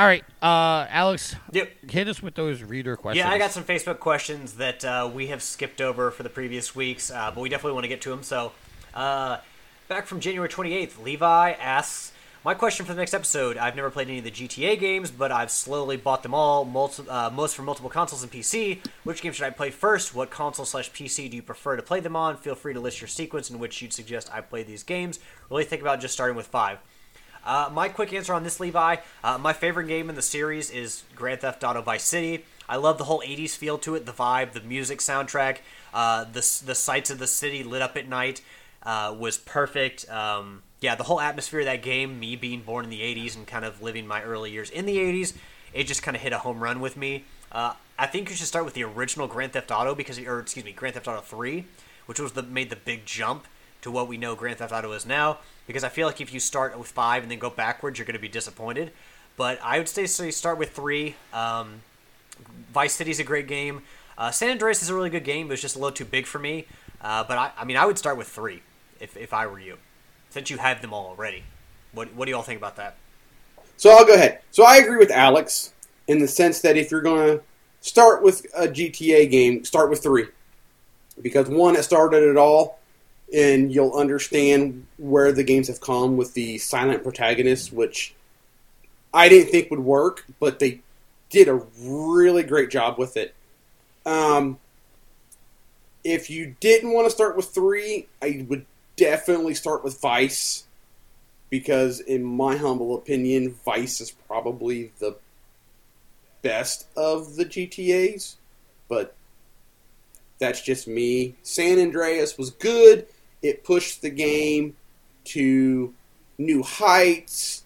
all 0.00 0.06
right 0.06 0.24
uh 0.40 0.86
alex 0.88 1.36
Yep. 1.52 1.90
hit 1.90 2.08
us 2.08 2.22
with 2.22 2.34
those 2.34 2.62
reader 2.62 2.96
questions 2.96 3.22
Yeah, 3.26 3.30
I 3.30 3.36
got 3.36 3.50
some 3.50 3.64
Facebook 3.64 3.98
questions 3.98 4.54
that 4.54 4.82
uh, 4.82 5.10
we 5.12 5.26
have 5.26 5.42
skipped 5.42 5.82
over 5.82 6.10
for 6.10 6.22
the 6.22 6.30
previous 6.30 6.74
weeks, 6.74 7.10
uh, 7.10 7.30
but 7.34 7.40
we 7.42 7.50
definitely 7.50 7.74
want 7.74 7.84
to 7.84 7.88
get 7.88 8.00
to 8.02 8.08
them. 8.10 8.22
So, 8.22 8.52
uh, 8.94 9.38
back 9.88 10.06
from 10.06 10.20
January 10.20 10.48
28th, 10.48 11.02
Levi 11.02 11.50
asks, 11.52 12.12
My 12.44 12.54
question 12.54 12.86
for 12.86 12.94
the 12.94 12.98
next 12.98 13.12
episode 13.12 13.58
I've 13.58 13.76
never 13.76 13.90
played 13.90 14.08
any 14.08 14.18
of 14.18 14.24
the 14.24 14.30
GTA 14.30 14.78
games, 14.80 15.10
but 15.10 15.30
I've 15.32 15.50
slowly 15.50 15.98
bought 15.98 16.22
them 16.22 16.32
all, 16.32 16.64
multi- 16.64 17.06
uh, 17.08 17.28
most 17.30 17.54
for 17.54 17.62
multiple 17.62 17.90
consoles 17.90 18.22
and 18.22 18.32
PC. 18.32 18.78
Which 19.04 19.20
game 19.20 19.32
should 19.34 19.44
I 19.44 19.50
play 19.50 19.70
first? 19.70 20.14
What 20.14 20.30
console 20.30 20.64
slash 20.64 20.90
PC 20.92 21.28
do 21.28 21.36
you 21.36 21.42
prefer 21.42 21.76
to 21.76 21.82
play 21.82 22.00
them 22.00 22.16
on? 22.16 22.36
Feel 22.38 22.54
free 22.54 22.72
to 22.72 22.80
list 22.80 23.00
your 23.02 23.08
sequence 23.08 23.50
in 23.50 23.58
which 23.58 23.82
you'd 23.82 23.92
suggest 23.92 24.30
I 24.32 24.40
play 24.40 24.62
these 24.62 24.82
games. 24.82 25.18
Really 25.50 25.64
think 25.64 25.82
about 25.82 26.00
just 26.00 26.14
starting 26.14 26.36
with 26.36 26.46
five. 26.46 26.78
Uh, 27.44 27.70
my 27.72 27.88
quick 27.88 28.12
answer 28.12 28.34
on 28.34 28.44
this, 28.44 28.60
Levi. 28.60 28.96
Uh, 29.24 29.38
my 29.38 29.52
favorite 29.52 29.86
game 29.86 30.08
in 30.08 30.16
the 30.16 30.22
series 30.22 30.70
is 30.70 31.04
Grand 31.14 31.40
Theft 31.40 31.64
Auto 31.64 31.82
Vice 31.82 32.04
City. 32.04 32.44
I 32.68 32.76
love 32.76 32.98
the 32.98 33.04
whole 33.04 33.20
'80s 33.20 33.56
feel 33.56 33.78
to 33.78 33.94
it, 33.94 34.06
the 34.06 34.12
vibe, 34.12 34.52
the 34.52 34.60
music, 34.60 35.00
soundtrack, 35.00 35.58
uh, 35.92 36.24
the 36.24 36.62
the 36.64 36.74
sights 36.74 37.10
of 37.10 37.18
the 37.18 37.26
city 37.26 37.64
lit 37.64 37.82
up 37.82 37.96
at 37.96 38.08
night 38.08 38.42
uh, 38.82 39.14
was 39.18 39.38
perfect. 39.38 40.08
Um, 40.10 40.62
yeah, 40.80 40.94
the 40.94 41.04
whole 41.04 41.20
atmosphere 41.20 41.60
of 41.60 41.66
that 41.66 41.82
game, 41.82 42.20
me 42.20 42.36
being 42.36 42.62
born 42.62 42.84
in 42.84 42.90
the 42.90 43.00
'80s 43.00 43.36
and 43.36 43.46
kind 43.46 43.64
of 43.64 43.82
living 43.82 44.06
my 44.06 44.22
early 44.22 44.50
years 44.50 44.70
in 44.70 44.86
the 44.86 44.98
'80s, 44.98 45.34
it 45.72 45.84
just 45.84 46.02
kind 46.02 46.16
of 46.16 46.22
hit 46.22 46.32
a 46.32 46.38
home 46.38 46.62
run 46.62 46.80
with 46.80 46.96
me. 46.96 47.24
Uh, 47.52 47.74
I 47.98 48.06
think 48.06 48.30
you 48.30 48.36
should 48.36 48.46
start 48.46 48.64
with 48.64 48.74
the 48.74 48.84
original 48.84 49.26
Grand 49.26 49.52
Theft 49.52 49.70
Auto 49.70 49.94
because, 49.94 50.18
or 50.18 50.40
excuse 50.40 50.64
me, 50.64 50.72
Grand 50.72 50.94
Theft 50.94 51.08
Auto 51.08 51.20
3, 51.20 51.66
which 52.06 52.20
was 52.20 52.32
the 52.32 52.42
made 52.42 52.70
the 52.70 52.76
big 52.76 53.04
jump 53.04 53.46
to 53.82 53.90
what 53.90 54.08
we 54.08 54.16
know 54.16 54.34
Grand 54.34 54.58
Theft 54.58 54.72
Auto 54.72 54.92
is 54.92 55.04
now. 55.04 55.38
Because 55.70 55.84
I 55.84 55.88
feel 55.88 56.08
like 56.08 56.20
if 56.20 56.34
you 56.34 56.40
start 56.40 56.76
with 56.76 56.88
five 56.88 57.22
and 57.22 57.30
then 57.30 57.38
go 57.38 57.48
backwards, 57.48 57.96
you're 57.96 58.04
going 58.04 58.16
to 58.16 58.20
be 58.20 58.26
disappointed. 58.26 58.90
But 59.36 59.60
I 59.62 59.78
would 59.78 59.88
say 59.88 60.04
so 60.06 60.24
you 60.24 60.32
start 60.32 60.58
with 60.58 60.72
three. 60.72 61.14
Um, 61.32 61.82
Vice 62.72 62.92
City's 62.92 63.20
a 63.20 63.24
great 63.24 63.46
game. 63.46 63.82
Uh, 64.18 64.32
San 64.32 64.50
Andreas 64.50 64.82
is 64.82 64.88
a 64.88 64.94
really 64.96 65.10
good 65.10 65.22
game, 65.22 65.46
but 65.46 65.52
it's 65.52 65.62
just 65.62 65.76
a 65.76 65.78
little 65.78 65.94
too 65.94 66.04
big 66.04 66.26
for 66.26 66.40
me. 66.40 66.66
Uh, 67.00 67.22
but 67.22 67.38
I, 67.38 67.52
I 67.56 67.64
mean, 67.64 67.76
I 67.76 67.86
would 67.86 67.98
start 67.98 68.18
with 68.18 68.26
three 68.26 68.62
if, 68.98 69.16
if 69.16 69.32
I 69.32 69.46
were 69.46 69.60
you, 69.60 69.76
since 70.30 70.50
you 70.50 70.56
have 70.56 70.82
them 70.82 70.92
all 70.92 71.06
already. 71.06 71.44
What 71.92 72.12
What 72.14 72.24
do 72.24 72.32
y'all 72.32 72.42
think 72.42 72.58
about 72.58 72.74
that? 72.74 72.96
So 73.76 73.90
I'll 73.90 74.04
go 74.04 74.14
ahead. 74.14 74.40
So 74.50 74.64
I 74.64 74.78
agree 74.78 74.98
with 74.98 75.12
Alex 75.12 75.72
in 76.08 76.18
the 76.18 76.26
sense 76.26 76.60
that 76.62 76.76
if 76.76 76.90
you're 76.90 77.00
going 77.00 77.38
to 77.38 77.44
start 77.80 78.24
with 78.24 78.44
a 78.56 78.66
GTA 78.66 79.30
game, 79.30 79.64
start 79.64 79.88
with 79.88 80.02
three. 80.02 80.26
Because 81.22 81.48
one, 81.48 81.76
it 81.76 81.84
started 81.84 82.24
it 82.24 82.36
all, 82.36 82.79
and 83.34 83.72
you'll 83.72 83.94
understand 83.94 84.86
where 84.98 85.32
the 85.32 85.44
games 85.44 85.68
have 85.68 85.80
come 85.80 86.16
with 86.16 86.34
the 86.34 86.58
silent 86.58 87.02
protagonist, 87.02 87.72
which 87.72 88.14
I 89.14 89.28
didn't 89.28 89.50
think 89.50 89.70
would 89.70 89.80
work, 89.80 90.24
but 90.38 90.58
they 90.58 90.80
did 91.30 91.48
a 91.48 91.62
really 91.80 92.42
great 92.42 92.70
job 92.70 92.98
with 92.98 93.16
it. 93.16 93.34
Um, 94.04 94.58
if 96.02 96.30
you 96.30 96.56
didn't 96.60 96.92
want 96.92 97.06
to 97.06 97.10
start 97.10 97.36
with 97.36 97.46
three, 97.46 98.08
I 98.22 98.44
would 98.48 98.66
definitely 98.96 99.54
start 99.54 99.84
with 99.84 100.00
Vice 100.00 100.64
because, 101.50 102.00
in 102.00 102.24
my 102.24 102.56
humble 102.56 102.94
opinion, 102.94 103.54
Vice 103.64 104.00
is 104.00 104.10
probably 104.10 104.92
the 104.98 105.16
best 106.42 106.86
of 106.96 107.36
the 107.36 107.44
GTA's. 107.44 108.36
But 108.88 109.14
that's 110.38 110.62
just 110.62 110.88
me. 110.88 111.36
San 111.42 111.78
Andreas 111.78 112.38
was 112.38 112.50
good. 112.50 113.06
It 113.42 113.64
pushed 113.64 114.02
the 114.02 114.10
game 114.10 114.76
to 115.24 115.94
new 116.38 116.62
heights. 116.62 117.64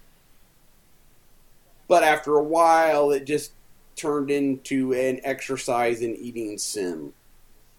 But 1.88 2.02
after 2.02 2.36
a 2.36 2.42
while, 2.42 3.10
it 3.10 3.26
just 3.26 3.52
turned 3.96 4.30
into 4.30 4.92
an 4.92 5.20
exercise 5.22 6.00
in 6.00 6.16
eating 6.16 6.58
sim, 6.58 7.12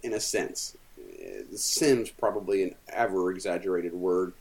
in 0.03 0.13
a 0.13 0.19
sense. 0.19 0.77
Sim's 1.55 2.09
probably 2.09 2.63
an 2.63 2.75
ever 2.89 3.31
exaggerated 3.31 3.93
word. 3.93 4.33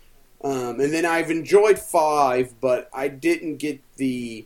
Um, 0.43 0.79
and 0.81 0.93
then 0.93 1.07
I've 1.07 1.31
enjoyed 1.31 1.79
five, 1.79 2.55
but 2.61 2.91
I 2.93 3.09
didn't 3.09 3.57
get 3.57 3.81
the 3.97 4.45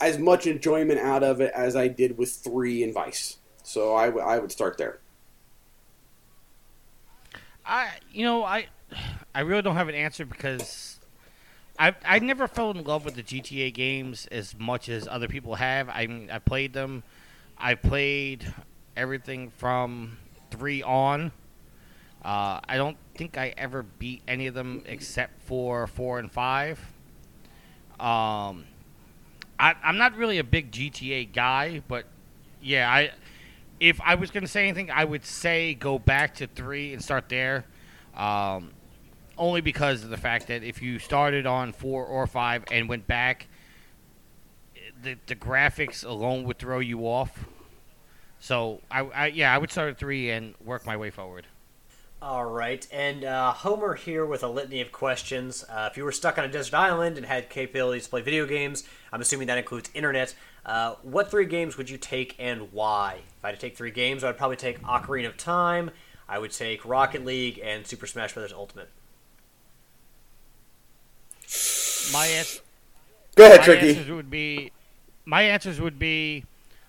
as 0.00 0.18
much 0.18 0.46
enjoyment 0.46 1.00
out 1.00 1.22
of 1.22 1.40
it 1.40 1.52
as 1.54 1.74
I 1.74 1.88
did 1.88 2.18
with 2.18 2.30
three 2.30 2.82
and 2.82 2.92
Vice. 2.92 3.38
So 3.62 3.94
I, 3.94 4.06
w- 4.06 4.24
I 4.24 4.38
would 4.38 4.52
start 4.52 4.76
there. 4.76 4.98
I 7.66 7.90
you 8.12 8.24
know 8.24 8.44
I 8.44 8.66
I 9.34 9.40
really 9.40 9.62
don't 9.62 9.76
have 9.76 9.88
an 9.88 9.94
answer 9.94 10.24
because 10.24 11.00
I 11.78 11.94
I 12.04 12.18
never 12.20 12.46
fell 12.48 12.70
in 12.70 12.84
love 12.84 13.04
with 13.04 13.14
the 13.14 13.22
GTA 13.22 13.72
games 13.74 14.26
as 14.30 14.54
much 14.58 14.88
as 14.88 15.08
other 15.08 15.28
people 15.28 15.56
have. 15.56 15.88
I 15.88 16.26
I 16.30 16.38
played 16.38 16.72
them. 16.72 17.02
I 17.58 17.74
played 17.74 18.52
everything 18.96 19.50
from 19.50 20.18
three 20.50 20.82
on. 20.82 21.32
Uh, 22.24 22.60
I 22.68 22.76
don't 22.76 22.96
think 23.14 23.38
I 23.38 23.54
ever 23.56 23.82
beat 23.82 24.22
any 24.26 24.46
of 24.46 24.54
them 24.54 24.82
except 24.86 25.40
for 25.42 25.86
four 25.86 26.18
and 26.18 26.30
five. 26.30 26.80
Um, 28.00 28.64
I, 29.58 29.74
I'm 29.82 29.96
not 29.96 30.16
really 30.16 30.38
a 30.38 30.44
big 30.44 30.72
GTA 30.72 31.32
guy, 31.32 31.82
but 31.86 32.04
yeah, 32.60 32.90
I 32.90 33.12
if 33.80 34.00
I 34.00 34.14
was 34.14 34.30
gonna 34.30 34.46
say 34.46 34.62
anything, 34.68 34.90
I 34.90 35.04
would 35.04 35.24
say 35.24 35.74
go 35.74 35.98
back 35.98 36.36
to 36.36 36.46
three 36.46 36.92
and 36.92 37.02
start 37.02 37.28
there. 37.28 37.64
Um, 38.16 38.70
only 39.38 39.60
because 39.60 40.02
of 40.02 40.10
the 40.10 40.16
fact 40.16 40.46
that 40.48 40.62
if 40.62 40.80
you 40.80 40.98
started 40.98 41.46
on 41.46 41.72
four 41.72 42.04
or 42.04 42.26
five 42.26 42.64
and 42.70 42.88
went 42.88 43.06
back, 43.06 43.48
the 45.02 45.16
the 45.26 45.36
graphics 45.36 46.04
alone 46.04 46.44
would 46.44 46.58
throw 46.58 46.78
you 46.78 47.00
off. 47.00 47.46
So 48.40 48.80
I, 48.90 49.00
I 49.00 49.26
yeah, 49.26 49.54
I 49.54 49.58
would 49.58 49.70
start 49.70 49.90
at 49.90 49.98
three 49.98 50.30
and 50.30 50.54
work 50.64 50.86
my 50.86 50.96
way 50.96 51.10
forward. 51.10 51.46
All 52.22 52.46
right, 52.46 52.86
and 52.90 53.24
uh, 53.24 53.52
Homer 53.52 53.94
here 53.94 54.24
with 54.24 54.42
a 54.42 54.48
litany 54.48 54.80
of 54.80 54.90
questions. 54.90 55.64
Uh, 55.68 55.88
if 55.90 55.98
you 55.98 56.04
were 56.04 56.12
stuck 56.12 56.38
on 56.38 56.44
a 56.44 56.48
desert 56.48 56.74
island 56.74 57.18
and 57.18 57.26
had 57.26 57.50
capabilities 57.50 58.04
to 58.04 58.10
play 58.10 58.22
video 58.22 58.46
games, 58.46 58.84
I'm 59.12 59.20
assuming 59.20 59.48
that 59.48 59.58
includes 59.58 59.90
internet. 59.92 60.34
Uh, 60.66 60.96
what 61.02 61.30
three 61.30 61.46
games 61.46 61.76
would 61.78 61.88
you 61.88 61.96
take 61.96 62.34
and 62.40 62.72
why? 62.72 63.20
If 63.38 63.44
I 63.44 63.48
had 63.48 63.54
to 63.54 63.60
take 63.60 63.76
three 63.76 63.92
games, 63.92 64.24
I'd 64.24 64.36
probably 64.36 64.56
take 64.56 64.82
Ocarina 64.82 65.28
of 65.28 65.36
Time. 65.36 65.92
I 66.28 66.40
would 66.40 66.50
take 66.50 66.84
Rocket 66.84 67.24
League 67.24 67.60
and 67.62 67.86
Super 67.86 68.08
Smash 68.08 68.34
Bros. 68.34 68.52
Ultimate. 68.52 68.88
My 72.12 72.26
ans- 72.26 72.60
Go 73.36 73.44
ahead, 73.46 73.60
my 73.60 73.64
Tricky. 73.64 73.88
answers 73.90 74.10
would 74.10 74.28
be 74.30 74.72
my 75.24 75.42
answers 75.42 75.80
would 75.80 75.98
be 76.00 76.44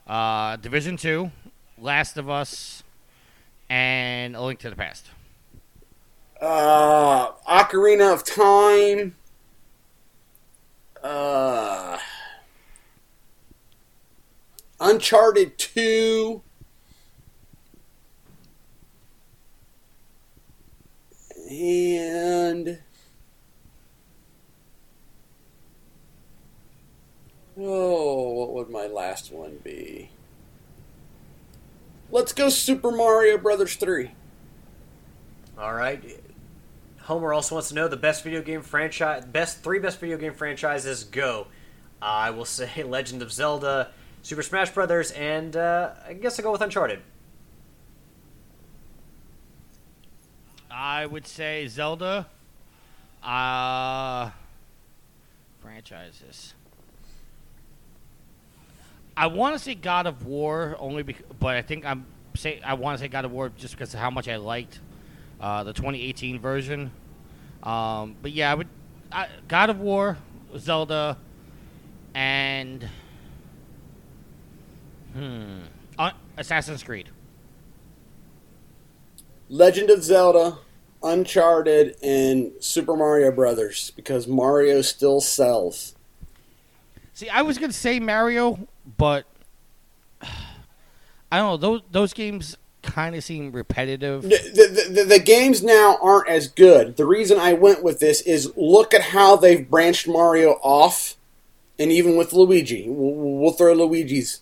uh, 0.08 0.56
Division 0.56 0.98
Two, 0.98 1.32
Last 1.78 2.18
of 2.18 2.30
Us, 2.32 2.84
and 3.70 4.36
A 4.36 4.41
Link 4.41 4.58
to 4.60 4.72
the 4.72 4.76
Past. 4.76 5.06
Uh, 6.41 7.32
Ocarina 7.48 8.12
of 8.14 8.24
Time. 8.24 9.16
Uh, 11.04 11.98
Uncharted 14.80 15.58
2. 15.58 16.41
And 21.49 22.80
oh, 27.58 28.32
what 28.34 28.54
would 28.54 28.70
my 28.70 28.86
last 28.88 29.32
one 29.32 29.60
be? 29.64 30.10
Let's 32.12 32.34
go 32.34 32.49
Super 32.49 32.91
Mario 32.91 33.38
Brothers 33.38 33.76
3. 33.76 34.12
All 35.58 35.74
right. 35.74 36.22
Homer 36.99 37.34
also 37.34 37.56
wants 37.56 37.70
to 37.70 37.76
know 37.76 37.88
the 37.88 37.98
best 37.98 38.24
video 38.24 38.41
game 38.41 38.62
franchise, 38.62 39.26
best 39.26 39.64
three 39.64 39.80
best 39.80 39.99
video 39.99 40.18
game 40.18 40.34
franchises. 40.34 41.06
Go. 41.06 41.48
I 42.02 42.30
will 42.30 42.45
say 42.45 42.84
Legend 42.84 43.22
of 43.22 43.32
Zelda, 43.32 43.91
Super 44.28 44.44
Smash 44.44 44.72
Brothers, 44.72 45.12
and 45.12 45.56
uh, 45.56 45.91
I 46.06 46.12
guess 46.12 46.38
I'll 46.38 46.44
go 46.44 46.52
with 46.52 46.60
Uncharted. 46.60 46.99
I 50.70 51.06
would 51.06 51.26
say 51.26 51.66
Zelda. 51.68 52.28
Uh, 53.24 54.32
franchises. 55.62 56.56
I 59.16 59.28
want 59.28 59.56
to 59.56 59.60
say 59.60 59.76
God 59.76 60.08
of 60.08 60.26
War 60.26 60.76
only, 60.78 61.04
but 61.40 61.56
I 61.56 61.62
think 61.62 61.86
I'm 61.86 62.06
say 62.36 62.60
I 62.66 62.74
want 62.74 62.98
to 62.98 63.02
say 63.02 63.08
God 63.08 63.24
of 63.24 63.32
War 63.32 63.49
just 63.58 63.76
because 63.76 63.94
of 63.94 64.02
how 64.02 64.10
much 64.10 64.28
I 64.28 64.36
liked 64.36 64.82
uh, 65.40 65.64
the 65.64 65.72
2018 65.72 66.41
version. 66.41 66.91
Um, 67.64 68.18
but 68.22 68.34
yeah, 68.34 68.52
I 68.52 68.56
would 68.56 68.68
I, 69.10 69.30
God 69.48 69.70
of 69.70 69.80
War, 69.80 70.18
Zelda, 70.58 71.18
and 72.14 72.90
hmm, 75.18 75.60
uh, 75.98 76.11
Assassin's 76.38 76.84
Creed. 76.84 77.10
Legend 79.49 79.89
of 79.89 80.03
Zelda, 80.03 80.57
Uncharted, 81.02 81.95
and 82.03 82.52
Super 82.60 82.95
Mario 82.95 83.31
Brothers 83.31 83.91
because 83.95 84.27
Mario 84.27 84.81
still 84.81 85.22
sells. 85.22 85.95
See, 87.14 87.30
I 87.30 87.41
was 87.41 87.57
gonna 87.57 87.73
say 87.73 87.99
Mario, 87.99 88.68
but 88.98 89.26
I 90.22 91.38
don't 91.38 91.49
know. 91.49 91.57
Those 91.57 91.81
those 91.91 92.14
games 92.14 92.57
kind 92.88 93.15
of 93.15 93.23
seem 93.23 93.52
repetitive. 93.52 94.23
The, 94.23 94.30
the, 94.30 94.94
the, 94.94 95.03
the 95.03 95.19
games 95.19 95.61
now 95.61 95.98
aren't 96.02 96.30
as 96.30 96.48
good. 96.48 96.98
The 96.98 97.06
reason 97.06 97.38
I 97.38 97.53
went 97.53 97.84
with 97.84 97.99
this 97.99 98.22
is 98.22 98.52
look 98.56 98.94
at 98.94 99.02
how 99.02 99.35
they've 99.35 99.69
branched 99.69 100.07
Mario 100.07 100.52
off, 100.64 101.15
and 101.77 101.91
even 101.91 102.15
with 102.15 102.34
Luigi, 102.34 102.88
we'll, 102.89 103.39
we'll 103.39 103.52
throw 103.52 103.73
Luigi's, 103.73 104.41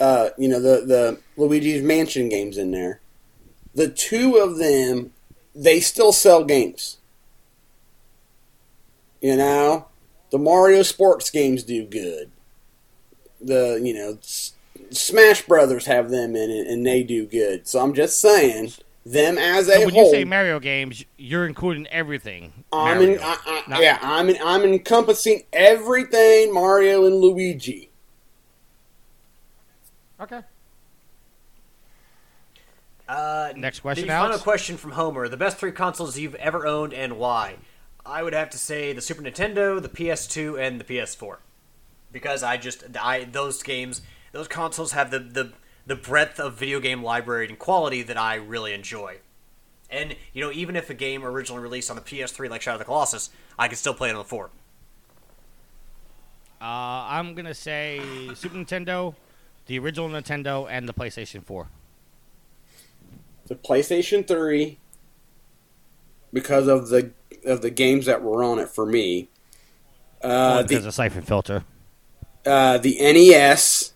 uh, 0.00 0.30
you 0.38 0.48
know, 0.48 0.60
the 0.60 0.84
the 0.86 1.20
Luigi's 1.36 1.82
Mansion 1.82 2.28
games 2.28 2.56
in 2.58 2.70
there. 2.70 3.00
The 3.74 3.88
two 3.88 4.36
of 4.36 4.58
them, 4.58 5.12
they 5.54 5.78
still 5.80 6.12
sell 6.12 6.44
games. 6.44 6.98
You 9.20 9.36
know, 9.36 9.86
the 10.30 10.38
Mario 10.38 10.82
sports 10.82 11.30
games 11.30 11.62
do 11.62 11.84
good. 11.84 12.30
The 13.40 13.80
you 13.82 13.94
know 13.94 14.18
S- 14.22 14.54
Smash 14.90 15.42
Brothers 15.46 15.86
have 15.86 16.10
them 16.10 16.34
in 16.34 16.50
it, 16.50 16.66
and 16.66 16.86
they 16.86 17.02
do 17.02 17.26
good. 17.26 17.68
So 17.68 17.80
I'm 17.80 17.94
just 17.94 18.18
saying 18.20 18.72
them 19.04 19.36
as 19.38 19.68
a 19.68 19.74
So 19.74 19.84
when 19.86 19.94
whole. 19.94 20.04
you 20.06 20.10
say 20.10 20.24
Mario 20.24 20.58
games, 20.60 21.04
you're 21.18 21.46
including 21.46 21.86
everything. 21.88 22.64
I'm 22.72 22.98
Mario. 22.98 23.12
in, 23.14 23.18
I, 23.22 23.62
I, 23.68 23.80
yeah, 23.82 23.98
I'm 24.02 24.28
in, 24.30 24.36
I'm 24.42 24.62
encompassing 24.62 25.42
everything 25.52 26.52
Mario 26.54 27.04
and 27.06 27.16
Luigi. 27.16 27.89
Okay. 30.20 30.40
Uh, 33.08 33.52
Next 33.56 33.80
question, 33.80 34.06
The 34.06 34.12
Alex? 34.12 34.30
final 34.36 34.42
question 34.42 34.76
from 34.76 34.92
Homer: 34.92 35.28
The 35.28 35.36
best 35.36 35.56
three 35.56 35.72
consoles 35.72 36.18
you've 36.18 36.34
ever 36.36 36.66
owned 36.66 36.94
and 36.94 37.18
why? 37.18 37.56
I 38.06 38.22
would 38.22 38.32
have 38.32 38.50
to 38.50 38.58
say 38.58 38.92
the 38.92 39.00
Super 39.00 39.22
Nintendo, 39.22 39.80
the 39.80 39.88
PS2, 39.88 40.58
and 40.60 40.80
the 40.80 40.84
PS4, 40.84 41.36
because 42.12 42.42
I 42.42 42.56
just 42.56 42.84
I 43.00 43.24
those 43.24 43.62
games, 43.62 44.02
those 44.32 44.46
consoles 44.48 44.92
have 44.92 45.10
the 45.10 45.18
the 45.18 45.52
the 45.86 45.96
breadth 45.96 46.38
of 46.38 46.54
video 46.54 46.78
game 46.80 47.02
library 47.02 47.48
and 47.48 47.58
quality 47.58 48.02
that 48.02 48.16
I 48.16 48.36
really 48.36 48.72
enjoy. 48.72 49.18
And 49.90 50.14
you 50.32 50.44
know, 50.44 50.52
even 50.52 50.76
if 50.76 50.88
a 50.88 50.94
game 50.94 51.24
originally 51.24 51.62
released 51.62 51.90
on 51.90 51.96
the 51.96 52.02
PS3, 52.02 52.48
like 52.48 52.62
Shadow 52.62 52.74
of 52.76 52.78
the 52.78 52.84
Colossus, 52.84 53.30
I 53.58 53.66
can 53.66 53.76
still 53.76 53.94
play 53.94 54.08
it 54.08 54.12
on 54.12 54.18
the 54.18 54.24
four. 54.24 54.50
Uh, 56.60 56.64
I'm 57.08 57.34
gonna 57.34 57.54
say 57.54 58.00
Super 58.34 58.56
Nintendo, 58.56 59.14
the 59.66 59.78
original 59.78 60.08
Nintendo, 60.08 60.66
and 60.70 60.88
the 60.88 60.92
PlayStation 60.94 61.44
4. 61.44 61.68
The 63.46 63.54
PlayStation 63.56 64.26
3, 64.26 64.78
because 66.32 66.66
of 66.68 66.88
the 66.88 67.10
of 67.44 67.62
the 67.62 67.70
games 67.70 68.06
that 68.06 68.22
were 68.22 68.44
on 68.44 68.58
it 68.58 68.68
for 68.68 68.84
me. 68.86 69.28
Uh, 70.22 70.52
Only 70.58 70.62
because 70.64 70.82
the 70.82 70.88
of 70.88 70.94
Siphon 70.94 71.22
Filter. 71.22 71.64
uh, 72.44 72.76
the 72.78 72.96
NES, 73.00 73.94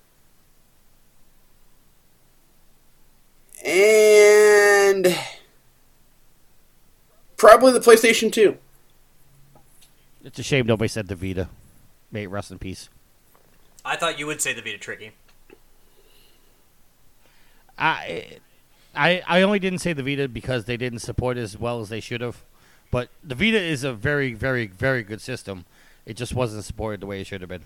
and 3.64 5.16
probably 7.36 7.72
the 7.72 7.80
PlayStation 7.80 8.32
2. 8.32 8.56
It's 10.24 10.38
a 10.38 10.42
shame 10.42 10.66
nobody 10.66 10.88
said 10.88 11.08
the 11.08 11.14
Vita. 11.16 11.48
May 12.10 12.24
it 12.24 12.28
rest 12.28 12.50
in 12.50 12.58
peace. 12.58 12.88
I 13.84 13.96
thought 13.96 14.18
you 14.18 14.26
would 14.26 14.40
say 14.40 14.54
the 14.54 14.62
Vita 14.62 14.78
Tricky. 14.78 15.12
I, 17.78 18.38
I, 18.94 19.22
I 19.26 19.42
only 19.42 19.58
didn't 19.58 19.80
say 19.80 19.92
the 19.92 20.02
Vita 20.02 20.28
because 20.28 20.64
they 20.64 20.76
didn't 20.76 21.00
support 21.00 21.36
it 21.36 21.42
as 21.42 21.58
well 21.58 21.80
as 21.80 21.88
they 21.88 22.00
should 22.00 22.20
have. 22.20 22.42
But 22.90 23.08
the 23.22 23.34
Vita 23.34 23.60
is 23.60 23.82
a 23.82 23.92
very, 23.92 24.34
very, 24.34 24.66
very 24.66 25.02
good 25.02 25.20
system. 25.20 25.64
It 26.06 26.16
just 26.16 26.34
wasn't 26.34 26.64
supported 26.64 27.00
the 27.00 27.06
way 27.06 27.20
it 27.20 27.26
should 27.26 27.40
have 27.40 27.50
been. 27.50 27.64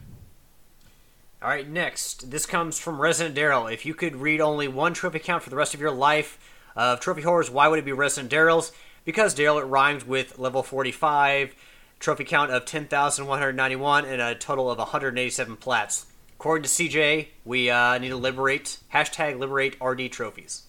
All 1.40 1.48
right, 1.48 1.68
next. 1.68 2.30
This 2.30 2.46
comes 2.46 2.78
from 2.78 3.00
Resident 3.00 3.36
Daryl. 3.36 3.72
If 3.72 3.86
you 3.86 3.94
could 3.94 4.16
read 4.16 4.40
only 4.40 4.66
one 4.66 4.92
trophy 4.92 5.20
count 5.20 5.42
for 5.42 5.50
the 5.50 5.56
rest 5.56 5.74
of 5.74 5.80
your 5.80 5.92
life 5.92 6.36
of 6.74 6.98
trophy 6.98 7.22
horrors, 7.22 7.50
why 7.50 7.68
would 7.68 7.78
it 7.78 7.84
be 7.84 7.92
Resident 7.92 8.32
Daryl's? 8.32 8.72
Because 9.04 9.36
Daryl, 9.36 9.60
it 9.60 9.66
rhymes 9.66 10.04
with 10.04 10.38
level 10.38 10.64
45, 10.64 11.54
trophy 12.00 12.24
count 12.24 12.50
of 12.50 12.64
10,191, 12.64 14.04
and 14.04 14.20
a 14.20 14.34
total 14.34 14.68
of 14.68 14.78
187 14.78 15.56
plats. 15.56 16.06
According 16.38 16.62
to 16.62 16.68
CJ, 16.68 17.26
we 17.44 17.68
uh, 17.68 17.98
need 17.98 18.10
to 18.10 18.16
liberate, 18.16 18.78
hashtag 18.94 19.40
liberate 19.40 19.76
RD 19.82 20.12
trophies. 20.12 20.62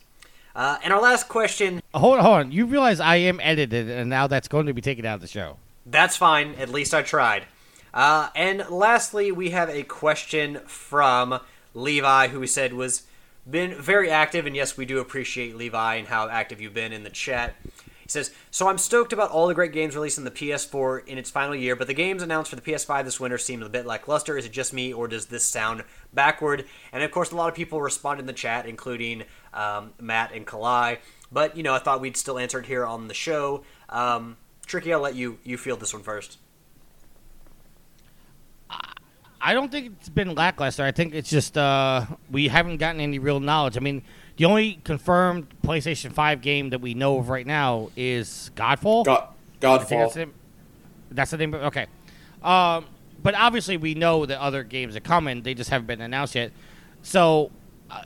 Uh, 0.55 0.79
and 0.83 0.91
our 0.91 0.99
last 0.99 1.29
question, 1.29 1.79
Uh, 1.93 1.99
Hold 1.99 2.17
on, 2.17 2.23
hold 2.23 2.37
on. 2.37 2.51
You 2.51 2.65
realize 2.65 2.99
I 2.99 3.17
am 3.17 3.39
edited, 3.39 3.87
and 3.87 4.09
now 4.09 4.25
that's 4.25 4.47
going 4.47 4.65
to 4.65 4.73
be 4.73 4.81
taken 4.81 5.05
out 5.05 5.15
of 5.15 5.21
the 5.21 5.27
show. 5.27 5.57
That's 5.85 6.15
fine. 6.15 6.55
At 6.55 6.69
least 6.69 6.95
I 6.95 7.03
tried. 7.03 7.45
Uh, 7.93 8.29
and 8.35 8.67
lastly, 8.71 9.31
we 9.31 9.51
have 9.51 9.69
a 9.69 9.83
question 9.83 10.61
from 10.65 11.39
Levi, 11.75 12.29
who 12.29 12.39
we 12.39 12.47
said 12.47 12.73
was 12.73 13.03
been 13.49 13.79
very 13.79 14.09
active, 14.09 14.47
and 14.47 14.55
yes, 14.55 14.75
we 14.75 14.85
do 14.85 14.97
appreciate 14.97 15.55
Levi 15.55 15.95
and 15.95 16.07
how 16.07 16.27
active 16.29 16.59
you've 16.59 16.73
been 16.73 16.93
in 16.93 17.03
the 17.03 17.09
chat. 17.11 17.55
He 18.10 18.14
says, 18.14 18.31
"So 18.49 18.68
I'm 18.68 18.80
stoked 18.80 19.14
about 19.14 19.30
all 19.30 19.45
the 19.45 19.53
great 19.53 19.72
games 19.72 19.94
released 19.94 20.18
in 20.18 20.23
the 20.23 20.31
PS4 20.31 21.07
in 21.07 21.19
its 21.19 21.30
final 21.30 21.53
year, 21.53 21.76
but 21.76 21.86
the 21.86 21.94
games 21.94 22.23
announced 22.23 22.49
for 22.49 22.56
the 22.56 22.61
PS5 22.64 23.06
this 23.06 23.19
winter 23.19 23.38
seem 23.38 23.61
a 23.61 23.69
bit 23.69 23.86
lackluster. 23.86 24.36
Is 24.36 24.48
it 24.48 24.52
just 24.52 24.73
me, 24.73 24.91
or 24.91 25.07
does 25.07 25.27
this 25.27 25.45
sound 25.45 25.84
backward?" 26.11 26.65
And 26.91 27.03
of 27.03 27.11
course, 27.11 27.30
a 27.30 27.36
lot 27.36 27.49
of 27.49 27.53
people 27.53 27.80
responded 27.80 28.22
in 28.22 28.26
the 28.26 28.34
chat, 28.34 28.65
including 28.65 29.26
um, 29.53 29.94
Matt 30.02 30.31
and 30.34 30.48
Kalai. 30.48 30.98
But 31.31 31.56
you 31.56 31.61
know, 31.61 31.76
I 31.76 31.77
thought 31.77 32.02
we'd 32.02 32.18
still 32.18 32.40
answer 32.40 32.60
it 32.60 32.65
here 32.65 32.84
on 32.84 33.07
the 33.07 33.14
show. 33.14 33.64
Um, 33.90 34.38
Tricky, 34.65 34.91
I'll 34.91 35.02
let 35.02 35.14
you 35.14 35.38
you 35.44 35.56
field 35.56 35.80
this 35.80 35.94
one 35.94 36.02
first. 36.02 36.40
I 39.40 39.53
don't 39.53 39.72
think 39.72 39.98
it's 39.99 40.10
been 40.10 40.34
lackluster. 40.34 40.84
I 40.84 40.91
think 40.91 41.14
it's 41.14 41.30
just 41.30 41.60
uh, 41.60 42.07
we 42.31 42.48
haven't 42.48 42.77
gotten 42.77 43.02
any 43.02 43.19
real 43.19 43.40
knowledge. 43.40 43.77
I 43.77 43.81
mean, 43.81 44.02
the 44.39 44.45
only 44.45 44.79
confirmed 44.85 45.47
PlayStation 45.63 46.13
5 46.13 46.41
game 46.41 46.69
that 46.69 46.79
we 46.79 46.93
know 46.93 47.17
of 47.17 47.27
right 47.27 47.45
now 47.45 47.89
is 47.97 48.51
Godfall. 48.55 49.03
God, 49.03 49.27
I 49.61 49.77
think 49.79 49.89
that's 49.89 50.15
Godfall. 50.15 50.17
it. 50.17 50.29
That's 51.11 51.31
the 51.31 51.37
name. 51.37 51.53
Okay. 51.53 51.87
Um, 52.41 52.85
but 53.21 53.35
obviously, 53.35 53.75
we 53.75 53.95
know 53.95 54.25
that 54.25 54.39
other 54.39 54.63
games 54.63 54.95
are 54.95 55.01
coming. 55.01 55.41
They 55.41 55.53
just 55.53 55.69
haven't 55.69 55.87
been 55.87 55.99
announced 55.99 56.35
yet. 56.35 56.53
So, 57.01 57.51
uh, 57.91 58.03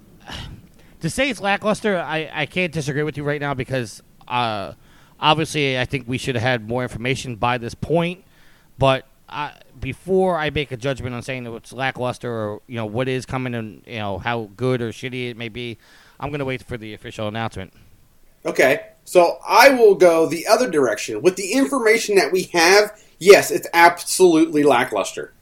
to 1.02 1.10
say 1.12 1.30
it's 1.30 1.40
lackluster, 1.40 2.00
I, 2.00 2.32
I 2.34 2.46
can't 2.48 2.74
disagree 2.74 3.04
with 3.04 3.16
you 3.16 3.24
right 3.24 3.40
now 3.40 3.54
because 3.54 4.02
uh, 4.28 4.74
obviously, 5.20 5.78
I 5.78 5.86
think 5.86 6.08
we 6.08 6.18
should 6.18 6.34
have 6.34 6.42
had 6.42 6.68
more 6.68 6.82
information 6.82 7.36
by 7.36 7.60
this 7.60 7.76
point. 7.76 8.24
But 8.80 9.06
uh, 9.30 9.52
before 9.80 10.40
I 10.40 10.50
make 10.50 10.72
a 10.72 10.78
judgment 10.78 11.14
on 11.14 11.22
saying 11.22 11.44
that 11.44 11.54
it's 11.54 11.74
lackluster 11.74 12.32
or 12.32 12.62
you 12.66 12.78
know 12.78 12.88
what 12.88 13.08
is 13.08 13.28
coming 13.28 13.54
and 13.54 13.84
you 13.86 14.00
know 14.00 14.18
how 14.18 14.50
good 14.58 14.82
or 14.82 14.90
shitty 14.90 15.30
it 15.30 15.38
may 15.38 15.50
be, 15.50 15.78
I'm 16.20 16.32
gonna 16.32 16.46
wait 16.46 16.64
for 16.64 16.78
the 16.78 16.94
official 16.94 17.28
announcement. 17.28 17.74
Okay, 18.46 18.88
so 19.06 19.38
I 19.48 19.70
will 19.70 19.96
go 19.96 20.26
the 20.28 20.48
other 20.48 20.70
direction. 20.70 21.22
With 21.22 21.36
the 21.36 21.54
information 21.54 22.16
that 22.16 22.32
we 22.32 22.44
have, 22.54 23.00
yes, 23.20 23.52
it's 23.52 23.68
absolutely 23.74 24.64
lackluster. 24.64 25.34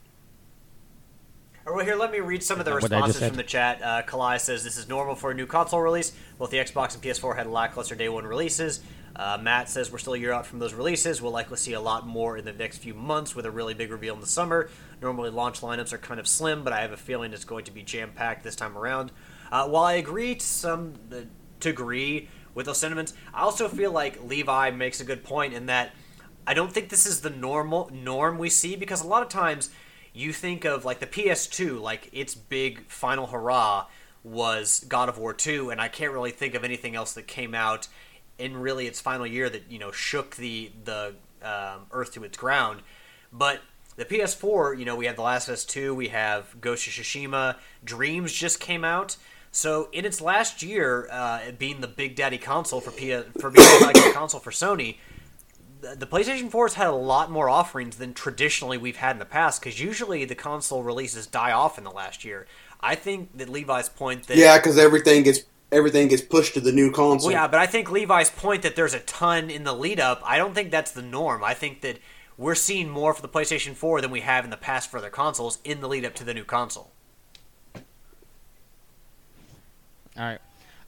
All 1.68 1.76
right, 1.76 1.86
here, 1.86 1.96
let 1.96 2.12
me 2.12 2.20
read 2.20 2.44
some 2.44 2.60
of 2.60 2.66
the 2.66 2.72
What 2.72 2.84
I 2.84 2.88
just 2.88 2.92
responses 2.92 3.28
from 3.28 3.38
the 3.38 3.44
chat. 3.44 3.82
Uh, 3.82 4.02
Kalai 4.02 4.40
says 4.40 4.64
this 4.64 4.78
is 4.78 4.90
normal 4.90 5.16
for 5.16 5.32
a 5.32 5.34
new 5.34 5.46
console 5.46 5.80
release. 5.80 6.12
Both 6.40 6.50
the 6.50 6.58
Xbox 6.58 6.96
and 6.96 7.04
PS4 7.04 7.36
had 7.36 7.48
lackluster 7.48 7.96
day 7.96 8.10
one 8.10 8.26
releases. 8.26 8.82
Uh, 9.16 9.38
Matt 9.40 9.70
says 9.70 9.92
we're 9.92 10.00
still 10.00 10.14
a 10.14 10.18
year 10.18 10.32
out 10.32 10.46
from 10.46 10.60
those 10.60 10.74
releases. 10.74 11.22
We'll 11.22 11.32
likely 11.32 11.58
see 11.58 11.74
a 11.74 11.80
lot 11.80 12.08
more 12.08 12.38
in 12.38 12.46
the 12.46 12.54
next 12.54 12.80
few 12.80 12.94
months 12.94 13.36
with 13.36 13.46
a 13.46 13.52
really 13.52 13.74
big 13.74 13.92
reveal 13.92 14.16
in 14.16 14.22
the 14.22 14.28
summer. 14.28 14.70
Normally, 15.02 15.30
launch 15.30 15.62
lineups 15.62 15.94
are 15.94 15.98
kind 15.98 16.20
of 16.20 16.28
slim, 16.28 16.64
but 16.64 16.74
I 16.74 16.82
have 16.82 16.92
a 16.92 16.98
feeling 16.98 17.32
it's 17.32 17.46
going 17.46 17.66
to 17.66 17.72
be 17.72 17.84
jam 17.84 18.12
packed 18.16 18.44
this 18.44 18.56
time 18.56 18.78
around. 18.78 19.12
Uh, 19.52 19.68
while 19.68 19.84
I 19.84 19.94
agree 19.94 20.36
to 20.36 20.46
some 20.46 20.94
uh, 21.12 21.22
degree 21.60 22.30
with 22.54 22.66
those 22.66 22.78
sentiments, 22.78 23.14
I 23.34 23.42
also 23.42 23.68
feel 23.68 23.92
like 23.92 24.24
Levi 24.24 24.72
makes 24.72 25.02
a 25.02 25.04
good 25.04 25.24
point 25.24 25.54
in 25.54 25.66
that 25.68 25.92
I 26.46 26.54
don't 26.54 26.72
think 26.72 26.90
this 26.90 27.06
is 27.06 27.22
the 27.22 27.30
normal 27.30 27.90
norm 27.94 28.38
we 28.38 28.50
see 28.50 28.76
because 28.76 29.02
a 29.02 29.08
lot 29.08 29.24
of 29.24 29.30
times 29.30 29.70
you 30.14 30.34
think 30.34 30.66
of 30.66 30.86
like 30.86 31.00
the 31.00 31.08
PS2, 31.08 31.80
like 31.80 32.10
its 32.12 32.36
big 32.36 32.88
final 32.88 33.28
hurrah 33.28 33.88
was 34.24 34.86
God 34.88 35.10
of 35.10 35.18
War 35.18 35.34
2, 35.34 35.70
and 35.70 35.82
I 35.82 35.88
can't 35.88 36.12
really 36.12 36.32
think 36.32 36.54
of 36.54 36.64
anything 36.64 36.96
else 36.96 37.14
that 37.14 37.28
came 37.28 37.56
out 37.56 37.88
in 38.38 38.58
really 38.58 38.88
its 38.88 39.00
final 39.00 39.26
year 39.26 39.50
that 39.50 39.64
you 39.70 39.80
know 39.80 39.92
shook 39.92 40.36
the 40.36 40.72
the 40.84 41.16
um, 41.44 41.86
earth 41.92 42.14
to 42.14 42.24
its 42.24 42.38
ground. 42.38 42.82
But 43.32 43.62
the 43.96 44.06
PS4, 44.06 44.78
you 44.78 44.86
know, 44.86 44.96
we 44.96 45.06
have 45.06 45.16
The 45.16 45.22
Last 45.22 45.48
of 45.48 45.54
Us 45.54 45.66
2, 45.66 45.94
we 45.94 46.10
have 46.10 46.60
Ghost 46.60 46.88
of 46.88 46.94
Tsushima, 46.94 47.58
Dreams 47.84 48.32
just 48.34 48.60
came 48.60 48.84
out. 48.84 49.18
So 49.52 49.90
in 49.92 50.06
its 50.06 50.22
last 50.22 50.64
year, 50.64 51.08
uh, 51.12 51.52
being 51.58 51.82
the 51.82 51.88
big 51.88 52.16
daddy 52.16 52.38
console 52.38 52.80
for 52.80 52.92
P- 52.92 53.22
for 53.40 53.50
being 53.50 53.82
like 53.82 53.98
a 53.98 54.14
console 54.14 54.40
for 54.40 54.52
Sony, 54.52 54.98
the 55.82 55.96
the 55.96 56.08
PlayStation 56.08 56.50
4 56.50 56.68
has 56.68 56.74
had 56.76 56.88
a 56.88 56.94
lot 56.94 57.30
more 57.30 57.50
offerings 57.50 57.98
than 57.98 58.14
traditionally 58.14 58.78
we've 58.78 58.98
had 58.98 59.12
in 59.16 59.20
the 59.20 59.26
past 59.26 59.62
because 59.62 59.80
usually 59.80 60.24
the 60.24 60.36
console 60.36 60.84
releases 60.84 61.28
die 61.28 61.52
off 61.52 61.78
in 61.78 61.84
the 61.84 61.92
last 61.92 62.24
year. 62.24 62.48
I 62.80 62.96
think 62.96 63.38
that 63.38 63.50
Levi's 63.50 63.90
point 63.90 64.28
that 64.28 64.38
Yeah, 64.38 64.58
because 64.58 64.78
everything 64.78 65.24
gets 65.24 65.42
everything 65.72 66.08
gets 66.08 66.22
pushed 66.22 66.54
to 66.54 66.62
the 66.62 66.72
new 66.72 66.92
console. 66.92 67.30
well, 67.30 67.42
yeah, 67.42 67.48
but 67.48 67.60
I 67.60 67.66
think 67.66 67.92
Levi's 67.92 68.30
point 68.30 68.62
that 68.64 68.76
there's 68.76 68.94
a 68.94 69.00
ton 69.00 69.50
in 69.50 69.64
the 69.64 69.74
lead 69.74 70.00
up, 70.00 70.22
I 70.26 70.38
don't 70.38 70.54
think 70.54 70.72
that's 70.72 70.92
the 70.92 71.02
norm. 71.02 71.44
I 71.44 71.54
think 71.54 71.82
that 71.82 71.98
we're 72.38 72.56
seeing 72.56 72.90
more 72.90 73.14
for 73.14 73.22
the 73.22 73.30
PlayStation 73.30 73.74
4 73.74 74.02
than 74.02 74.12
we 74.12 74.22
have 74.22 74.44
in 74.44 74.50
the 74.50 74.58
past 74.58 74.90
for 74.90 74.98
other 74.98 75.10
consoles 75.10 75.60
in 75.64 75.80
the 75.80 75.88
lead 75.88 76.04
up 76.06 76.14
to 76.16 76.24
the 76.24 76.34
new 76.34 76.44
console. 76.44 76.92
All 80.18 80.24
right. 80.24 80.40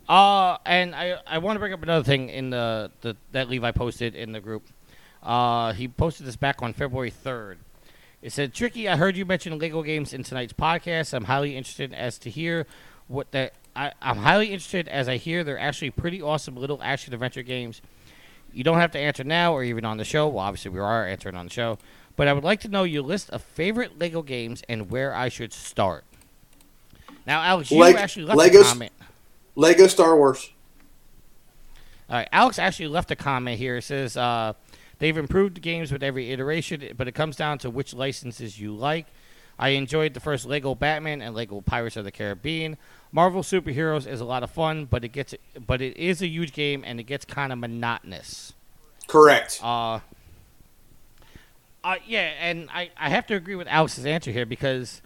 Uh, 0.07 0.57
and 0.65 0.93
I 0.93 1.17
I 1.25 1.37
want 1.37 1.55
to 1.55 1.59
bring 1.59 1.73
up 1.73 1.81
another 1.81 2.03
thing 2.03 2.29
in 2.29 2.49
the, 2.49 2.91
the 3.01 3.15
that 3.31 3.49
Levi 3.49 3.71
posted 3.71 4.15
in 4.15 4.33
the 4.33 4.41
group. 4.41 4.63
Uh, 5.21 5.71
he 5.73 5.87
posted 5.87 6.25
this 6.27 6.35
back 6.35 6.61
on 6.61 6.73
February 6.73 7.09
third. 7.09 7.59
It 8.21 8.33
said, 8.33 8.53
"Tricky, 8.53 8.89
I 8.89 8.97
heard 8.97 9.15
you 9.15 9.25
mention 9.25 9.57
Lego 9.57 9.81
games 9.81 10.13
in 10.13 10.23
tonight's 10.23 10.53
podcast. 10.53 11.13
I'm 11.13 11.25
highly 11.25 11.55
interested 11.55 11.93
as 11.93 12.17
to 12.19 12.29
hear 12.29 12.67
what 13.07 13.31
that. 13.31 13.53
I, 13.75 13.93
I'm 14.01 14.17
highly 14.17 14.47
interested 14.47 14.87
as 14.89 15.07
I 15.07 15.17
hear 15.17 15.43
they're 15.43 15.57
actually 15.57 15.89
pretty 15.91 16.21
awesome 16.21 16.55
little 16.55 16.79
action 16.83 17.13
adventure 17.13 17.41
games. 17.41 17.81
You 18.53 18.63
don't 18.63 18.77
have 18.79 18.91
to 18.91 18.99
answer 18.99 19.23
now 19.23 19.53
or 19.53 19.63
even 19.63 19.83
on 19.83 19.97
the 19.97 20.05
show. 20.05 20.27
Well, 20.27 20.45
obviously 20.45 20.71
we 20.71 20.79
are 20.79 21.07
answering 21.07 21.35
on 21.35 21.45
the 21.45 21.51
show, 21.51 21.79
but 22.15 22.27
I 22.27 22.33
would 22.33 22.43
like 22.43 22.59
to 22.61 22.67
know 22.67 22.83
your 22.83 23.01
list 23.01 23.29
of 23.31 23.41
favorite 23.41 23.97
Lego 23.97 24.21
games 24.21 24.63
and 24.67 24.91
where 24.91 25.13
I 25.15 25.29
should 25.29 25.53
start." 25.53 26.03
Now, 27.25 27.41
Alex, 27.41 27.71
you 27.71 27.81
actually 27.83 28.25
left 28.25 28.37
Legos- 28.37 28.61
a 28.61 28.63
comment. 28.65 28.91
Lego 29.55 29.87
Star 29.87 30.15
Wars. 30.15 30.51
All 32.09 32.17
right, 32.17 32.29
Alex 32.31 32.59
actually 32.59 32.87
left 32.87 33.11
a 33.11 33.15
comment 33.15 33.57
here. 33.57 33.77
It 33.77 33.83
says 33.83 34.17
uh, 34.17 34.53
they've 34.99 35.17
improved 35.17 35.55
the 35.55 35.61
games 35.61 35.91
with 35.91 36.03
every 36.03 36.31
iteration, 36.31 36.93
but 36.97 37.07
it 37.07 37.13
comes 37.13 37.35
down 37.35 37.59
to 37.59 37.69
which 37.69 37.93
licenses 37.93 38.59
you 38.59 38.73
like. 38.75 39.07
I 39.57 39.69
enjoyed 39.69 40.13
the 40.13 40.19
first 40.19 40.45
Lego 40.45 40.73
Batman 40.73 41.21
and 41.21 41.35
Lego 41.35 41.61
Pirates 41.61 41.95
of 41.95 42.05
the 42.05 42.11
Caribbean. 42.11 42.77
Marvel 43.11 43.43
Superheroes 43.43 44.07
is 44.07 44.19
a 44.19 44.25
lot 44.25 44.41
of 44.43 44.49
fun, 44.49 44.85
but 44.85 45.05
it 45.05 45.09
gets 45.09 45.35
but 45.67 45.81
it 45.81 45.95
is 45.95 46.21
a 46.21 46.27
huge 46.27 46.53
game 46.53 46.83
and 46.85 46.99
it 46.99 47.03
gets 47.03 47.23
kind 47.23 47.53
of 47.53 47.59
monotonous. 47.59 48.53
Correct. 49.07 49.59
Uh, 49.61 49.99
uh, 51.83 51.95
yeah, 52.07 52.31
and 52.39 52.69
I, 52.71 52.89
I 52.97 53.09
have 53.09 53.27
to 53.27 53.35
agree 53.35 53.55
with 53.55 53.67
Alex's 53.67 54.05
answer 54.05 54.31
here 54.31 54.45
because 54.45 55.02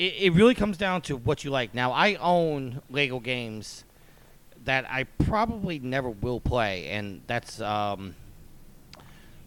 it, 0.00 0.14
it 0.18 0.32
really 0.32 0.54
comes 0.54 0.78
down 0.78 1.02
to 1.02 1.16
what 1.16 1.44
you 1.44 1.50
like. 1.50 1.74
Now, 1.74 1.92
I 1.92 2.14
own 2.14 2.80
Lego 2.88 3.20
games 3.20 3.84
that 4.64 4.86
I 4.90 5.04
probably 5.04 5.78
never 5.78 6.08
will 6.08 6.40
play, 6.40 6.88
and 6.88 7.20
that's 7.26 7.60
um, 7.60 8.14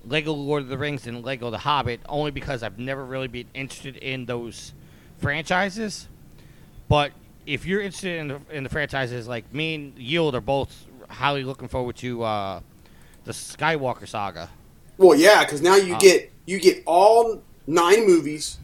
Lego 0.05 0.31
Lord 0.31 0.63
of 0.63 0.69
the 0.69 0.77
Rings 0.77 1.07
and 1.07 1.25
Lego 1.25 1.49
The 1.49 1.57
Hobbit, 1.57 2.01
only 2.07 2.29
because 2.29 2.61
I've 2.61 2.77
never 2.77 3.03
really 3.03 3.27
been 3.27 3.47
interested 3.55 3.97
in 3.97 4.27
those 4.27 4.73
franchises. 5.17 6.07
But 6.87 7.13
if 7.47 7.65
you're 7.65 7.81
interested 7.81 8.19
in 8.19 8.27
the, 8.27 8.39
in 8.51 8.63
the 8.63 8.69
franchises, 8.69 9.27
like 9.27 9.51
me 9.51 9.75
and 9.75 9.97
Yield 9.97 10.35
are 10.35 10.41
both 10.41 10.85
highly 11.09 11.43
looking 11.43 11.67
forward 11.67 11.95
to 11.97 12.23
uh, 12.23 12.59
the 13.23 13.31
Skywalker 13.31 14.07
saga. 14.07 14.49
Well, 14.97 15.17
yeah, 15.17 15.43
because 15.43 15.61
now 15.63 15.75
you 15.75 15.95
Uh, 15.95 15.99
get 15.99 16.31
you 16.45 16.59
get 16.59 16.83
all 16.85 17.41
nine 17.65 18.05
movies 18.05 18.59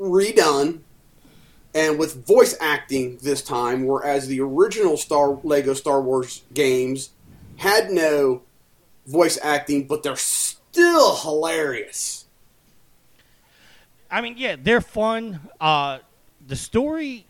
redone, 0.00 0.80
and 1.74 1.98
with 1.98 2.26
voice 2.26 2.56
acting 2.60 3.18
this 3.18 3.42
time, 3.42 3.86
whereas 3.86 4.26
the 4.26 4.40
original 4.40 4.96
Star 4.96 5.38
Lego 5.44 5.74
Star 5.74 6.00
Wars 6.00 6.42
games 6.54 7.10
had 7.56 7.90
no 7.90 8.42
voice 9.06 9.38
acting, 9.42 9.86
but 9.86 10.02
they're 10.02 10.16
still 10.16 11.16
hilarious. 11.16 12.24
I 14.10 14.20
mean, 14.20 14.34
yeah, 14.36 14.56
they're 14.60 14.80
fun. 14.80 15.40
Uh, 15.60 15.98
the 16.46 16.56
story 16.56 17.26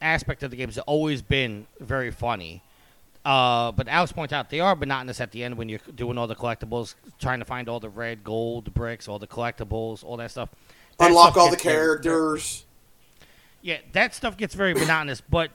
aspect 0.00 0.42
of 0.42 0.50
the 0.50 0.56
games 0.56 0.76
has 0.76 0.84
always 0.86 1.20
been 1.20 1.66
very 1.80 2.10
funny. 2.10 2.62
Uh, 3.24 3.72
but 3.72 3.88
Alex 3.88 4.12
points 4.12 4.32
out 4.32 4.50
they 4.50 4.60
are 4.60 4.76
monotonous 4.76 5.20
at 5.20 5.32
the 5.32 5.42
end 5.42 5.56
when 5.58 5.68
you're 5.68 5.80
doing 5.96 6.16
all 6.16 6.28
the 6.28 6.36
collectibles, 6.36 6.94
trying 7.18 7.40
to 7.40 7.44
find 7.44 7.68
all 7.68 7.80
the 7.80 7.88
red, 7.88 8.22
gold 8.22 8.72
bricks, 8.72 9.08
all 9.08 9.18
the 9.18 9.26
collectibles, 9.26 10.04
all 10.04 10.16
that 10.16 10.30
stuff. 10.30 10.48
That 10.98 11.08
Unlock 11.08 11.36
all 11.36 11.46
the 11.50 11.56
gets 11.56 11.64
very- 11.64 11.76
characters. 11.76 12.64
Yeah, 13.62 13.78
that 13.92 14.14
stuff 14.14 14.36
gets 14.36 14.54
very 14.54 14.74
monotonous, 14.74 15.20
but 15.20 15.50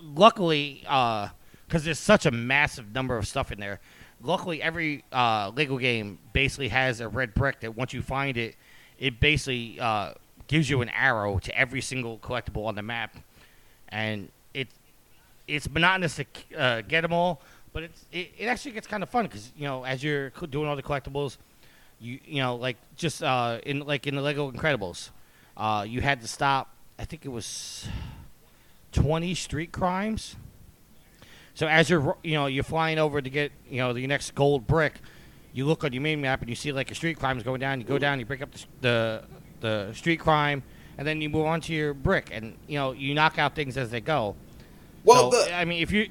luckily, 0.00 0.80
because 0.82 1.84
there's 1.84 1.98
such 1.98 2.24
a 2.24 2.30
massive 2.30 2.94
number 2.94 3.18
of 3.18 3.28
stuff 3.28 3.52
in 3.52 3.60
there, 3.60 3.80
luckily 4.22 4.62
every 4.62 5.04
uh, 5.12 5.52
Lego 5.54 5.76
game 5.76 6.18
basically 6.32 6.68
has 6.68 7.00
a 7.00 7.08
red 7.08 7.34
brick 7.34 7.60
that 7.60 7.76
once 7.76 7.92
you 7.92 8.00
find 8.00 8.36
it, 8.38 8.56
it 8.98 9.20
basically 9.20 9.78
uh, 9.78 10.14
gives 10.46 10.70
you 10.70 10.80
an 10.80 10.88
arrow 10.90 11.38
to 11.38 11.56
every 11.58 11.82
single 11.82 12.18
collectible 12.18 12.64
on 12.66 12.74
the 12.74 12.82
map, 12.82 13.14
and 13.90 14.30
it 14.54 14.68
it's 15.46 15.68
monotonous 15.68 16.16
to 16.16 16.24
uh, 16.56 16.80
get 16.80 17.02
them 17.02 17.12
all, 17.12 17.42
but 17.74 17.82
it's 17.82 18.04
it, 18.10 18.32
it 18.38 18.46
actually 18.46 18.72
gets 18.72 18.86
kind 18.86 19.02
of 19.02 19.10
fun 19.10 19.26
because 19.26 19.52
you 19.54 19.64
know 19.64 19.84
as 19.84 20.02
you're 20.02 20.30
doing 20.48 20.66
all 20.66 20.76
the 20.76 20.82
collectibles, 20.82 21.36
you 22.00 22.18
you 22.24 22.42
know 22.42 22.56
like 22.56 22.76
just 22.96 23.22
uh, 23.22 23.60
in 23.64 23.80
like 23.80 24.06
in 24.06 24.16
the 24.16 24.22
Lego 24.22 24.50
Incredibles, 24.50 25.10
uh, 25.56 25.84
you 25.86 26.00
had 26.00 26.20
to 26.22 26.28
stop. 26.28 26.74
I 26.98 27.04
think 27.04 27.24
it 27.24 27.28
was 27.28 27.86
twenty 28.92 29.34
street 29.34 29.70
crimes. 29.70 30.36
So 31.54 31.66
as 31.66 31.90
you're 31.90 32.16
you 32.24 32.34
know 32.34 32.46
you're 32.46 32.64
flying 32.64 32.98
over 32.98 33.20
to 33.20 33.30
get 33.30 33.52
you 33.68 33.78
know 33.78 33.92
the 33.92 34.06
next 34.06 34.34
gold 34.34 34.66
brick, 34.66 34.94
you 35.52 35.66
look 35.66 35.84
on 35.84 35.92
your 35.92 36.02
main 36.02 36.20
map 36.20 36.40
and 36.40 36.48
you 36.48 36.56
see 36.56 36.72
like 36.72 36.90
a 36.90 36.94
street 36.94 37.18
crime 37.18 37.36
is 37.36 37.44
going 37.44 37.60
down. 37.60 37.80
You 37.80 37.86
go 37.86 37.98
down, 37.98 38.18
you 38.18 38.26
break 38.26 38.42
up 38.42 38.50
the, 38.52 38.66
the 38.80 39.22
the 39.60 39.92
street 39.92 40.20
crime, 40.20 40.62
and 40.96 41.06
then 41.06 41.20
you 41.20 41.28
move 41.28 41.46
on 41.46 41.60
to 41.62 41.74
your 41.74 41.92
brick, 41.92 42.30
and 42.32 42.56
you 42.66 42.78
know 42.78 42.92
you 42.92 43.14
knock 43.14 43.38
out 43.38 43.54
things 43.54 43.76
as 43.76 43.90
they 43.90 44.00
go. 44.00 44.36
Well, 45.04 45.30
so, 45.30 45.44
the 45.44 45.54
I 45.54 45.64
mean, 45.66 45.82
if 45.82 45.92
you 45.92 46.08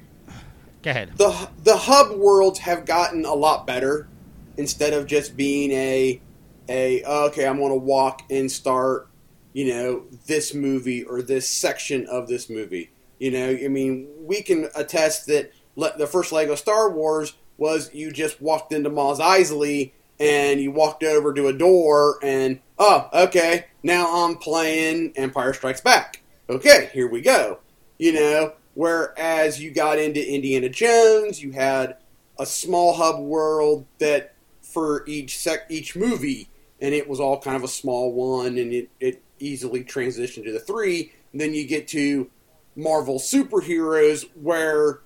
go 0.82 0.90
ahead, 0.90 1.16
the 1.16 1.50
the 1.64 1.76
hub 1.76 2.12
worlds 2.12 2.60
have 2.60 2.86
gotten 2.86 3.24
a 3.24 3.34
lot 3.34 3.66
better 3.66 4.08
instead 4.56 4.92
of 4.92 5.06
just 5.06 5.36
being 5.36 5.70
a 5.72 6.20
a 6.68 7.02
okay 7.04 7.46
i'm 7.46 7.58
going 7.58 7.70
to 7.70 7.76
walk 7.76 8.22
and 8.30 8.50
start 8.50 9.08
you 9.52 9.72
know 9.72 10.04
this 10.26 10.54
movie 10.54 11.02
or 11.02 11.22
this 11.22 11.48
section 11.48 12.06
of 12.06 12.28
this 12.28 12.48
movie. 12.48 12.90
You 13.18 13.30
know 13.30 13.50
i 13.50 13.68
mean 13.68 14.08
we 14.20 14.42
can 14.42 14.68
attest 14.74 15.26
that 15.26 15.52
le- 15.76 15.96
the 15.98 16.06
first 16.06 16.32
lego 16.32 16.54
star 16.54 16.90
wars 16.90 17.34
was 17.58 17.92
you 17.92 18.10
just 18.10 18.40
walked 18.40 18.72
into 18.72 18.88
Mos 18.88 19.20
Eisley 19.20 19.92
and 20.18 20.60
you 20.60 20.70
walked 20.70 21.02
over 21.02 21.34
to 21.34 21.48
a 21.48 21.52
door 21.52 22.18
and 22.22 22.60
oh 22.78 23.08
okay 23.12 23.66
now 23.82 24.24
i'm 24.24 24.36
playing 24.36 25.12
empire 25.16 25.52
strikes 25.52 25.80
back. 25.80 26.22
Okay 26.48 26.90
here 26.92 27.08
we 27.08 27.20
go. 27.20 27.58
You 27.98 28.12
know 28.14 28.52
whereas 28.74 29.60
you 29.60 29.70
got 29.70 29.98
into 29.98 30.32
indiana 30.32 30.68
jones 30.68 31.42
you 31.42 31.50
had 31.50 31.96
a 32.38 32.46
small 32.46 32.94
hub 32.94 33.20
world 33.20 33.84
that 33.98 34.32
for 34.70 35.04
each 35.06 35.38
sec 35.38 35.66
each 35.68 35.96
movie 35.96 36.48
and 36.80 36.94
it 36.94 37.08
was 37.08 37.20
all 37.20 37.40
kind 37.40 37.56
of 37.56 37.64
a 37.64 37.68
small 37.68 38.12
one 38.12 38.58
and 38.58 38.72
it, 38.72 38.90
it 39.00 39.22
easily 39.38 39.84
transitioned 39.84 40.44
to 40.44 40.52
the 40.52 40.60
three 40.60 41.12
and 41.32 41.40
then 41.40 41.54
you 41.54 41.66
get 41.66 41.88
to 41.88 42.30
marvel 42.76 43.18
superheroes 43.18 44.24
where 44.40 45.00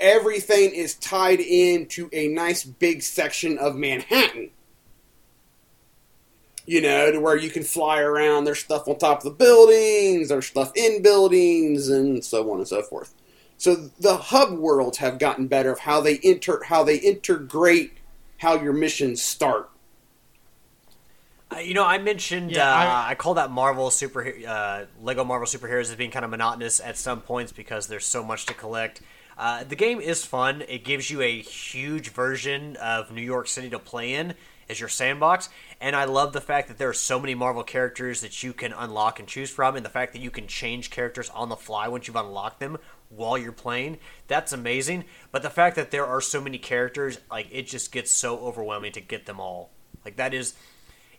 everything 0.00 0.70
is 0.74 0.94
tied 0.94 1.40
into 1.40 2.08
a 2.12 2.28
nice 2.28 2.64
big 2.64 3.02
section 3.02 3.58
of 3.58 3.74
manhattan 3.76 4.50
You 6.66 6.82
know, 6.82 7.10
to 7.10 7.18
where 7.18 7.36
you 7.36 7.48
can 7.48 7.62
fly 7.64 8.00
around. 8.00 8.44
There's 8.44 8.58
stuff 8.58 8.86
on 8.88 8.98
top 8.98 9.18
of 9.18 9.24
the 9.24 9.30
buildings. 9.30 10.28
There's 10.28 10.46
stuff 10.46 10.70
in 10.76 11.02
buildings, 11.02 11.88
and 11.88 12.22
so 12.22 12.52
on 12.52 12.58
and 12.58 12.68
so 12.68 12.82
forth. 12.82 13.14
So 13.56 13.74
the 13.74 14.16
hub 14.18 14.52
worlds 14.52 14.98
have 14.98 15.18
gotten 15.18 15.48
better 15.48 15.72
of 15.72 15.80
how 15.80 16.00
they 16.02 16.20
inter 16.22 16.62
how 16.64 16.84
they 16.84 16.96
integrate 16.96 17.97
how 18.38 18.60
your 18.60 18.72
missions 18.72 19.22
start. 19.22 19.70
Uh, 21.54 21.58
you 21.60 21.74
know, 21.74 21.84
I 21.84 21.98
mentioned 21.98 22.50
Yeah, 22.50 22.68
uh, 22.70 22.74
I- 22.74 23.10
I, 23.10 23.14
call 23.14 23.34
that 23.34 23.50
Marvel 23.50 23.90
super 23.90 24.34
uh, 24.46 24.84
Lego 25.00 25.24
Marvel 25.24 25.46
superheroes 25.46 25.82
as 25.90 25.94
being 25.96 26.10
kind 26.10 26.24
of 26.24 26.30
monotonous 26.30 26.80
at 26.80 26.96
some 26.98 27.20
points 27.20 27.52
because 27.52 27.86
there's 27.86 28.06
so 28.06 28.22
much 28.22 28.46
to 28.46 28.54
collect. 28.54 29.00
Uh, 29.36 29.64
the 29.64 29.76
game 29.76 30.00
is 30.00 30.24
fun. 30.24 30.62
It 30.68 30.84
gives 30.84 31.10
you 31.10 31.22
a 31.22 31.40
huge 31.40 32.10
version 32.10 32.76
of 32.76 33.12
New 33.12 33.22
York 33.22 33.48
City 33.48 33.70
to 33.70 33.78
play 33.78 34.14
in 34.14 34.34
as 34.68 34.78
your 34.78 34.90
sandbox, 34.90 35.48
and 35.80 35.96
I 35.96 36.04
love 36.04 36.34
the 36.34 36.42
fact 36.42 36.68
that 36.68 36.76
there 36.76 36.90
are 36.90 36.94
so 36.94 37.18
many 37.18 37.34
Marvel 37.34 37.62
characters 37.62 38.20
that 38.20 38.42
you 38.42 38.52
can 38.52 38.74
unlock 38.74 39.18
and 39.18 39.26
choose 39.26 39.48
from, 39.48 39.76
and 39.76 39.84
the 39.84 39.90
fact 39.90 40.12
that 40.12 40.20
you 40.20 40.30
can 40.30 40.46
change 40.46 40.90
characters 40.90 41.30
on 41.30 41.48
the 41.48 41.56
fly 41.56 41.88
once 41.88 42.06
you've 42.06 42.16
unlocked 42.16 42.60
them 42.60 42.76
while 43.08 43.38
you're 43.38 43.52
playing. 43.52 43.98
That's 44.26 44.52
amazing. 44.52 45.04
But 45.32 45.42
the 45.42 45.50
fact 45.50 45.76
that 45.76 45.90
there 45.90 46.06
are 46.06 46.20
so 46.20 46.40
many 46.40 46.58
characters, 46.58 47.18
like 47.30 47.48
it 47.50 47.66
just 47.66 47.92
gets 47.92 48.10
so 48.10 48.38
overwhelming 48.38 48.92
to 48.92 49.00
get 49.00 49.26
them 49.26 49.40
all. 49.40 49.70
Like 50.04 50.16
that 50.16 50.34
is 50.34 50.54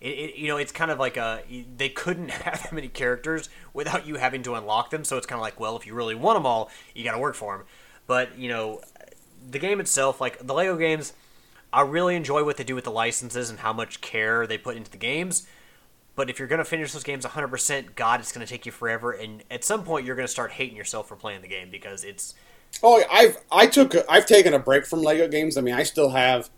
it, 0.02 0.07
it, 0.07 0.36
you 0.36 0.48
know, 0.48 0.57
it's 0.57 0.72
kind 0.72 0.91
of 0.91 0.99
like 0.99 1.18
a 1.18 1.44
they 1.76 1.90
couldn't 1.90 2.32
have 2.32 2.64
that 2.64 2.72
many 2.72 2.88
characters 2.88 3.49
without 3.74 4.07
you 4.07 4.16
having 4.16 4.44
to 4.44 4.56
unlock 4.56 4.90
them. 4.90 5.03
So 5.03 5.18
it's 5.18 5.28
kind 5.28 5.40
of 5.40 5.44
like, 5.44 5.60
well, 5.60 5.76
if 5.78 5.86
you 5.86 5.94
really 5.94 6.16
want 6.16 6.38
them 6.38 6.45
all, 6.45 6.70
you 6.94 7.03
got 7.03 7.14
to 7.14 7.20
work 7.20 7.36
for 7.36 7.57
them. 7.57 7.66
But 8.07 8.38
you 8.38 8.49
know, 8.49 8.82
the 9.49 9.60
game 9.60 9.80
itself, 9.80 10.22
like 10.22 10.45
the 10.45 10.53
Lego 10.53 10.78
games, 10.78 11.14
I 11.72 11.82
really 11.82 12.16
enjoy 12.16 12.44
what 12.44 12.57
they 12.57 12.64
do 12.64 12.76
with 12.76 12.86
the 12.86 12.91
licenses 12.91 13.49
and 13.49 13.60
how 13.60 13.74
much 13.74 14.02
care 14.02 14.48
they 14.48 14.57
put 14.57 14.78
into 14.78 14.90
the 14.90 14.98
games. 14.98 15.48
But 16.15 16.30
if 16.30 16.38
you're 16.40 16.48
gonna 16.49 16.65
finish 16.65 16.91
those 16.91 17.03
games 17.03 17.26
100%, 17.26 17.95
God, 17.95 18.19
it's 18.19 18.31
gonna 18.31 18.45
take 18.45 18.65
you 18.65 18.72
forever, 18.72 19.11
and 19.11 19.44
at 19.49 19.64
some 19.64 19.84
point 19.84 20.06
you're 20.06 20.15
gonna 20.15 20.27
start 20.27 20.52
hating 20.52 20.76
yourself 20.76 21.07
for 21.07 21.15
playing 21.15 21.41
the 21.41 21.48
game 21.48 21.69
because 21.72 22.03
it's 22.03 22.34
Oh, 22.84 23.03
I've 23.11 23.38
I 23.52 23.65
took 23.68 23.95
I've 24.07 24.26
taken 24.27 24.53
a 24.53 24.60
break 24.60 24.86
from 24.86 25.02
Lego 25.02 25.27
games. 25.27 25.57
I 25.57 25.61
mean, 25.61 25.73
I 25.73 25.84
still 25.84 26.10
have. 26.11 26.49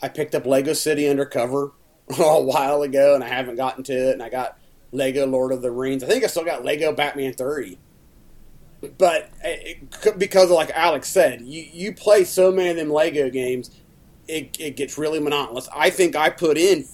I 0.00 0.08
picked 0.08 0.34
up 0.34 0.46
Lego 0.46 0.72
City 0.72 1.08
Undercover 1.08 1.72
a 2.18 2.40
while 2.42 2.82
ago, 2.82 3.14
and 3.14 3.24
I 3.24 3.28
haven't 3.28 3.56
gotten 3.56 3.82
to 3.84 3.92
it. 3.92 4.12
And 4.12 4.22
I 4.22 4.28
got 4.28 4.56
Lego 4.92 5.26
Lord 5.26 5.50
of 5.52 5.60
the 5.62 5.70
Rings. 5.72 6.04
I 6.04 6.06
think 6.06 6.22
I 6.22 6.28
still 6.28 6.44
got 6.44 6.64
Lego 6.64 6.92
Batman 6.92 7.32
Three. 7.34 7.78
But 8.98 9.30
it- 9.44 10.18
because, 10.18 10.50
like 10.50 10.70
Alex 10.74 11.08
said, 11.08 11.42
you 11.42 11.62
you 11.72 11.92
play 11.92 12.24
so 12.24 12.50
many 12.52 12.70
of 12.70 12.76
them 12.76 12.90
Lego 12.90 13.30
games, 13.30 13.70
it, 14.28 14.56
it 14.60 14.76
gets 14.76 14.96
really 14.98 15.20
monotonous. 15.20 15.68
I 15.74 15.90
think 15.90 16.16
I 16.16 16.30
put 16.30 16.56
in 16.58 16.84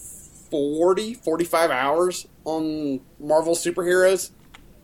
40, 0.51 1.15
45 1.15 1.71
hours 1.71 2.27
on 2.45 3.01
Marvel 3.19 3.55
superheroes, 3.55 4.31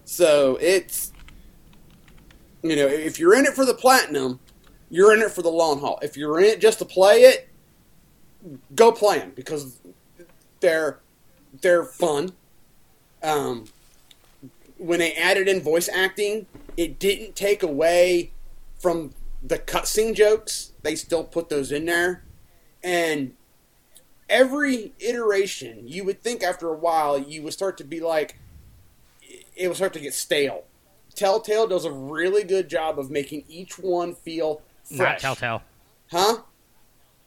so 0.04 0.58
it's 0.60 1.12
you 2.64 2.76
know, 2.76 2.86
if 2.86 3.18
you're 3.18 3.34
in 3.34 3.44
it 3.44 3.52
for 3.52 3.66
the 3.66 3.74
platinum, 3.74 4.40
you're 4.88 5.14
in 5.14 5.20
it 5.20 5.30
for 5.30 5.42
the 5.42 5.50
long 5.50 5.80
haul. 5.80 5.98
If 6.02 6.16
you're 6.16 6.38
in 6.38 6.46
it 6.46 6.60
just 6.62 6.78
to 6.78 6.86
play 6.86 7.22
it, 7.22 7.48
go 8.74 8.90
play 8.90 9.18
them 9.18 9.32
because 9.36 9.78
they're 10.60 11.00
they're 11.60 11.84
fun. 11.84 12.32
Um, 13.22 13.66
when 14.78 14.98
they 14.98 15.12
added 15.12 15.46
in 15.46 15.60
voice 15.60 15.90
acting, 15.90 16.46
it 16.76 16.98
didn't 16.98 17.36
take 17.36 17.62
away 17.62 18.32
from 18.78 19.12
the 19.42 19.58
cutscene 19.58 20.14
jokes. 20.14 20.72
They 20.82 20.96
still 20.96 21.24
put 21.24 21.50
those 21.50 21.70
in 21.70 21.84
there, 21.84 22.24
and 22.82 23.34
every 24.28 24.92
iteration, 24.98 25.86
you 25.86 26.04
would 26.04 26.22
think 26.22 26.42
after 26.42 26.68
a 26.68 26.74
while 26.74 27.18
you 27.18 27.42
would 27.42 27.52
start 27.52 27.78
to 27.78 27.84
be 27.84 28.00
like, 28.00 28.38
it 29.56 29.68
would 29.68 29.76
start 29.76 29.92
to 29.94 30.00
get 30.00 30.14
stale. 30.14 30.64
Telltale 31.14 31.66
does 31.66 31.84
a 31.84 31.92
really 31.92 32.42
good 32.42 32.68
job 32.68 32.98
of 32.98 33.10
making 33.10 33.44
each 33.48 33.78
one 33.78 34.14
feel 34.14 34.62
Not. 34.90 35.18
Telltale. 35.18 35.62
Huh? 36.10 36.38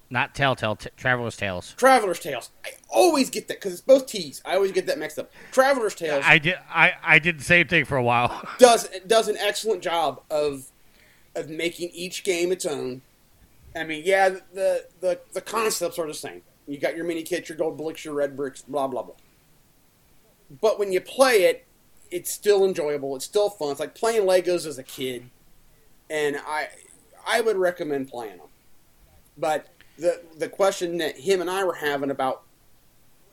Not 0.10 0.36
Telltale. 0.36 0.76
T- 0.76 0.90
Traveler's 0.98 1.38
Tales. 1.38 1.74
Traveler's 1.78 2.20
Tales. 2.20 2.50
I 2.66 2.72
always 2.90 3.30
get 3.30 3.48
that 3.48 3.58
because 3.58 3.74
it's 3.74 3.82
both 3.82 4.08
T's. 4.08 4.42
I 4.46 4.56
always 4.56 4.72
get 4.72 4.86
that 4.88 4.98
mixed 4.98 5.20
up. 5.20 5.32
Traveler's 5.52 5.96
Tales 5.96 6.24
I 6.26 6.38
did. 6.38 6.56
I, 6.70 6.94
I 7.04 7.20
did 7.20 7.40
the 7.40 7.44
same 7.44 7.68
thing 7.68 7.86
for 7.86 7.98
a 7.98 8.04
while. 8.04 8.42
does 8.58 8.90
does 9.06 9.28
an 9.28 9.38
excellent 9.38 9.82
job 9.82 10.22
of 10.30 10.68
of 11.36 11.50
making 11.50 11.90
each 11.94 12.24
game 12.24 12.52
its 12.52 12.66
own. 12.66 13.02
I 13.76 13.84
mean, 13.84 14.04
yeah, 14.06 14.30
the 14.54 14.86
the 15.02 15.20
the 15.34 15.42
concepts 15.42 16.00
are 16.00 16.08
the 16.08 16.14
same. 16.14 16.42
You 16.68 16.78
got 16.78 16.96
your 16.96 17.06
mini 17.06 17.24
kits, 17.24 17.50
your 17.50 17.58
gold 17.58 17.78
bricks, 17.78 18.04
your 18.06 18.14
red 18.14 18.36
bricks, 18.36 18.62
blah 18.62 18.88
blah 18.88 19.04
blah. 19.04 19.16
But 20.62 20.80
when 20.80 20.92
you 20.92 21.02
play 21.02 21.44
it, 21.44 21.66
it's 22.12 22.32
still 22.32 22.64
enjoyable. 22.64 23.16
It's 23.16 23.26
still 23.26 23.50
fun. 23.50 23.72
It's 23.72 23.80
like 23.80 23.96
playing 23.96 24.24
Legos 24.24 24.66
as 24.66 24.78
a 24.78 24.84
kid, 24.84 25.30
and 26.10 26.38
I 26.46 26.70
I 27.26 27.42
would 27.42 27.58
recommend 27.58 28.10
playing 28.10 28.38
them. 28.38 28.48
But 29.38 29.68
the 29.98 30.22
the 30.38 30.50
question 30.50 30.98
that 30.98 31.20
him 31.20 31.42
and 31.42 31.50
I 31.50 31.64
were 31.64 31.76
having 31.76 32.12
about 32.12 32.44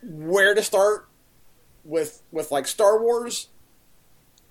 where 0.02 0.54
to 0.54 0.62
start 0.62 1.08
with 1.84 2.22
with 2.30 2.50
like 2.50 2.66
Star 2.66 3.00
Wars 3.00 3.48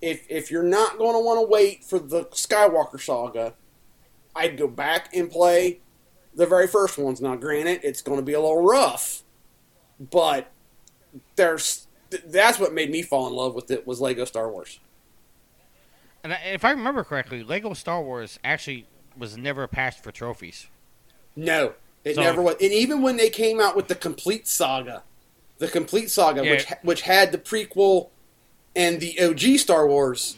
if 0.04 0.26
if 0.30 0.52
you're 0.52 0.62
not 0.62 0.98
going 0.98 1.14
to 1.14 1.20
want 1.20 1.40
to 1.40 1.50
wait 1.50 1.84
for 1.84 1.98
the 1.98 2.26
Skywalker 2.26 3.00
saga, 3.00 3.54
I'd 4.36 4.58
go 4.58 4.68
back 4.68 5.16
and 5.16 5.32
play 5.32 5.80
the 6.36 6.46
very 6.46 6.68
first 6.68 6.98
ones. 6.98 7.22
Now, 7.22 7.36
granted, 7.36 7.82
it's 7.84 8.02
going 8.02 8.18
to 8.20 8.26
be 8.26 8.34
a 8.34 8.40
little 8.42 8.64
rough, 8.64 9.24
but 10.00 10.52
there's 11.36 11.88
that's 12.26 12.60
what 12.60 12.74
made 12.74 12.92
me 12.92 13.02
fall 13.02 13.28
in 13.28 13.34
love 13.34 13.56
with 13.56 13.72
it 13.72 13.88
was 13.88 14.00
Lego 14.00 14.26
Star 14.26 14.50
Wars. 14.50 14.80
And 16.24 16.36
if 16.46 16.64
I 16.64 16.72
remember 16.72 17.04
correctly, 17.04 17.44
Lego 17.44 17.74
Star 17.74 18.02
Wars 18.02 18.40
actually 18.44 18.88
was 19.18 19.36
never 19.38 19.68
passed 19.68 20.02
for 20.04 20.12
trophies. 20.12 20.68
No, 21.36 21.74
it 22.04 22.16
So- 22.16 22.22
never 22.22 22.42
was. 22.42 22.56
And 22.62 22.72
even 22.72 23.02
when 23.02 23.18
they 23.18 23.30
came 23.30 23.60
out 23.60 23.76
with 23.76 23.88
the 23.88 23.96
complete 23.96 24.48
saga, 24.48 25.04
the 25.58 25.68
complete 25.68 26.10
saga, 26.12 26.44
Yeah. 26.46 26.52
which 26.52 26.66
which 26.84 27.02
had 27.02 27.32
the 27.32 27.38
prequel 27.38 28.10
and 28.76 29.00
the 29.00 29.20
OG 29.20 29.58
Star 29.58 29.88
Wars, 29.88 30.38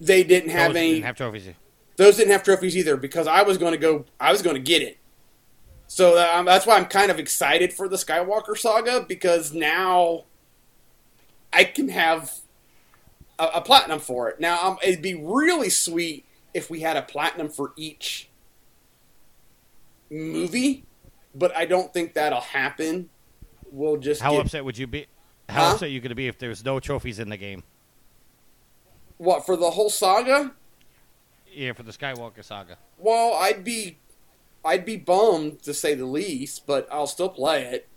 they 0.00 0.22
didn't 0.22 0.50
have 0.50 0.72
Those 0.72 0.76
any. 0.80 0.92
didn't 0.94 1.04
have 1.06 1.16
trophies. 1.16 1.48
those 1.96 2.16
didn't 2.16 2.32
have 2.32 2.42
trophies 2.42 2.76
either 2.76 2.96
because 2.96 3.26
I 3.26 3.42
was 3.42 3.58
going 3.58 3.72
to 3.72 3.78
go. 3.78 4.04
I 4.20 4.32
was 4.32 4.42
going 4.42 4.54
to 4.56 4.62
get 4.62 4.82
it. 4.82 4.98
So 5.94 6.18
um, 6.18 6.46
that's 6.46 6.66
why 6.66 6.78
I'm 6.78 6.86
kind 6.86 7.10
of 7.10 7.18
excited 7.18 7.70
for 7.70 7.86
the 7.86 7.96
Skywalker 7.96 8.56
saga 8.56 9.04
because 9.06 9.52
now 9.52 10.24
I 11.52 11.64
can 11.64 11.90
have 11.90 12.32
a, 13.38 13.44
a 13.56 13.60
platinum 13.60 13.98
for 13.98 14.30
it. 14.30 14.40
Now 14.40 14.66
um, 14.66 14.78
it'd 14.82 15.02
be 15.02 15.14
really 15.14 15.68
sweet 15.68 16.24
if 16.54 16.70
we 16.70 16.80
had 16.80 16.96
a 16.96 17.02
platinum 17.02 17.50
for 17.50 17.74
each 17.76 18.30
movie, 20.10 20.86
but 21.34 21.54
I 21.54 21.66
don't 21.66 21.92
think 21.92 22.14
that'll 22.14 22.40
happen. 22.40 23.10
We'll 23.70 23.98
just 23.98 24.22
How 24.22 24.32
get, 24.32 24.46
upset 24.46 24.64
would 24.64 24.78
you 24.78 24.86
be? 24.86 25.08
How 25.50 25.66
Huh? 25.66 25.74
upset 25.74 25.90
you 25.90 26.00
going 26.00 26.08
to 26.08 26.14
be 26.14 26.26
if 26.26 26.38
there's 26.38 26.64
no 26.64 26.80
trophies 26.80 27.18
in 27.18 27.28
the 27.28 27.36
game? 27.36 27.64
what 29.18 29.44
for 29.44 29.56
the 29.56 29.70
whole 29.70 29.90
saga. 29.90 30.52
Yeah, 31.52 31.74
for 31.74 31.82
the 31.82 31.92
Skywalker 31.92 32.42
saga. 32.42 32.78
Well, 32.98 33.34
I'd 33.34 33.62
be, 33.62 33.98
I'd 34.64 34.84
be 34.84 34.96
bummed 34.96 35.62
to 35.62 35.74
say 35.74 35.94
the 35.94 36.06
least, 36.06 36.66
but 36.66 36.88
I'll 36.90 37.06
still 37.06 37.28
play 37.28 37.64
it. 37.64 37.88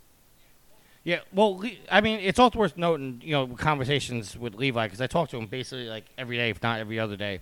Yeah, 1.03 1.19
well, 1.31 1.63
I 1.91 2.01
mean, 2.01 2.19
it's 2.19 2.39
also 2.39 2.57
worth 2.57 2.77
noting, 2.77 3.21
you 3.23 3.33
know, 3.33 3.45
conversations 3.47 4.35
with 4.35 4.55
Levi 4.55 4.87
because 4.87 4.99
I 4.99 5.05
talk 5.05 5.29
to 5.29 5.37
him 5.37 5.45
basically 5.45 5.87
like 5.87 6.05
every 6.17 6.37
day, 6.37 6.49
if 6.49 6.63
not 6.63 6.79
every 6.79 6.99
other 6.99 7.15
day. 7.15 7.41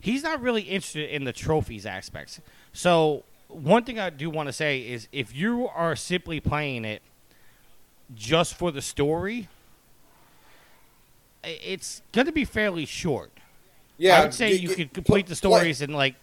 He's 0.00 0.24
not 0.24 0.40
really 0.42 0.62
interested 0.62 1.08
in 1.10 1.22
the 1.22 1.32
trophies 1.32 1.86
aspects. 1.86 2.40
So 2.72 3.22
one 3.48 3.84
thing 3.84 4.00
I 4.00 4.10
do 4.10 4.28
want 4.28 4.48
to 4.48 4.52
say 4.52 4.80
is, 4.80 5.06
if 5.12 5.34
you 5.34 5.68
are 5.68 5.94
simply 5.94 6.40
playing 6.40 6.84
it 6.84 7.00
just 8.14 8.54
for 8.54 8.72
the 8.72 8.82
story, 8.82 9.48
it's 11.44 12.02
going 12.12 12.26
to 12.26 12.32
be 12.32 12.44
fairly 12.44 12.86
short. 12.86 13.30
Yeah, 13.98 14.20
I 14.20 14.22
would 14.24 14.34
say 14.34 14.50
g- 14.50 14.62
you 14.62 14.68
could 14.70 14.92
complete 14.92 15.26
the 15.26 15.36
stories 15.36 15.80
in 15.80 15.92
like 15.92 16.16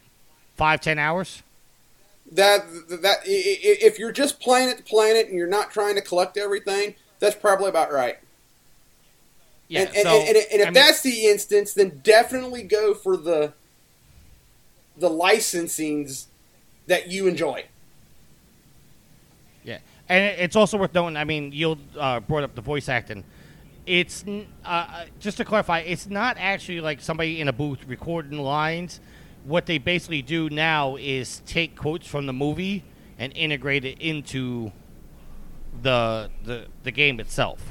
five, 0.56 0.82
ten 0.82 1.00
hours. 1.00 1.44
That 2.32 2.66
that 3.02 3.18
if 3.26 4.00
you're 4.00 4.12
just 4.12 4.40
playing 4.40 4.70
it 4.70 4.78
to 4.78 4.84
playing 4.84 5.18
it 5.18 5.28
and 5.28 5.38
you're 5.38 5.46
not 5.46 5.72
trying 5.72 5.96
to 5.96 6.02
collect 6.02 6.38
everything, 6.38 6.96
that's 7.20 7.36
probably 7.36 7.70
about 7.70 7.92
right. 7.92 8.18
Yeah, 9.68 9.82
and, 9.82 9.96
and, 9.96 10.04
so, 10.04 10.10
and, 10.10 10.28
and 10.28 10.38
if 10.38 10.62
I 10.62 10.66
mean- 10.66 10.74
that's 10.74 11.02
the 11.02 11.26
instance, 11.26 11.74
then 11.74 12.02
definitely 12.04 12.64
go 12.64 12.94
for 12.94 13.18
the 13.18 13.54
the 14.98 15.10
licensings 15.10 16.26
that 16.88 17.12
you 17.12 17.28
enjoy. 17.28 17.66
Yeah, 19.64 19.80
and 20.10 20.24
it's 20.40 20.56
also 20.56 20.78
worth 20.78 20.94
noting. 20.94 21.18
I 21.18 21.24
mean, 21.24 21.52
you 21.52 21.78
uh, 21.98 22.20
brought 22.20 22.44
up 22.44 22.56
the 22.56 22.62
voice 22.62 22.90
acting. 22.90 23.24
It's 23.86 24.24
uh, 24.28 24.44
uh, 24.66 25.06
just 25.20 25.38
to 25.38 25.46
clarify. 25.46 25.80
It's 25.80 26.08
not 26.08 26.38
actually 26.40 26.82
like 26.82 27.02
somebody 27.02 27.42
in 27.42 27.48
a 27.48 27.54
booth 27.54 27.86
recording 27.88 28.40
lines. 28.40 29.00
What 29.46 29.66
they 29.66 29.78
basically 29.78 30.22
do 30.22 30.50
now 30.50 30.96
is 30.96 31.42
take 31.46 31.76
quotes 31.76 32.08
from 32.08 32.26
the 32.26 32.34
movie 32.34 32.84
and 33.20 33.36
integrate 33.36 33.86
it 33.86 34.00
into 34.00 34.72
the 35.82 36.30
the, 36.44 36.68
the 36.84 36.92
game 36.92 37.20
itself. 37.20 37.62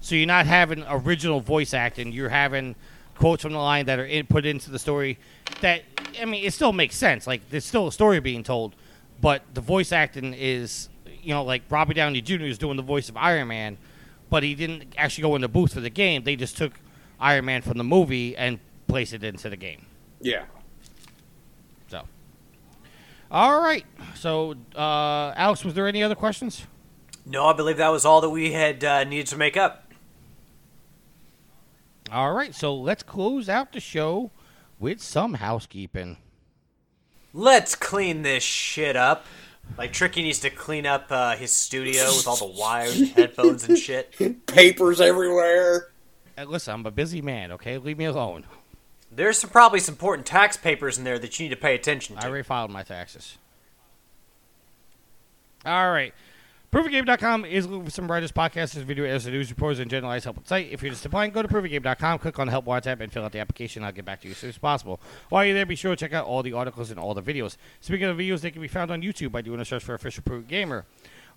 So 0.00 0.14
you're 0.14 0.26
not 0.26 0.46
having 0.46 0.84
original 0.88 1.40
voice 1.40 1.74
acting. 1.74 2.12
You're 2.12 2.28
having 2.28 2.74
quotes 3.16 3.42
from 3.42 3.52
the 3.52 3.58
line 3.58 3.86
that 3.86 3.98
are 3.98 4.04
in, 4.04 4.26
put 4.26 4.46
into 4.46 4.70
the 4.70 4.78
story. 4.78 5.18
That 5.60 5.82
I 6.20 6.24
mean, 6.24 6.44
it 6.44 6.52
still 6.52 6.72
makes 6.72 6.96
sense. 6.96 7.26
Like 7.26 7.48
there's 7.50 7.64
still 7.64 7.88
a 7.88 7.92
story 7.92 8.20
being 8.20 8.42
told, 8.42 8.74
but 9.20 9.42
the 9.54 9.60
voice 9.60 9.92
acting 9.92 10.34
is, 10.34 10.88
you 11.22 11.34
know, 11.34 11.42
like 11.44 11.62
Robbie 11.68 11.94
Downey 11.94 12.20
Jr. 12.20 12.44
is 12.44 12.58
doing 12.58 12.76
the 12.76 12.82
voice 12.82 13.08
of 13.08 13.16
Iron 13.16 13.48
Man, 13.48 13.76
but 14.30 14.42
he 14.42 14.54
didn't 14.54 14.94
actually 14.96 15.22
go 15.22 15.34
in 15.34 15.42
the 15.42 15.48
booth 15.48 15.74
for 15.74 15.80
the 15.80 15.90
game. 15.90 16.24
They 16.24 16.36
just 16.36 16.56
took 16.56 16.72
Iron 17.20 17.44
Man 17.44 17.62
from 17.62 17.78
the 17.78 17.84
movie 17.84 18.36
and 18.36 18.60
placed 18.86 19.12
it 19.12 19.24
into 19.24 19.50
the 19.50 19.56
game. 19.56 19.86
Yeah. 20.20 20.44
So, 23.28 23.34
all 23.34 23.60
right. 23.60 23.84
So, 24.14 24.54
uh, 24.74 25.32
Alex, 25.36 25.64
was 25.64 25.74
there 25.74 25.86
any 25.86 26.02
other 26.02 26.14
questions? 26.14 26.66
No, 27.26 27.46
I 27.46 27.52
believe 27.52 27.76
that 27.76 27.90
was 27.90 28.04
all 28.04 28.20
that 28.22 28.30
we 28.30 28.52
had 28.52 28.82
uh, 28.82 29.04
needed 29.04 29.26
to 29.28 29.36
make 29.36 29.56
up. 29.56 29.92
All 32.10 32.32
right. 32.32 32.54
So 32.54 32.74
let's 32.74 33.02
close 33.02 33.48
out 33.48 33.72
the 33.72 33.80
show 33.80 34.30
with 34.78 35.02
some 35.02 35.34
housekeeping. 35.34 36.16
Let's 37.34 37.74
clean 37.74 38.22
this 38.22 38.42
shit 38.42 38.96
up. 38.96 39.26
Like 39.76 39.92
Tricky 39.92 40.22
needs 40.22 40.40
to 40.40 40.50
clean 40.50 40.86
up 40.86 41.06
uh, 41.10 41.36
his 41.36 41.54
studio 41.54 42.04
with 42.04 42.26
all 42.26 42.36
the 42.36 42.46
wires, 42.46 42.98
and 42.98 43.08
headphones, 43.08 43.68
and 43.68 43.76
shit. 43.76 44.14
Papers 44.46 44.98
everywhere. 44.98 45.90
Uh, 46.38 46.44
listen, 46.44 46.72
I'm 46.72 46.86
a 46.86 46.90
busy 46.90 47.20
man. 47.20 47.52
Okay, 47.52 47.76
leave 47.76 47.98
me 47.98 48.06
alone. 48.06 48.46
There's 49.10 49.38
some, 49.38 49.50
probably 49.50 49.80
some 49.80 49.94
important 49.94 50.26
tax 50.26 50.56
papers 50.56 50.98
in 50.98 51.04
there 51.04 51.18
that 51.18 51.38
you 51.38 51.44
need 51.44 51.54
to 51.54 51.60
pay 51.60 51.74
attention 51.74 52.16
I 52.18 52.22
to. 52.22 52.26
already 52.28 52.42
filed 52.44 52.70
my 52.70 52.82
taxes. 52.82 53.38
All 55.64 55.90
right. 55.90 56.14
ProvenGame.com 56.70 57.46
is 57.46 57.66
looking 57.66 57.86
for 57.86 57.90
some 57.90 58.10
writers, 58.10 58.30
podcasters, 58.30 58.82
video 58.82 59.04
editors, 59.04 59.26
news 59.26 59.48
reporters, 59.48 59.78
and 59.78 59.90
generalized 59.90 60.24
help 60.24 60.46
site. 60.46 60.68
If 60.70 60.82
you're 60.82 60.90
just 60.90 61.04
applying, 61.06 61.30
go 61.30 61.40
to 61.40 61.48
ProvenGame.com, 61.48 62.18
click 62.18 62.38
on 62.38 62.46
the 62.46 62.50
Help 62.50 62.66
tab, 62.82 63.00
and 63.00 63.10
fill 63.10 63.24
out 63.24 63.32
the 63.32 63.38
application. 63.38 63.82
I'll 63.82 63.92
get 63.92 64.04
back 64.04 64.20
to 64.20 64.28
you 64.28 64.32
as 64.32 64.38
soon 64.38 64.50
as 64.50 64.58
possible. 64.58 65.00
While 65.30 65.46
you're 65.46 65.54
there, 65.54 65.64
be 65.64 65.76
sure 65.76 65.92
to 65.92 65.96
check 65.96 66.12
out 66.12 66.26
all 66.26 66.42
the 66.42 66.52
articles 66.52 66.90
and 66.90 67.00
all 67.00 67.14
the 67.14 67.22
videos. 67.22 67.56
Speaking 67.80 68.06
of 68.06 68.18
videos, 68.18 68.42
they 68.42 68.50
can 68.50 68.60
be 68.60 68.68
found 68.68 68.90
on 68.90 69.00
YouTube 69.00 69.32
by 69.32 69.40
doing 69.40 69.60
a 69.60 69.64
search 69.64 69.82
for 69.82 69.94
Official 69.94 70.22
Proven 70.22 70.44
Gamer. 70.46 70.84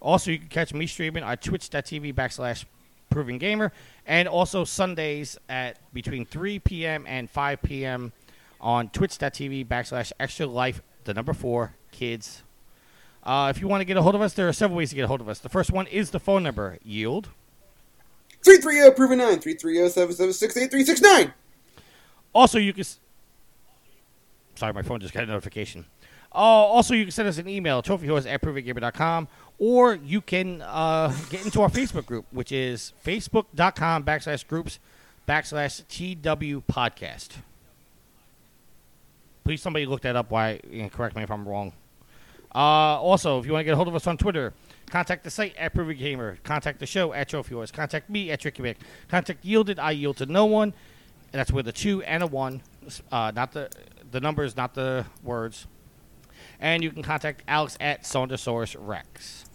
Also, 0.02 0.32
you 0.32 0.40
can 0.40 0.50
catch 0.50 0.74
me 0.74 0.86
streaming 0.86 1.24
on 1.24 1.38
twitch.tv 1.38 2.14
backslash 2.14 2.66
Proven 3.12 3.38
Gamer, 3.38 3.72
and 4.08 4.28
also 4.28 4.64
Sundays 4.64 5.38
at 5.50 5.78
between 5.94 6.26
3 6.26 6.58
p.m. 6.60 7.06
and 7.08 7.30
5 7.30 7.62
p.m. 7.62 8.12
on 8.60 8.90
twitch.tv 8.90 9.68
backslash 9.68 10.12
Extra 10.20 10.48
Life, 10.48 10.82
the 11.04 11.14
number 11.14 11.34
four, 11.34 11.76
kids. 11.92 12.42
Uh, 13.24 13.54
if 13.56 13.62
you 13.62 13.68
want 13.68 13.82
to 13.82 13.86
get 13.86 13.98
a 13.98 14.02
hold 14.02 14.16
of 14.16 14.22
us, 14.22 14.34
there 14.34 14.48
are 14.48 14.54
several 14.54 14.78
ways 14.78 14.90
to 14.90 14.96
get 14.96 15.04
a 15.04 15.08
hold 15.08 15.22
of 15.22 15.30
us. 15.30 15.38
The 15.38 15.50
first 15.50 15.72
one 15.72 15.86
is 15.88 16.10
the 16.10 16.20
phone 16.20 16.42
number, 16.42 16.80
yield. 16.84 17.30
330 18.44 18.96
proven 18.96 19.20
9 19.20 19.40
330 19.40 19.90
776 19.90 20.58
8369. 20.58 21.34
Also, 22.34 22.58
you 22.58 22.74
can. 22.74 22.80
s- 22.82 23.00
Sorry, 24.56 24.74
my 24.74 24.82
phone 24.82 25.00
just 25.00 25.14
got 25.14 25.24
a 25.24 25.28
notification. 25.28 25.86
Uh, 26.34 26.38
also, 26.38 26.94
you 26.94 27.04
can 27.04 27.12
send 27.12 27.28
us 27.28 27.38
an 27.38 27.48
email, 27.48 27.84
trophyhorse 27.84 28.26
at 28.26 28.42
provengamer.com, 28.42 29.28
or 29.62 29.94
you 29.94 30.22
can 30.22 30.64
uh, 30.64 31.16
get 31.30 31.46
into 31.46 31.62
our 31.62 31.70
Facebook 31.70 32.08
group, 32.08 32.26
which 32.32 32.52
is 32.52 32.94
facebook.com 33.06 34.04
backslash 34.04 34.46
groups 34.48 34.80
backslash 35.30 35.88
TW 35.88 36.64
podcast. 36.68 37.30
Please, 39.44 39.62
somebody 39.62 39.86
look 39.86 40.02
that 40.02 40.16
up. 40.16 40.32
Why? 40.32 40.60
Know, 40.70 40.90
correct 40.90 41.16
me 41.16 41.22
if 41.22 41.30
I'm 41.30 41.48
wrong. 41.48 41.74
Uh, 42.54 42.58
also, 42.58 43.40
if 43.40 43.46
you 43.46 43.54
want 43.54 43.62
to 43.62 43.66
get 43.66 43.74
a 43.74 43.76
hold 43.76 43.88
of 43.88 43.94
us 43.94 44.08
on 44.08 44.18
Twitter, 44.18 44.52
contact 44.90 45.24
the 45.24 45.30
site 45.30 45.56
at 45.58 45.76
Proven 45.76 45.96
Gamer. 45.96 46.40
Contact 46.44 46.80
the 46.80 46.88
show 46.88 47.14
at 47.14 47.30
Trophy 47.30 47.54
Wars. 47.54 47.72
Contact 47.72 48.10
me 48.10 48.32
at 48.32 48.40
Tricky 48.40 48.64
Mick. 48.64 48.78
Contact 49.10 49.46
Yielded. 49.46 49.78
I 49.78 49.92
yield 49.92 50.18
to 50.18 50.26
no 50.26 50.46
one. 50.46 50.74
And 51.32 51.40
that's 51.40 51.52
with 51.52 51.68
a 51.68 51.72
two 51.72 52.02
and 52.04 52.24
a 52.24 52.28
one. 52.28 52.64
Uh, 53.12 53.32
not 53.34 53.52
the 53.52 53.70
the 54.10 54.20
numbers, 54.20 54.58
not 54.58 54.74
the 54.74 55.06
words. 55.24 55.68
And 56.60 56.84
you 56.84 56.92
can 56.92 57.04
contact 57.04 57.44
Alex 57.48 57.78
at 57.80 58.04
Saundersaurus 58.04 58.76
Rex. 58.78 59.46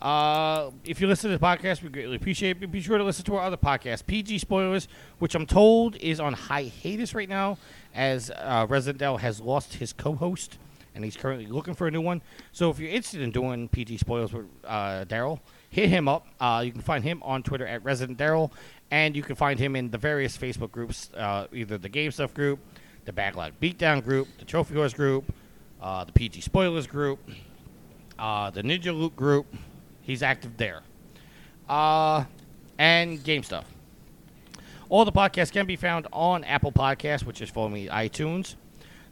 Uh, 0.00 0.70
if 0.84 1.00
you 1.00 1.06
listen 1.06 1.30
to 1.30 1.36
the 1.36 1.44
podcast, 1.44 1.82
we 1.82 1.90
greatly 1.90 2.16
appreciate 2.16 2.62
it. 2.62 2.72
Be 2.72 2.80
sure 2.80 2.96
to 2.96 3.04
listen 3.04 3.24
to 3.26 3.36
our 3.36 3.42
other 3.42 3.58
podcast, 3.58 4.06
PG 4.06 4.38
Spoilers, 4.38 4.88
which 5.18 5.34
I'm 5.34 5.46
told 5.46 5.96
is 5.96 6.20
on 6.20 6.32
hiatus 6.32 7.14
right 7.14 7.28
now, 7.28 7.58
as 7.94 8.30
uh, 8.30 8.66
Resident 8.68 9.02
Daryl 9.02 9.20
has 9.20 9.40
lost 9.40 9.74
his 9.74 9.92
co-host, 9.92 10.56
and 10.94 11.04
he's 11.04 11.18
currently 11.18 11.46
looking 11.46 11.74
for 11.74 11.86
a 11.86 11.90
new 11.90 12.00
one. 12.00 12.22
So 12.52 12.70
if 12.70 12.78
you're 12.78 12.90
interested 12.90 13.20
in 13.20 13.30
doing 13.30 13.68
PG 13.68 13.98
Spoilers 13.98 14.32
with 14.32 14.46
uh, 14.64 15.04
Daryl, 15.04 15.40
hit 15.68 15.90
him 15.90 16.08
up. 16.08 16.26
Uh, 16.40 16.62
you 16.64 16.72
can 16.72 16.80
find 16.80 17.04
him 17.04 17.22
on 17.22 17.42
Twitter 17.42 17.66
at 17.66 17.84
Resident 17.84 18.18
Daryl, 18.18 18.50
and 18.90 19.14
you 19.14 19.22
can 19.22 19.36
find 19.36 19.58
him 19.58 19.76
in 19.76 19.90
the 19.90 19.98
various 19.98 20.36
Facebook 20.36 20.70
groups, 20.70 21.10
uh, 21.14 21.46
either 21.52 21.76
the 21.76 21.90
Game 21.90 22.10
Stuff 22.10 22.32
group, 22.32 22.58
the 23.04 23.12
Backlog 23.12 23.52
Beatdown 23.60 24.02
group, 24.02 24.28
the 24.38 24.46
Trophy 24.46 24.76
Horse 24.76 24.94
group, 24.94 25.30
uh, 25.82 26.04
the 26.04 26.12
PG 26.12 26.40
Spoilers 26.40 26.86
group, 26.86 27.18
uh, 28.18 28.48
the 28.48 28.62
Ninja 28.62 28.98
Loot 28.98 29.14
group. 29.14 29.46
He's 30.10 30.24
active 30.24 30.56
there. 30.56 30.82
Uh, 31.68 32.24
and 32.78 33.22
Game 33.22 33.44
Stuff. 33.44 33.64
All 34.88 35.04
the 35.04 35.12
podcasts 35.12 35.52
can 35.52 35.66
be 35.66 35.76
found 35.76 36.08
on 36.12 36.42
Apple 36.42 36.72
Podcasts, 36.72 37.22
which 37.22 37.40
is 37.40 37.48
formerly 37.48 37.86
iTunes, 37.86 38.56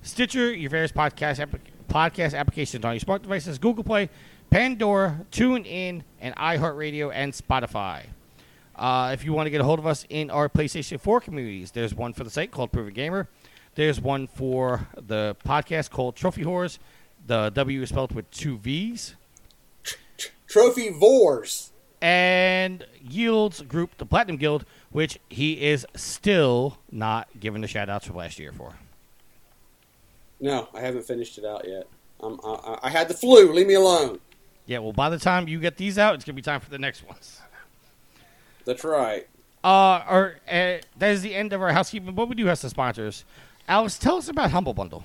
Stitcher, 0.02 0.52
your 0.52 0.70
various 0.70 0.90
podcast 0.90 1.38
app- 1.38 1.60
podcast 1.88 2.36
applications 2.36 2.84
on 2.84 2.94
your 2.94 3.00
smart 3.00 3.22
devices, 3.22 3.58
Google 3.58 3.84
Play, 3.84 4.10
Pandora, 4.50 5.24
TuneIn, 5.30 6.02
and 6.20 6.34
iHeartRadio 6.34 7.12
and 7.14 7.32
Spotify. 7.32 8.06
Uh, 8.74 9.10
if 9.14 9.24
you 9.24 9.32
want 9.32 9.46
to 9.46 9.50
get 9.50 9.60
a 9.60 9.64
hold 9.64 9.78
of 9.78 9.86
us 9.86 10.04
in 10.08 10.30
our 10.30 10.48
PlayStation 10.48 11.00
4 11.00 11.20
communities, 11.20 11.70
there's 11.70 11.94
one 11.94 12.12
for 12.12 12.24
the 12.24 12.30
site 12.30 12.50
called 12.50 12.72
Proven 12.72 12.92
Gamer. 12.92 13.28
There's 13.76 14.00
one 14.00 14.26
for 14.26 14.88
the 14.96 15.36
podcast 15.46 15.90
called 15.90 16.16
Trophy 16.16 16.42
Whores. 16.42 16.80
The 17.24 17.50
W 17.50 17.82
is 17.82 17.90
spelled 17.90 18.16
with 18.16 18.28
two 18.32 18.58
V's. 18.58 19.14
Trophy 20.46 20.90
Vors. 20.90 21.72
And 22.00 22.86
Yields 23.02 23.60
Group, 23.62 23.96
the 23.98 24.06
Platinum 24.06 24.36
Guild, 24.36 24.64
which 24.90 25.18
he 25.28 25.54
is 25.66 25.84
still 25.96 26.78
not 26.92 27.28
giving 27.40 27.60
the 27.60 27.66
shout 27.68 27.88
outs 27.88 28.06
from 28.06 28.16
last 28.16 28.38
year 28.38 28.52
for. 28.52 28.74
No, 30.40 30.68
I 30.72 30.80
haven't 30.80 31.02
finished 31.04 31.38
it 31.38 31.44
out 31.44 31.66
yet. 31.66 31.86
Um, 32.20 32.40
I, 32.44 32.48
I- 32.50 32.78
I 32.84 32.88
had 32.90 33.08
the 33.08 33.14
flu. 33.14 33.52
Leave 33.52 33.66
me 33.66 33.74
alone. 33.74 34.20
Yeah, 34.66 34.78
well, 34.78 34.92
by 34.92 35.08
the 35.08 35.18
time 35.18 35.48
you 35.48 35.58
get 35.58 35.76
these 35.76 35.98
out, 35.98 36.14
it's 36.14 36.24
going 36.24 36.34
to 36.34 36.36
be 36.36 36.42
time 36.42 36.60
for 36.60 36.70
the 36.70 36.78
next 36.78 37.06
ones. 37.08 37.40
That's 38.64 38.84
right. 38.84 39.26
Uh, 39.64 40.02
or, 40.08 40.36
uh, 40.46 40.78
that 40.98 41.10
is 41.10 41.22
the 41.22 41.34
end 41.34 41.52
of 41.52 41.62
our 41.62 41.72
housekeeping, 41.72 42.14
but 42.14 42.28
we 42.28 42.34
do 42.34 42.46
have 42.46 42.58
some 42.58 42.70
sponsors. 42.70 43.24
Alex, 43.66 43.98
tell 43.98 44.16
us 44.16 44.28
about 44.28 44.50
Humble 44.50 44.74
Bundle. 44.74 45.04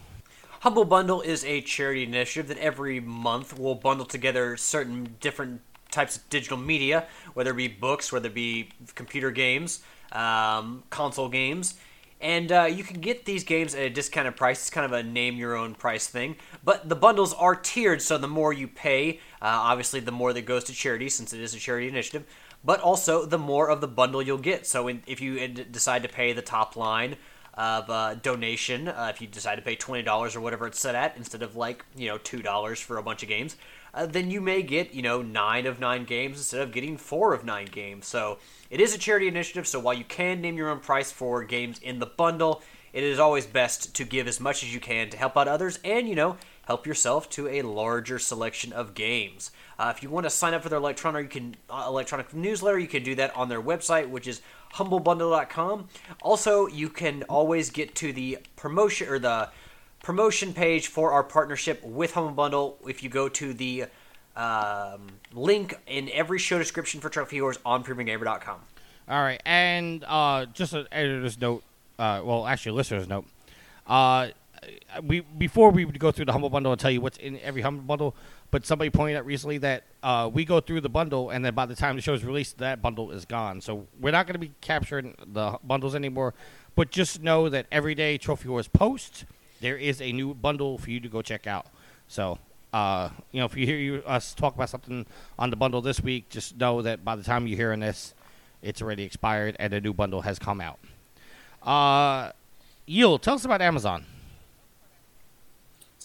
Humble 0.63 0.85
Bundle 0.85 1.19
is 1.19 1.43
a 1.43 1.59
charity 1.59 2.03
initiative 2.03 2.47
that 2.47 2.57
every 2.57 3.01
month 3.01 3.59
will 3.59 3.75
bundle 3.75 4.05
together 4.05 4.55
certain 4.55 5.17
different 5.19 5.59
types 5.91 6.15
of 6.15 6.29
digital 6.29 6.55
media, 6.55 7.05
whether 7.33 7.51
it 7.51 7.57
be 7.57 7.67
books, 7.67 8.13
whether 8.13 8.27
it 8.27 8.33
be 8.33 8.69
computer 8.95 9.29
games, 9.29 9.83
um, 10.13 10.83
console 10.89 11.27
games. 11.27 11.75
And 12.21 12.49
uh, 12.49 12.63
you 12.71 12.85
can 12.85 13.01
get 13.01 13.25
these 13.25 13.43
games 13.43 13.75
at 13.75 13.81
a 13.81 13.89
discounted 13.89 14.37
price. 14.37 14.61
It's 14.61 14.69
kind 14.69 14.85
of 14.85 14.93
a 14.93 15.03
name 15.03 15.35
your 15.35 15.57
own 15.57 15.75
price 15.75 16.07
thing. 16.07 16.37
But 16.63 16.87
the 16.87 16.95
bundles 16.95 17.33
are 17.33 17.57
tiered, 17.57 18.01
so 18.01 18.17
the 18.17 18.29
more 18.29 18.53
you 18.53 18.69
pay, 18.69 19.19
uh, 19.41 19.47
obviously, 19.67 19.99
the 19.99 20.13
more 20.13 20.31
that 20.31 20.43
goes 20.43 20.63
to 20.63 20.73
charity, 20.73 21.09
since 21.09 21.33
it 21.33 21.41
is 21.41 21.53
a 21.53 21.59
charity 21.59 21.89
initiative. 21.89 22.23
But 22.63 22.79
also, 22.79 23.25
the 23.25 23.37
more 23.37 23.69
of 23.69 23.81
the 23.81 23.89
bundle 23.89 24.21
you'll 24.21 24.37
get. 24.37 24.65
So 24.65 24.87
in, 24.87 25.03
if 25.07 25.19
you 25.19 25.45
decide 25.45 26.03
to 26.03 26.09
pay 26.09 26.31
the 26.31 26.41
top 26.41 26.77
line, 26.77 27.17
of 27.55 27.89
uh, 27.89 28.15
donation 28.15 28.87
uh, 28.87 29.11
if 29.13 29.21
you 29.21 29.27
decide 29.27 29.55
to 29.55 29.61
pay 29.61 29.75
$20 29.75 30.35
or 30.35 30.41
whatever 30.41 30.65
it's 30.65 30.79
set 30.79 30.95
at 30.95 31.15
instead 31.17 31.43
of 31.43 31.55
like 31.55 31.85
you 31.95 32.07
know 32.07 32.17
$2 32.17 32.81
for 32.81 32.97
a 32.97 33.03
bunch 33.03 33.21
of 33.21 33.29
games 33.29 33.55
uh, 33.93 34.05
then 34.05 34.31
you 34.31 34.41
may 34.41 34.61
get 34.63 34.93
you 34.93 35.01
know 35.01 35.21
nine 35.21 35.65
of 35.65 35.79
nine 35.79 36.03
games 36.03 36.37
instead 36.37 36.61
of 36.61 36.71
getting 36.71 36.97
four 36.97 37.33
of 37.33 37.45
nine 37.45 37.67
games. 37.67 38.07
So 38.07 38.39
it 38.69 38.81
is 38.81 38.93
a 38.93 38.97
charity 38.97 39.27
initiative 39.27 39.67
so 39.67 39.79
while 39.79 39.93
you 39.93 40.03
can 40.03 40.41
name 40.41 40.57
your 40.57 40.69
own 40.69 40.79
price 40.79 41.11
for 41.11 41.43
games 41.43 41.79
in 41.79 41.99
the 41.99 42.05
bundle 42.05 42.61
it 42.91 43.03
is 43.03 43.19
always 43.19 43.45
best 43.45 43.95
to 43.95 44.03
give 44.03 44.27
as 44.27 44.39
much 44.39 44.63
as 44.63 44.73
you 44.73 44.79
can 44.79 45.09
to 45.09 45.17
help 45.17 45.35
out 45.35 45.47
others 45.47 45.79
and 45.83 46.07
you 46.07 46.15
know 46.15 46.37
help 46.65 46.87
yourself 46.87 47.29
to 47.29 47.47
a 47.49 47.61
larger 47.61 48.17
selection 48.17 48.71
of 48.71 48.93
games. 48.93 49.51
Uh, 49.77 49.91
if 49.95 50.01
you 50.01 50.09
want 50.09 50.25
to 50.25 50.29
sign 50.29 50.53
up 50.53 50.63
for 50.63 50.69
their 50.69 50.79
electronic 50.79 51.23
you 51.23 51.41
can 51.41 51.55
uh, 51.69 51.85
electronic 51.87 52.33
newsletter 52.33 52.79
you 52.79 52.87
can 52.87 53.03
do 53.03 53.13
that 53.15 53.35
on 53.35 53.49
their 53.49 53.61
website 53.61 54.09
which 54.09 54.27
is 54.27 54.41
humblebundle.com. 54.75 55.87
Also, 56.21 56.67
you 56.67 56.89
can 56.89 57.23
always 57.23 57.69
get 57.69 57.95
to 57.95 58.13
the 58.13 58.39
promotion 58.55 59.07
or 59.07 59.19
the 59.19 59.49
promotion 60.01 60.53
page 60.53 60.87
for 60.87 61.11
our 61.11 61.23
partnership 61.23 61.83
with 61.83 62.13
Humble 62.13 62.31
Bundle 62.33 62.77
if 62.87 63.03
you 63.03 63.09
go 63.09 63.29
to 63.29 63.53
the 63.53 63.85
um, 64.35 65.07
link 65.33 65.75
in 65.87 66.09
every 66.11 66.39
show 66.39 66.57
description 66.57 66.99
for 66.99 67.09
Trophy 67.09 67.41
Wars 67.41 67.57
on 67.65 67.83
ProvenGamer.com. 67.83 68.59
All 69.09 69.21
right, 69.21 69.41
and 69.45 70.03
uh, 70.07 70.45
just 70.47 70.73
an 70.73 70.87
editor's 70.91 71.39
note. 71.39 71.63
Uh, 71.99 72.21
well, 72.23 72.47
actually, 72.47 72.71
a 72.71 72.75
listener's 72.75 73.07
note. 73.07 73.25
Uh, 73.85 74.29
we 75.03 75.19
before 75.21 75.71
we 75.71 75.85
go 75.85 76.11
through 76.11 76.25
the 76.25 76.31
humble 76.31 76.49
bundle 76.49 76.71
and 76.71 76.79
tell 76.79 76.91
you 76.91 77.01
what's 77.01 77.17
in 77.17 77.39
every 77.41 77.61
humble 77.61 77.83
bundle. 77.83 78.15
But 78.53 78.67
somebody 78.67 78.91
pointed 78.91 79.17
out 79.17 79.25
recently 79.25 79.57
that 79.57 79.83
uh, 80.03 80.29
we 80.31 80.45
go 80.45 80.59
through 80.59 80.79
the 80.79 80.87
bundle, 80.87 81.31
and 81.31 81.43
then 81.43 81.55
by 81.55 81.65
the 81.65 81.73
time 81.73 81.95
the 81.95 82.03
show 82.03 82.13
is 82.13 82.23
released, 82.23 82.59
that 82.59 82.83
bundle 82.83 83.09
is 83.09 83.25
gone. 83.25 83.61
So 83.61 83.87
we're 83.99 84.11
not 84.11 84.27
going 84.27 84.35
to 84.35 84.39
be 84.39 84.51
capturing 84.61 85.15
the 85.25 85.57
bundles 85.63 85.95
anymore. 85.95 86.35
But 86.75 86.91
just 86.91 87.23
know 87.23 87.49
that 87.49 87.65
every 87.71 87.95
day 87.95 88.19
Trophy 88.19 88.49
Wars 88.49 88.67
post, 88.67 89.25
there 89.59 89.75
is 89.75 89.99
a 90.03 90.11
new 90.11 90.35
bundle 90.35 90.77
for 90.77 90.91
you 90.91 90.99
to 90.99 91.09
go 91.09 91.23
check 91.23 91.47
out. 91.47 91.65
So, 92.07 92.37
uh, 92.71 93.09
you 93.31 93.39
know, 93.39 93.47
if 93.47 93.57
you 93.57 93.65
hear 93.65 93.77
you, 93.77 94.03
us 94.05 94.35
talk 94.35 94.53
about 94.53 94.69
something 94.69 95.07
on 95.39 95.49
the 95.49 95.55
bundle 95.55 95.81
this 95.81 95.99
week, 95.99 96.29
just 96.29 96.55
know 96.55 96.83
that 96.83 97.03
by 97.03 97.15
the 97.15 97.23
time 97.23 97.47
you're 97.47 97.57
hearing 97.57 97.79
this, 97.79 98.13
it's 98.61 98.83
already 98.83 99.01
expired 99.01 99.55
and 99.57 99.73
a 99.73 99.81
new 99.81 99.93
bundle 99.93 100.21
has 100.21 100.37
come 100.37 100.61
out. 100.61 100.77
Uh, 101.63 102.31
Yield, 102.85 103.23
tell 103.23 103.33
us 103.33 103.45
about 103.45 103.63
Amazon. 103.63 104.05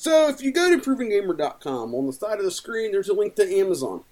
So 0.01 0.29
if 0.29 0.41
you 0.41 0.53
go 0.53 0.71
to 0.71 0.79
provengamer.com, 0.79 1.93
on 1.93 2.07
the 2.07 2.13
side 2.13 2.39
of 2.39 2.45
the 2.45 2.53
screen, 2.53 2.93
there's 2.93 3.09
a 3.09 3.15
link 3.15 3.35
to 3.35 3.53
Amazon. 3.53 4.05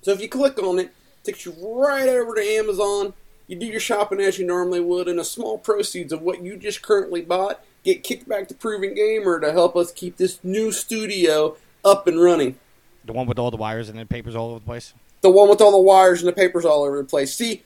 So 0.00 0.12
if 0.12 0.20
you 0.20 0.28
click 0.28 0.56
on 0.62 0.78
it, 0.78 0.84
it 0.84 1.24
takes 1.24 1.44
you 1.44 1.52
right 1.60 2.08
over 2.08 2.36
to 2.36 2.40
Amazon. 2.40 3.12
You 3.48 3.56
do 3.56 3.66
your 3.66 3.80
shopping 3.80 4.20
as 4.20 4.38
you 4.38 4.46
normally 4.46 4.78
would, 4.78 5.08
and 5.08 5.18
a 5.18 5.24
small 5.24 5.58
proceeds 5.58 6.12
of 6.12 6.22
what 6.22 6.44
you 6.44 6.56
just 6.56 6.80
currently 6.80 7.22
bought 7.22 7.60
get 7.82 8.04
kicked 8.04 8.28
back 8.28 8.46
to 8.48 8.54
Proven 8.54 8.94
Gamer 8.94 9.40
to 9.40 9.50
help 9.50 9.74
us 9.74 9.90
keep 9.90 10.16
this 10.16 10.38
new 10.44 10.70
studio 10.70 11.56
up 11.84 12.06
and 12.06 12.22
running. 12.22 12.56
The 13.04 13.12
one 13.12 13.26
with 13.26 13.40
all 13.40 13.50
the 13.50 13.56
wires 13.56 13.88
and 13.88 13.98
the 13.98 14.06
papers 14.06 14.36
all 14.36 14.50
over 14.50 14.60
the 14.60 14.64
place. 14.64 14.94
The 15.22 15.30
one 15.30 15.48
with 15.48 15.60
all 15.60 15.72
the 15.72 15.78
wires 15.78 16.20
and 16.20 16.28
the 16.28 16.32
papers 16.32 16.64
all 16.64 16.84
over 16.84 16.98
the 16.98 17.04
place. 17.04 17.34
See, 17.34 17.64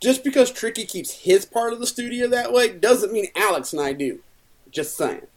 just 0.00 0.24
because 0.24 0.50
Tricky 0.50 0.86
keeps 0.86 1.20
his 1.20 1.44
part 1.44 1.72
of 1.72 1.78
the 1.78 1.86
studio 1.86 2.26
that 2.26 2.52
way 2.52 2.68
doesn't 2.68 3.12
mean 3.12 3.28
Alex 3.36 3.72
and 3.72 3.80
I 3.80 3.92
do. 3.92 4.18
Just 4.72 4.96
saying. 4.96 5.28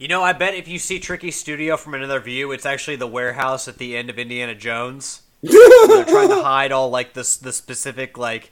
You 0.00 0.08
know, 0.08 0.22
I 0.22 0.32
bet 0.32 0.54
if 0.54 0.66
you 0.66 0.78
see 0.78 0.98
Tricky 0.98 1.30
Studio 1.30 1.76
from 1.76 1.92
another 1.92 2.20
view, 2.20 2.52
it's 2.52 2.64
actually 2.64 2.96
the 2.96 3.06
warehouse 3.06 3.68
at 3.68 3.76
the 3.76 3.98
end 3.98 4.08
of 4.08 4.18
Indiana 4.18 4.54
Jones. 4.54 5.20
They're 5.42 6.06
trying 6.06 6.30
to 6.30 6.42
hide 6.42 6.72
all 6.72 6.88
like 6.88 7.12
the 7.12 7.38
the 7.42 7.52
specific 7.52 8.16
like 8.16 8.50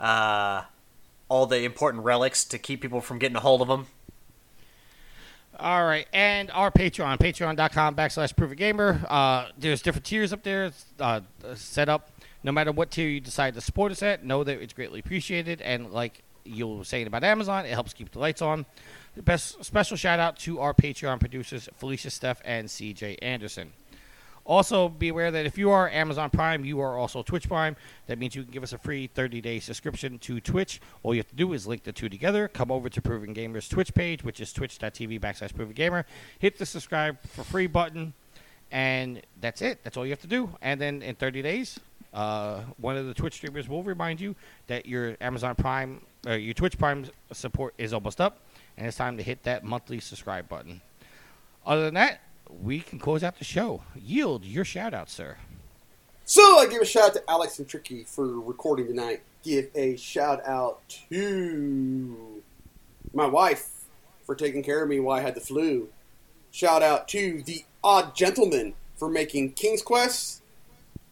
uh 0.00 0.62
all 1.28 1.44
the 1.44 1.62
important 1.64 2.04
relics 2.04 2.42
to 2.46 2.58
keep 2.58 2.80
people 2.80 3.02
from 3.02 3.18
getting 3.18 3.36
a 3.36 3.40
hold 3.40 3.60
of 3.60 3.68
them. 3.68 3.86
All 5.60 5.84
right, 5.84 6.06
and 6.14 6.50
our 6.52 6.70
Patreon, 6.70 7.18
patreon.com 7.18 7.94
backslash 7.94 8.34
Proven 8.34 8.56
Gamer. 8.56 9.04
Uh, 9.10 9.48
there's 9.58 9.82
different 9.82 10.06
tiers 10.06 10.32
up 10.32 10.42
there 10.42 10.72
uh, 11.00 11.20
set 11.54 11.90
up. 11.90 12.12
No 12.42 12.50
matter 12.50 12.72
what 12.72 12.90
tier 12.92 13.10
you 13.10 13.20
decide 13.20 13.52
to 13.54 13.60
support 13.60 13.92
us 13.92 14.02
at, 14.02 14.24
know 14.24 14.42
that 14.42 14.62
it's 14.62 14.72
greatly 14.72 15.00
appreciated. 15.00 15.60
And 15.60 15.90
like 15.90 16.22
you 16.44 16.66
were 16.66 16.84
saying 16.84 17.08
about 17.08 17.24
Amazon, 17.24 17.66
it 17.66 17.72
helps 17.72 17.92
keep 17.92 18.10
the 18.10 18.20
lights 18.20 18.40
on. 18.40 18.64
Best 19.16 19.64
special 19.64 19.96
shout 19.96 20.20
out 20.20 20.38
to 20.40 20.60
our 20.60 20.72
Patreon 20.72 21.18
producers, 21.20 21.68
Felicia 21.76 22.10
Steph 22.10 22.40
and 22.44 22.68
CJ 22.68 23.18
Anderson. 23.20 23.72
Also, 24.48 24.88
be 24.88 25.10
aware 25.10 25.30
that 25.30 25.44
if 25.44 25.58
you 25.58 25.70
are 25.70 25.90
Amazon 25.90 26.30
Prime, 26.30 26.64
you 26.64 26.80
are 26.80 26.96
also 26.96 27.22
Twitch 27.22 27.46
Prime. 27.48 27.76
That 28.06 28.18
means 28.18 28.34
you 28.34 28.42
can 28.42 28.50
give 28.50 28.62
us 28.62 28.72
a 28.72 28.78
free 28.78 29.06
30 29.06 29.42
day 29.42 29.60
subscription 29.60 30.18
to 30.20 30.40
Twitch. 30.40 30.80
All 31.02 31.14
you 31.14 31.20
have 31.20 31.28
to 31.28 31.36
do 31.36 31.52
is 31.52 31.66
link 31.66 31.82
the 31.82 31.92
two 31.92 32.08
together. 32.08 32.48
Come 32.48 32.70
over 32.70 32.88
to 32.88 33.02
Proven 33.02 33.34
Gamer's 33.34 33.68
Twitch 33.68 33.92
page, 33.92 34.24
which 34.24 34.40
is 34.40 34.50
twitch.tv 34.54 35.20
backslash 35.20 35.54
Proven 35.54 35.74
Gamer. 35.74 36.06
Hit 36.38 36.56
the 36.56 36.64
subscribe 36.64 37.20
for 37.28 37.44
free 37.44 37.66
button, 37.66 38.14
and 38.70 39.20
that's 39.38 39.60
it. 39.60 39.84
That's 39.84 39.98
all 39.98 40.06
you 40.06 40.12
have 40.12 40.22
to 40.22 40.26
do. 40.26 40.48
And 40.62 40.80
then 40.80 41.02
in 41.02 41.14
30 41.14 41.42
days, 41.42 41.78
uh, 42.14 42.62
one 42.78 42.96
of 42.96 43.06
the 43.06 43.12
Twitch 43.12 43.34
streamers 43.34 43.68
will 43.68 43.82
remind 43.82 44.18
you 44.18 44.34
that 44.68 44.86
your 44.86 45.16
Amazon 45.20 45.56
Prime, 45.56 46.00
uh, 46.26 46.32
your 46.32 46.54
Twitch 46.54 46.78
Prime 46.78 47.04
support 47.32 47.74
is 47.76 47.92
almost 47.92 48.18
up, 48.18 48.40
and 48.78 48.86
it's 48.86 48.96
time 48.96 49.16
to 49.16 49.22
hit 49.22 49.42
that 49.42 49.64
monthly 49.64 49.98
subscribe 49.98 50.48
button. 50.48 50.80
Other 51.66 51.84
than 51.84 51.94
that, 51.94 52.20
we 52.62 52.80
can 52.80 52.98
close 52.98 53.24
out 53.24 53.38
the 53.38 53.44
show. 53.44 53.82
Yield 53.94 54.44
your 54.44 54.64
shout 54.64 54.94
out, 54.94 55.10
sir. 55.10 55.36
So 56.24 56.58
I 56.58 56.66
give 56.66 56.80
a 56.80 56.86
shout 56.86 57.04
out 57.04 57.14
to 57.14 57.22
Alex 57.28 57.58
and 57.58 57.68
Tricky 57.68 58.04
for 58.04 58.40
recording 58.40 58.86
tonight. 58.86 59.22
Give 59.42 59.68
a 59.74 59.96
shout 59.96 60.46
out 60.46 60.80
to 61.10 62.42
my 63.12 63.26
wife 63.26 63.84
for 64.24 64.34
taking 64.34 64.62
care 64.62 64.82
of 64.82 64.88
me 64.88 65.00
while 65.00 65.18
I 65.18 65.22
had 65.22 65.34
the 65.34 65.40
flu. 65.40 65.88
Shout 66.52 66.82
out 66.82 67.08
to 67.08 67.42
the 67.42 67.64
Odd 67.82 68.14
Gentlemen 68.14 68.74
for 68.96 69.08
making 69.08 69.52
King's 69.52 69.82
Quest. 69.82 70.42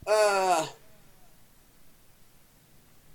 Uh, 0.07 0.67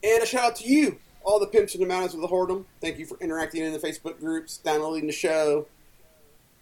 and 0.03 0.23
a 0.23 0.25
shout 0.25 0.43
out 0.43 0.55
to 0.57 0.67
you, 0.67 0.97
all 1.23 1.39
the 1.39 1.47
pimps 1.47 1.73
and 1.73 1.83
the 1.83 1.87
mountains 1.87 2.13
of 2.13 2.21
the 2.21 2.27
whoredom. 2.27 2.65
Thank 2.79 2.99
you 2.99 3.05
for 3.05 3.17
interacting 3.19 3.63
in 3.63 3.73
the 3.73 3.79
Facebook 3.79 4.19
groups, 4.19 4.57
downloading 4.57 5.07
the 5.07 5.13
show, 5.13 5.67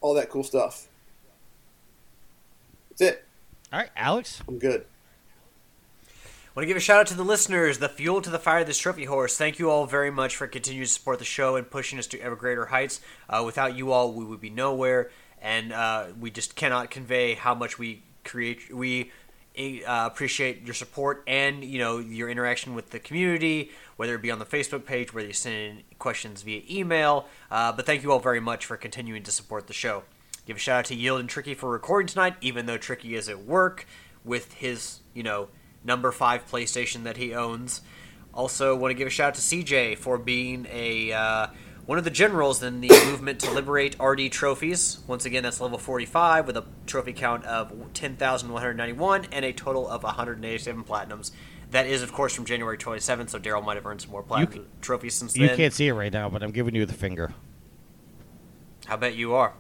all 0.02 0.14
that 0.14 0.30
cool 0.30 0.44
stuff. 0.44 0.88
That's 2.90 3.02
it. 3.02 3.26
All 3.72 3.80
right, 3.80 3.90
Alex. 3.96 4.42
I'm 4.48 4.60
good. 4.60 4.86
Want 6.56 6.64
to 6.64 6.68
give 6.68 6.78
a 6.78 6.82
shout 6.82 7.00
out 7.00 7.08
to 7.08 7.14
the 7.14 7.24
listeners, 7.24 7.78
the 7.78 7.88
fuel 7.88 8.22
to 8.22 8.30
the 8.30 8.40
fire 8.40 8.62
of 8.62 8.68
this 8.68 8.78
trophy 8.78 9.06
horse. 9.06 9.38
Thank 9.38 9.60
you 9.60 9.70
all 9.70 9.86
very 9.86 10.12
much 10.12 10.36
for 10.36 10.48
continuing 10.48 10.86
to 10.86 10.92
support 10.92 11.20
the 11.20 11.26
show 11.26 11.56
and 11.56 11.70
pushing 11.70 12.00
us 12.00 12.08
to 12.08 12.20
ever 12.20 12.36
greater 12.36 12.66
heights. 12.66 13.00
Uh, 13.30 13.44
without 13.46 13.78
you 13.78 13.92
all, 13.92 14.12
we 14.12 14.26
would 14.26 14.42
be 14.42 14.50
nowhere, 14.50 15.12
and 15.42 15.72
uh, 15.72 16.08
we 16.20 16.32
just 16.32 16.56
cannot 16.56 16.90
convey 16.90 17.36
how 17.36 17.54
much 17.54 17.78
we 17.78 18.02
create. 18.26 18.74
We 18.74 19.12
uh, 19.60 20.08
appreciate 20.08 20.64
your 20.64 20.74
support 20.74 21.24
and 21.28 21.64
you 21.64 21.80
know 21.80 22.00
your 22.00 22.30
interaction 22.30 22.74
with 22.76 22.92
the 22.92 23.00
community, 23.00 23.72
whether 23.98 24.16
it 24.16 24.22
be 24.22 24.32
on 24.32 24.40
the 24.40 24.46
Facebook 24.46 24.86
page, 24.86 25.14
whether 25.14 25.28
you 25.28 25.34
send 25.34 25.56
in 25.56 25.84
questions 25.98 26.42
via 26.42 26.62
email. 26.70 27.28
Uh, 27.52 27.72
but 27.72 27.86
thank 27.86 28.04
you 28.04 28.12
all 28.12 28.20
very 28.20 28.40
much 28.40 28.66
for 28.66 28.78
continuing 28.78 29.24
to 29.24 29.32
support 29.32 29.68
the 29.68 29.74
show. 29.74 30.04
Give 30.46 30.56
a 30.56 30.60
shout 30.60 30.80
out 30.80 30.86
to 30.86 30.96
Yield 30.96 31.20
and 31.20 31.30
Tricky 31.30 31.54
for 31.54 31.70
recording 31.70 32.08
tonight, 32.08 32.36
even 32.42 32.66
though 32.66 32.78
Tricky 32.78 33.16
is 33.16 33.30
at 33.30 33.40
work 33.44 33.86
with 34.24 34.54
his 34.54 35.00
you 35.14 35.24
know 35.24 35.50
number 35.84 36.12
five 36.12 36.50
PlayStation 36.50 37.04
that 37.04 37.18
he 37.18 37.34
owns. 37.34 37.82
Also, 38.34 38.76
want 38.76 38.92
to 38.92 38.96
give 38.96 39.08
a 39.08 39.12
shout 39.12 39.30
out 39.30 39.36
to 39.36 39.42
CJ 39.42 39.98
for 39.98 40.18
being 40.18 40.68
a 40.72 41.12
uh, 41.12 41.48
one 41.90 41.98
of 41.98 42.04
the 42.04 42.12
generals 42.12 42.62
in 42.62 42.82
the 42.82 42.88
movement 43.08 43.40
to 43.40 43.50
liberate 43.50 43.96
RD 44.00 44.32
trophies. 44.32 45.00
Once 45.08 45.26
again, 45.26 45.42
that's 45.42 45.60
level 45.60 45.80
45 45.80 46.46
with 46.46 46.56
a 46.56 46.64
trophy 46.86 47.14
count 47.14 47.44
of 47.46 47.74
10,191 47.96 49.26
and 49.32 49.44
a 49.44 49.52
total 49.52 49.88
of 49.88 50.04
187 50.04 50.84
platinums. 50.84 51.32
That 51.72 51.88
is, 51.88 52.04
of 52.04 52.14
course, 52.14 52.36
from 52.36 52.46
January 52.46 52.78
27th, 52.78 53.32
so 53.32 53.40
Daryl 53.40 53.66
might 53.66 53.76
have 53.76 53.88
earned 53.88 54.02
some 54.02 54.12
more 54.12 54.22
platinum 54.22 54.68
trophies 54.82 55.16
since 55.16 55.36
You 55.36 55.48
then. 55.48 55.50
You 55.50 55.58
can't 55.58 55.74
see 55.74 55.88
it 55.88 55.94
right 55.94 56.14
now, 56.14 56.30
but 56.30 56.44
I'm 56.44 56.52
giving 56.52 56.76
you 56.76 56.86
the 56.86 56.94
finger. 56.94 57.34
I 58.88 58.96
bet 58.96 59.16
you 59.16 59.34
are. 59.34 59.54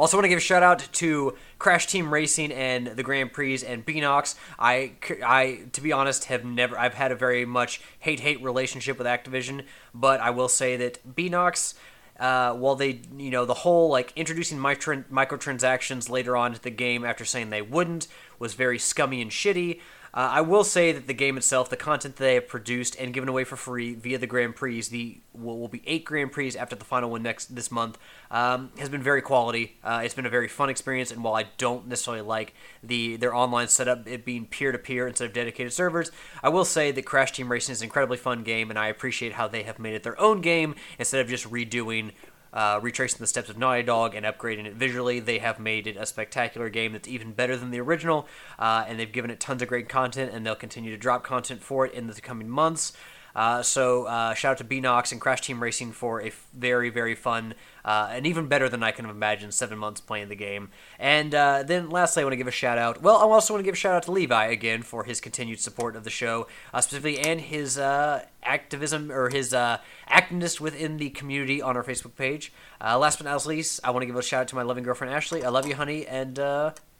Also, 0.00 0.16
want 0.16 0.24
to 0.24 0.30
give 0.30 0.38
a 0.38 0.40
shout 0.40 0.62
out 0.62 0.78
to 0.92 1.36
Crash 1.58 1.86
Team 1.86 2.10
Racing 2.10 2.52
and 2.52 2.86
the 2.86 3.02
Grand 3.02 3.34
Prix 3.34 3.62
and 3.66 3.84
Beenox. 3.84 4.34
I, 4.58 4.92
I, 5.22 5.64
to 5.72 5.82
be 5.82 5.92
honest, 5.92 6.24
have 6.24 6.42
never. 6.42 6.78
I've 6.78 6.94
had 6.94 7.12
a 7.12 7.14
very 7.14 7.44
much 7.44 7.82
hate 7.98 8.20
hate 8.20 8.42
relationship 8.42 8.96
with 8.96 9.06
Activision, 9.06 9.66
but 9.92 10.18
I 10.20 10.30
will 10.30 10.48
say 10.48 10.78
that 10.78 11.14
Beenox. 11.14 11.74
Uh, 12.18 12.52
while 12.54 12.76
they, 12.76 13.00
you 13.16 13.30
know, 13.30 13.44
the 13.46 13.54
whole 13.54 13.90
like 13.90 14.12
introducing 14.16 14.58
micro- 14.58 15.04
microtransactions 15.10 16.08
later 16.10 16.34
on 16.36 16.52
to 16.52 16.62
the 16.62 16.70
game 16.70 17.02
after 17.04 17.24
saying 17.24 17.48
they 17.48 17.62
wouldn't 17.62 18.08
was 18.38 18.54
very 18.54 18.78
scummy 18.78 19.20
and 19.20 19.30
shitty. 19.30 19.80
Uh, 20.12 20.28
I 20.32 20.40
will 20.40 20.64
say 20.64 20.90
that 20.92 21.06
the 21.06 21.14
game 21.14 21.36
itself, 21.36 21.70
the 21.70 21.76
content 21.76 22.16
that 22.16 22.24
they 22.24 22.34
have 22.34 22.48
produced 22.48 22.96
and 22.98 23.14
given 23.14 23.28
away 23.28 23.44
for 23.44 23.56
free 23.56 23.94
via 23.94 24.18
the 24.18 24.26
Grand 24.26 24.56
Prix, 24.56 24.82
the 24.82 25.20
will, 25.32 25.58
will 25.58 25.68
be 25.68 25.82
eight 25.86 26.04
Grand 26.04 26.32
Prix 26.32 26.56
after 26.56 26.74
the 26.74 26.84
final 26.84 27.10
one 27.10 27.22
next 27.22 27.54
this 27.54 27.70
month, 27.70 27.96
um, 28.30 28.70
has 28.78 28.88
been 28.88 29.02
very 29.02 29.22
quality. 29.22 29.76
Uh, 29.84 30.02
it's 30.04 30.14
been 30.14 30.26
a 30.26 30.30
very 30.30 30.48
fun 30.48 30.68
experience, 30.68 31.12
and 31.12 31.22
while 31.22 31.34
I 31.34 31.46
don't 31.58 31.86
necessarily 31.86 32.22
like 32.22 32.54
the 32.82 33.16
their 33.16 33.34
online 33.34 33.68
setup, 33.68 34.06
it 34.08 34.24
being 34.24 34.46
peer 34.46 34.72
to 34.72 34.78
peer 34.78 35.06
instead 35.06 35.26
of 35.26 35.32
dedicated 35.32 35.72
servers, 35.72 36.10
I 36.42 36.48
will 36.48 36.64
say 36.64 36.90
that 36.90 37.02
Crash 37.02 37.32
Team 37.32 37.50
Racing 37.50 37.72
is 37.72 37.80
an 37.80 37.84
incredibly 37.84 38.16
fun 38.16 38.42
game, 38.42 38.70
and 38.70 38.78
I 38.78 38.88
appreciate 38.88 39.34
how 39.34 39.46
they 39.46 39.62
have 39.62 39.78
made 39.78 39.94
it 39.94 40.02
their 40.02 40.20
own 40.20 40.40
game 40.40 40.74
instead 40.98 41.20
of 41.20 41.28
just 41.28 41.48
redoing 41.50 42.12
uh, 42.52 42.78
retracing 42.82 43.18
the 43.18 43.26
steps 43.26 43.48
of 43.48 43.58
Naughty 43.58 43.82
Dog 43.82 44.14
and 44.14 44.26
upgrading 44.26 44.66
it 44.66 44.74
visually. 44.74 45.20
They 45.20 45.38
have 45.38 45.58
made 45.58 45.86
it 45.86 45.96
a 45.96 46.06
spectacular 46.06 46.68
game 46.68 46.92
that's 46.92 47.08
even 47.08 47.32
better 47.32 47.56
than 47.56 47.70
the 47.70 47.80
original, 47.80 48.26
uh, 48.58 48.84
and 48.86 48.98
they've 48.98 49.10
given 49.10 49.30
it 49.30 49.40
tons 49.40 49.62
of 49.62 49.68
great 49.68 49.88
content, 49.88 50.32
and 50.32 50.44
they'll 50.44 50.54
continue 50.54 50.90
to 50.90 50.98
drop 50.98 51.24
content 51.24 51.62
for 51.62 51.86
it 51.86 51.94
in 51.94 52.06
the 52.06 52.20
coming 52.20 52.48
months. 52.48 52.92
Uh, 53.34 53.62
so 53.62 54.04
uh, 54.04 54.34
shout 54.34 54.52
out 54.52 54.58
to 54.58 54.64
Beenox 54.64 55.12
and 55.12 55.20
Crash 55.20 55.40
Team 55.42 55.62
Racing 55.62 55.92
for 55.92 56.22
a 56.22 56.32
very 56.52 56.90
very 56.90 57.14
fun 57.14 57.54
uh, 57.84 58.08
and 58.10 58.26
even 58.26 58.46
better 58.46 58.68
than 58.68 58.82
I 58.82 58.90
can 58.90 59.06
imagine 59.06 59.52
seven 59.52 59.78
months 59.78 60.00
playing 60.00 60.28
the 60.28 60.36
game. 60.36 60.70
And 60.98 61.34
uh, 61.34 61.62
then 61.62 61.90
lastly, 61.90 62.22
I 62.22 62.24
want 62.24 62.32
to 62.32 62.36
give 62.36 62.46
a 62.46 62.52
shout 62.52 62.78
out. 62.78 63.02
Well, 63.02 63.16
I 63.16 63.22
also 63.22 63.54
want 63.54 63.60
to 63.60 63.64
give 63.64 63.74
a 63.74 63.76
shout 63.76 63.94
out 63.94 64.02
to 64.04 64.12
Levi 64.12 64.46
again 64.46 64.82
for 64.82 65.04
his 65.04 65.20
continued 65.20 65.60
support 65.60 65.96
of 65.96 66.04
the 66.04 66.10
show, 66.10 66.46
uh, 66.74 66.80
specifically 66.80 67.18
and 67.18 67.40
his 67.40 67.78
uh, 67.78 68.24
activism 68.42 69.10
or 69.10 69.30
his 69.30 69.52
activeness 69.52 70.60
within 70.60 70.96
the 70.98 71.10
community 71.10 71.62
on 71.62 71.76
our 71.76 71.84
Facebook 71.84 72.16
page. 72.16 72.52
last 72.80 73.18
but 73.18 73.24
not 73.24 73.46
least, 73.46 73.80
I 73.84 73.90
want 73.90 74.02
to 74.02 74.06
give 74.06 74.16
a 74.16 74.22
shout 74.22 74.42
out 74.42 74.48
to 74.48 74.56
my 74.56 74.62
loving 74.62 74.84
girlfriend 74.84 75.14
Ashley. 75.14 75.44
I 75.44 75.48
love 75.48 75.66
you, 75.66 75.74
honey, 75.74 76.06
and 76.06 76.38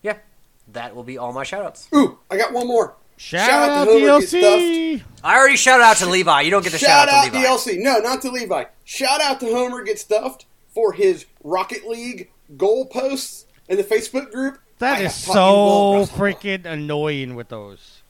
yeah, 0.02 0.18
that 0.68 0.94
will 0.94 1.04
be 1.04 1.18
all 1.18 1.32
my 1.32 1.44
shout 1.44 1.64
outs. 1.64 1.88
Ooh, 1.94 2.18
I 2.30 2.36
got 2.36 2.52
one 2.52 2.66
more. 2.66 2.94
Shout, 3.20 3.68
out, 3.68 3.84
to 3.84 3.90
DLC. 3.90 5.02
I 5.22 5.36
already 5.36 5.56
shouted 5.56 5.82
out 5.84 5.98
to 5.98 6.06
Levi. 6.06 6.40
You 6.40 6.50
don't 6.50 6.62
get 6.62 6.72
the 6.72 6.78
shout, 6.78 7.06
shout 7.06 7.08
out, 7.10 7.26
out 7.26 7.32
to 7.32 7.38
Levi. 7.38 7.48
DLC. 7.48 7.78
No, 7.78 7.98
not 7.98 8.22
to 8.22 8.30
Levi. 8.30 8.64
Shout 8.84 9.20
out 9.20 9.40
to 9.40 9.46
Homer 9.46 9.82
Get 9.82 9.98
Stuffed 9.98 10.46
for 10.74 10.94
his 10.94 11.26
Rocket 11.44 11.86
League 11.86 12.30
goal 12.56 12.86
posts 12.86 13.44
in 13.68 13.76
the 13.76 13.84
Facebook 13.84 14.32
group. 14.32 14.58
That 14.78 15.00
I 15.00 15.02
is 15.02 15.26
have 15.26 15.34
taught 15.34 15.50
you 15.50 15.96
well, 15.98 16.06
so 16.06 16.16
freaking 16.16 16.64
annoying 16.64 17.34
with 17.34 17.48
those. 17.50 18.00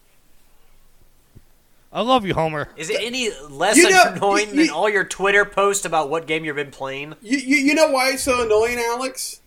I 1.92 2.02
love 2.02 2.24
you, 2.24 2.34
Homer. 2.34 2.68
Is 2.76 2.88
it 2.88 3.00
any 3.00 3.30
less 3.48 3.76
You 3.76 3.90
know, 3.90 4.04
annoying 4.14 4.50
you- 4.50 4.66
than 4.66 4.70
all 4.70 4.88
your 4.88 5.02
Twitter 5.04 5.44
posts 5.44 5.84
about 5.84 6.08
what 6.08 6.28
game 6.28 6.44
you've 6.44 6.54
been 6.54 6.70
playing? 6.70 7.16
You, 7.20 7.36
you, 7.36 7.56
you 7.56 7.74
know 7.74 7.90
why 7.90 8.10
it's 8.12 8.22
so 8.22 8.42
annoying, 8.44 8.78
Alex? 8.78 9.40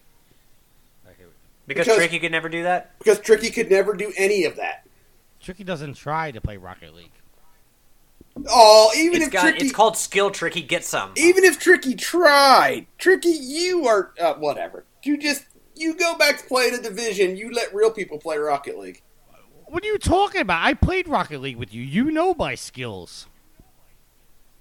Because, 1.65 1.85
Because- 1.85 1.95
Tricky 1.97 2.19
could 2.19 2.33
never 2.33 2.49
do 2.49 2.63
that. 2.63 2.99
Because 2.99 3.19
Tricky 3.21 3.49
could 3.49 3.71
never 3.71 3.93
do 3.93 4.11
any 4.17 4.43
of 4.43 4.57
that. 4.57 4.85
Tricky 5.43 5.63
doesn't 5.63 5.95
try 5.95 6.31
to 6.31 6.41
play 6.41 6.57
Rocket 6.57 6.95
League. 6.95 7.11
Oh, 8.49 8.91
even 8.97 9.17
It's 9.17 9.25
if 9.27 9.31
got. 9.31 9.41
Tricky, 9.41 9.65
It's 9.65 9.73
called 9.75 9.95
skill. 9.97 10.31
Tricky, 10.31 10.61
get 10.63 10.83
some. 10.83 11.11
even 11.15 11.43
if 11.43 11.59
Tricky 11.59 11.93
tried, 11.95 12.87
Tricky, 12.97 13.29
you 13.29 13.85
are 13.87 14.11
uh, 14.19 14.33
whatever. 14.35 14.85
You 15.03 15.17
just 15.17 15.45
you 15.75 15.95
go 15.95 16.15
back 16.17 16.39
to 16.39 16.47
play 16.47 16.71
the 16.71 16.81
division. 16.81 17.35
You 17.37 17.51
let 17.51 17.73
real 17.75 17.91
people 17.91 18.17
play 18.17 18.37
Rocket 18.37 18.79
League. 18.79 19.01
What 19.65 19.83
are 19.83 19.87
you 19.87 19.97
talking 19.99 20.41
about? 20.41 20.63
I 20.65 20.73
played 20.73 21.07
Rocket 21.07 21.41
League 21.41 21.57
with 21.57 21.73
you. 21.73 21.81
You 21.83 22.09
know 22.11 22.33
my 22.33 22.55
skills. 22.55 23.27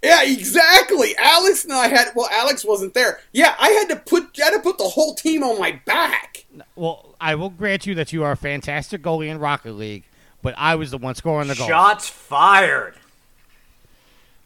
Yeah, 0.03 0.23
exactly. 0.25 1.15
Alex 1.17 1.65
and 1.65 1.73
I 1.73 1.87
had. 1.89 2.09
Well, 2.17 2.29
Alex 2.33 2.65
wasn't 2.65 2.93
there. 2.93 3.21
Yeah, 3.33 3.55
I 3.59 3.69
had 3.71 3.89
to 3.91 3.97
put. 3.97 4.37
I 4.41 4.47
had 4.47 4.51
to 4.55 4.61
put 4.61 4.77
the 4.79 4.85
whole 4.89 5.15
team 5.15 5.43
on 5.45 5.59
my 5.61 5.81
back. 5.87 6.45
Well, 6.77 7.15
I 7.21 7.37
will 7.37 7.51
grant 7.51 7.87
you 7.87 7.95
that 7.95 8.13
you 8.13 8.25
are 8.25 8.33
a 8.33 8.37
fantastic 8.37 9.01
goalie 9.03 9.29
in 9.29 9.39
Rocket 9.39 9.73
League, 9.73 10.05
but 10.43 10.55
I 10.57 10.75
was 10.75 10.91
the 10.91 10.99
one 10.99 11.15
scoring 11.15 11.49
the 11.49 11.55
goals. 11.55 11.69
Shots 11.69 12.09
fired. 12.09 12.95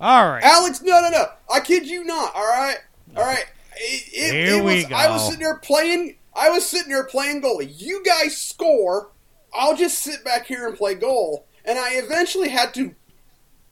All 0.01 0.29
right. 0.29 0.43
Alex, 0.43 0.83
no, 0.83 1.01
no, 1.01 1.09
no. 1.11 1.25
I 1.53 1.61
kid 1.61 1.87
you 1.89 2.05
not. 2.05 2.35
All 2.35 2.47
right, 2.47 2.77
all 3.17 3.25
right. 3.25 3.45
It, 3.79 4.03
it, 4.13 4.33
Here 4.47 4.57
it 4.59 4.65
we 4.65 4.85
was, 4.85 4.93
I 4.93 5.09
was 5.11 5.25
sitting 5.27 5.41
there 5.41 5.57
playing. 5.59 6.17
I 6.35 6.51
was 6.51 6.67
sitting 6.67 6.91
there 6.91 7.05
playing 7.05 7.43
goalie. 7.43 7.73
You 7.79 8.03
guys 8.05 8.37
score. 8.37 9.11
I'll 9.55 9.77
just 9.77 9.99
sit 10.03 10.23
back 10.25 10.47
here 10.47 10.67
and 10.69 10.77
play 10.77 10.95
goal. 10.95 11.47
And 11.65 11.79
I 11.79 11.93
eventually 11.95 12.49
had 12.51 12.75
to 12.75 12.95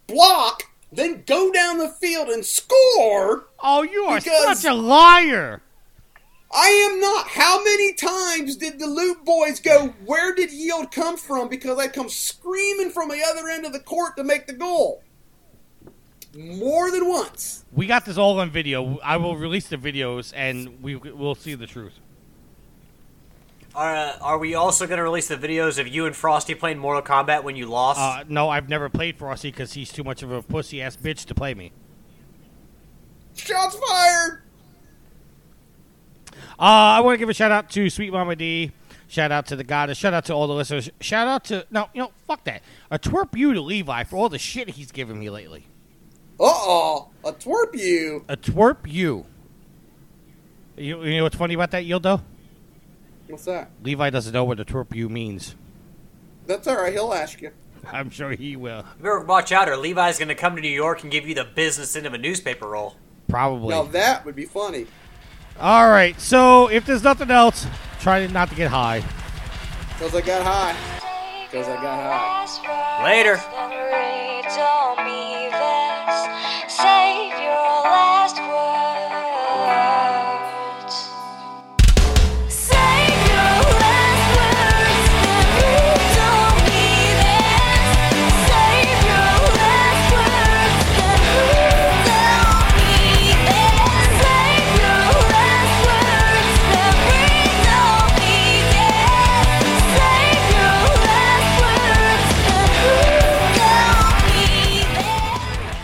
block, 0.07 0.63
then 0.91 1.23
go 1.27 1.53
down 1.53 1.79
the 1.79 1.89
field 1.89 2.29
and 2.29 2.45
score. 2.45 3.47
Oh, 3.63 3.83
you 3.83 4.05
are 4.07 4.19
Because- 4.19 4.63
such 4.63 4.71
a 4.71 4.75
liar. 4.75 5.61
I 6.55 6.69
am 6.69 7.01
not. 7.01 7.27
How 7.27 7.63
many 7.65 7.95
times 7.95 8.57
did 8.57 8.79
the 8.79 8.87
Loop 8.87 9.25
boys 9.25 9.59
go? 9.59 9.89
Where 10.07 10.33
did 10.35 10.53
yield 10.53 10.93
come 10.93 11.17
from? 11.17 11.49
Because 11.49 11.79
I 11.79 11.89
come 11.89 12.09
screaming 12.09 12.91
from 12.91 13.09
the 13.09 13.21
other 13.29 13.49
end 13.49 13.67
of 13.67 13.73
the 13.73 13.81
court 13.81 14.17
to 14.17 14.25
make 14.25 14.47
the 14.47 14.53
goal. 14.53 15.03
More 16.37 16.93
than 16.93 17.09
once. 17.09 17.65
We 17.73 17.87
got 17.87 18.05
this 18.05 18.17
all 18.17 18.39
on 18.39 18.51
video. 18.51 18.99
I 19.01 19.17
will 19.17 19.37
release 19.37 19.67
the 19.67 19.77
videos, 19.77 20.33
and 20.35 20.81
we 20.81 20.95
will 20.95 21.35
see 21.35 21.55
the 21.55 21.67
truth. 21.67 21.95
Are, 23.75 23.95
uh, 23.95 24.19
are 24.21 24.39
we 24.39 24.55
also 24.55 24.87
going 24.87 24.99
to 24.99 25.03
release 25.03 25.27
the 25.27 25.37
videos 25.37 25.81
of 25.81 25.89
you 25.89 26.07
and 26.07 26.15
Frosty 26.15 26.55
playing 26.55 26.79
Mortal 26.79 27.03
Kombat 27.03 27.43
when 27.43 27.57
you 27.57 27.67
lost? 27.67 27.99
Uh, 27.99 28.23
no, 28.29 28.49
I've 28.49 28.69
never 28.69 28.89
played 28.89 29.17
Frosty 29.17 29.51
because 29.51 29.73
he's 29.73 29.93
too 29.93 30.05
much 30.05 30.23
of 30.23 30.31
a 30.31 30.43
pussy 30.43 30.81
ass 30.81 30.97
bitch 30.97 31.25
to 31.27 31.35
play 31.35 31.55
me. 31.55 31.73
Shots 33.35 33.77
fired. 33.89 34.44
Uh, 36.59 36.63
I 36.63 37.01
want 37.01 37.15
to 37.15 37.19
give 37.19 37.29
a 37.29 37.35
shout 37.35 37.51
out 37.51 37.71
to 37.71 37.91
Sweet 37.91 38.13
Mama 38.13 38.37
D. 38.37 38.73
Shout 39.09 39.33
out 39.33 39.47
to 39.47 39.57
the 39.57 39.65
goddess. 39.65 39.99
Shout 39.99 40.15
out 40.15 40.25
to 40.27 40.33
all 40.35 40.47
the 40.47 40.55
listeners. 40.55 40.91
Shout 41.01 41.27
out 41.29 41.45
to 41.45 41.67
no, 41.71 41.89
you 41.93 42.03
know, 42.03 42.13
fuck 42.27 42.45
that. 42.45 42.63
A 42.91 42.99
twerp 42.99 43.37
you 43.37 43.53
to 43.55 43.61
Levi 43.61 44.05
for 44.05 44.17
all 44.17 44.29
the 44.29 44.39
shit 44.39 44.71
he's 44.71 44.93
given 44.93 45.19
me 45.19 45.31
lately. 45.31 45.67
Uh 46.41 46.45
oh. 46.47 47.09
A 47.25 47.33
twerp 47.33 47.75
you. 47.75 48.25
A 48.29 48.37
twerp 48.37 48.79
you. 48.87 49.27
You, 50.77 51.05
you 51.05 51.17
know 51.19 51.25
what's 51.25 51.37
funny 51.37 51.55
about 51.55 51.71
that, 51.73 51.85
Yildo? 51.85 52.23
What's 53.29 53.45
that? 53.45 53.71
Levi 53.83 54.11
doesn't 54.11 54.33
know 54.33 54.45
what 54.45 54.59
a 54.59 54.65
twerp 54.65 54.95
you 54.95 55.09
means. 55.09 55.55
That's 56.47 56.67
all 56.67 56.77
right. 56.77 56.93
He'll 56.93 57.13
ask 57.13 57.41
you. 57.41 57.53
I'm 57.93 58.11
sure 58.11 58.33
he 58.33 58.57
will. 58.57 58.85
you 58.99 59.03
better 59.03 59.21
watch 59.21 59.53
out, 59.53 59.69
or 59.69 59.77
Levi's 59.77 60.19
going 60.19 60.29
to 60.29 60.35
come 60.35 60.57
to 60.57 60.63
New 60.63 60.69
York 60.69 61.03
and 61.03 61.13
give 61.13 61.29
you 61.29 61.35
the 61.35 61.45
business 61.45 61.95
end 61.95 62.07
of 62.07 62.15
a 62.15 62.19
newspaper 62.19 62.69
roll. 62.69 62.97
Probably. 63.29 63.71
Now 63.71 63.85
that 63.85 64.25
would 64.25 64.35
be 64.35 64.47
funny. 64.47 64.87
All 65.61 65.89
right. 65.89 66.21
So 66.21 66.69
if 66.69 66.85
there's 66.87 67.03
nothing 67.03 67.31
else, 67.31 67.67
try 68.01 68.27
not 68.27 68.49
to 68.51 68.55
get 68.55 68.71
high. 68.71 69.05
Because 69.91 70.15
I 70.15 70.21
got 70.21 70.43
high. 70.43 70.77
Because 71.47 71.69
I 71.69 71.77
got 71.77 71.99
high. 72.03 73.05
Later. 73.05 73.37
Save 76.69 77.33
your 77.41 77.83
last 77.85 78.37
words. 78.39 80.24